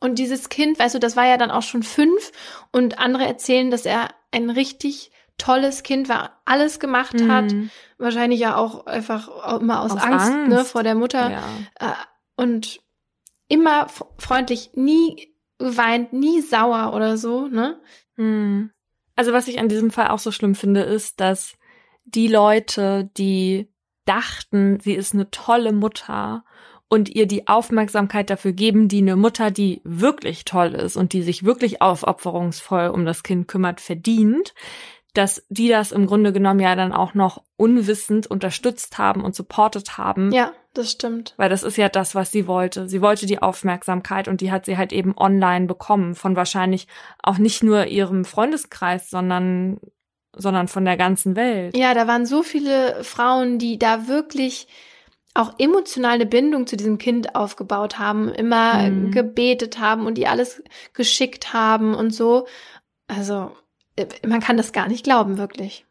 Und 0.00 0.18
dieses 0.18 0.48
Kind, 0.48 0.78
weißt 0.78 0.94
du, 0.94 0.98
das 0.98 1.14
war 1.14 1.26
ja 1.26 1.36
dann 1.36 1.50
auch 1.50 1.62
schon 1.62 1.82
fünf 1.82 2.32
und 2.72 2.98
andere 2.98 3.26
erzählen, 3.26 3.70
dass 3.70 3.84
er 3.84 4.08
ein 4.32 4.50
richtig 4.50 5.12
tolles 5.36 5.82
Kind 5.82 6.08
war, 6.08 6.40
alles 6.44 6.80
gemacht 6.80 7.14
mhm. 7.14 7.32
hat, 7.32 7.54
wahrscheinlich 7.98 8.40
ja 8.40 8.56
auch 8.56 8.86
einfach 8.86 9.60
immer 9.60 9.80
aus, 9.82 9.92
aus 9.92 10.02
Angst, 10.02 10.28
ne, 10.28 10.34
Angst, 10.34 10.48
Ne, 10.48 10.64
vor 10.64 10.82
der 10.82 10.94
Mutter 10.94 11.30
ja. 11.30 11.42
Äh, 11.78 11.94
und 12.36 12.80
immer 13.48 13.88
freundlich, 14.18 14.70
nie 14.74 15.34
geweint, 15.58 16.12
nie 16.12 16.40
sauer 16.40 16.94
oder 16.94 17.16
so, 17.16 17.48
ne? 17.48 17.80
Mhm. 18.16 18.70
Also 19.16 19.32
was 19.32 19.48
ich 19.48 19.58
an 19.58 19.68
diesem 19.68 19.90
Fall 19.90 20.08
auch 20.08 20.18
so 20.18 20.30
schlimm 20.30 20.54
finde, 20.54 20.82
ist, 20.82 21.20
dass 21.20 21.54
die 22.04 22.28
Leute, 22.28 23.10
die 23.16 23.68
dachten, 24.06 24.80
sie 24.80 24.94
ist 24.94 25.14
eine 25.14 25.30
tolle 25.30 25.72
Mutter 25.72 26.44
und 26.90 27.08
ihr 27.08 27.26
die 27.26 27.46
Aufmerksamkeit 27.46 28.28
dafür 28.28 28.52
geben, 28.52 28.88
die 28.88 28.98
eine 28.98 29.16
Mutter, 29.16 29.50
die 29.50 29.80
wirklich 29.84 30.44
toll 30.44 30.74
ist 30.74 30.96
und 30.96 31.12
die 31.12 31.22
sich 31.22 31.44
wirklich 31.44 31.80
aufopferungsvoll 31.80 32.88
um 32.88 33.06
das 33.06 33.22
Kind 33.22 33.46
kümmert, 33.46 33.80
verdient, 33.80 34.54
dass 35.14 35.46
die 35.48 35.68
das 35.68 35.92
im 35.92 36.06
Grunde 36.06 36.32
genommen 36.32 36.58
ja 36.58 36.74
dann 36.74 36.92
auch 36.92 37.14
noch 37.14 37.42
unwissend 37.56 38.26
unterstützt 38.26 38.98
haben 38.98 39.22
und 39.22 39.36
supportet 39.36 39.98
haben. 39.98 40.32
Ja, 40.32 40.52
das 40.74 40.90
stimmt. 40.90 41.34
Weil 41.36 41.48
das 41.48 41.62
ist 41.62 41.76
ja 41.76 41.88
das, 41.88 42.16
was 42.16 42.32
sie 42.32 42.48
wollte. 42.48 42.88
Sie 42.88 43.00
wollte 43.00 43.26
die 43.26 43.40
Aufmerksamkeit 43.40 44.26
und 44.26 44.40
die 44.40 44.50
hat 44.50 44.66
sie 44.66 44.76
halt 44.76 44.92
eben 44.92 45.16
online 45.16 45.66
bekommen 45.66 46.16
von 46.16 46.34
wahrscheinlich 46.34 46.88
auch 47.22 47.38
nicht 47.38 47.62
nur 47.62 47.86
ihrem 47.86 48.24
Freundeskreis, 48.24 49.10
sondern 49.10 49.78
sondern 50.36 50.68
von 50.68 50.84
der 50.84 50.96
ganzen 50.96 51.34
Welt. 51.34 51.76
Ja, 51.76 51.92
da 51.92 52.06
waren 52.06 52.24
so 52.24 52.44
viele 52.44 53.02
Frauen, 53.02 53.58
die 53.58 53.78
da 53.78 54.06
wirklich 54.06 54.68
auch 55.40 55.54
emotional 55.58 56.14
eine 56.14 56.26
Bindung 56.26 56.66
zu 56.66 56.76
diesem 56.76 56.98
Kind 56.98 57.34
aufgebaut 57.34 57.98
haben, 57.98 58.28
immer 58.28 58.90
mhm. 58.90 59.10
gebetet 59.10 59.78
haben 59.78 60.06
und 60.06 60.18
ihr 60.18 60.30
alles 60.30 60.62
geschickt 60.92 61.52
haben 61.52 61.94
und 61.94 62.12
so. 62.12 62.46
Also 63.08 63.52
äh, 63.96 64.06
man 64.26 64.40
kann 64.40 64.56
das 64.56 64.72
gar 64.72 64.88
nicht 64.88 65.04
glauben, 65.04 65.38
wirklich. 65.38 65.86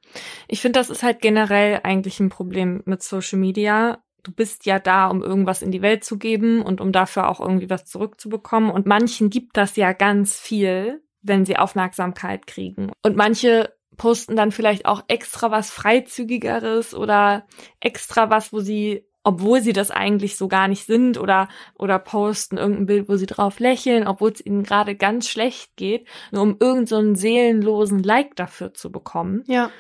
Ich 0.48 0.62
finde, 0.62 0.80
das 0.80 0.90
ist 0.90 1.04
halt 1.04 1.22
generell 1.22 1.82
eigentlich 1.84 2.20
ein 2.20 2.30
Problem 2.30 2.82
mit 2.86 3.04
Social 3.04 3.40
Media. 3.40 4.04
Du 4.24 4.32
bist 4.32 4.66
ja 4.66 4.80
da, 4.80 5.08
um 5.08 5.24
irgendwas 5.24 5.62
in 5.62 5.72
die 5.72 5.82
Welt 5.82 6.04
zu 6.04 6.18
geben 6.18 6.62
und 6.62 6.82
um 6.82 6.92
dafür 6.92 7.30
auch 7.30 7.40
irgendwie 7.40 7.70
was 7.70 7.86
zurückzubekommen. 7.86 8.72
Und 8.72 8.86
manchen 8.86 9.30
gibt 9.30 9.56
das 9.56 9.76
ja 9.76 9.94
ganz 9.94 10.38
viel, 10.38 11.02
wenn 11.22 11.46
sie 11.46 11.58
Aufmerksamkeit 11.58 12.48
kriegen. 12.48 12.92
Und 13.04 13.16
manche 13.16 13.74
posten 13.98 14.36
dann 14.36 14.52
vielleicht 14.52 14.86
auch 14.86 15.04
extra 15.08 15.52
was 15.52 15.70
Freizügigeres 15.70 16.96
oder 16.96 17.46
extra 17.80 18.30
was, 18.30 18.52
wo 18.52 18.60
sie 18.60 19.06
obwohl 19.24 19.62
sie 19.62 19.74
das 19.74 19.92
eigentlich 19.92 20.38
so 20.38 20.48
gar 20.48 20.68
nicht 20.68 20.86
sind 20.86 21.18
oder 21.18 21.50
oder 21.76 22.00
posten 22.00 22.58
irgendein 22.58 22.86
Bild, 22.86 23.10
wo 23.10 23.16
sie 23.16 23.26
drauf 23.26 23.60
lächeln, 23.60 24.08
obwohl 24.08 24.32
es 24.32 24.46
ihnen 24.46 24.64
gerade 24.64 24.96
ganz 24.96 25.28
schlecht 25.28 25.76
geht, 25.76 26.08
nur 26.32 26.44
um 26.44 26.58
irgendeinen 26.60 27.16
so 27.16 27.22
seelenlosen 27.22 28.02
Like 28.04 28.36
dafür 28.36 28.74
zu 28.74 28.92
bekommen. 28.92 29.44
Ja. 29.48 29.72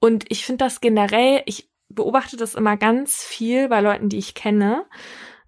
Und 0.00 0.24
ich 0.28 0.44
finde 0.44 0.64
das 0.64 0.80
generell, 0.80 1.42
ich 1.46 1.70
beobachte 1.88 2.36
das 2.36 2.54
immer 2.54 2.76
ganz 2.76 3.22
viel 3.22 3.68
bei 3.68 3.80
Leuten, 3.80 4.08
die 4.08 4.18
ich 4.18 4.34
kenne. 4.34 4.84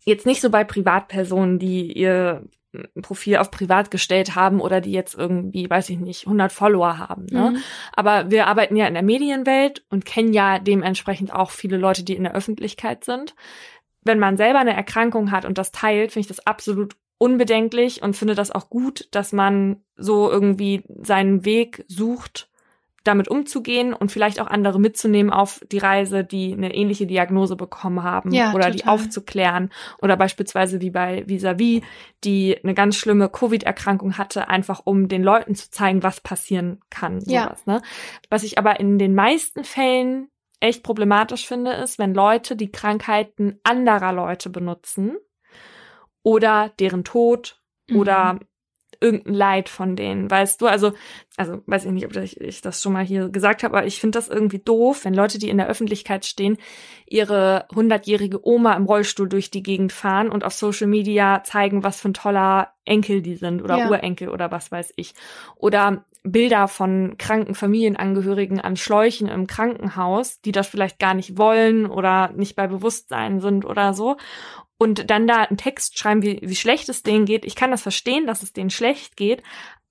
Jetzt 0.05 0.27
nicht 0.27 0.41
so 0.41 0.51
bei 0.51 0.65
Privatpersonen, 0.65 1.59
die 1.59 1.93
ihr 1.93 2.49
Profil 3.03 3.37
auf 3.37 3.51
privat 3.51 3.91
gestellt 3.91 4.35
haben 4.35 4.61
oder 4.61 4.81
die 4.81 4.93
jetzt 4.93 5.15
irgendwie, 5.15 5.69
weiß 5.69 5.91
ich 5.91 5.99
nicht, 5.99 6.27
100 6.27 6.53
Follower 6.53 6.99
haben. 6.99 7.27
Ne? 7.31 7.53
Mhm. 7.53 7.57
Aber 7.93 8.31
wir 8.31 8.47
arbeiten 8.47 8.77
ja 8.77 8.87
in 8.87 8.95
der 8.95 9.03
Medienwelt 9.03 9.85
und 9.91 10.05
kennen 10.05 10.33
ja 10.33 10.59
dementsprechend 10.59 11.33
auch 11.33 11.51
viele 11.51 11.77
Leute, 11.77 12.05
die 12.05 12.15
in 12.15 12.25
der 12.25 12.35
Öffentlichkeit 12.35 13.05
sind. 13.05 13.35
Wenn 14.03 14.19
man 14.19 14.37
selber 14.37 14.61
eine 14.61 14.75
Erkrankung 14.75 15.33
hat 15.33 15.45
und 15.45 15.59
das 15.59 15.73
teilt, 15.73 16.13
finde 16.13 16.23
ich 16.29 16.37
das 16.37 16.47
absolut 16.47 16.97
unbedenklich 17.19 18.03
und 18.03 18.17
finde 18.17 18.35
das 18.35 18.51
auch 18.51 18.69
gut, 18.69 19.09
dass 19.11 19.33
man 19.33 19.83
so 19.97 20.31
irgendwie 20.31 20.85
seinen 21.03 21.45
Weg 21.45 21.85
sucht, 21.89 22.49
damit 23.07 23.29
umzugehen 23.29 23.93
und 23.93 24.13
vielleicht 24.13 24.41
auch 24.41 24.47
andere 24.47 24.81
mitzunehmen 24.81 25.33
auf 25.33 25.61
die 25.71 25.79
Reise, 25.79 26.25
die 26.25 26.53
eine 26.53 26.75
ähnliche 26.75 27.07
Diagnose 27.07 27.57
bekommen 27.57 28.03
haben 28.03 28.33
ja, 28.33 28.53
oder 28.53 28.65
total. 28.65 28.73
die 28.73 28.87
aufzuklären 28.87 29.71
oder 30.01 30.17
beispielsweise 30.17 30.81
wie 30.81 30.91
bei 30.91 31.25
Visavi, 31.27 31.83
die 32.25 32.59
eine 32.63 32.75
ganz 32.75 32.97
schlimme 32.97 33.29
Covid-Erkrankung 33.29 34.19
hatte, 34.19 34.49
einfach 34.49 34.83
um 34.85 35.09
den 35.09 35.23
Leuten 35.23 35.55
zu 35.55 35.71
zeigen, 35.71 36.03
was 36.03 36.21
passieren 36.21 36.81
kann. 36.91 37.21
Sowas, 37.21 37.63
ja. 37.67 37.75
ne? 37.75 37.83
Was 38.31 38.43
ich 38.43 38.59
aber 38.59 38.81
in 38.81 38.99
den 38.99 39.15
meisten 39.15 39.65
Fällen 39.65 40.29
echt 40.61 40.83
problematisch 40.83 41.47
finde, 41.47 41.73
ist, 41.73 41.99
wenn 41.99 42.15
Leute 42.15 42.57
die 42.57 42.73
Krankheiten 42.73 43.61
anderer 43.63 44.13
Leute 44.13 44.51
benutzen 44.51 45.17
oder 46.23 46.73
deren 46.81 47.05
Tod 47.05 47.61
mhm. 47.89 47.97
oder 47.99 48.41
irgendein 49.01 49.35
Leid 49.35 49.69
von 49.69 49.97
denen, 49.97 50.31
weißt 50.31 50.61
du? 50.61 50.67
Also, 50.67 50.93
also 51.37 51.63
weiß 51.67 51.85
ich 51.85 51.93
nicht, 51.93 52.07
ob 52.07 52.17
ich, 52.17 52.41
ich 52.41 52.61
das 52.61 52.83
schon 52.83 52.93
mal 52.93 53.05
hier 53.05 53.29
gesagt 53.29 53.63
habe, 53.63 53.77
aber 53.77 53.87
ich 53.87 54.01
finde 54.01 54.19
das 54.19 54.29
irgendwie 54.29 54.59
doof, 54.59 55.05
wenn 55.05 55.15
Leute, 55.15 55.39
die 55.39 55.49
in 55.49 55.59
der 55.59 55.69
Öffentlichkeit 55.69 56.25
stehen, 56.25 56.59
ihre 57.07 57.67
hundertjährige 57.75 58.47
Oma 58.47 58.75
im 58.75 58.85
Rollstuhl 58.85 59.29
durch 59.29 59.51
die 59.51 59.63
Gegend 59.63 59.93
fahren 59.93 60.31
und 60.31 60.45
auf 60.45 60.55
Social 60.55 60.87
Media 60.87 61.43
zeigen, 61.45 61.85
was 61.85 62.01
für 62.01 62.09
ein 62.09 62.15
toller 62.15 62.73
Enkel 62.85 63.23
die 63.23 63.37
sind 63.37 63.63
oder 63.63 63.79
ja. 63.79 63.89
Urenkel 63.89 64.29
oder 64.29 64.51
was 64.51 64.71
weiß 64.71 64.93
ich. 64.97 65.15
Oder 65.57 66.05
Bilder 66.23 66.67
von 66.67 67.17
kranken 67.19 67.55
Familienangehörigen 67.55 68.61
an 68.61 68.77
Schläuchen 68.77 69.29
im 69.29 69.47
Krankenhaus, 69.47 70.41
die 70.41 70.53
das 70.53 70.67
vielleicht 70.67 70.99
gar 70.99 71.15
nicht 71.15 71.39
wollen 71.39 71.87
oder 71.87 72.33
nicht 72.33 72.57
bei 72.57 72.67
Bewusstsein 72.67 73.41
sind 73.41 73.65
oder 73.65 73.95
so 73.95 74.17
und 74.79 75.11
dann 75.11 75.27
da 75.27 75.43
einen 75.43 75.57
Text 75.57 75.99
schreiben, 75.99 76.23
wie, 76.23 76.41
wie 76.43 76.57
schlecht 76.57 76.89
es 76.89 77.03
denen 77.03 77.25
geht. 77.25 77.45
Ich 77.45 77.57
kann 77.57 77.71
das 77.71 77.83
verstehen, 77.83 78.27
dass 78.27 78.43
es 78.43 78.53
denen 78.53 78.71
schlecht 78.71 79.17
geht, 79.17 79.43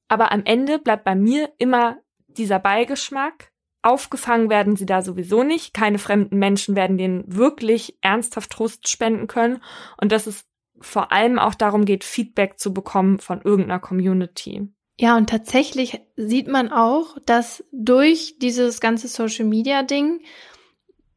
aber 0.08 0.32
am 0.32 0.44
Ende 0.46 0.80
bleibt 0.80 1.04
bei 1.04 1.16
mir 1.16 1.52
immer 1.58 1.98
dieser 2.28 2.60
Beigeschmack. 2.60 3.52
Aufgefangen 3.82 4.50
werden 4.50 4.76
sie 4.76 4.86
da 4.86 5.02
sowieso 5.02 5.44
nicht. 5.44 5.74
Keine 5.74 6.00
fremden 6.00 6.38
Menschen 6.38 6.76
werden 6.76 6.98
denen 6.98 7.24
wirklich 7.28 7.98
ernsthaft 8.02 8.52
Trost 8.52 8.88
spenden 8.88 9.28
können. 9.28 9.62
Und 10.02 10.12
dass 10.12 10.28
es 10.28 10.46
vor 10.82 11.12
allem 11.12 11.40
auch 11.40 11.56
darum 11.56 11.86
geht, 11.86 12.04
Feedback 12.04 12.60
zu 12.60 12.74
bekommen 12.74 13.20
von 13.20 13.42
irgendeiner 13.42 13.80
Community. 13.80 14.68
Ja, 15.00 15.18
und 15.18 15.30
tatsächlich 15.30 16.02
sieht 16.16 16.48
man 16.48 16.72
auch, 16.72 17.18
dass 17.26 17.64
durch 17.72 18.38
dieses 18.40 18.80
ganze 18.80 19.08
Social 19.08 19.46
Media 19.46 19.84
Ding, 19.84 20.22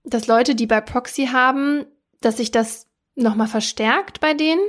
dass 0.04 0.26
Leute, 0.26 0.54
die 0.54 0.66
bei 0.66 0.80
Proxy 0.80 1.26
haben, 1.26 1.86
dass 2.20 2.38
sich 2.38 2.50
das 2.50 2.87
nochmal 3.18 3.46
verstärkt 3.46 4.20
bei 4.20 4.34
denen. 4.34 4.62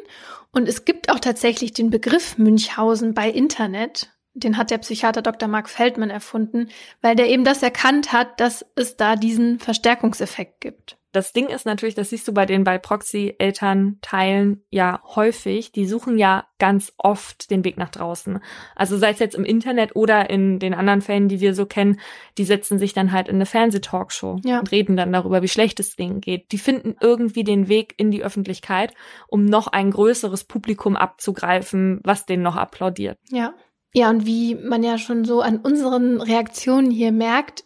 Und 0.51 0.67
es 0.67 0.85
gibt 0.85 1.11
auch 1.11 1.19
tatsächlich 1.19 1.73
den 1.73 1.89
Begriff 1.89 2.37
Münchhausen 2.37 3.13
bei 3.13 3.29
Internet. 3.29 4.11
Den 4.33 4.57
hat 4.57 4.71
der 4.71 4.77
Psychiater 4.79 5.21
Dr. 5.21 5.47
Mark 5.47 5.69
Feldmann 5.69 6.09
erfunden, 6.09 6.69
weil 7.01 7.15
der 7.15 7.29
eben 7.29 7.43
das 7.43 7.63
erkannt 7.63 8.11
hat, 8.11 8.39
dass 8.39 8.65
es 8.75 8.95
da 8.95 9.15
diesen 9.15 9.59
Verstärkungseffekt 9.59 10.61
gibt. 10.61 10.98
Das 11.11 11.33
Ding 11.33 11.47
ist 11.47 11.65
natürlich, 11.65 11.95
das 11.95 12.11
siehst 12.11 12.27
du 12.27 12.33
bei 12.33 12.45
den 12.45 12.63
bei 12.63 12.77
Proxy-Elternteilen 12.77 14.63
ja 14.69 15.01
häufig, 15.15 15.71
die 15.71 15.87
suchen 15.87 16.19
ja 16.19 16.45
ganz 16.59 16.93
oft 16.97 17.49
den 17.49 17.63
Weg 17.63 17.77
nach 17.77 17.89
draußen. 17.89 18.39
Also 18.75 18.97
sei 18.97 19.09
es 19.09 19.19
jetzt 19.19 19.35
im 19.35 19.43
Internet 19.43 19.95
oder 19.95 20.29
in 20.29 20.59
den 20.59 20.75
anderen 20.75 21.01
Fällen, 21.01 21.27
die 21.27 21.39
wir 21.39 21.55
so 21.55 21.65
kennen, 21.65 21.99
die 22.37 22.43
setzen 22.43 22.77
sich 22.77 22.93
dann 22.93 23.11
halt 23.11 23.27
in 23.27 23.35
eine 23.35 23.47
Fernsehtalkshow 23.47 24.39
ja. 24.43 24.59
und 24.59 24.71
reden 24.71 24.97
dann 24.97 25.11
darüber, 25.11 25.41
wie 25.41 25.47
schlecht 25.47 25.79
es 25.79 25.95
denen 25.95 26.21
geht. 26.21 26.51
Die 26.51 26.59
finden 26.59 26.95
irgendwie 27.01 27.43
den 27.43 27.67
Weg 27.69 27.95
in 27.97 28.11
die 28.11 28.23
Öffentlichkeit, 28.23 28.93
um 29.27 29.45
noch 29.45 29.67
ein 29.67 29.89
größeres 29.89 30.43
Publikum 30.43 30.95
abzugreifen, 30.95 32.01
was 32.03 32.27
denen 32.27 32.43
noch 32.43 32.55
applaudiert. 32.55 33.17
Ja. 33.29 33.55
Ja, 33.91 34.11
und 34.11 34.27
wie 34.27 34.53
man 34.53 34.83
ja 34.83 34.99
schon 34.99 35.25
so 35.25 35.41
an 35.41 35.57
unseren 35.57 36.21
Reaktionen 36.21 36.91
hier 36.91 37.11
merkt, 37.11 37.63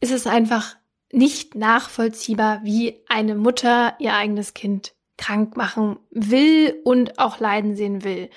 ist 0.00 0.10
es 0.10 0.26
einfach 0.26 0.74
nicht 1.12 1.54
nachvollziehbar, 1.54 2.60
wie 2.64 3.02
eine 3.08 3.34
Mutter 3.34 3.94
ihr 3.98 4.14
eigenes 4.14 4.54
Kind 4.54 4.94
krank 5.16 5.56
machen 5.56 5.98
will 6.10 6.80
und 6.84 7.18
auch 7.18 7.40
leiden 7.40 7.76
sehen 7.76 8.04
will. 8.04 8.30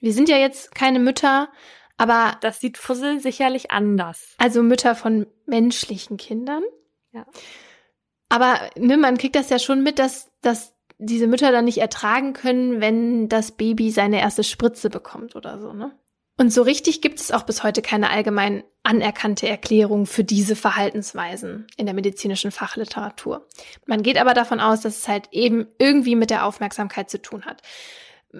Wir 0.00 0.12
sind 0.12 0.28
ja 0.28 0.38
jetzt 0.38 0.74
keine 0.74 0.98
Mütter, 0.98 1.50
aber 1.98 2.38
das 2.40 2.60
sieht 2.60 2.78
Fussel 2.78 3.20
sicherlich 3.20 3.70
anders. 3.70 4.34
Also 4.38 4.62
Mütter 4.62 4.94
von 4.94 5.26
menschlichen 5.44 6.16
Kindern. 6.16 6.62
Ja. 7.12 7.26
Aber 8.30 8.58
ne, 8.76 8.96
man 8.96 9.18
kriegt 9.18 9.36
das 9.36 9.50
ja 9.50 9.58
schon 9.58 9.82
mit, 9.82 9.98
dass, 9.98 10.30
dass 10.40 10.72
diese 10.98 11.26
Mütter 11.26 11.52
dann 11.52 11.64
nicht 11.64 11.78
ertragen 11.78 12.32
können, 12.32 12.80
wenn 12.80 13.28
das 13.28 13.52
Baby 13.52 13.90
seine 13.90 14.20
erste 14.20 14.44
Spritze 14.44 14.88
bekommt 14.88 15.36
oder 15.36 15.60
so, 15.60 15.72
ne? 15.72 15.92
Und 16.40 16.50
so 16.50 16.62
richtig 16.62 17.02
gibt 17.02 17.20
es 17.20 17.32
auch 17.32 17.42
bis 17.42 17.64
heute 17.64 17.82
keine 17.82 18.08
allgemein 18.08 18.64
anerkannte 18.82 19.46
Erklärung 19.46 20.06
für 20.06 20.24
diese 20.24 20.56
Verhaltensweisen 20.56 21.66
in 21.76 21.84
der 21.84 21.94
medizinischen 21.94 22.50
Fachliteratur. 22.50 23.46
Man 23.84 24.02
geht 24.02 24.16
aber 24.16 24.32
davon 24.32 24.58
aus, 24.58 24.80
dass 24.80 25.00
es 25.00 25.06
halt 25.06 25.28
eben 25.32 25.66
irgendwie 25.78 26.16
mit 26.16 26.30
der 26.30 26.46
Aufmerksamkeit 26.46 27.10
zu 27.10 27.20
tun 27.20 27.44
hat. 27.44 27.60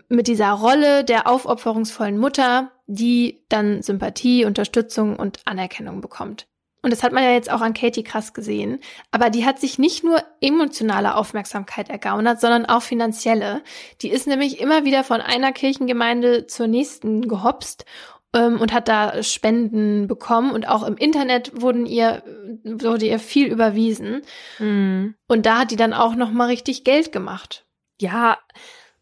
Mit 0.08 0.28
dieser 0.28 0.50
Rolle 0.52 1.04
der 1.04 1.26
aufopferungsvollen 1.26 2.16
Mutter, 2.16 2.72
die 2.86 3.44
dann 3.50 3.82
Sympathie, 3.82 4.46
Unterstützung 4.46 5.16
und 5.16 5.40
Anerkennung 5.44 6.00
bekommt. 6.00 6.46
Und 6.82 6.92
das 6.92 7.02
hat 7.02 7.12
man 7.12 7.22
ja 7.22 7.32
jetzt 7.32 7.50
auch 7.50 7.60
an 7.60 7.74
Katie 7.74 8.02
krass 8.02 8.32
gesehen. 8.32 8.80
Aber 9.10 9.28
die 9.30 9.44
hat 9.44 9.58
sich 9.60 9.78
nicht 9.78 10.02
nur 10.02 10.22
emotionale 10.40 11.14
Aufmerksamkeit 11.14 11.90
ergaunert, 11.90 12.40
sondern 12.40 12.66
auch 12.66 12.82
finanzielle. 12.82 13.62
Die 14.00 14.10
ist 14.10 14.26
nämlich 14.26 14.60
immer 14.60 14.84
wieder 14.84 15.04
von 15.04 15.20
einer 15.20 15.52
Kirchengemeinde 15.52 16.46
zur 16.46 16.68
nächsten 16.68 17.28
gehopst 17.28 17.84
ähm, 18.32 18.58
und 18.60 18.72
hat 18.72 18.88
da 18.88 19.22
Spenden 19.22 20.06
bekommen. 20.06 20.52
Und 20.52 20.68
auch 20.68 20.82
im 20.86 20.96
Internet 20.96 21.60
wurden 21.60 21.84
ihr, 21.84 22.22
wurde 22.64 23.06
ihr 23.06 23.18
viel 23.18 23.48
überwiesen. 23.48 24.22
Mhm. 24.58 25.14
Und 25.26 25.46
da 25.46 25.60
hat 25.60 25.70
die 25.70 25.76
dann 25.76 25.92
auch 25.92 26.14
noch 26.14 26.30
mal 26.30 26.46
richtig 26.46 26.84
Geld 26.84 27.12
gemacht. 27.12 27.66
Ja, 28.00 28.38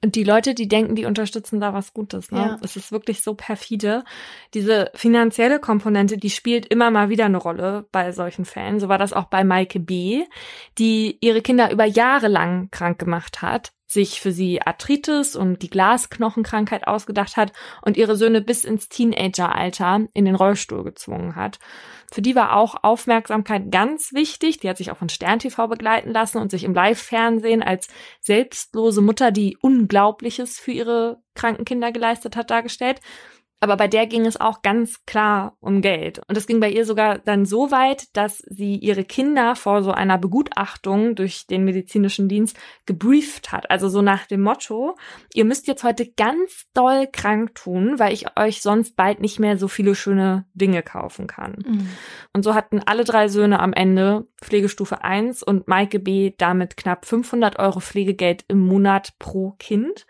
und 0.05 0.15
die 0.15 0.23
Leute, 0.23 0.55
die 0.55 0.69
denken, 0.69 0.95
die 0.95 1.07
unterstützen 1.07 1.59
da 1.59 1.75
was 1.75 1.93
Gutes, 1.93 2.31
ne? 2.31 2.39
Ja. 2.39 2.59
Es 2.63 2.77
ist 2.77 2.93
wirklich 2.93 3.21
so 3.23 3.35
perfide. 3.35 4.05
Diese 4.55 4.93
finanzielle 4.95 5.59
Komponente, 5.59 6.19
die 6.19 6.31
spielt 6.31 6.67
immer 6.67 6.93
mal 6.93 7.09
wieder 7.09 7.25
eine 7.25 7.39
Rolle 7.39 7.89
bei 7.91 8.13
solchen 8.13 8.45
Fällen. 8.45 8.79
So 8.79 8.89
war 8.89 8.99
das 8.99 9.13
auch 9.13 9.25
bei 9.25 9.43
Maike 9.43 9.81
B., 9.81 10.25
die 10.79 11.19
ihre 11.21 11.43
Kinder 11.43 11.73
über 11.73 11.85
Jahre 11.85 12.29
lang 12.29 12.71
krank 12.71 13.01
gemacht 13.01 13.43
hat, 13.43 13.73
sich 13.89 14.21
für 14.21 14.33
sie 14.33 14.61
Arthritis 14.61 15.35
und 15.35 15.63
die 15.63 15.71
Glasknochenkrankheit 15.71 16.87
ausgedacht 16.87 17.39
hat 17.39 17.53
und 17.81 17.97
ihre 17.97 18.17
Söhne 18.17 18.43
bis 18.43 18.65
ins 18.65 18.91
Teenageralter 18.91 20.07
in 20.13 20.27
den 20.27 20.35
Rollstuhl 20.35 20.85
gezwungen 20.85 21.35
hat. 21.35 21.59
Für 22.13 22.21
die 22.21 22.37
war 22.37 22.55
auch 22.55 22.77
Aufmerksamkeit 22.83 23.71
ganz 23.71 24.13
wichtig. 24.13 24.59
Die 24.61 24.69
hat 24.69 24.77
sich 24.77 24.91
auch 24.91 24.99
von 24.99 25.09
Stern 25.09 25.39
TV 25.39 25.69
begleiten 25.69 26.11
lassen 26.11 26.39
und 26.39 26.51
sich 26.51 26.65
im 26.65 26.75
Live-Fernsehen 26.75 27.63
als 27.63 27.89
selbstlose 28.21 29.01
Mutter, 29.01 29.31
die 29.31 29.57
Unglaubliches 29.61 30.61
für 30.61 30.73
ihre 30.73 31.23
kranken 31.35 31.65
Kinder 31.65 31.91
geleistet 31.91 32.37
hat, 32.37 32.51
dargestellt. 32.51 33.01
Aber 33.61 33.77
bei 33.77 33.89
der 33.89 34.07
ging 34.07 34.25
es 34.25 34.41
auch 34.41 34.63
ganz 34.63 35.05
klar 35.05 35.57
um 35.61 35.83
Geld. 35.83 36.21
Und 36.29 36.37
es 36.37 36.47
ging 36.47 36.61
bei 36.61 36.71
ihr 36.71 36.85
sogar 36.85 37.19
dann 37.19 37.45
so 37.45 37.71
weit, 37.71 38.17
dass 38.17 38.39
sie 38.49 38.77
ihre 38.77 39.05
Kinder 39.05 39.57
vor 39.57 39.83
so 39.83 39.91
einer 39.91 40.17
Begutachtung 40.17 41.17
durch 41.17 41.47
den 41.47 41.65
medizinischen 41.65 42.29
Dienst 42.29 42.57
gebrieft 42.87 43.51
hat. 43.51 43.71
Also 43.71 43.89
so 43.89 44.01
nach 44.01 44.27
dem 44.27 44.43
Motto, 44.43 44.97
ihr 45.35 45.45
müsst 45.45 45.67
jetzt 45.67 45.83
heute 45.83 46.09
ganz 46.17 46.67
doll 46.73 47.09
krank 47.13 47.57
tun, 47.57 47.99
weil 47.99 48.13
ich 48.13 48.39
euch 48.39 48.63
sonst 48.63 48.95
bald 48.95 49.21
nicht 49.21 49.41
mehr 49.41 49.59
so 49.59 49.67
viele 49.67 49.97
schöne 49.97 50.47
Dinge 50.55 50.83
kaufen 50.83 51.27
kann. 51.27 51.57
Mhm. 51.67 51.89
Und 52.33 52.45
so 52.45 52.55
hatten 52.55 52.81
alle 52.87 53.03
drei 53.05 53.27
Söhne 53.29 53.59
am 53.59 53.73
Ende 53.73 54.29
Pflegestufe 54.41 55.03
1 55.03 55.43
und 55.43 55.67
Maike 55.67 55.99
B. 55.99 56.33
damit 56.39 56.77
knapp 56.77 57.07
500 57.07 57.59
Euro 57.59 57.81
Pflegegeld 57.81 58.45
im 58.47 58.61
Monat 58.61 59.15
pro 59.19 59.57
Kind. 59.59 60.07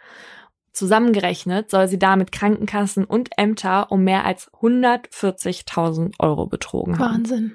Zusammengerechnet 0.79 1.73
soll 1.73 1.89
sie 1.89 1.99
damit 1.99 2.31
Krankenkassen 2.31 3.05
und 3.05 3.31
Ämter 3.37 3.91
um 3.91 4.05
mehr 4.05 4.25
als 4.25 4.49
140.000 4.53 6.13
Euro 6.21 6.47
betrogen 6.47 7.01
haben. 7.01 7.15
Wahnsinn. 7.15 7.53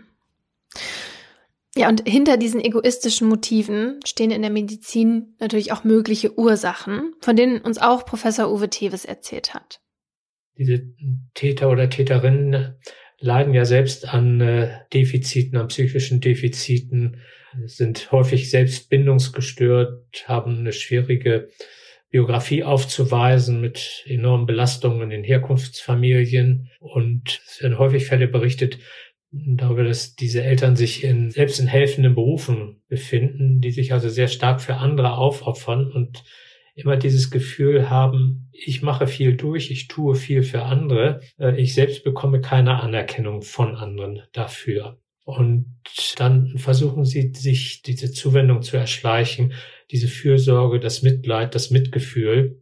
Ja, 1.73 1.87
und 1.87 2.05
hinter 2.05 2.35
diesen 2.35 2.59
egoistischen 2.59 3.29
Motiven 3.29 4.01
stehen 4.05 4.29
in 4.29 4.41
der 4.41 4.51
Medizin 4.51 5.35
natürlich 5.39 5.71
auch 5.71 5.85
mögliche 5.85 6.37
Ursachen, 6.37 7.13
von 7.21 7.37
denen 7.37 7.61
uns 7.61 7.77
auch 7.77 8.05
Professor 8.05 8.51
Uwe 8.51 8.69
Teves 8.69 9.05
erzählt 9.05 9.53
hat. 9.53 9.79
Diese 10.57 10.81
Täter 11.33 11.71
oder 11.71 11.89
Täterinnen 11.89 12.75
leiden 13.19 13.53
ja 13.53 13.63
selbst 13.63 14.13
an 14.13 14.41
äh, 14.41 14.79
Defiziten, 14.93 15.57
an 15.57 15.69
psychischen 15.69 16.19
Defiziten, 16.19 17.21
sind 17.65 18.11
häufig 18.11 18.49
selbst 18.49 18.89
bindungsgestört, 18.89 20.25
haben 20.27 20.57
eine 20.57 20.73
schwierige 20.73 21.47
Biografie 22.13 22.63
aufzuweisen 22.63 23.59
mit 23.59 24.03
enormen 24.05 24.45
Belastungen 24.45 25.09
in 25.09 25.23
Herkunftsfamilien. 25.23 26.69
Und 26.79 27.41
es 27.47 27.59
werden 27.63 27.79
häufig 27.79 28.05
Fälle 28.05 28.27
berichtet 28.27 28.77
darüber, 29.31 29.83
dass 29.83 30.15
diese 30.15 30.43
Eltern 30.43 30.75
sich 30.75 31.03
in, 31.03 31.31
selbst 31.31 31.59
in 31.59 31.65
helfenden 31.65 32.13
Berufen 32.13 32.83
befinden, 32.87 33.61
die 33.61 33.71
sich 33.71 33.93
also 33.93 34.09
sehr 34.09 34.27
stark 34.27 34.61
für 34.61 34.75
andere 34.75 35.17
aufopfern 35.17 35.91
und 35.91 36.23
immer 36.75 36.97
dieses 36.97 37.31
Gefühl 37.31 37.89
haben, 37.89 38.47
ich 38.51 38.83
mache 38.83 39.07
viel 39.07 39.35
durch, 39.35 39.71
ich 39.71 39.87
tue 39.87 40.13
viel 40.13 40.43
für 40.43 40.61
andere, 40.61 41.21
äh, 41.39 41.59
ich 41.59 41.73
selbst 41.73 42.03
bekomme 42.03 42.41
keine 42.41 42.79
Anerkennung 42.79 43.41
von 43.41 43.75
anderen 43.75 44.21
dafür. 44.33 44.99
Und 45.25 45.79
dann 46.17 46.57
versuchen 46.57 47.05
sie 47.05 47.31
sich 47.33 47.81
diese 47.81 48.11
Zuwendung 48.11 48.61
zu 48.61 48.77
erschleichen, 48.77 49.53
diese 49.93 50.07
Fürsorge, 50.07 50.79
das 50.79 51.03
Mitleid, 51.03 51.55
das 51.55 51.69
Mitgefühl 51.69 52.59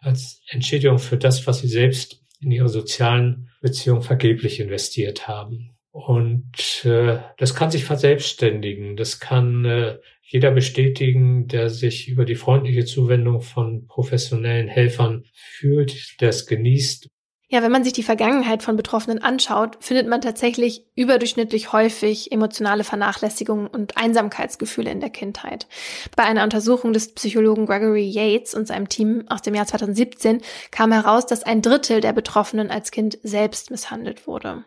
als 0.00 0.42
Entschädigung 0.48 0.98
für 0.98 1.16
das, 1.16 1.46
was 1.46 1.60
sie 1.60 1.68
selbst 1.68 2.22
in 2.40 2.52
ihre 2.52 2.68
sozialen 2.68 3.50
Beziehungen 3.60 4.02
vergeblich 4.02 4.60
investiert 4.60 5.26
haben. 5.26 5.70
Und 5.90 6.84
äh, 6.84 7.18
das 7.38 7.54
kann 7.54 7.70
sich 7.70 7.84
verselbstständigen. 7.84 8.96
Das 8.96 9.18
kann 9.18 9.64
äh, 9.64 9.98
jeder 10.22 10.50
bestätigen, 10.52 11.48
der 11.48 11.70
sich 11.70 12.08
über 12.08 12.24
die 12.24 12.36
freundliche 12.36 12.84
Zuwendung 12.84 13.40
von 13.40 13.86
professionellen 13.86 14.68
Helfern 14.68 15.24
fühlt, 15.32 16.20
der 16.20 16.28
es 16.28 16.46
genießt. 16.46 17.08
Ja, 17.50 17.62
wenn 17.62 17.72
man 17.72 17.82
sich 17.82 17.94
die 17.94 18.02
Vergangenheit 18.02 18.62
von 18.62 18.76
Betroffenen 18.76 19.22
anschaut, 19.22 19.78
findet 19.80 20.06
man 20.06 20.20
tatsächlich 20.20 20.84
überdurchschnittlich 20.94 21.72
häufig 21.72 22.30
emotionale 22.30 22.84
Vernachlässigung 22.84 23.68
und 23.68 23.96
Einsamkeitsgefühle 23.96 24.90
in 24.90 25.00
der 25.00 25.08
Kindheit. 25.08 25.66
Bei 26.14 26.24
einer 26.24 26.44
Untersuchung 26.44 26.92
des 26.92 27.14
Psychologen 27.14 27.64
Gregory 27.64 28.04
Yates 28.04 28.52
und 28.52 28.68
seinem 28.68 28.90
Team 28.90 29.24
aus 29.28 29.40
dem 29.40 29.54
Jahr 29.54 29.66
2017 29.66 30.42
kam 30.70 30.92
heraus, 30.92 31.24
dass 31.24 31.42
ein 31.42 31.62
Drittel 31.62 32.02
der 32.02 32.12
Betroffenen 32.12 32.70
als 32.70 32.90
Kind 32.90 33.18
selbst 33.22 33.70
misshandelt 33.70 34.26
wurde. 34.26 34.64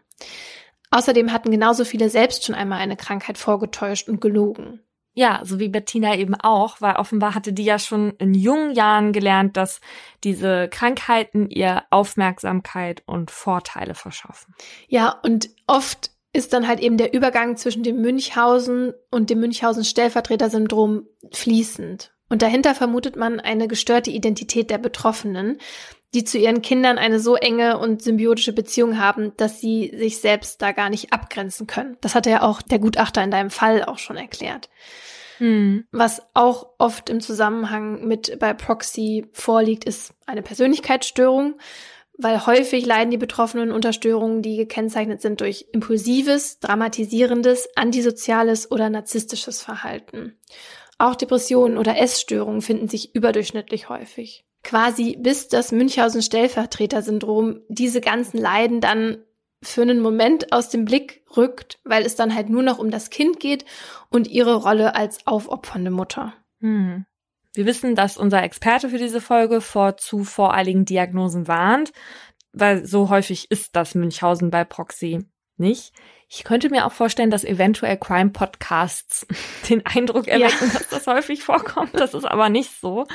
Außerdem 0.90 1.32
hatten 1.32 1.52
genauso 1.52 1.86
viele 1.86 2.10
selbst 2.10 2.46
schon 2.46 2.56
einmal 2.56 2.80
eine 2.80 2.98
Krankheit 2.98 3.38
vorgetäuscht 3.38 4.10
und 4.10 4.22
gelogen. 4.22 4.82
Ja, 5.14 5.42
so 5.44 5.60
wie 5.60 5.68
Bettina 5.68 6.16
eben 6.16 6.36
auch, 6.36 6.80
weil 6.80 6.96
offenbar 6.96 7.36
hatte 7.36 7.52
die 7.52 7.66
ja 7.66 7.80
schon 7.80 8.12
in 8.18 8.34
jungen 8.34 8.74
Jahren 8.74 9.12
gelernt, 9.12 9.58
dass 9.58 9.82
diese 10.24 10.70
Krankheiten 10.70 11.50
ihr 11.50 11.84
Aufmerksamkeit 11.90 13.04
und 13.06 13.30
Vorteile 13.30 13.94
verschaffen. 13.94 14.56
Ja, 14.88 15.20
und 15.24 15.50
oft 15.68 16.12
ist 16.34 16.54
dann 16.54 16.68
halt 16.68 16.80
eben 16.80 16.96
der 16.96 17.14
Übergang 17.14 17.58
zwischen 17.58 17.84
dem 17.84 18.02
Münchhausen 18.02 18.94
und 19.10 19.30
dem 19.30 19.42
Münchhausen-Stellvertreter-Syndrom 19.42 21.04
fließend. 21.34 22.14
Und 22.30 22.42
dahinter 22.42 22.74
vermutet 22.74 23.18
man 23.18 23.42
eine 23.42 23.68
gestörte 23.68 24.10
Identität 24.10 24.70
der 24.70 24.78
Betroffenen, 24.78 25.58
die 26.14 26.24
zu 26.26 26.38
ihren 26.38 26.62
Kindern 26.62 26.98
eine 26.98 27.20
so 27.20 27.36
enge 27.36 27.78
und 27.78 28.02
symbiotische 28.02 28.54
Beziehung 28.54 29.00
haben, 29.00 29.32
dass 29.38 29.62
sie 29.62 29.94
sich 29.96 30.20
selbst 30.20 30.62
da 30.62 30.72
gar 30.74 30.90
nicht 30.90 31.14
abgrenzen 31.14 31.68
können. 31.68 31.98
Das 32.02 32.16
hatte 32.16 32.30
ja 32.30 32.42
auch 32.42 32.62
der 32.62 32.80
Gutachter 32.80 33.24
in 33.24 33.32
deinem 33.32 33.50
Fall 33.50 33.84
auch 33.84 33.98
schon 33.98 34.18
erklärt. 34.18 34.70
Hm. 35.38 35.86
Was 35.92 36.22
auch 36.34 36.68
oft 36.78 37.10
im 37.10 37.22
Zusammenhang 37.22 38.06
mit 38.06 38.38
bei 38.40 38.54
Proxy 38.54 39.26
vorliegt, 39.32 39.86
ist 39.86 40.14
eine 40.26 40.42
Persönlichkeitsstörung, 40.42 41.56
weil 42.18 42.46
häufig 42.46 42.86
leiden 42.86 43.10
die 43.10 43.18
Betroffenen 43.18 43.72
unter 43.72 43.94
Störungen, 43.94 44.42
die 44.42 44.58
gekennzeichnet 44.58 45.22
sind 45.22 45.40
durch 45.40 45.68
impulsives, 45.72 46.60
dramatisierendes, 46.60 47.70
antisoziales 47.76 48.70
oder 48.70 48.90
narzisstisches 48.90 49.64
Verhalten. 49.64 50.38
Auch 50.98 51.16
Depressionen 51.16 51.80
oder 51.80 51.98
Essstörungen 51.98 52.62
finden 52.62 52.88
sich 52.88 53.16
überdurchschnittlich 53.16 53.90
häufig 53.90 54.46
quasi 54.64 55.18
bis 55.20 55.48
das 55.48 55.72
Münchhausen-Stellvertreter-Syndrom 55.72 57.62
diese 57.68 58.02
ganzen 58.02 58.38
Leiden 58.38 58.82
dann 58.82 59.18
für 59.64 59.82
einen 59.84 60.00
Moment 60.00 60.52
aus 60.54 60.70
dem 60.70 60.86
Blick 60.86 61.24
rückt, 61.38 61.80
weil 61.84 62.04
es 62.04 62.16
dann 62.16 62.34
halt 62.34 62.50
nur 62.50 62.64
noch 62.64 62.80
um 62.80 62.90
das 62.90 63.10
Kind 63.10 63.40
geht 63.40 63.66
und 64.10 64.28
ihre 64.28 64.56
Rolle 64.56 64.96
als 64.96 65.26
aufopfernde 65.28 65.92
Mutter. 65.92 66.34
Hm. 66.60 67.06
Wir 67.54 67.66
wissen, 67.66 67.96
dass 67.96 68.18
unser 68.18 68.44
Experte 68.44 68.90
für 68.90 68.98
diese 68.98 69.22
Folge 69.22 69.62
vor 69.62 69.98
zu 69.98 70.24
voreiligen 70.24 70.86
Diagnosen 70.86 71.48
warnt, 71.48 71.92
weil 72.54 72.86
so 72.86 73.10
häufig 73.10 73.52
ist 73.52 73.76
das 73.76 73.94
Münchhausen 73.94 74.50
bei 74.50 74.64
Proxy 74.64 75.26
nicht. 75.58 75.94
Ich 76.34 76.46
könnte 76.46 76.70
mir 76.70 76.86
auch 76.86 76.94
vorstellen, 76.94 77.30
dass 77.30 77.44
eventuell 77.44 77.98
Crime-Podcasts 77.98 79.28
den 79.70 79.86
Eindruck 79.86 80.30
erwecken, 80.30 80.68
ja. 80.68 80.74
dass 80.74 80.88
das 80.88 81.08
häufig 81.08 81.44
vorkommt. 81.44 81.94
Das 81.94 82.14
ist 82.14 82.24
aber 82.24 82.48
nicht 82.48 82.72
so. 82.80 83.06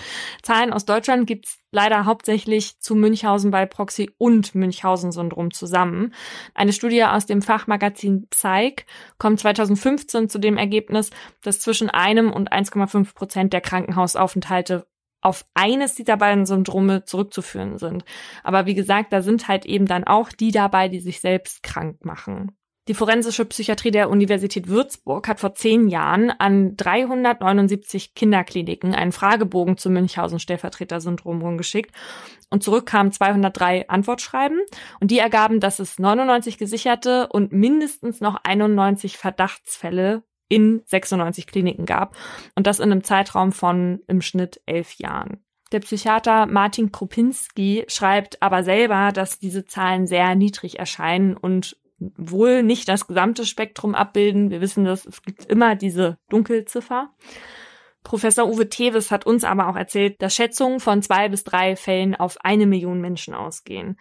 Zahlen 0.43 0.70
aus 0.70 0.84
Deutschland 0.84 1.26
gibt's 1.26 1.59
leider 1.72 2.05
hauptsächlich 2.05 2.78
zu 2.78 2.94
Münchhausen 2.94 3.51
bei 3.51 3.64
Proxy 3.64 4.10
und 4.18 4.55
Münchhausen-Syndrom 4.55 5.51
zusammen. 5.51 6.12
Eine 6.52 6.74
Studie 6.74 7.05
aus 7.05 7.24
dem 7.24 7.40
Fachmagazin 7.40 8.28
Psych 8.28 8.84
kommt 9.16 9.40
2015 9.40 10.28
zu 10.28 10.38
dem 10.38 10.59
Ergebnis, 10.59 11.09
dass 11.43 11.60
zwischen 11.60 11.88
einem 11.88 12.30
und 12.30 12.52
1,5 12.52 13.14
Prozent 13.14 13.55
der 13.55 13.62
Krankenhausaufenthalte 13.62 14.86
auf 15.22 15.47
eines 15.55 15.94
dieser 15.94 16.18
beiden 16.18 16.44
Syndrome 16.44 17.05
zurückzuführen 17.05 17.78
sind. 17.78 18.05
Aber 18.44 18.66
wie 18.66 18.74
gesagt, 18.74 19.14
da 19.14 19.22
sind 19.22 19.48
halt 19.48 19.64
eben 19.64 19.86
dann 19.86 20.05
auch 20.05 20.28
die 20.32 20.51
dabei, 20.51 20.88
die 20.88 21.01
sich 21.01 21.22
selbst 21.22 21.62
krank 21.62 22.05
machen. 22.05 22.52
Die 22.89 22.95
forensische 22.95 23.45
Psychiatrie 23.45 23.91
der 23.91 24.11
Universität 24.11 24.69
Würzburg 24.69 25.27
hat 25.27 25.41
vor 25.41 25.55
zehn 25.55 25.89
Jahren 25.89 26.31
an 26.31 26.77
379 26.77 28.15
Kinderkliniken 28.15 28.95
einen 28.95 29.11
Fragebogen 29.11 29.77
zum 29.77 29.95
Münchhausen-Stellvertreter-Syndrom 29.95 31.43
rumgeschickt 31.43 31.91
und 32.49 32.63
zurück 32.63 32.87
kamen 32.87 33.11
203 33.11 33.89
Antwortschreiben 33.89 34.61
und 35.01 35.11
die 35.11 35.19
ergaben, 35.19 35.59
dass 35.59 35.81
es 35.81 35.99
99 35.99 36.59
gesicherte 36.59 37.27
und 37.27 37.51
mindestens 37.51 38.21
noch 38.21 38.37
91 38.45 39.17
Verdachtsfälle 39.17 40.23
in 40.49 40.83
96 40.87 41.49
Kliniken 41.49 41.87
gab 41.87 42.17
und 42.55 42.69
das 42.69 42.79
in 42.79 42.93
einem 42.93 43.03
Zeitraum 43.03 43.51
von 43.51 43.99
im 44.07 44.23
Schnitt 44.23 44.61
elf 44.65 44.95
Jahren. 44.95 45.43
Der 45.73 45.81
Psychiater 45.81 46.47
Martin 46.47 46.93
Kropinski 46.93 47.85
schreibt 47.89 48.41
aber 48.41 48.63
selber, 48.63 49.11
dass 49.13 49.41
diese 49.41 49.65
Zahlen 49.65 50.07
sehr 50.07 50.37
niedrig 50.37 50.79
erscheinen 50.79 51.37
und 51.37 51.77
wohl 51.98 52.62
nicht 52.62 52.89
das 52.89 53.06
gesamte 53.06 53.47
Spektrum 53.47 53.94
abbilden. 53.94 54.51
Wir 54.51 54.60
wissen 54.60 54.85
das, 54.85 55.06
es 55.06 55.23
gibt 55.23 55.47
immer 55.47 55.77
diese 55.77 56.18
Dunkelziffer. 56.28 57.10
Professor 58.06 58.47
Uwe 58.47 58.68
Teves 58.68 59.10
hat 59.10 59.27
uns 59.27 59.43
aber 59.43 59.68
auch 59.68 59.74
erzählt, 59.74 60.23
dass 60.23 60.35
Schätzungen 60.35 60.78
von 60.78 61.02
zwei 61.02 61.28
bis 61.28 61.43
drei 61.43 61.74
Fällen 61.74 62.14
auf 62.14 62.36
eine 62.40 62.66
Million 62.66 63.01
Menschen 63.01 63.35
ausgehen. 63.35 63.98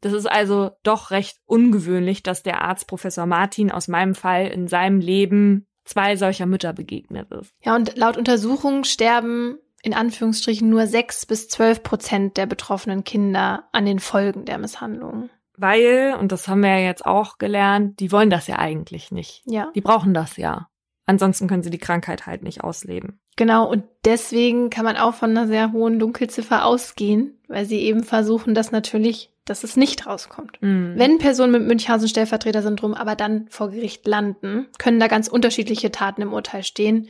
Das 0.00 0.12
ist 0.12 0.26
also 0.26 0.72
doch 0.82 1.12
recht 1.12 1.38
ungewöhnlich, 1.46 2.24
dass 2.24 2.42
der 2.42 2.62
Arzt 2.62 2.88
Professor 2.88 3.26
Martin 3.26 3.70
aus 3.70 3.86
meinem 3.86 4.16
Fall 4.16 4.48
in 4.48 4.66
seinem 4.66 4.98
Leben 4.98 5.68
zwei 5.84 6.16
solcher 6.16 6.46
Mütter 6.46 6.72
begegnet 6.72 7.30
ist. 7.30 7.52
Ja, 7.62 7.76
und 7.76 7.96
laut 7.96 8.16
Untersuchungen 8.16 8.82
sterben 8.82 9.58
in 9.84 9.94
Anführungsstrichen 9.94 10.68
nur 10.68 10.86
sechs 10.86 11.26
bis 11.26 11.48
zwölf 11.48 11.82
Prozent 11.82 12.36
der 12.38 12.46
betroffenen 12.46 13.04
Kinder 13.04 13.68
an 13.70 13.84
den 13.84 14.00
Folgen 14.00 14.46
der 14.46 14.58
Misshandlungen. 14.58 15.30
Weil, 15.56 16.16
und 16.18 16.32
das 16.32 16.48
haben 16.48 16.62
wir 16.62 16.70
ja 16.70 16.86
jetzt 16.86 17.06
auch 17.06 17.38
gelernt, 17.38 18.00
die 18.00 18.10
wollen 18.10 18.30
das 18.30 18.46
ja 18.46 18.58
eigentlich 18.58 19.12
nicht. 19.12 19.42
Ja. 19.46 19.70
Die 19.74 19.80
brauchen 19.80 20.14
das 20.14 20.36
ja. 20.36 20.68
Ansonsten 21.06 21.48
können 21.48 21.62
sie 21.62 21.70
die 21.70 21.78
Krankheit 21.78 22.26
halt 22.26 22.42
nicht 22.42 22.64
ausleben. 22.64 23.20
Genau, 23.36 23.68
und 23.68 23.84
deswegen 24.04 24.70
kann 24.70 24.84
man 24.84 24.96
auch 24.96 25.14
von 25.14 25.30
einer 25.30 25.46
sehr 25.46 25.72
hohen 25.72 25.98
Dunkelziffer 25.98 26.64
ausgehen, 26.64 27.38
weil 27.48 27.66
sie 27.66 27.80
eben 27.80 28.04
versuchen, 28.04 28.54
dass 28.54 28.72
natürlich, 28.72 29.30
dass 29.44 29.64
es 29.64 29.76
nicht 29.76 30.06
rauskommt. 30.06 30.62
Mhm. 30.62 30.94
Wenn 30.96 31.18
Personen 31.18 31.52
mit 31.52 31.66
Münchhausen-Stellvertreter-Syndrom 31.66 32.94
aber 32.94 33.16
dann 33.16 33.46
vor 33.50 33.70
Gericht 33.70 34.06
landen, 34.06 34.66
können 34.78 35.00
da 35.00 35.08
ganz 35.08 35.28
unterschiedliche 35.28 35.90
Taten 35.90 36.22
im 36.22 36.32
Urteil 36.32 36.62
stehen, 36.62 37.08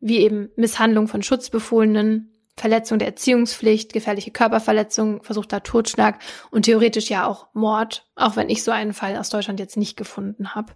wie 0.00 0.18
eben 0.18 0.50
Misshandlung 0.56 1.06
von 1.06 1.22
Schutzbefohlenen, 1.22 2.32
Verletzung 2.58 2.98
der 2.98 3.08
Erziehungspflicht, 3.08 3.92
gefährliche 3.92 4.30
Körperverletzung, 4.30 5.22
versuchter 5.22 5.62
Totschlag 5.62 6.18
und 6.50 6.62
theoretisch 6.62 7.10
ja 7.10 7.26
auch 7.26 7.48
Mord, 7.52 8.06
auch 8.14 8.36
wenn 8.36 8.48
ich 8.48 8.62
so 8.62 8.70
einen 8.70 8.94
Fall 8.94 9.16
aus 9.16 9.28
Deutschland 9.28 9.60
jetzt 9.60 9.76
nicht 9.76 9.96
gefunden 9.96 10.54
habe. 10.54 10.72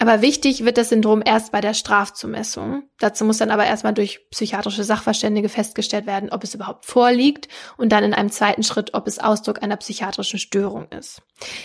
Aber 0.00 0.22
wichtig 0.22 0.64
wird 0.64 0.76
das 0.76 0.88
Syndrom 0.88 1.22
erst 1.24 1.52
bei 1.52 1.60
der 1.60 1.72
Strafzumessung. 1.72 2.82
Dazu 2.98 3.24
muss 3.24 3.38
dann 3.38 3.52
aber 3.52 3.64
erstmal 3.64 3.94
durch 3.94 4.28
psychiatrische 4.30 4.82
Sachverständige 4.82 5.48
festgestellt 5.48 6.06
werden, 6.06 6.30
ob 6.30 6.42
es 6.42 6.54
überhaupt 6.54 6.84
vorliegt 6.84 7.48
und 7.76 7.92
dann 7.92 8.02
in 8.02 8.12
einem 8.12 8.30
zweiten 8.30 8.64
Schritt, 8.64 8.92
ob 8.94 9.06
es 9.06 9.20
Ausdruck 9.20 9.62
einer 9.62 9.76
psychiatrischen 9.76 10.40
Störung 10.40 10.88
ist. 10.88 11.22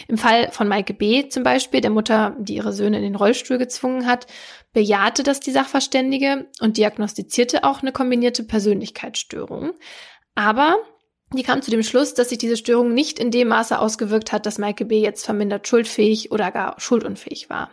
Im 0.08 0.18
Fall 0.18 0.52
von 0.52 0.68
Maike 0.68 0.94
B. 0.94 1.28
zum 1.30 1.42
Beispiel, 1.44 1.82
der 1.82 1.90
Mutter, 1.90 2.36
die 2.40 2.56
ihre 2.56 2.72
Söhne 2.72 2.98
in 2.98 3.04
den 3.04 3.16
Rollstuhl 3.16 3.58
gezwungen 3.58 4.06
hat, 4.06 4.28
bejahte 4.74 5.24
das 5.24 5.40
die 5.40 5.52
Sachverständige 5.52 6.48
und 6.60 6.78
diagnostizierte 6.78 7.64
auch 7.64 7.82
eine 7.82 7.92
kombinierte 7.92 8.44
Persönlichkeitsstörung. 8.44 9.72
Aber 10.36 10.78
Die 11.32 11.44
kam 11.44 11.62
zu 11.62 11.70
dem 11.70 11.84
Schluss, 11.84 12.16
dass 12.16 12.30
sich 12.30 12.40
diese 12.40 12.58
Störung 12.58 12.94
nicht 12.94 13.20
in 13.20 13.30
dem 13.30 13.50
Maße 13.50 13.78
ausgewirkt 13.78 14.32
hat, 14.32 14.48
dass 14.48 14.58
Maike 14.58 14.86
B. 14.86 15.00
jetzt 15.00 15.26
vermindert 15.26 15.68
schuldfähig 15.68 16.32
oder 16.32 16.50
gar 16.50 16.80
schuldunfähig 16.80 17.52
war. 17.52 17.70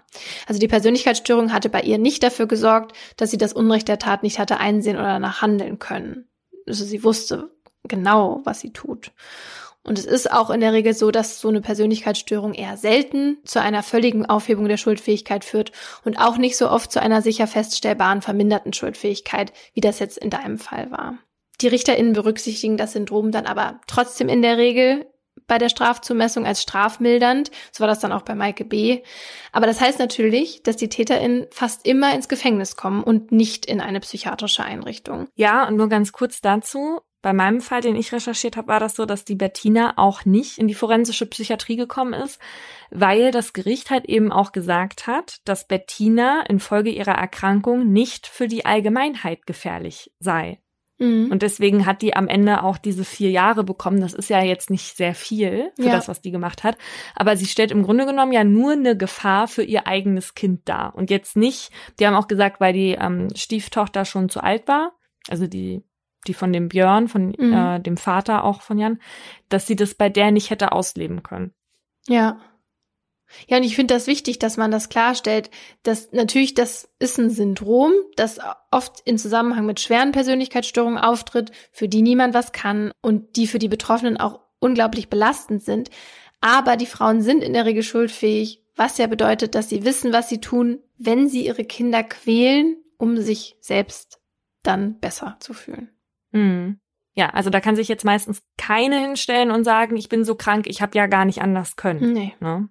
Also 0.47 0.61
die 0.61 0.69
Persönlichkeitsstörung 0.69 1.55
hatte 1.55 1.71
bei 1.71 1.81
ihr 1.81 1.97
nicht 1.97 2.23
dafür 2.23 2.47
gesorgt, 2.47 2.95
dass 3.17 3.31
sie 3.31 3.39
das 3.39 3.55
Unrecht 3.55 3.89
der 3.89 3.99
Tat 3.99 4.23
nicht 4.23 4.39
hatte 4.39 4.59
einsehen 4.59 4.97
oder 4.97 5.07
danach 5.07 5.41
handeln 5.41 5.79
können. 5.79 6.29
Also 6.67 6.85
sie 6.85 7.03
wusste 7.03 7.51
genau, 7.85 8.43
was 8.45 8.61
sie 8.61 8.73
tut. 8.75 9.13
Und 9.83 10.01
es 10.01 10.05
ist 10.05 10.31
auch 10.31 10.51
in 10.51 10.61
der 10.61 10.73
Regel 10.73 10.95
so, 10.95 11.11
dass 11.11 11.41
so 11.41 11.49
eine 11.49 11.61
Persönlichkeitsstörung 11.61 12.55
eher 12.55 12.77
selten 12.77 13.39
zu 13.45 13.63
einer 13.63 13.85
völligen 13.85 14.27
Aufhebung 14.27 14.69
der 14.69 14.79
Schuldfähigkeit 14.79 15.45
führt 15.45 15.71
und 16.05 16.19
auch 16.19 16.39
nicht 16.39 16.57
so 16.57 16.69
oft 16.69 16.91
zu 16.91 17.01
einer 17.01 17.23
sicher 17.23 17.47
feststellbaren 17.47 18.21
verminderten 18.21 18.73
Schuldfähigkeit, 18.73 19.53
wie 19.75 19.81
das 19.81 20.01
jetzt 20.01 20.19
in 20.19 20.29
deinem 20.29 20.59
Fall 20.59 20.91
war. 20.91 21.19
Die 21.61 21.69
RichterInnen 21.69 22.13
berücksichtigen 22.13 22.77
das 22.77 22.93
Syndrom 22.93 23.31
dann 23.31 23.47
aber 23.47 23.81
trotzdem 23.87 24.29
in 24.29 24.43
der 24.43 24.59
Regel 24.59 25.07
bei 25.47 25.59
der 25.59 25.69
Strafzumessung 25.69 26.47
als 26.47 26.63
strafmildernd. 26.63 27.51
So 27.73 27.81
war 27.81 27.89
das 27.89 28.01
dann 28.01 28.13
auch 28.13 28.23
bei 28.23 28.35
Maike 28.35 28.65
B. 28.65 29.03
Aber 29.53 29.67
das 29.67 29.81
heißt 29.81 29.99
natürlich, 29.99 30.63
dass 30.63 30.77
die 30.77 30.89
TäterInnen 30.89 31.47
fast 31.51 31.87
immer 31.87 32.15
ins 32.15 32.29
Gefängnis 32.29 32.77
kommen 32.77 33.03
und 33.03 33.33
nicht 33.33 33.67
in 33.67 33.81
eine 33.81 34.01
psychiatrische 34.01 34.65
Einrichtung. 34.65 35.29
Ja, 35.35 35.67
und 35.69 35.77
nur 35.77 35.89
ganz 35.89 36.13
kurz 36.13 36.41
dazu. 36.41 37.01
Bei 37.23 37.33
meinem 37.33 37.61
Fall, 37.61 37.81
den 37.81 37.97
ich 37.97 38.13
recherchiert 38.13 38.57
habe, 38.57 38.69
war 38.69 38.79
das 38.79 38.95
so, 38.95 39.05
dass 39.05 39.25
die 39.25 39.35
Bettina 39.35 39.95
auch 39.97 40.25
nicht 40.25 40.59
in 40.59 40.69
die 40.69 40.75
forensische 40.75 41.27
Psychiatrie 41.27 41.75
gekommen 41.75 42.13
ist, 42.13 42.41
weil 42.91 43.33
das 43.33 43.53
Gericht 43.53 43.91
halt 43.91 44.05
eben 44.05 44.31
auch 44.31 44.53
gesagt 44.53 45.09
hat, 45.09 45.39
dass 45.45 45.67
Bettina 45.67 46.43
infolge 46.43 46.91
ihrer 46.91 47.15
Erkrankung 47.17 47.91
nicht 47.93 48.29
für 48.29 48.47
die 48.47 48.65
Allgemeinheit 48.65 49.45
gefährlich 49.45 50.13
sei. 50.21 50.61
Mhm. 50.99 51.31
Und 51.31 51.43
deswegen 51.43 51.87
hat 51.87 52.03
die 52.03 52.17
am 52.17 52.29
Ende 52.29 52.63
auch 52.63 52.79
diese 52.79 53.05
vier 53.05 53.31
Jahre 53.31 53.65
bekommen. 53.65 54.01
Das 54.01 54.15
ist 54.15 54.31
ja 54.31 54.43
jetzt 54.43 54.71
nicht 54.71 54.97
sehr 54.97 55.15
viel 55.15 55.71
für 55.77 55.87
ja. 55.87 55.93
das, 55.93 56.09
was 56.09 56.21
die 56.21 56.31
gemacht 56.31 56.65
hat. 56.65 56.79
Aber 57.15 57.37
sie 57.37 57.47
stellt 57.47 57.71
im 57.71 57.83
Grunde 57.83 58.07
genommen 58.07 58.33
ja 58.33 58.45
nur 58.45 58.73
eine 58.73 58.97
Gefahr 58.97 59.49
für 59.49 59.63
ihr 59.63 59.87
eigenes 59.87 60.35
Kind 60.35 60.69
dar. 60.69 60.95
Und 60.95 61.11
jetzt 61.11 61.37
nicht, 61.37 61.71
die 61.99 62.07
haben 62.07 62.15
auch 62.15 62.29
gesagt, 62.29 62.61
weil 62.61 62.73
die 62.73 62.93
ähm, 62.93 63.29
Stieftochter 63.35 64.05
schon 64.05 64.29
zu 64.29 64.43
alt 64.43 64.69
war, 64.69 64.93
also 65.29 65.47
die 65.47 65.83
die 66.27 66.35
von 66.35 66.53
dem 66.53 66.69
Björn, 66.69 67.09
von 67.09 67.35
mhm. 67.39 67.53
äh, 67.53 67.81
dem 67.81 67.97
Vater 67.97 68.45
auch 68.45 68.63
von 68.63 68.79
Jan, 68.79 68.99
dass 69.49 69.67
sie 69.67 69.77
das 69.77 69.95
bei 69.95 70.09
der 70.09 70.31
nicht 70.31 70.51
hätte 70.51 70.73
ausleben 70.73 71.23
können. 71.23 71.53
Ja. 72.09 72.39
Ja, 73.49 73.57
und 73.59 73.65
ich 73.65 73.77
finde 73.77 73.95
das 73.95 74.07
wichtig, 74.07 74.39
dass 74.39 74.57
man 74.57 74.71
das 74.71 74.89
klarstellt, 74.89 75.51
dass 75.83 76.13
natürlich 76.13 76.55
das 76.55 76.89
ist 76.99 77.19
ein 77.19 77.31
Syndrom, 77.31 77.93
das 78.17 78.39
oft 78.71 79.01
in 79.05 79.19
Zusammenhang 79.19 79.67
mit 79.67 79.81
schweren 79.81 80.13
Persönlichkeitsstörungen 80.13 80.99
auftritt, 80.99 81.51
für 81.73 81.89
die 81.89 82.03
niemand 82.03 82.35
was 82.35 82.53
kann 82.53 82.93
und 83.03 83.37
die 83.37 83.47
für 83.47 83.59
die 83.59 83.69
Betroffenen 83.69 84.17
auch 84.17 84.41
unglaublich 84.61 85.09
belastend 85.09 85.63
sind. 85.63 85.91
Aber 86.41 86.77
die 86.77 86.87
Frauen 86.87 87.23
sind 87.23 87.43
in 87.43 87.53
der 87.53 87.65
Regel 87.65 87.83
schuldfähig, 87.83 88.63
was 88.77 88.99
ja 88.99 89.07
bedeutet, 89.07 89.55
dass 89.55 89.69
sie 89.69 89.85
wissen, 89.85 90.13
was 90.13 90.29
sie 90.29 90.41
tun, 90.41 90.81
wenn 90.99 91.29
sie 91.29 91.47
ihre 91.47 91.65
Kinder 91.65 92.05
quälen, 92.05 92.77
um 92.99 93.17
sich 93.17 93.57
selbst 93.61 94.21
dann 94.63 94.99
besser 94.99 95.37
zu 95.41 95.55
fühlen. 95.55 95.91
Mhm. 96.33 96.79
Ja, 97.15 97.31
also 97.31 97.49
da 97.49 97.61
kann 97.61 97.77
sich 97.77 97.89
jetzt 97.89 98.05
meistens 98.05 98.43
keine 98.59 99.01
hinstellen 99.01 99.51
und 99.51 99.65
sagen, 99.65 99.97
ich 99.97 100.11
bin 100.11 100.25
so 100.25 100.35
krank, 100.35 100.67
ich 100.67 100.83
habe 100.83 100.99
ja 100.99 101.07
gar 101.07 101.25
nicht 101.25 101.41
anders 101.41 101.77
können. 101.77 102.13
Nee. 102.13 102.35
Ne? 102.41 102.69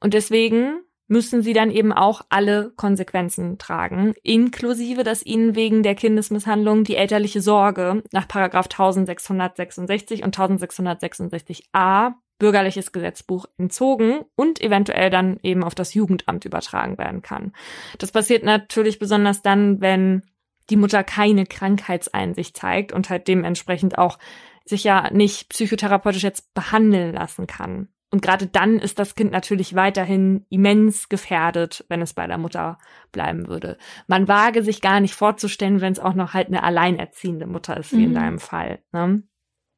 Und 0.00 0.14
deswegen 0.14 0.80
müssen 1.08 1.42
sie 1.42 1.52
dann 1.52 1.70
eben 1.70 1.92
auch 1.92 2.22
alle 2.28 2.72
Konsequenzen 2.76 3.58
tragen, 3.58 4.14
inklusive, 4.22 5.04
dass 5.04 5.24
ihnen 5.24 5.54
wegen 5.54 5.82
der 5.82 5.94
Kindesmisshandlung 5.94 6.84
die 6.84 6.96
elterliche 6.96 7.40
Sorge 7.40 8.02
nach 8.12 8.26
Paragraph 8.26 8.66
1666 8.66 10.24
und 10.24 10.36
1666a 10.36 12.14
bürgerliches 12.38 12.92
Gesetzbuch 12.92 13.46
entzogen 13.56 14.20
und 14.34 14.60
eventuell 14.60 15.08
dann 15.08 15.38
eben 15.42 15.64
auf 15.64 15.74
das 15.74 15.94
Jugendamt 15.94 16.44
übertragen 16.44 16.98
werden 16.98 17.22
kann. 17.22 17.52
Das 17.98 18.12
passiert 18.12 18.44
natürlich 18.44 18.98
besonders 18.98 19.42
dann, 19.42 19.80
wenn 19.80 20.22
die 20.68 20.76
Mutter 20.76 21.04
keine 21.04 21.46
Krankheitseinsicht 21.46 22.56
zeigt 22.56 22.92
und 22.92 23.08
halt 23.08 23.28
dementsprechend 23.28 23.96
auch 23.96 24.18
sich 24.64 24.84
ja 24.84 25.10
nicht 25.12 25.48
psychotherapeutisch 25.48 26.24
jetzt 26.24 26.52
behandeln 26.52 27.14
lassen 27.14 27.46
kann. 27.46 27.88
Und 28.10 28.22
gerade 28.22 28.46
dann 28.46 28.78
ist 28.78 28.98
das 28.98 29.14
Kind 29.16 29.32
natürlich 29.32 29.74
weiterhin 29.74 30.46
immens 30.48 31.08
gefährdet, 31.08 31.84
wenn 31.88 32.00
es 32.00 32.14
bei 32.14 32.26
der 32.26 32.38
Mutter 32.38 32.78
bleiben 33.10 33.48
würde. 33.48 33.78
Man 34.06 34.28
wage 34.28 34.62
sich 34.62 34.80
gar 34.80 35.00
nicht 35.00 35.14
vorzustellen, 35.14 35.80
wenn 35.80 35.92
es 35.92 35.98
auch 35.98 36.14
noch 36.14 36.32
halt 36.32 36.48
eine 36.48 36.62
alleinerziehende 36.62 37.46
Mutter 37.46 37.76
ist, 37.76 37.92
wie 37.92 37.98
mhm. 37.98 38.04
in 38.04 38.14
deinem 38.14 38.38
Fall. 38.38 38.78
Ne? 38.92 39.22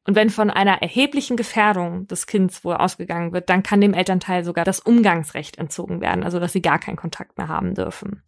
Und 0.05 0.15
wenn 0.15 0.29
von 0.29 0.49
einer 0.49 0.81
erheblichen 0.81 1.37
Gefährdung 1.37 2.07
des 2.07 2.25
Kindes 2.25 2.63
wohl 2.63 2.75
ausgegangen 2.75 3.33
wird, 3.33 3.49
dann 3.49 3.63
kann 3.63 3.81
dem 3.81 3.93
Elternteil 3.93 4.43
sogar 4.43 4.65
das 4.65 4.79
Umgangsrecht 4.79 5.57
entzogen 5.57 6.01
werden, 6.01 6.23
also 6.23 6.39
dass 6.39 6.53
sie 6.53 6.61
gar 6.61 6.79
keinen 6.79 6.95
Kontakt 6.95 7.37
mehr 7.37 7.47
haben 7.47 7.75
dürfen. 7.75 8.23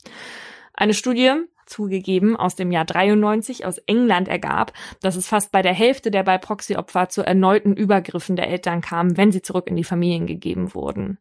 Eine 0.74 0.94
Studie 0.94 1.32
zugegeben 1.72 2.36
aus 2.36 2.56
dem 2.56 2.72
Jahr 2.72 2.86
93 2.86 3.66
aus 3.66 3.78
England 3.80 4.28
ergab, 4.28 4.74
dass 5.02 5.16
es 5.16 5.28
fast 5.28 5.52
bei 5.52 5.62
der 5.62 5.74
Hälfte 5.74 6.12
der 6.12 6.24
bei 6.24 6.38
Proxy-Opfer 6.38 7.10
zu 7.10 7.24
erneuten 7.24 7.74
Übergriffen 7.74 8.36
der 8.36 8.50
Eltern 8.50 8.82
kam, 8.82 9.18
wenn 9.18 9.32
sie 9.32 9.42
zurück 9.42 9.68
in 9.68 9.76
die 9.76 9.84
Familien 9.84 10.28
gegeben 10.28 10.74
wurden. 10.74 11.18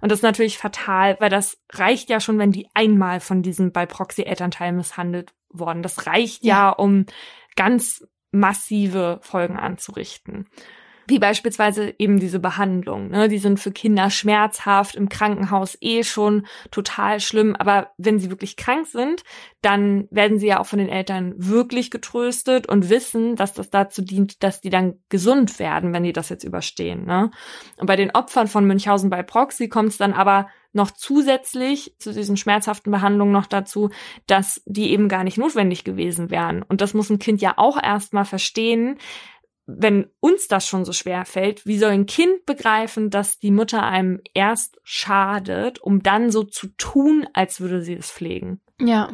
Und 0.00 0.10
das 0.10 0.20
ist 0.20 0.24
natürlich 0.24 0.58
fatal, 0.58 1.16
weil 1.20 1.30
das 1.30 1.58
reicht 1.72 2.08
ja 2.08 2.20
schon, 2.20 2.38
wenn 2.38 2.52
die 2.52 2.68
einmal 2.74 3.20
von 3.20 3.42
diesem 3.42 3.72
bei 3.72 3.84
Proxy-Elternteil 3.84 4.72
misshandelt 4.72 5.34
worden. 5.48 5.82
Das 5.82 6.06
reicht 6.06 6.44
ja, 6.44 6.54
ja 6.54 6.68
um 6.70 7.06
ganz 7.56 8.06
massive 8.30 9.18
Folgen 9.22 9.56
anzurichten 9.56 10.46
wie 11.10 11.18
beispielsweise 11.18 11.94
eben 11.98 12.18
diese 12.18 12.40
Behandlung. 12.40 13.10
Ne? 13.10 13.28
Die 13.28 13.38
sind 13.38 13.60
für 13.60 13.72
Kinder 13.72 14.08
schmerzhaft, 14.10 14.94
im 14.94 15.08
Krankenhaus 15.08 15.76
eh 15.80 16.04
schon 16.04 16.46
total 16.70 17.20
schlimm. 17.20 17.54
Aber 17.56 17.90
wenn 17.98 18.18
sie 18.18 18.30
wirklich 18.30 18.56
krank 18.56 18.86
sind, 18.86 19.22
dann 19.60 20.08
werden 20.10 20.38
sie 20.38 20.46
ja 20.46 20.60
auch 20.60 20.66
von 20.66 20.78
den 20.78 20.88
Eltern 20.88 21.34
wirklich 21.36 21.90
getröstet 21.90 22.68
und 22.68 22.88
wissen, 22.88 23.36
dass 23.36 23.52
das 23.52 23.70
dazu 23.70 24.02
dient, 24.02 24.42
dass 24.42 24.60
die 24.60 24.70
dann 24.70 24.94
gesund 25.08 25.58
werden, 25.58 25.92
wenn 25.92 26.04
die 26.04 26.12
das 26.12 26.28
jetzt 26.28 26.44
überstehen. 26.44 27.04
Ne? 27.04 27.30
Und 27.76 27.86
bei 27.86 27.96
den 27.96 28.12
Opfern 28.12 28.46
von 28.46 28.64
Münchhausen 28.64 29.10
bei 29.10 29.22
Proxy 29.22 29.68
kommt 29.68 29.90
es 29.90 29.98
dann 29.98 30.12
aber 30.12 30.48
noch 30.72 30.92
zusätzlich 30.92 31.94
zu 31.98 32.12
diesen 32.12 32.36
schmerzhaften 32.36 32.92
Behandlungen 32.92 33.32
noch 33.32 33.46
dazu, 33.46 33.90
dass 34.26 34.62
die 34.66 34.90
eben 34.90 35.08
gar 35.08 35.24
nicht 35.24 35.36
notwendig 35.36 35.82
gewesen 35.82 36.30
wären. 36.30 36.62
Und 36.62 36.80
das 36.80 36.94
muss 36.94 37.10
ein 37.10 37.18
Kind 37.18 37.40
ja 37.40 37.54
auch 37.56 37.82
erstmal 37.82 38.24
verstehen, 38.24 38.98
wenn 39.78 40.10
uns 40.20 40.48
das 40.48 40.66
schon 40.66 40.84
so 40.84 40.92
schwer 40.92 41.24
fällt, 41.24 41.66
wie 41.66 41.78
soll 41.78 41.90
ein 41.90 42.06
Kind 42.06 42.46
begreifen, 42.46 43.10
dass 43.10 43.38
die 43.38 43.50
Mutter 43.50 43.82
einem 43.82 44.20
erst 44.34 44.78
schadet, 44.82 45.80
um 45.80 46.02
dann 46.02 46.30
so 46.30 46.44
zu 46.44 46.68
tun, 46.76 47.26
als 47.32 47.60
würde 47.60 47.82
sie 47.82 47.94
es 47.94 48.10
pflegen? 48.10 48.60
Ja. 48.80 49.10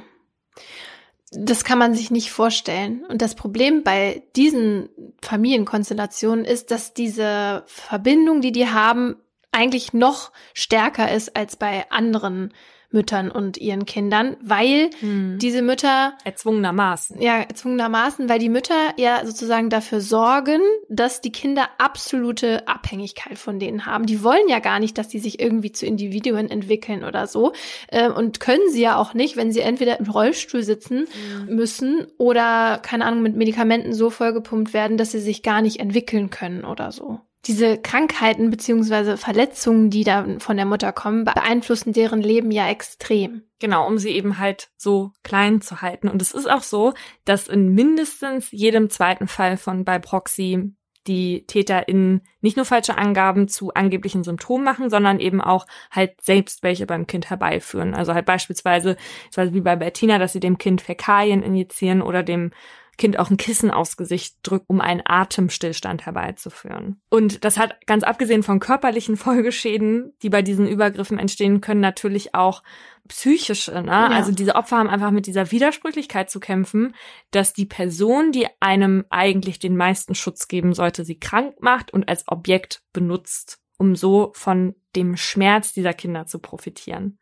Das 1.32 1.64
kann 1.64 1.78
man 1.78 1.94
sich 1.94 2.10
nicht 2.10 2.30
vorstellen. 2.30 3.04
Und 3.06 3.20
das 3.20 3.34
Problem 3.34 3.82
bei 3.82 4.22
diesen 4.36 4.88
Familienkonstellationen 5.22 6.44
ist, 6.44 6.70
dass 6.70 6.94
diese 6.94 7.64
Verbindung, 7.66 8.40
die 8.40 8.52
die 8.52 8.68
haben, 8.68 9.16
eigentlich 9.52 9.92
noch 9.92 10.32
stärker 10.54 11.10
ist 11.10 11.34
als 11.34 11.56
bei 11.56 11.90
anderen 11.90 12.52
Müttern 12.96 13.30
und 13.30 13.58
ihren 13.58 13.84
Kindern, 13.84 14.38
weil 14.40 14.88
hm. 15.00 15.38
diese 15.38 15.60
Mütter 15.60 16.14
erzwungenermaßen. 16.24 17.20
Ja, 17.20 17.40
erzwungenermaßen, 17.40 18.26
weil 18.26 18.38
die 18.38 18.48
Mütter 18.48 18.94
ja 18.96 19.20
sozusagen 19.26 19.68
dafür 19.68 20.00
sorgen, 20.00 20.62
dass 20.88 21.20
die 21.20 21.30
Kinder 21.30 21.68
absolute 21.76 22.66
Abhängigkeit 22.66 23.36
von 23.36 23.58
denen 23.58 23.84
haben. 23.84 24.06
Die 24.06 24.24
wollen 24.24 24.48
ja 24.48 24.60
gar 24.60 24.80
nicht, 24.80 24.96
dass 24.96 25.08
die 25.08 25.18
sich 25.18 25.40
irgendwie 25.40 25.72
zu 25.72 25.84
Individuen 25.84 26.50
entwickeln 26.50 27.04
oder 27.04 27.26
so 27.26 27.52
äh, 27.88 28.08
und 28.08 28.40
können 28.40 28.70
sie 28.70 28.80
ja 28.80 28.96
auch 28.96 29.12
nicht, 29.12 29.36
wenn 29.36 29.52
sie 29.52 29.60
entweder 29.60 30.00
im 30.00 30.08
Rollstuhl 30.08 30.62
sitzen 30.62 31.06
hm. 31.44 31.54
müssen 31.54 32.06
oder 32.16 32.78
keine 32.82 33.04
Ahnung 33.04 33.20
mit 33.20 33.36
Medikamenten 33.36 33.92
so 33.92 34.08
vollgepumpt 34.08 34.72
werden, 34.72 34.96
dass 34.96 35.12
sie 35.12 35.20
sich 35.20 35.42
gar 35.42 35.60
nicht 35.60 35.80
entwickeln 35.80 36.30
können 36.30 36.64
oder 36.64 36.92
so 36.92 37.20
diese 37.46 37.78
Krankheiten 37.78 38.50
beziehungsweise 38.50 39.16
Verletzungen, 39.16 39.90
die 39.90 40.04
da 40.04 40.26
von 40.38 40.56
der 40.56 40.66
Mutter 40.66 40.92
kommen, 40.92 41.24
beeinflussen 41.24 41.92
deren 41.92 42.20
Leben 42.20 42.50
ja 42.50 42.68
extrem. 42.68 43.42
Genau, 43.58 43.86
um 43.86 43.98
sie 43.98 44.10
eben 44.10 44.38
halt 44.38 44.68
so 44.76 45.12
klein 45.22 45.60
zu 45.60 45.80
halten. 45.80 46.08
Und 46.08 46.20
es 46.20 46.32
ist 46.32 46.50
auch 46.50 46.62
so, 46.62 46.92
dass 47.24 47.48
in 47.48 47.72
mindestens 47.72 48.50
jedem 48.50 48.90
zweiten 48.90 49.28
Fall 49.28 49.56
von 49.56 49.84
bei 49.84 49.98
Proxy 49.98 50.74
die 51.06 51.46
TäterInnen 51.46 52.22
nicht 52.40 52.56
nur 52.56 52.66
falsche 52.66 52.98
Angaben 52.98 53.48
zu 53.48 53.72
angeblichen 53.74 54.24
Symptomen 54.24 54.64
machen, 54.64 54.90
sondern 54.90 55.20
eben 55.20 55.40
auch 55.40 55.66
halt 55.90 56.20
selbst 56.20 56.62
welche 56.62 56.86
beim 56.86 57.06
Kind 57.06 57.30
herbeiführen. 57.30 57.94
Also 57.94 58.12
halt 58.12 58.26
beispielsweise, 58.26 58.96
wie 59.36 59.60
bei 59.60 59.76
Bettina, 59.76 60.18
dass 60.18 60.32
sie 60.32 60.40
dem 60.40 60.58
Kind 60.58 60.82
Fäkalien 60.82 61.42
injizieren 61.42 62.02
oder 62.02 62.22
dem 62.22 62.50
Kind 62.98 63.18
auch 63.18 63.30
ein 63.30 63.36
Kissen 63.36 63.70
aufs 63.70 63.96
Gesicht 63.96 64.36
drückt, 64.42 64.64
um 64.68 64.80
einen 64.80 65.02
Atemstillstand 65.04 66.06
herbeizuführen. 66.06 67.00
Und 67.10 67.44
das 67.44 67.58
hat 67.58 67.86
ganz 67.86 68.02
abgesehen 68.04 68.42
von 68.42 68.60
körperlichen 68.60 69.16
Folgeschäden, 69.16 70.14
die 70.22 70.30
bei 70.30 70.42
diesen 70.42 70.66
Übergriffen 70.66 71.18
entstehen 71.18 71.60
können, 71.60 71.80
natürlich 71.80 72.34
auch 72.34 72.62
psychische. 73.08 73.82
Ne? 73.82 73.90
Ja. 73.90 74.08
Also 74.08 74.32
diese 74.32 74.54
Opfer 74.54 74.78
haben 74.78 74.88
einfach 74.88 75.10
mit 75.10 75.26
dieser 75.26 75.50
Widersprüchlichkeit 75.50 76.30
zu 76.30 76.40
kämpfen, 76.40 76.94
dass 77.30 77.52
die 77.52 77.66
Person, 77.66 78.32
die 78.32 78.46
einem 78.60 79.04
eigentlich 79.10 79.58
den 79.58 79.76
meisten 79.76 80.14
Schutz 80.14 80.48
geben 80.48 80.74
sollte, 80.74 81.04
sie 81.04 81.18
krank 81.18 81.56
macht 81.60 81.92
und 81.92 82.08
als 82.08 82.24
Objekt 82.28 82.82
benutzt, 82.92 83.58
um 83.78 83.94
so 83.94 84.32
von 84.34 84.74
dem 84.96 85.16
Schmerz 85.16 85.72
dieser 85.72 85.92
Kinder 85.92 86.26
zu 86.26 86.38
profitieren. 86.38 87.18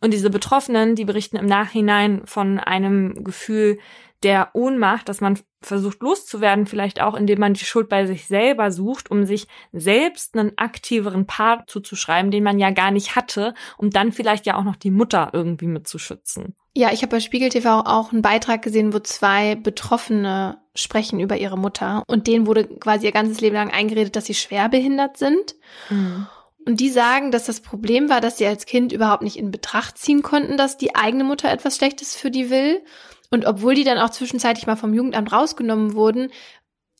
Und 0.00 0.14
diese 0.14 0.30
Betroffenen, 0.30 0.94
die 0.94 1.04
berichten 1.04 1.36
im 1.36 1.46
Nachhinein 1.46 2.22
von 2.24 2.58
einem 2.58 3.22
Gefühl 3.22 3.78
der 4.22 4.50
Ohnmacht, 4.54 5.08
dass 5.08 5.20
man 5.20 5.38
versucht 5.62 6.00
loszuwerden, 6.00 6.66
vielleicht 6.66 7.00
auch 7.00 7.14
indem 7.14 7.40
man 7.40 7.54
die 7.54 7.64
Schuld 7.64 7.88
bei 7.88 8.06
sich 8.06 8.26
selber 8.26 8.70
sucht, 8.70 9.10
um 9.10 9.24
sich 9.24 9.46
selbst 9.72 10.36
einen 10.36 10.56
aktiveren 10.56 11.26
Part 11.26 11.70
zuzuschreiben, 11.70 12.30
den 12.30 12.44
man 12.44 12.58
ja 12.58 12.70
gar 12.70 12.90
nicht 12.90 13.16
hatte, 13.16 13.54
um 13.76 13.90
dann 13.90 14.12
vielleicht 14.12 14.46
ja 14.46 14.56
auch 14.56 14.64
noch 14.64 14.76
die 14.76 14.90
Mutter 14.90 15.30
irgendwie 15.32 15.66
mitzuschützen. 15.66 16.54
Ja, 16.74 16.92
ich 16.92 17.02
habe 17.02 17.10
bei 17.10 17.20
Spiegel 17.20 17.48
TV 17.48 17.80
auch 17.80 18.12
einen 18.12 18.22
Beitrag 18.22 18.62
gesehen, 18.62 18.92
wo 18.92 19.00
zwei 19.00 19.56
Betroffene 19.56 20.58
sprechen 20.74 21.18
über 21.18 21.36
ihre 21.36 21.58
Mutter 21.58 22.04
und 22.06 22.26
denen 22.26 22.46
wurde 22.46 22.64
quasi 22.64 23.06
ihr 23.06 23.12
ganzes 23.12 23.40
Leben 23.40 23.56
lang 23.56 23.70
eingeredet, 23.70 24.16
dass 24.16 24.26
sie 24.26 24.34
schwerbehindert 24.34 25.16
sind. 25.16 25.56
Mhm. 25.88 26.26
Und 26.66 26.78
die 26.78 26.90
sagen, 26.90 27.32
dass 27.32 27.46
das 27.46 27.60
Problem 27.60 28.08
war, 28.08 28.20
dass 28.20 28.38
sie 28.38 28.46
als 28.46 28.66
Kind 28.66 28.92
überhaupt 28.92 29.22
nicht 29.22 29.36
in 29.36 29.50
Betracht 29.50 29.98
ziehen 29.98 30.22
konnten, 30.22 30.56
dass 30.56 30.76
die 30.76 30.94
eigene 30.94 31.24
Mutter 31.24 31.50
etwas 31.50 31.76
Schlechtes 31.76 32.14
für 32.14 32.30
die 32.30 32.50
will 32.50 32.82
und 33.30 33.46
obwohl 33.46 33.74
die 33.74 33.84
dann 33.84 33.98
auch 33.98 34.10
zwischenzeitlich 34.10 34.66
mal 34.66 34.76
vom 34.76 34.94
Jugendamt 34.94 35.32
rausgenommen 35.32 35.94
wurden, 35.94 36.30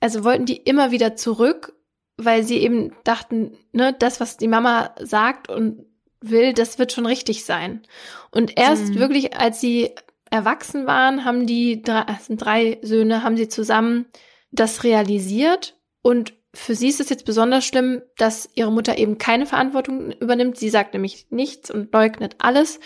also 0.01 0.25
wollten 0.25 0.47
die 0.47 0.57
immer 0.57 0.91
wieder 0.91 1.17
zurück, 1.17 1.75
weil 2.17 2.45
sie 2.45 2.59
eben 2.59 2.93
dachten, 3.05 3.57
ne, 3.73 3.95
das, 3.99 4.21
was 4.21 4.37
die 4.37 4.49
Mama 4.49 4.95
sagt 5.01 5.49
und 5.49 5.87
will, 6.21 6.53
das 6.53 6.79
wird 6.79 6.93
schon 6.93 7.07
richtig 7.07 7.45
sein. 7.45 7.83
Und 8.31 8.59
erst 8.59 8.91
mhm. 8.91 8.99
wirklich, 8.99 9.37
als 9.37 9.61
sie 9.61 9.95
erwachsen 10.31 10.87
waren, 10.87 11.25
haben 11.25 11.47
die 11.47 11.83
drei, 11.83 12.07
sind 12.23 12.45
drei 12.45 12.79
Söhne, 12.83 13.23
haben 13.23 13.37
sie 13.37 13.49
zusammen 13.49 14.07
das 14.53 14.85
realisiert 14.85 15.77
und 16.03 16.35
für 16.53 16.75
sie 16.75 16.89
ist 16.89 17.01
es 17.01 17.11
jetzt 17.11 17.25
besonders 17.25 17.65
schlimm, 17.65 18.03
dass 18.17 18.49
ihre 18.55 18.73
Mutter 18.73 18.99
eben 18.99 19.19
keine 19.19 19.47
Verantwortung 19.47 20.11
übernimmt. 20.13 20.57
Sie 20.57 20.69
sagt 20.69 20.95
nämlich 20.95 21.29
nichts 21.31 21.71
und 21.71 21.93
leugnet 21.93 22.37
alles 22.39 22.81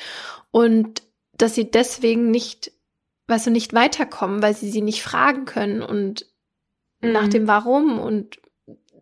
und 0.50 1.02
dass 1.38 1.54
sie 1.54 1.70
deswegen 1.70 2.30
nicht 2.30 2.72
weißt 3.26 3.46
du, 3.46 3.50
nicht 3.50 3.72
weiterkommen, 3.72 4.42
weil 4.42 4.54
sie 4.54 4.70
sie 4.70 4.82
nicht 4.82 5.02
fragen 5.02 5.44
können 5.44 5.82
und 5.82 6.26
mhm. 7.00 7.12
nach 7.12 7.28
dem 7.28 7.46
Warum 7.46 7.98
und 7.98 8.38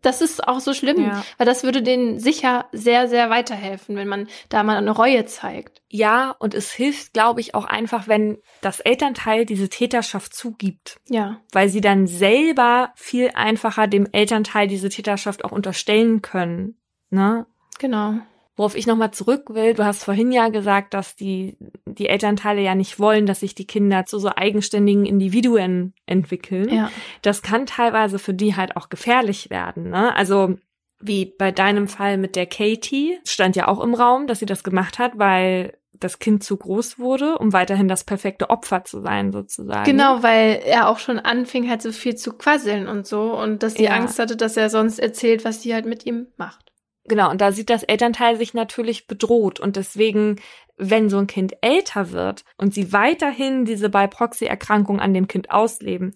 das 0.02 0.20
ist 0.20 0.46
auch 0.46 0.60
so 0.60 0.74
schlimm, 0.74 1.00
ja. 1.00 1.24
weil 1.38 1.46
das 1.46 1.62
würde 1.62 1.80
denen 1.80 2.18
sicher 2.18 2.66
sehr, 2.72 3.08
sehr 3.08 3.30
weiterhelfen, 3.30 3.96
wenn 3.96 4.08
man 4.08 4.28
da 4.48 4.64
mal 4.64 4.76
eine 4.76 4.90
Reue 4.90 5.24
zeigt. 5.26 5.80
Ja, 5.88 6.34
und 6.38 6.54
es 6.54 6.72
hilft, 6.72 7.12
glaube 7.12 7.40
ich, 7.40 7.54
auch 7.54 7.64
einfach, 7.64 8.08
wenn 8.08 8.38
das 8.60 8.80
Elternteil 8.80 9.46
diese 9.46 9.68
Täterschaft 9.68 10.34
zugibt. 10.34 11.00
Ja. 11.08 11.40
Weil 11.52 11.68
sie 11.68 11.80
dann 11.80 12.08
selber 12.08 12.92
viel 12.96 13.30
einfacher 13.34 13.86
dem 13.86 14.08
Elternteil 14.10 14.66
diese 14.66 14.88
Täterschaft 14.88 15.44
auch 15.44 15.52
unterstellen 15.52 16.20
können. 16.20 16.80
Ne? 17.10 17.46
Genau. 17.78 18.14
Worauf 18.56 18.76
ich 18.76 18.86
nochmal 18.86 19.12
zurück 19.12 19.54
will, 19.54 19.72
du 19.72 19.84
hast 19.84 20.04
vorhin 20.04 20.30
ja 20.30 20.48
gesagt, 20.48 20.92
dass 20.92 21.16
die, 21.16 21.56
die 21.86 22.08
Elternteile 22.08 22.60
ja 22.60 22.74
nicht 22.74 22.98
wollen, 22.98 23.24
dass 23.24 23.40
sich 23.40 23.54
die 23.54 23.66
Kinder 23.66 24.04
zu 24.04 24.18
so 24.18 24.30
eigenständigen 24.34 25.06
Individuen 25.06 25.94
entwickeln. 26.04 26.68
Ja. 26.68 26.90
Das 27.22 27.40
kann 27.40 27.64
teilweise 27.64 28.18
für 28.18 28.34
die 28.34 28.54
halt 28.54 28.76
auch 28.76 28.90
gefährlich 28.90 29.48
werden. 29.48 29.88
Ne? 29.88 30.14
Also 30.14 30.56
wie 31.00 31.24
bei 31.24 31.50
deinem 31.50 31.88
Fall 31.88 32.18
mit 32.18 32.36
der 32.36 32.46
Katie 32.46 33.18
stand 33.26 33.56
ja 33.56 33.68
auch 33.68 33.80
im 33.80 33.94
Raum, 33.94 34.26
dass 34.26 34.38
sie 34.38 34.46
das 34.46 34.62
gemacht 34.62 34.98
hat, 34.98 35.12
weil 35.18 35.78
das 36.02 36.18
Kind 36.18 36.44
zu 36.44 36.56
groß 36.56 36.98
wurde, 36.98 37.38
um 37.38 37.52
weiterhin 37.52 37.88
das 37.88 38.04
perfekte 38.04 38.50
Opfer 38.50 38.84
zu 38.84 39.00
sein, 39.00 39.32
sozusagen. 39.32 39.84
Genau, 39.84 40.22
weil 40.22 40.60
er 40.64 40.88
auch 40.88 40.98
schon 40.98 41.18
anfing, 41.18 41.68
halt 41.68 41.82
so 41.82 41.92
viel 41.92 42.16
zu 42.16 42.32
quasseln 42.32 42.88
und 42.88 43.06
so 43.06 43.36
und 43.36 43.62
dass 43.62 43.74
sie 43.74 43.84
ja. 43.84 43.92
Angst 43.92 44.18
hatte, 44.18 44.36
dass 44.36 44.56
er 44.56 44.68
sonst 44.68 44.98
erzählt, 44.98 45.44
was 45.44 45.62
sie 45.62 45.74
halt 45.74 45.86
mit 45.86 46.04
ihm 46.06 46.26
macht. 46.36 46.71
Genau, 47.04 47.30
und 47.30 47.40
da 47.40 47.52
sieht 47.52 47.68
das 47.68 47.82
Elternteil 47.82 48.36
sich 48.36 48.54
natürlich 48.54 49.06
bedroht. 49.06 49.58
Und 49.58 49.76
deswegen, 49.76 50.36
wenn 50.76 51.10
so 51.10 51.18
ein 51.18 51.26
Kind 51.26 51.54
älter 51.60 52.12
wird 52.12 52.44
und 52.56 52.74
sie 52.74 52.92
weiterhin 52.92 53.64
diese 53.64 53.88
bei 53.88 54.06
Proxy-Erkrankung 54.06 55.00
an 55.00 55.12
dem 55.12 55.26
Kind 55.26 55.50
ausleben, 55.50 56.14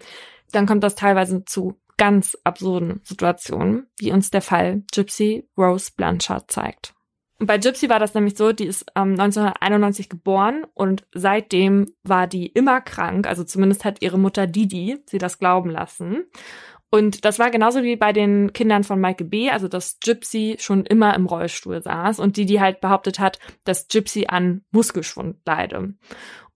dann 0.52 0.66
kommt 0.66 0.84
das 0.84 0.94
teilweise 0.94 1.44
zu 1.44 1.80
ganz 1.96 2.36
absurden 2.44 3.00
Situationen, 3.02 3.88
wie 3.98 4.12
uns 4.12 4.30
der 4.30 4.42
Fall 4.42 4.82
Gypsy 4.92 5.48
Rose 5.56 5.90
Blanchard 5.96 6.50
zeigt. 6.50 6.94
Und 7.38 7.46
bei 7.46 7.58
Gypsy 7.58 7.90
war 7.90 7.98
das 7.98 8.14
nämlich 8.14 8.36
so, 8.36 8.52
die 8.52 8.64
ist 8.66 8.86
ähm, 8.94 9.12
1991 9.12 10.08
geboren 10.08 10.64
und 10.72 11.06
seitdem 11.12 11.92
war 12.02 12.26
die 12.26 12.46
immer 12.46 12.80
krank, 12.80 13.26
also 13.26 13.44
zumindest 13.44 13.84
hat 13.84 14.00
ihre 14.00 14.18
Mutter 14.18 14.46
Didi 14.46 15.02
sie 15.06 15.18
das 15.18 15.38
glauben 15.38 15.70
lassen. 15.70 16.24
Und 16.90 17.24
das 17.24 17.38
war 17.38 17.50
genauso 17.50 17.82
wie 17.82 17.96
bei 17.96 18.12
den 18.12 18.52
Kindern 18.52 18.84
von 18.84 19.00
Michael 19.00 19.26
B., 19.26 19.50
also 19.50 19.68
dass 19.68 19.98
Gypsy 20.00 20.56
schon 20.58 20.86
immer 20.86 21.14
im 21.14 21.26
Rollstuhl 21.26 21.82
saß 21.82 22.20
und 22.20 22.36
die, 22.36 22.46
die 22.46 22.60
halt 22.60 22.80
behauptet 22.80 23.18
hat, 23.18 23.38
dass 23.64 23.88
Gypsy 23.88 24.26
an 24.28 24.62
Muskelschwund 24.70 25.38
leide. 25.44 25.94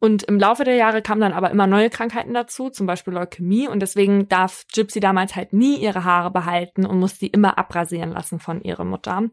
Und 0.02 0.23
im 0.23 0.39
Laufe 0.39 0.65
der 0.65 0.77
Jahre 0.77 1.02
kamen 1.02 1.20
dann 1.20 1.35
aber 1.35 1.51
immer 1.51 1.66
neue 1.66 1.90
Krankheiten 1.90 2.32
dazu, 2.32 2.70
zum 2.70 2.86
Beispiel 2.86 3.12
Leukämie. 3.12 3.69
Und 3.69 3.81
deswegen 3.81 4.28
darf 4.28 4.65
Gypsy 4.73 4.98
damals 4.98 5.36
halt 5.36 5.52
nie 5.52 5.77
ihre 5.77 6.05
Haare 6.05 6.31
behalten 6.31 6.86
und 6.86 6.98
muss 6.98 7.19
die 7.19 7.27
immer 7.27 7.59
abrasieren 7.59 8.12
lassen 8.12 8.40
von 8.40 8.62
ihrer 8.62 8.85
Mutter. 8.85 9.28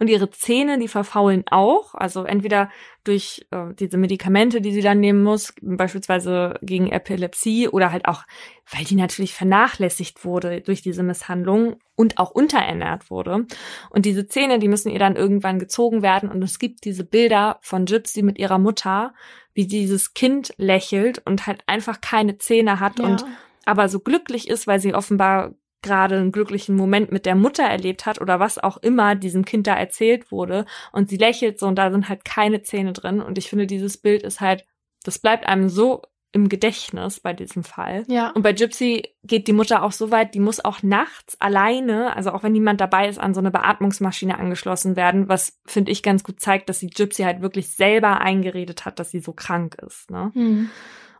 Und 0.00 0.08
ihre 0.08 0.30
Zähne, 0.30 0.78
die 0.78 0.88
verfaulen 0.88 1.44
auch. 1.50 1.94
Also 1.94 2.24
entweder 2.24 2.70
durch 3.06 3.46
äh, 3.50 3.74
diese 3.78 3.96
Medikamente, 3.96 4.60
die 4.60 4.72
sie 4.72 4.80
dann 4.80 5.00
nehmen 5.00 5.22
muss, 5.22 5.54
beispielsweise 5.60 6.54
gegen 6.62 6.90
Epilepsie 6.90 7.68
oder 7.68 7.92
halt 7.92 8.06
auch, 8.06 8.24
weil 8.70 8.84
die 8.84 8.96
natürlich 8.96 9.34
vernachlässigt 9.34 10.24
wurde 10.24 10.60
durch 10.60 10.82
diese 10.82 11.02
Misshandlung 11.02 11.76
und 11.94 12.18
auch 12.18 12.30
unterernährt 12.30 13.10
wurde. 13.10 13.46
Und 13.90 14.04
diese 14.04 14.26
Zähne, 14.26 14.58
die 14.58 14.68
müssen 14.68 14.90
ihr 14.90 14.98
dann 14.98 15.16
irgendwann 15.16 15.58
gezogen 15.58 16.02
werden. 16.02 16.30
Und 16.30 16.42
es 16.42 16.58
gibt 16.58 16.84
diese 16.84 17.04
Bilder 17.04 17.58
von 17.62 17.86
Gypsy 17.86 18.22
mit 18.22 18.38
ihrer 18.38 18.58
Mutter, 18.58 19.14
wie 19.54 19.66
dieses 19.66 20.14
Kind 20.14 20.52
lächelt 20.58 21.22
und 21.24 21.46
halt 21.46 21.62
einfach 21.66 22.00
keine 22.00 22.38
Zähne 22.38 22.80
hat 22.80 22.98
ja. 22.98 23.06
und 23.06 23.24
aber 23.64 23.88
so 23.88 24.00
glücklich 24.00 24.48
ist, 24.48 24.66
weil 24.66 24.80
sie 24.80 24.94
offenbar 24.94 25.54
gerade 25.82 26.16
einen 26.16 26.32
glücklichen 26.32 26.76
Moment 26.76 27.12
mit 27.12 27.26
der 27.26 27.34
Mutter 27.34 27.64
erlebt 27.64 28.06
hat 28.06 28.20
oder 28.20 28.40
was 28.40 28.58
auch 28.58 28.76
immer 28.78 29.14
diesem 29.14 29.44
Kind 29.44 29.66
da 29.66 29.74
erzählt 29.74 30.32
wurde 30.32 30.64
und 30.92 31.08
sie 31.08 31.16
lächelt 31.16 31.58
so 31.58 31.66
und 31.66 31.76
da 31.76 31.90
sind 31.90 32.08
halt 32.08 32.24
keine 32.24 32.62
Zähne 32.62 32.92
drin 32.92 33.20
und 33.20 33.38
ich 33.38 33.48
finde 33.48 33.66
dieses 33.66 33.96
Bild 33.96 34.22
ist 34.22 34.40
halt, 34.40 34.64
das 35.04 35.18
bleibt 35.18 35.46
einem 35.46 35.68
so 35.68 36.02
im 36.36 36.50
Gedächtnis 36.50 37.20
bei 37.20 37.32
diesem 37.32 37.64
Fall. 37.64 38.04
Ja. 38.08 38.30
Und 38.30 38.42
bei 38.42 38.52
Gypsy 38.52 39.04
geht 39.22 39.48
die 39.48 39.54
Mutter 39.54 39.82
auch 39.82 39.92
so 39.92 40.10
weit, 40.10 40.34
die 40.34 40.40
muss 40.40 40.62
auch 40.62 40.82
nachts 40.82 41.40
alleine, 41.40 42.14
also 42.14 42.30
auch 42.30 42.42
wenn 42.42 42.52
niemand 42.52 42.80
dabei 42.80 43.08
ist, 43.08 43.18
an 43.18 43.32
so 43.32 43.40
eine 43.40 43.50
Beatmungsmaschine 43.50 44.38
angeschlossen 44.38 44.96
werden, 44.96 45.30
was 45.30 45.58
finde 45.64 45.92
ich 45.92 46.02
ganz 46.02 46.24
gut 46.24 46.38
zeigt, 46.38 46.68
dass 46.68 46.80
sie 46.80 46.88
Gypsy 46.88 47.22
halt 47.22 47.40
wirklich 47.40 47.68
selber 47.68 48.20
eingeredet 48.20 48.84
hat, 48.84 48.98
dass 48.98 49.10
sie 49.10 49.20
so 49.20 49.32
krank 49.32 49.76
ist. 49.86 50.10
Ne? 50.10 50.30
Mhm. 50.34 50.70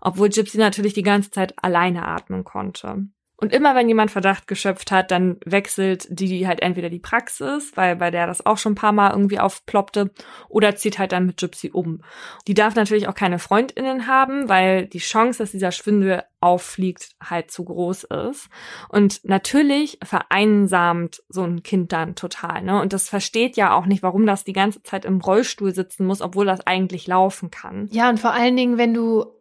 Obwohl 0.03 0.28
Gypsy 0.28 0.59
natürlich 0.59 0.93
die 0.93 1.03
ganze 1.03 1.31
Zeit 1.31 1.55
alleine 1.62 2.07
atmen 2.07 2.45
konnte. 2.45 3.07
Und 3.39 3.53
immer 3.53 3.75
wenn 3.75 3.89
jemand 3.89 4.11
Verdacht 4.11 4.47
geschöpft 4.47 4.91
hat, 4.91 5.11
dann 5.11 5.37
wechselt 5.45 6.07
die 6.09 6.47
halt 6.47 6.63
entweder 6.63 6.89
die 6.89 6.99
Praxis, 6.99 7.73
weil 7.75 7.97
bei 7.97 8.11
der 8.11 8.27
das 8.27 8.47
auch 8.47 8.57
schon 8.57 8.73
ein 8.73 8.77
paar 8.77 8.93
Mal 8.93 9.11
irgendwie 9.11 9.39
aufploppte, 9.39 10.11
oder 10.49 10.75
zieht 10.75 10.99
halt 10.99 11.13
dann 11.13 11.27
mit 11.27 11.37
Gypsy 11.37 11.71
um. 11.71 12.03
Die 12.47 12.55
darf 12.55 12.75
natürlich 12.75 13.09
auch 13.09 13.15
keine 13.15 13.39
Freundinnen 13.39 14.07
haben, 14.07 14.49
weil 14.49 14.87
die 14.87 14.99
Chance, 14.99 15.39
dass 15.39 15.51
dieser 15.51 15.71
Schwindel 15.71 16.23
auffliegt, 16.41 17.11
halt 17.23 17.51
zu 17.51 17.65
groß 17.65 18.05
ist. 18.05 18.49
Und 18.89 19.25
natürlich 19.25 19.99
vereinsamt 20.03 21.23
so 21.29 21.43
ein 21.43 21.63
Kind 21.63 21.93
dann 21.93 22.15
total, 22.15 22.63
ne? 22.63 22.81
Und 22.81 22.93
das 22.93 23.09
versteht 23.09 23.57
ja 23.57 23.75
auch 23.75 23.87
nicht, 23.87 24.03
warum 24.03 24.27
das 24.27 24.45
die 24.45 24.53
ganze 24.53 24.83
Zeit 24.83 25.05
im 25.05 25.21
Rollstuhl 25.21 25.75
sitzen 25.75 26.07
muss, 26.07 26.23
obwohl 26.23 26.47
das 26.47 26.67
eigentlich 26.67 27.07
laufen 27.07 27.51
kann. 27.51 27.89
Ja, 27.91 28.09
und 28.09 28.21
vor 28.21 28.33
allen 28.33 28.57
Dingen, 28.57 28.79
wenn 28.79 28.95
du 28.95 29.36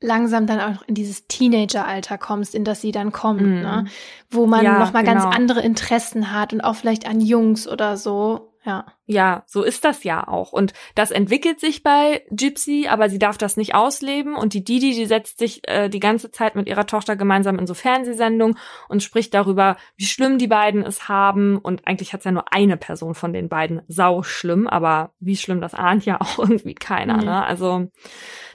langsam 0.00 0.46
dann 0.46 0.60
auch 0.60 0.82
in 0.86 0.94
dieses 0.94 1.26
Teenageralter 1.26 2.18
kommst, 2.18 2.54
in 2.54 2.64
das 2.64 2.80
sie 2.80 2.92
dann 2.92 3.12
kommt, 3.12 3.42
mm. 3.42 3.60
ne? 3.60 3.84
wo 4.30 4.46
man 4.46 4.64
ja, 4.64 4.78
nochmal 4.78 5.04
genau. 5.04 5.22
ganz 5.22 5.36
andere 5.36 5.60
Interessen 5.60 6.32
hat 6.32 6.52
und 6.52 6.62
auch 6.62 6.74
vielleicht 6.74 7.06
an 7.06 7.20
Jungs 7.20 7.68
oder 7.68 7.96
so. 7.96 8.54
Ja. 8.64 8.86
Ja, 9.10 9.42
so 9.46 9.64
ist 9.64 9.84
das 9.84 10.04
ja 10.04 10.28
auch. 10.28 10.52
Und 10.52 10.72
das 10.94 11.10
entwickelt 11.10 11.58
sich 11.58 11.82
bei 11.82 12.22
Gypsy, 12.30 12.86
aber 12.88 13.10
sie 13.10 13.18
darf 13.18 13.38
das 13.38 13.56
nicht 13.56 13.74
ausleben. 13.74 14.36
Und 14.36 14.54
die 14.54 14.62
Didi, 14.62 14.94
die 14.94 15.06
setzt 15.06 15.40
sich 15.40 15.68
äh, 15.68 15.88
die 15.88 15.98
ganze 15.98 16.30
Zeit 16.30 16.54
mit 16.54 16.68
ihrer 16.68 16.86
Tochter 16.86 17.16
gemeinsam 17.16 17.58
in 17.58 17.66
so 17.66 17.74
Fernsehsendungen 17.74 18.56
und 18.88 19.02
spricht 19.02 19.34
darüber, 19.34 19.76
wie 19.96 20.04
schlimm 20.04 20.38
die 20.38 20.46
beiden 20.46 20.84
es 20.84 21.08
haben. 21.08 21.58
Und 21.58 21.88
eigentlich 21.88 22.12
hat 22.12 22.20
es 22.20 22.24
ja 22.24 22.30
nur 22.30 22.52
eine 22.52 22.76
Person 22.76 23.16
von 23.16 23.32
den 23.32 23.48
beiden 23.48 23.82
sau 23.88 24.22
schlimm, 24.22 24.68
aber 24.68 25.10
wie 25.18 25.36
schlimm 25.36 25.60
das 25.60 25.74
ahnt 25.74 26.06
ja 26.06 26.20
auch 26.20 26.38
irgendwie 26.38 26.76
keiner. 26.76 27.16
Mhm. 27.16 27.24
Ne? 27.24 27.44
Also 27.44 27.88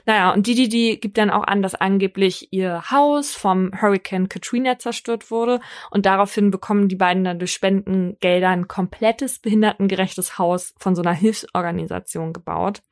naja, 0.06 0.32
und 0.32 0.46
Didi, 0.46 0.68
die 0.68 1.00
gibt 1.00 1.18
dann 1.18 1.30
auch 1.30 1.42
an, 1.42 1.62
dass 1.62 1.74
angeblich 1.74 2.52
ihr 2.52 2.90
Haus 2.92 3.34
vom 3.34 3.72
Hurricane 3.78 4.28
Katrina 4.28 4.78
zerstört 4.78 5.32
wurde. 5.32 5.58
Und 5.90 6.06
daraufhin 6.06 6.52
bekommen 6.52 6.86
die 6.88 6.94
beiden 6.94 7.24
dann 7.24 7.40
durch 7.40 7.52
Spendengelder 7.52 8.50
ein 8.50 8.68
komplettes 8.68 9.40
behindertengerechtes 9.40 10.38
Haus 10.38 10.45
von 10.78 10.94
so 10.94 11.02
einer 11.02 11.12
Hilfsorganisation 11.12 12.32
gebaut. 12.32 12.82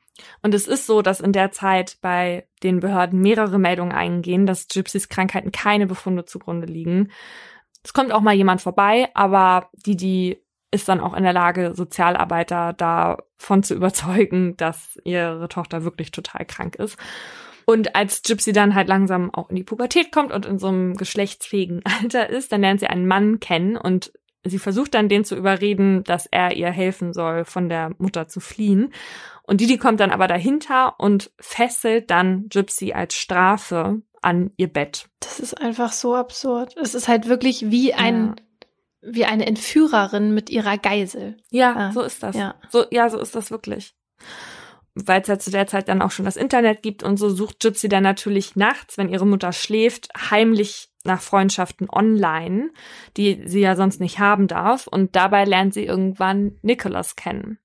Und 0.42 0.54
es 0.54 0.68
ist 0.68 0.86
so, 0.86 1.02
dass 1.02 1.20
in 1.20 1.32
der 1.32 1.50
Zeit 1.50 1.98
bei 2.00 2.46
den 2.62 2.80
Behörden 2.80 3.20
mehrere 3.20 3.58
Meldungen 3.58 3.92
eingehen, 3.92 4.46
dass 4.46 4.68
Gypsys 4.68 5.08
Krankheiten 5.08 5.52
keine 5.52 5.86
Befunde 5.86 6.24
zugrunde 6.24 6.66
liegen. 6.66 7.10
Es 7.82 7.92
kommt 7.92 8.12
auch 8.12 8.20
mal 8.20 8.34
jemand 8.34 8.62
vorbei, 8.62 9.08
aber 9.14 9.68
die, 9.72 9.96
die 9.96 10.38
ist 10.70 10.88
dann 10.88 11.00
auch 11.00 11.14
in 11.14 11.22
der 11.22 11.32
Lage, 11.32 11.74
Sozialarbeiter 11.74 12.72
davon 12.74 13.62
zu 13.62 13.74
überzeugen, 13.76 14.56
dass 14.56 15.00
ihre 15.04 15.48
Tochter 15.48 15.84
wirklich 15.84 16.10
total 16.10 16.44
krank 16.44 16.76
ist. 16.76 16.96
Und 17.66 17.96
als 17.96 18.22
Gypsy 18.22 18.52
dann 18.52 18.74
halt 18.74 18.88
langsam 18.88 19.32
auch 19.32 19.48
in 19.48 19.56
die 19.56 19.64
Pubertät 19.64 20.12
kommt 20.12 20.32
und 20.32 20.44
in 20.44 20.58
so 20.58 20.68
einem 20.68 20.96
geschlechtsfähigen 20.96 21.82
Alter 22.02 22.28
ist, 22.28 22.52
dann 22.52 22.60
lernt 22.60 22.80
sie 22.80 22.86
einen 22.86 23.06
Mann 23.06 23.40
kennen 23.40 23.76
und 23.76 24.12
sie 24.44 24.58
versucht 24.58 24.94
dann 24.94 25.08
den 25.08 25.24
zu 25.24 25.36
überreden, 25.36 26.04
dass 26.04 26.26
er 26.26 26.56
ihr 26.56 26.70
helfen 26.70 27.12
soll, 27.12 27.44
von 27.44 27.68
der 27.68 27.92
Mutter 27.98 28.28
zu 28.28 28.40
fliehen. 28.40 28.92
Und 29.42 29.60
Didi 29.60 29.78
kommt 29.78 30.00
dann 30.00 30.10
aber 30.10 30.26
dahinter 30.26 30.94
und 30.98 31.30
fesselt 31.38 32.10
dann 32.10 32.48
Gypsy 32.48 32.92
als 32.92 33.14
Strafe 33.14 34.02
an 34.22 34.52
ihr 34.56 34.72
Bett. 34.72 35.06
Das 35.20 35.40
ist 35.40 35.60
einfach 35.60 35.92
so 35.92 36.14
absurd. 36.14 36.74
Es 36.80 36.94
ist 36.94 37.08
halt 37.08 37.28
wirklich 37.28 37.70
wie 37.70 37.92
ein 37.92 38.34
ja 38.38 38.44
wie 39.04 39.24
eine 39.24 39.46
Entführerin 39.46 40.32
mit 40.34 40.50
ihrer 40.50 40.78
Geisel. 40.78 41.36
Ja, 41.50 41.74
ah, 41.76 41.92
so 41.92 42.02
ist 42.02 42.22
das. 42.22 42.36
Ja. 42.36 42.54
So, 42.70 42.84
ja, 42.90 43.08
so 43.10 43.18
ist 43.20 43.34
das 43.34 43.50
wirklich. 43.50 43.94
Weil 44.94 45.20
es 45.20 45.28
ja 45.28 45.38
zu 45.38 45.50
der 45.50 45.66
Zeit 45.66 45.88
dann 45.88 46.02
auch 46.02 46.10
schon 46.10 46.24
das 46.24 46.36
Internet 46.36 46.82
gibt 46.82 47.02
und 47.02 47.16
so 47.18 47.28
sucht 47.28 47.60
Gypsy 47.60 47.88
dann 47.88 48.02
natürlich 48.02 48.56
nachts, 48.56 48.96
wenn 48.96 49.08
ihre 49.08 49.26
Mutter 49.26 49.52
schläft, 49.52 50.08
heimlich 50.30 50.88
nach 51.04 51.20
Freundschaften 51.20 51.88
online, 51.90 52.70
die 53.16 53.42
sie 53.46 53.60
ja 53.60 53.76
sonst 53.76 54.00
nicht 54.00 54.18
haben 54.18 54.48
darf. 54.48 54.86
Und 54.86 55.16
dabei 55.16 55.44
lernt 55.44 55.74
sie 55.74 55.84
irgendwann 55.84 56.58
Nicholas 56.62 57.16
kennen. 57.16 57.58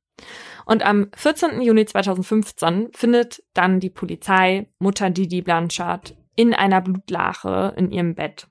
Und 0.65 0.85
am 0.85 1.09
14. 1.15 1.61
Juni 1.61 1.85
2015 1.85 2.89
findet 2.93 3.43
dann 3.53 3.79
die 3.79 3.89
Polizei 3.89 4.69
Mutter 4.79 5.09
Didi 5.09 5.41
Blanchard 5.41 6.15
in 6.35 6.53
einer 6.53 6.81
Blutlache 6.81 7.73
in 7.75 7.91
ihrem 7.91 8.15
Bett. 8.15 8.47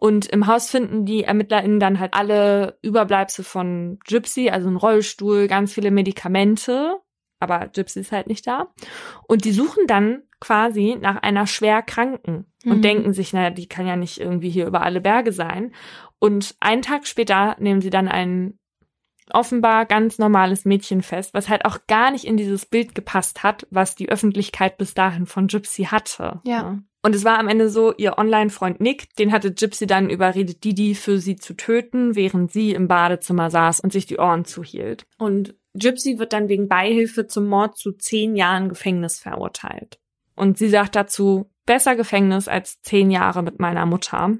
Und 0.00 0.26
im 0.26 0.46
Haus 0.46 0.70
finden 0.70 1.04
die 1.04 1.24
ErmittlerInnen 1.24 1.80
dann 1.80 1.98
halt 1.98 2.14
alle 2.14 2.78
Überbleibsel 2.82 3.44
von 3.44 3.98
Gypsy, 4.06 4.50
also 4.50 4.68
ein 4.68 4.76
Rollstuhl, 4.76 5.48
ganz 5.48 5.72
viele 5.72 5.90
Medikamente. 5.90 6.96
Aber 7.40 7.68
Gypsy 7.68 8.00
ist 8.00 8.12
halt 8.12 8.26
nicht 8.26 8.46
da. 8.46 8.72
Und 9.26 9.44
die 9.44 9.52
suchen 9.52 9.86
dann 9.86 10.22
quasi 10.40 10.96
nach 11.00 11.16
einer 11.16 11.46
schwer 11.46 11.82
Kranken 11.82 12.46
und 12.64 12.78
mhm. 12.78 12.82
denken 12.82 13.12
sich, 13.12 13.32
naja, 13.32 13.50
die 13.50 13.66
kann 13.66 13.86
ja 13.86 13.96
nicht 13.96 14.20
irgendwie 14.20 14.50
hier 14.50 14.66
über 14.66 14.82
alle 14.82 15.00
Berge 15.00 15.32
sein. 15.32 15.72
Und 16.18 16.54
einen 16.60 16.82
Tag 16.82 17.06
später 17.06 17.56
nehmen 17.58 17.80
sie 17.80 17.90
dann 17.90 18.08
ein 18.08 18.58
offenbar 19.30 19.84
ganz 19.84 20.18
normales 20.18 20.64
Mädchen 20.64 21.02
fest, 21.02 21.34
was 21.34 21.48
halt 21.48 21.64
auch 21.64 21.78
gar 21.86 22.10
nicht 22.10 22.24
in 22.24 22.36
dieses 22.36 22.66
Bild 22.66 22.94
gepasst 22.94 23.42
hat, 23.42 23.66
was 23.70 23.94
die 23.94 24.08
Öffentlichkeit 24.08 24.78
bis 24.78 24.94
dahin 24.94 25.26
von 25.26 25.48
Gypsy 25.48 25.84
hatte. 25.84 26.40
Ja. 26.44 26.78
Und 27.02 27.14
es 27.14 27.24
war 27.24 27.38
am 27.38 27.48
Ende 27.48 27.68
so, 27.68 27.94
ihr 27.94 28.18
Online-Freund 28.18 28.80
Nick, 28.80 29.14
den 29.16 29.32
hatte 29.32 29.52
Gypsy 29.52 29.86
dann 29.86 30.10
überredet, 30.10 30.64
Didi 30.64 30.94
für 30.94 31.18
sie 31.18 31.36
zu 31.36 31.54
töten, 31.54 32.16
während 32.16 32.52
sie 32.52 32.72
im 32.72 32.88
Badezimmer 32.88 33.50
saß 33.50 33.80
und 33.80 33.92
sich 33.92 34.06
die 34.06 34.18
Ohren 34.18 34.44
zuhielt. 34.44 35.06
Und 35.18 35.54
Gypsy 35.74 36.18
wird 36.18 36.32
dann 36.32 36.48
wegen 36.48 36.68
Beihilfe 36.68 37.26
zum 37.26 37.46
Mord 37.46 37.76
zu 37.76 37.92
zehn 37.92 38.34
Jahren 38.34 38.68
Gefängnis 38.68 39.20
verurteilt. 39.20 40.00
Und 40.38 40.56
sie 40.56 40.68
sagt 40.68 40.96
dazu, 40.96 41.50
besser 41.66 41.96
Gefängnis 41.96 42.48
als 42.48 42.80
zehn 42.82 43.10
Jahre 43.10 43.42
mit 43.42 43.58
meiner 43.58 43.86
Mutter. 43.86 44.36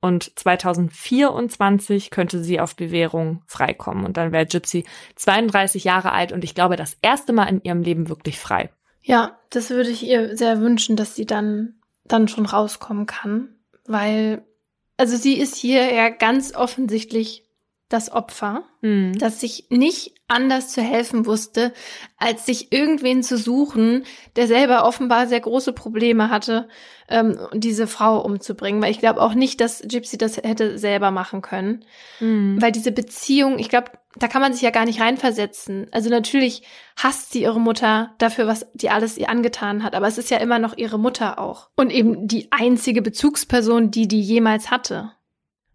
Und 0.00 0.32
2024 0.36 2.10
könnte 2.10 2.42
sie 2.42 2.58
auf 2.58 2.74
Bewährung 2.74 3.42
freikommen. 3.46 4.04
Und 4.04 4.16
dann 4.16 4.32
wäre 4.32 4.46
Gypsy 4.46 4.84
32 5.14 5.84
Jahre 5.84 6.10
alt 6.12 6.32
und 6.32 6.42
ich 6.42 6.56
glaube 6.56 6.74
das 6.76 6.96
erste 7.02 7.32
Mal 7.32 7.44
in 7.44 7.62
ihrem 7.62 7.82
Leben 7.82 8.08
wirklich 8.08 8.38
frei. 8.40 8.70
Ja, 9.00 9.38
das 9.50 9.70
würde 9.70 9.90
ich 9.90 10.04
ihr 10.04 10.36
sehr 10.36 10.60
wünschen, 10.60 10.96
dass 10.96 11.14
sie 11.14 11.26
dann 11.26 11.74
dann 12.04 12.26
schon 12.28 12.46
rauskommen 12.46 13.06
kann, 13.06 13.54
weil, 13.86 14.44
also 14.96 15.16
sie 15.16 15.38
ist 15.38 15.56
hier 15.56 15.92
ja 15.92 16.08
ganz 16.08 16.54
offensichtlich 16.54 17.44
das 17.92 18.10
Opfer, 18.10 18.64
mhm. 18.80 19.18
das 19.18 19.40
sich 19.40 19.66
nicht 19.70 20.14
anders 20.28 20.70
zu 20.70 20.80
helfen 20.80 21.26
wusste, 21.26 21.72
als 22.16 22.46
sich 22.46 22.72
irgendwen 22.72 23.22
zu 23.22 23.36
suchen, 23.36 24.04
der 24.36 24.46
selber 24.46 24.86
offenbar 24.86 25.26
sehr 25.26 25.40
große 25.40 25.72
Probleme 25.72 26.30
hatte, 26.30 26.68
ähm, 27.08 27.38
diese 27.52 27.86
Frau 27.86 28.20
umzubringen. 28.20 28.80
Weil 28.82 28.90
ich 28.90 28.98
glaube 28.98 29.20
auch 29.20 29.34
nicht, 29.34 29.60
dass 29.60 29.82
Gypsy 29.82 30.16
das 30.16 30.38
hätte 30.38 30.78
selber 30.78 31.10
machen 31.10 31.42
können. 31.42 31.84
Mhm. 32.20 32.60
Weil 32.60 32.72
diese 32.72 32.92
Beziehung, 32.92 33.58
ich 33.58 33.68
glaube, 33.68 33.90
da 34.16 34.28
kann 34.28 34.42
man 34.42 34.52
sich 34.52 34.62
ja 34.62 34.70
gar 34.70 34.84
nicht 34.84 35.00
reinversetzen. 35.00 35.88
Also 35.92 36.08
natürlich 36.08 36.62
hasst 36.96 37.32
sie 37.32 37.42
ihre 37.42 37.60
Mutter 37.60 38.14
dafür, 38.18 38.46
was 38.46 38.66
die 38.74 38.90
alles 38.90 39.18
ihr 39.18 39.28
angetan 39.28 39.82
hat, 39.82 39.94
aber 39.94 40.06
es 40.06 40.18
ist 40.18 40.30
ja 40.30 40.38
immer 40.38 40.58
noch 40.58 40.76
ihre 40.76 40.98
Mutter 40.98 41.38
auch. 41.38 41.68
Und 41.76 41.90
eben 41.90 42.26
die 42.26 42.50
einzige 42.52 43.02
Bezugsperson, 43.02 43.90
die 43.90 44.08
die 44.08 44.20
jemals 44.20 44.70
hatte. 44.70 45.12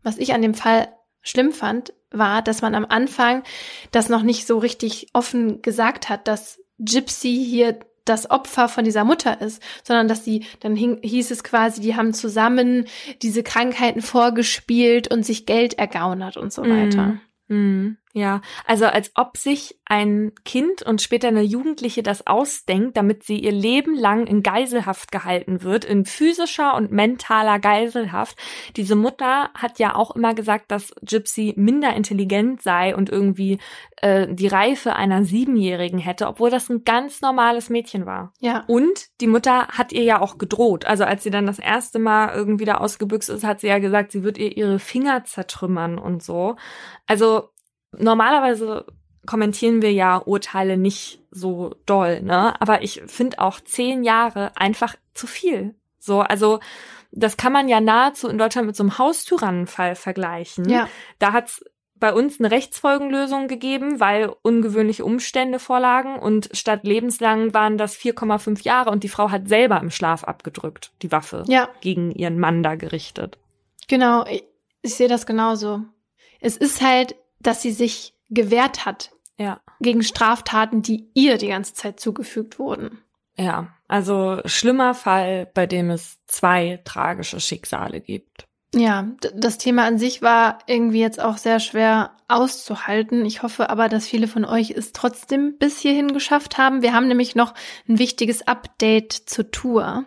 Was 0.03 0.17
ich 0.17 0.33
an 0.33 0.41
dem 0.41 0.53
Fall 0.53 0.89
schlimm 1.21 1.51
fand, 1.51 1.93
war, 2.11 2.41
dass 2.41 2.61
man 2.61 2.75
am 2.75 2.85
Anfang 2.85 3.43
das 3.91 4.09
noch 4.09 4.23
nicht 4.23 4.47
so 4.47 4.57
richtig 4.57 5.07
offen 5.13 5.61
gesagt 5.61 6.09
hat, 6.09 6.27
dass 6.27 6.59
Gypsy 6.79 7.43
hier 7.45 7.79
das 8.05 8.29
Opfer 8.29 8.69
von 8.69 8.85
dieser 8.85 9.03
Mutter 9.03 9.41
ist, 9.41 9.61
sondern 9.83 10.07
dass 10.07 10.23
sie, 10.23 10.45
dann 10.61 10.75
hing, 10.75 10.99
hieß 11.01 11.31
es 11.31 11.43
quasi, 11.43 11.81
die 11.81 11.95
haben 11.95 12.13
zusammen 12.13 12.85
diese 13.21 13.43
Krankheiten 13.43 14.01
vorgespielt 14.01 15.11
und 15.11 15.25
sich 15.25 15.45
Geld 15.45 15.73
ergaunert 15.77 16.37
und 16.37 16.53
so 16.53 16.63
weiter. 16.63 17.19
Mm, 17.47 17.55
mm. 17.55 17.97
Ja, 18.17 18.41
also 18.65 18.87
als 18.87 19.11
ob 19.13 19.37
sich 19.37 19.77
ein 19.85 20.31
Kind 20.43 20.81
und 20.81 21.03
später 21.03 21.27
eine 21.27 21.43
Jugendliche 21.43 22.01
das 22.01 22.25
ausdenkt, 22.25 22.97
damit 22.97 23.21
sie 23.21 23.37
ihr 23.37 23.51
Leben 23.51 23.95
lang 23.95 24.25
in 24.25 24.41
Geiselhaft 24.41 25.11
gehalten 25.11 25.61
wird, 25.61 25.85
in 25.85 26.03
physischer 26.03 26.73
und 26.73 26.91
mentaler 26.91 27.59
Geiselhaft. 27.59 28.35
Diese 28.75 28.95
Mutter 28.95 29.51
hat 29.53 29.77
ja 29.77 29.93
auch 29.93 30.15
immer 30.15 30.33
gesagt, 30.33 30.71
dass 30.71 30.95
Gypsy 31.03 31.53
minder 31.57 31.95
intelligent 31.95 32.63
sei 32.63 32.95
und 32.95 33.11
irgendwie 33.11 33.59
äh, 33.97 34.25
die 34.27 34.47
Reife 34.47 34.95
einer 34.95 35.23
Siebenjährigen 35.23 35.99
hätte, 35.99 36.27
obwohl 36.27 36.49
das 36.49 36.69
ein 36.69 36.85
ganz 36.85 37.21
normales 37.21 37.69
Mädchen 37.69 38.07
war. 38.07 38.33
Ja. 38.39 38.63
Und 38.65 39.09
die 39.21 39.27
Mutter 39.27 39.67
hat 39.67 39.91
ihr 39.91 40.03
ja 40.03 40.21
auch 40.21 40.39
gedroht. 40.39 40.85
Also 40.85 41.03
als 41.03 41.21
sie 41.21 41.29
dann 41.29 41.45
das 41.45 41.59
erste 41.59 41.99
Mal 41.99 42.33
irgendwie 42.33 42.65
da 42.65 42.79
ausgebüxt 42.79 43.29
ist, 43.29 43.43
hat 43.43 43.59
sie 43.59 43.67
ja 43.67 43.77
gesagt, 43.77 44.11
sie 44.11 44.23
wird 44.23 44.39
ihr 44.39 44.57
ihre 44.57 44.79
Finger 44.79 45.23
zertrümmern 45.23 45.99
und 45.99 46.23
so. 46.23 46.55
Also 47.05 47.49
normalerweise 47.99 48.85
kommentieren 49.25 49.81
wir 49.81 49.91
ja 49.91 50.17
Urteile 50.17 50.77
nicht 50.77 51.19
so 51.31 51.75
doll, 51.85 52.21
ne? 52.21 52.59
Aber 52.61 52.81
ich 52.81 53.03
finde 53.07 53.39
auch 53.39 53.59
zehn 53.59 54.03
Jahre 54.03 54.51
einfach 54.55 54.95
zu 55.13 55.27
viel. 55.27 55.75
So, 55.99 56.21
also 56.21 56.59
das 57.11 57.37
kann 57.37 57.53
man 57.53 57.67
ja 57.67 57.81
nahezu 57.81 58.27
in 58.27 58.37
Deutschland 58.37 58.67
mit 58.67 58.75
so 58.75 58.83
einem 58.83 58.97
Haustyrannenfall 58.97 59.95
vergleichen. 59.95 60.69
Ja. 60.69 60.89
Da 61.19 61.33
hat's 61.33 61.63
bei 61.99 62.13
uns 62.13 62.39
eine 62.39 62.51
Rechtsfolgenlösung 62.51 63.47
gegeben, 63.47 63.99
weil 63.99 64.31
ungewöhnliche 64.43 65.03
Umstände 65.03 65.57
vorlagen 65.59 66.19
und 66.19 66.49
statt 66.53 66.81
lebenslang 66.83 67.53
waren 67.53 67.77
das 67.77 67.97
4,5 67.97 68.63
Jahre 68.63 68.91
und 68.91 69.03
die 69.03 69.09
Frau 69.09 69.31
hat 69.31 69.47
selber 69.47 69.79
im 69.81 69.89
Schlaf 69.89 70.23
abgedrückt, 70.23 70.91
die 71.01 71.11
Waffe 71.11 71.43
ja. 71.47 71.69
gegen 71.81 72.11
ihren 72.11 72.39
Mann 72.39 72.61
da 72.61 72.75
gerichtet. 72.75 73.39
Genau, 73.87 74.25
ich, 74.27 74.43
ich 74.83 74.95
sehe 74.95 75.07
das 75.07 75.25
genauso. 75.25 75.81
Es 76.39 76.55
ist 76.55 76.81
halt 76.81 77.15
dass 77.39 77.61
sie 77.61 77.71
sich 77.71 78.13
gewehrt 78.29 78.85
hat 78.85 79.11
ja. 79.37 79.61
gegen 79.79 80.03
Straftaten, 80.03 80.81
die 80.81 81.09
ihr 81.13 81.37
die 81.37 81.47
ganze 81.47 81.73
Zeit 81.73 81.99
zugefügt 81.99 82.59
wurden. 82.59 82.99
Ja, 83.37 83.67
also 83.87 84.41
schlimmer 84.45 84.93
Fall, 84.95 85.49
bei 85.53 85.67
dem 85.67 85.91
es 85.91 86.17
zwei 86.25 86.81
tragische 86.83 87.39
Schicksale 87.39 88.01
gibt. 88.01 88.47
Ja, 88.75 89.07
das 89.33 89.57
Thema 89.57 89.85
an 89.85 89.97
sich 89.97 90.21
war 90.21 90.59
irgendwie 90.67 90.99
jetzt 90.99 91.21
auch 91.21 91.37
sehr 91.37 91.59
schwer 91.59 92.11
auszuhalten. 92.27 93.25
Ich 93.25 93.41
hoffe 93.41 93.69
aber, 93.69 93.87
dass 93.87 94.07
viele 94.07 94.27
von 94.27 94.43
euch 94.43 94.71
es 94.71 94.91
trotzdem 94.91 95.57
bis 95.57 95.79
hierhin 95.79 96.13
geschafft 96.13 96.57
haben. 96.57 96.81
Wir 96.81 96.93
haben 96.93 97.07
nämlich 97.07 97.35
noch 97.35 97.53
ein 97.87 97.97
wichtiges 97.97 98.45
Update 98.45 99.13
zur 99.13 99.51
Tour. 99.51 100.05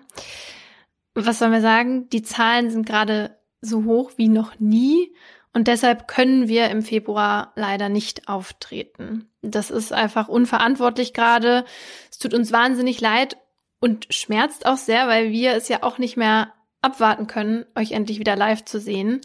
Was 1.15 1.39
sollen 1.39 1.53
wir 1.53 1.63
sagen? 1.63 2.09
Die 2.11 2.23
Zahlen 2.23 2.71
sind 2.71 2.85
gerade 2.85 3.39
so 3.63 3.85
hoch 3.85 4.13
wie 4.17 4.29
noch 4.29 4.59
nie 4.59 5.15
Und 5.53 5.67
deshalb 5.67 6.07
können 6.07 6.49
wir 6.49 6.71
im 6.71 6.83
Februar 6.83 7.53
leider 7.57 7.89
nicht 7.89 8.29
auftreten. 8.29 9.29
Das 9.43 9.71
ist 9.71 9.93
einfach 9.93 10.29
unverantwortlich 10.29 11.13
gerade. 11.13 11.65
Es 12.11 12.19
tut 12.19 12.35
uns 12.35 12.53
wahnsinnig 12.53 13.01
leid 13.01 13.37
und 13.81 14.07
schmerzt 14.11 14.67
auch 14.67 14.77
sehr, 14.77 15.09
weil 15.09 15.33
wir 15.33 15.55
es 15.55 15.69
ja 15.69 15.83
auch 15.83 15.99
nicht 15.99 16.17
mehr 16.17 16.53
abwarten 16.83 17.27
können, 17.27 17.67
euch 17.75 17.93
endlich 17.93 18.19
wieder 18.19 18.37
live 18.37 18.65
zu 18.65 18.79
sehen. 18.79 19.21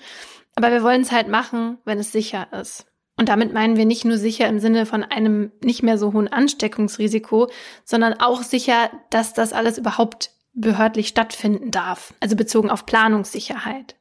Aber 0.56 0.72
wir 0.72 0.84
wollen 0.84 1.02
es 1.02 1.12
halt 1.12 1.28
machen, 1.28 1.78
wenn 1.86 2.00
es 2.00 2.12
sicher 2.12 2.48
ist. 2.60 2.88
Und 3.18 3.30
damit 3.30 3.54
meinen 3.54 3.78
wir 3.78 3.86
nicht 3.86 4.04
nur 4.04 4.18
sicher 4.18 4.48
im 4.48 4.60
Sinne 4.60 4.86
von 4.86 5.04
einem 5.04 5.52
nicht 5.64 5.84
mehr 5.84 5.98
so 5.98 6.12
hohen 6.12 6.28
Ansteckungsrisiko, 6.28 7.50
sondern 7.86 8.20
auch 8.20 8.44
sicher, 8.44 8.90
dass 9.10 9.34
das 9.34 9.54
alles 9.54 9.78
überhaupt 9.78 10.32
behördlich 10.54 11.10
stattfinden 11.10 11.72
darf, 11.72 12.14
also 12.20 12.36
bezogen 12.36 12.70
auf 12.70 12.86
Planungssicherheit. 12.86 13.96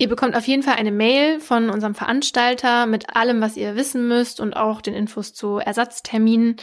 Ihr 0.00 0.08
bekommt 0.08 0.34
auf 0.34 0.46
jeden 0.46 0.62
Fall 0.62 0.76
eine 0.76 0.92
Mail 0.92 1.40
von 1.40 1.68
unserem 1.68 1.94
Veranstalter 1.94 2.86
mit 2.86 3.14
allem, 3.14 3.42
was 3.42 3.58
ihr 3.58 3.76
wissen 3.76 4.08
müsst 4.08 4.40
und 4.40 4.54
auch 4.54 4.80
den 4.80 4.94
Infos 4.94 5.34
zu 5.34 5.58
Ersatzterminen. 5.58 6.56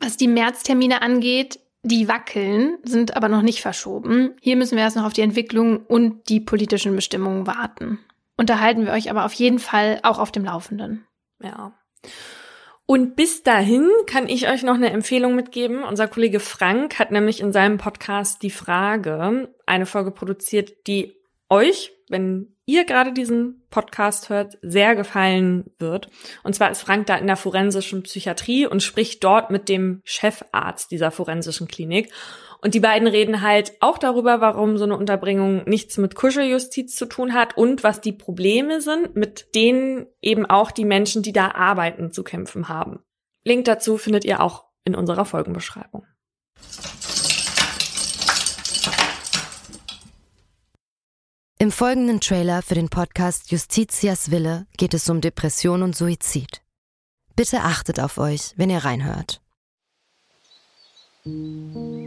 Was 0.00 0.16
die 0.16 0.26
Märztermine 0.26 1.02
angeht, 1.02 1.60
die 1.82 2.08
wackeln, 2.08 2.78
sind 2.82 3.14
aber 3.14 3.28
noch 3.28 3.42
nicht 3.42 3.60
verschoben. 3.60 4.36
Hier 4.40 4.56
müssen 4.56 4.76
wir 4.76 4.84
erst 4.84 4.96
noch 4.96 5.04
auf 5.04 5.12
die 5.12 5.20
Entwicklung 5.20 5.84
und 5.84 6.30
die 6.30 6.40
politischen 6.40 6.96
Bestimmungen 6.96 7.46
warten. 7.46 7.98
Unterhalten 8.38 8.86
wir 8.86 8.94
euch 8.94 9.10
aber 9.10 9.26
auf 9.26 9.34
jeden 9.34 9.58
Fall 9.58 10.00
auch 10.02 10.18
auf 10.18 10.32
dem 10.32 10.46
Laufenden. 10.46 11.06
Ja. 11.42 11.74
Und 12.86 13.16
bis 13.16 13.42
dahin 13.42 13.86
kann 14.06 14.30
ich 14.30 14.48
euch 14.48 14.62
noch 14.62 14.76
eine 14.76 14.92
Empfehlung 14.92 15.34
mitgeben. 15.34 15.84
Unser 15.84 16.08
Kollege 16.08 16.40
Frank 16.40 16.98
hat 16.98 17.10
nämlich 17.10 17.40
in 17.40 17.52
seinem 17.52 17.76
Podcast 17.76 18.42
Die 18.42 18.50
Frage 18.50 19.54
eine 19.66 19.84
Folge 19.84 20.10
produziert, 20.10 20.86
die 20.86 21.21
euch, 21.52 21.92
wenn 22.08 22.56
ihr 22.64 22.84
gerade 22.84 23.12
diesen 23.12 23.66
Podcast 23.68 24.30
hört, 24.30 24.58
sehr 24.62 24.96
gefallen 24.96 25.70
wird. 25.78 26.08
Und 26.42 26.54
zwar 26.54 26.70
ist 26.70 26.80
Frank 26.80 27.06
da 27.06 27.16
in 27.16 27.26
der 27.26 27.36
forensischen 27.36 28.02
Psychiatrie 28.02 28.66
und 28.66 28.82
spricht 28.82 29.22
dort 29.22 29.50
mit 29.50 29.68
dem 29.68 30.00
Chefarzt 30.04 30.90
dieser 30.90 31.10
forensischen 31.10 31.68
Klinik. 31.68 32.10
Und 32.62 32.74
die 32.74 32.80
beiden 32.80 33.08
reden 33.08 33.42
halt 33.42 33.72
auch 33.80 33.98
darüber, 33.98 34.40
warum 34.40 34.78
so 34.78 34.84
eine 34.84 34.96
Unterbringung 34.96 35.64
nichts 35.64 35.98
mit 35.98 36.14
Kuscheljustiz 36.14 36.94
zu 36.94 37.06
tun 37.06 37.34
hat 37.34 37.56
und 37.56 37.82
was 37.82 38.00
die 38.00 38.12
Probleme 38.12 38.80
sind, 38.80 39.14
mit 39.14 39.54
denen 39.54 40.06
eben 40.22 40.46
auch 40.46 40.70
die 40.70 40.84
Menschen, 40.84 41.22
die 41.22 41.32
da 41.32 41.50
arbeiten, 41.50 42.12
zu 42.12 42.22
kämpfen 42.22 42.68
haben. 42.68 43.00
Link 43.44 43.64
dazu 43.66 43.98
findet 43.98 44.24
ihr 44.24 44.40
auch 44.40 44.64
in 44.84 44.94
unserer 44.94 45.24
Folgenbeschreibung. 45.24 46.06
Im 51.62 51.70
folgenden 51.70 52.18
Trailer 52.18 52.60
für 52.60 52.74
den 52.74 52.88
Podcast 52.88 53.52
Justitias 53.52 54.32
Wille 54.32 54.66
geht 54.76 54.94
es 54.94 55.08
um 55.08 55.20
Depression 55.20 55.84
und 55.84 55.94
Suizid. 55.94 56.60
Bitte 57.36 57.60
achtet 57.60 58.00
auf 58.00 58.18
euch, 58.18 58.52
wenn 58.56 58.68
ihr 58.68 58.84
reinhört. 58.84 59.40
Ein 61.24 62.02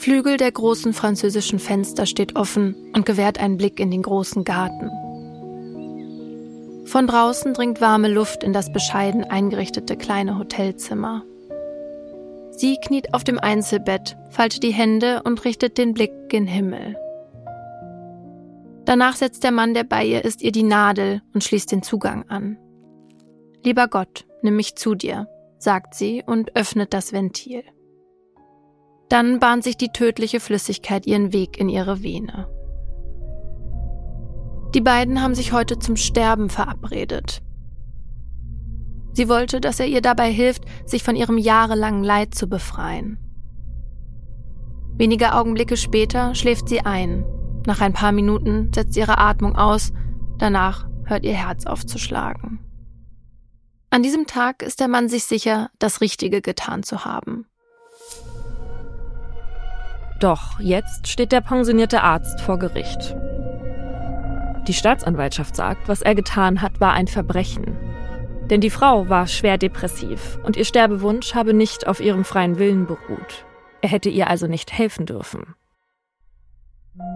Flügel 0.00 0.36
der 0.36 0.50
großen 0.50 0.92
französischen 0.92 1.60
Fenster 1.60 2.06
steht 2.06 2.34
offen 2.34 2.74
und 2.92 3.06
gewährt 3.06 3.38
einen 3.38 3.56
Blick 3.56 3.78
in 3.78 3.92
den 3.92 4.02
großen 4.02 4.42
Garten. 4.42 4.90
Von 6.86 7.06
draußen 7.06 7.54
dringt 7.54 7.80
warme 7.80 8.08
Luft 8.08 8.42
in 8.42 8.52
das 8.52 8.72
bescheiden 8.72 9.22
eingerichtete 9.22 9.96
kleine 9.96 10.40
Hotelzimmer. 10.40 11.22
Sie 12.50 12.78
kniet 12.84 13.14
auf 13.14 13.22
dem 13.22 13.38
Einzelbett, 13.38 14.16
faltet 14.30 14.64
die 14.64 14.72
Hände 14.72 15.22
und 15.22 15.44
richtet 15.44 15.78
den 15.78 15.94
Blick 15.94 16.10
gen 16.30 16.48
Himmel. 16.48 16.96
Danach 18.88 19.16
setzt 19.16 19.44
der 19.44 19.52
Mann, 19.52 19.74
der 19.74 19.84
bei 19.84 20.02
ihr 20.02 20.24
ist, 20.24 20.40
ihr 20.40 20.50
die 20.50 20.62
Nadel 20.62 21.20
und 21.34 21.44
schließt 21.44 21.70
den 21.70 21.82
Zugang 21.82 22.26
an. 22.30 22.56
Lieber 23.62 23.86
Gott, 23.86 24.26
nimm 24.40 24.56
mich 24.56 24.76
zu 24.76 24.94
dir, 24.94 25.28
sagt 25.58 25.94
sie 25.94 26.24
und 26.26 26.56
öffnet 26.56 26.94
das 26.94 27.12
Ventil. 27.12 27.64
Dann 29.10 29.40
bahnt 29.40 29.62
sich 29.62 29.76
die 29.76 29.90
tödliche 29.92 30.40
Flüssigkeit 30.40 31.06
ihren 31.06 31.34
Weg 31.34 31.60
in 31.60 31.68
ihre 31.68 32.02
Vene. 32.02 32.48
Die 34.74 34.80
beiden 34.80 35.20
haben 35.20 35.34
sich 35.34 35.52
heute 35.52 35.78
zum 35.78 35.96
Sterben 35.96 36.48
verabredet. 36.48 37.42
Sie 39.12 39.28
wollte, 39.28 39.60
dass 39.60 39.80
er 39.80 39.86
ihr 39.86 40.00
dabei 40.00 40.32
hilft, 40.32 40.62
sich 40.86 41.02
von 41.02 41.14
ihrem 41.14 41.36
jahrelangen 41.36 42.04
Leid 42.04 42.34
zu 42.34 42.48
befreien. 42.48 43.18
Wenige 44.96 45.34
Augenblicke 45.34 45.76
später 45.76 46.34
schläft 46.34 46.70
sie 46.70 46.80
ein. 46.80 47.26
Nach 47.68 47.82
ein 47.82 47.92
paar 47.92 48.12
Minuten 48.12 48.72
setzt 48.72 48.96
ihre 48.96 49.18
Atmung 49.18 49.54
aus, 49.54 49.92
danach 50.38 50.88
hört 51.04 51.26
ihr 51.26 51.34
Herz 51.34 51.66
aufzuschlagen. 51.66 52.60
An 53.90 54.02
diesem 54.02 54.26
Tag 54.26 54.62
ist 54.62 54.80
der 54.80 54.88
Mann 54.88 55.10
sich 55.10 55.24
sicher, 55.24 55.68
das 55.78 56.00
Richtige 56.00 56.40
getan 56.40 56.82
zu 56.82 57.04
haben. 57.04 57.44
Doch 60.18 60.58
jetzt 60.60 61.08
steht 61.08 61.30
der 61.30 61.42
pensionierte 61.42 62.02
Arzt 62.02 62.40
vor 62.40 62.58
Gericht. 62.58 63.14
Die 64.66 64.72
Staatsanwaltschaft 64.72 65.54
sagt, 65.54 65.88
was 65.88 66.00
er 66.00 66.14
getan 66.14 66.62
hat, 66.62 66.80
war 66.80 66.94
ein 66.94 67.06
Verbrechen. 67.06 67.76
Denn 68.48 68.62
die 68.62 68.70
Frau 68.70 69.10
war 69.10 69.26
schwer 69.26 69.58
depressiv 69.58 70.38
und 70.42 70.56
ihr 70.56 70.64
Sterbewunsch 70.64 71.34
habe 71.34 71.52
nicht 71.52 71.86
auf 71.86 72.00
ihrem 72.00 72.24
freien 72.24 72.58
Willen 72.58 72.86
beruht. 72.86 73.44
Er 73.82 73.90
hätte 73.90 74.08
ihr 74.08 74.28
also 74.28 74.46
nicht 74.46 74.72
helfen 74.72 75.04
dürfen. 75.04 75.54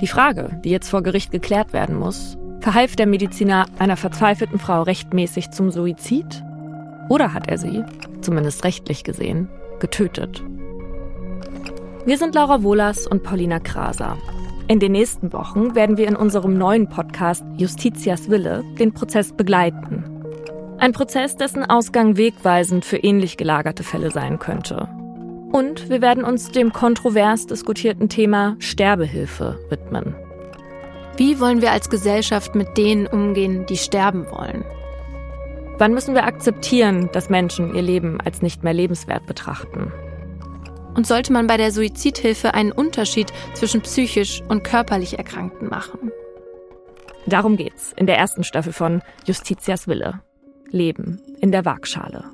Die 0.00 0.06
Frage, 0.06 0.60
die 0.64 0.70
jetzt 0.70 0.88
vor 0.88 1.02
Gericht 1.02 1.30
geklärt 1.30 1.72
werden 1.72 1.96
muss, 1.96 2.36
verhalf 2.60 2.96
der 2.96 3.06
Mediziner 3.06 3.66
einer 3.78 3.96
verzweifelten 3.96 4.58
Frau 4.58 4.82
rechtmäßig 4.82 5.50
zum 5.50 5.70
Suizid? 5.70 6.42
Oder 7.08 7.34
hat 7.34 7.48
er 7.48 7.58
sie, 7.58 7.84
zumindest 8.20 8.64
rechtlich 8.64 9.04
gesehen, 9.04 9.48
getötet? 9.80 10.42
Wir 12.04 12.18
sind 12.18 12.34
Laura 12.34 12.62
Wohlers 12.62 13.06
und 13.06 13.22
Paulina 13.22 13.60
Kraser. 13.60 14.16
In 14.68 14.80
den 14.80 14.92
nächsten 14.92 15.32
Wochen 15.32 15.74
werden 15.74 15.96
wir 15.96 16.08
in 16.08 16.16
unserem 16.16 16.56
neuen 16.56 16.88
Podcast 16.88 17.44
Justitias 17.56 18.30
Wille 18.30 18.64
den 18.78 18.92
Prozess 18.92 19.32
begleiten. 19.32 20.04
Ein 20.78 20.92
Prozess, 20.92 21.36
dessen 21.36 21.64
Ausgang 21.64 22.16
wegweisend 22.16 22.84
für 22.84 22.96
ähnlich 22.96 23.36
gelagerte 23.36 23.84
Fälle 23.84 24.10
sein 24.10 24.38
könnte. 24.38 24.88
Und 25.52 25.90
wir 25.90 26.00
werden 26.00 26.24
uns 26.24 26.50
dem 26.50 26.72
kontrovers 26.72 27.46
diskutierten 27.46 28.08
Thema 28.08 28.56
Sterbehilfe 28.58 29.58
widmen. 29.68 30.14
Wie 31.18 31.38
wollen 31.40 31.60
wir 31.60 31.72
als 31.72 31.90
Gesellschaft 31.90 32.54
mit 32.54 32.78
denen 32.78 33.06
umgehen, 33.06 33.66
die 33.66 33.76
sterben 33.76 34.26
wollen? 34.30 34.64
Wann 35.76 35.92
müssen 35.92 36.14
wir 36.14 36.24
akzeptieren, 36.24 37.10
dass 37.12 37.28
Menschen 37.28 37.74
ihr 37.74 37.82
Leben 37.82 38.18
als 38.20 38.40
nicht 38.40 38.62
mehr 38.62 38.72
lebenswert 38.72 39.26
betrachten? 39.26 39.92
Und 40.94 41.06
sollte 41.06 41.32
man 41.32 41.46
bei 41.46 41.58
der 41.58 41.70
Suizidhilfe 41.70 42.54
einen 42.54 42.72
Unterschied 42.72 43.30
zwischen 43.52 43.82
psychisch 43.82 44.42
und 44.48 44.64
körperlich 44.64 45.18
Erkrankten 45.18 45.68
machen? 45.68 46.12
Darum 47.26 47.56
geht's 47.56 47.92
in 47.96 48.06
der 48.06 48.16
ersten 48.16 48.42
Staffel 48.42 48.72
von 48.72 49.02
Justitias 49.26 49.86
Wille. 49.86 50.20
Leben 50.70 51.20
in 51.40 51.52
der 51.52 51.66
Waagschale. 51.66 52.24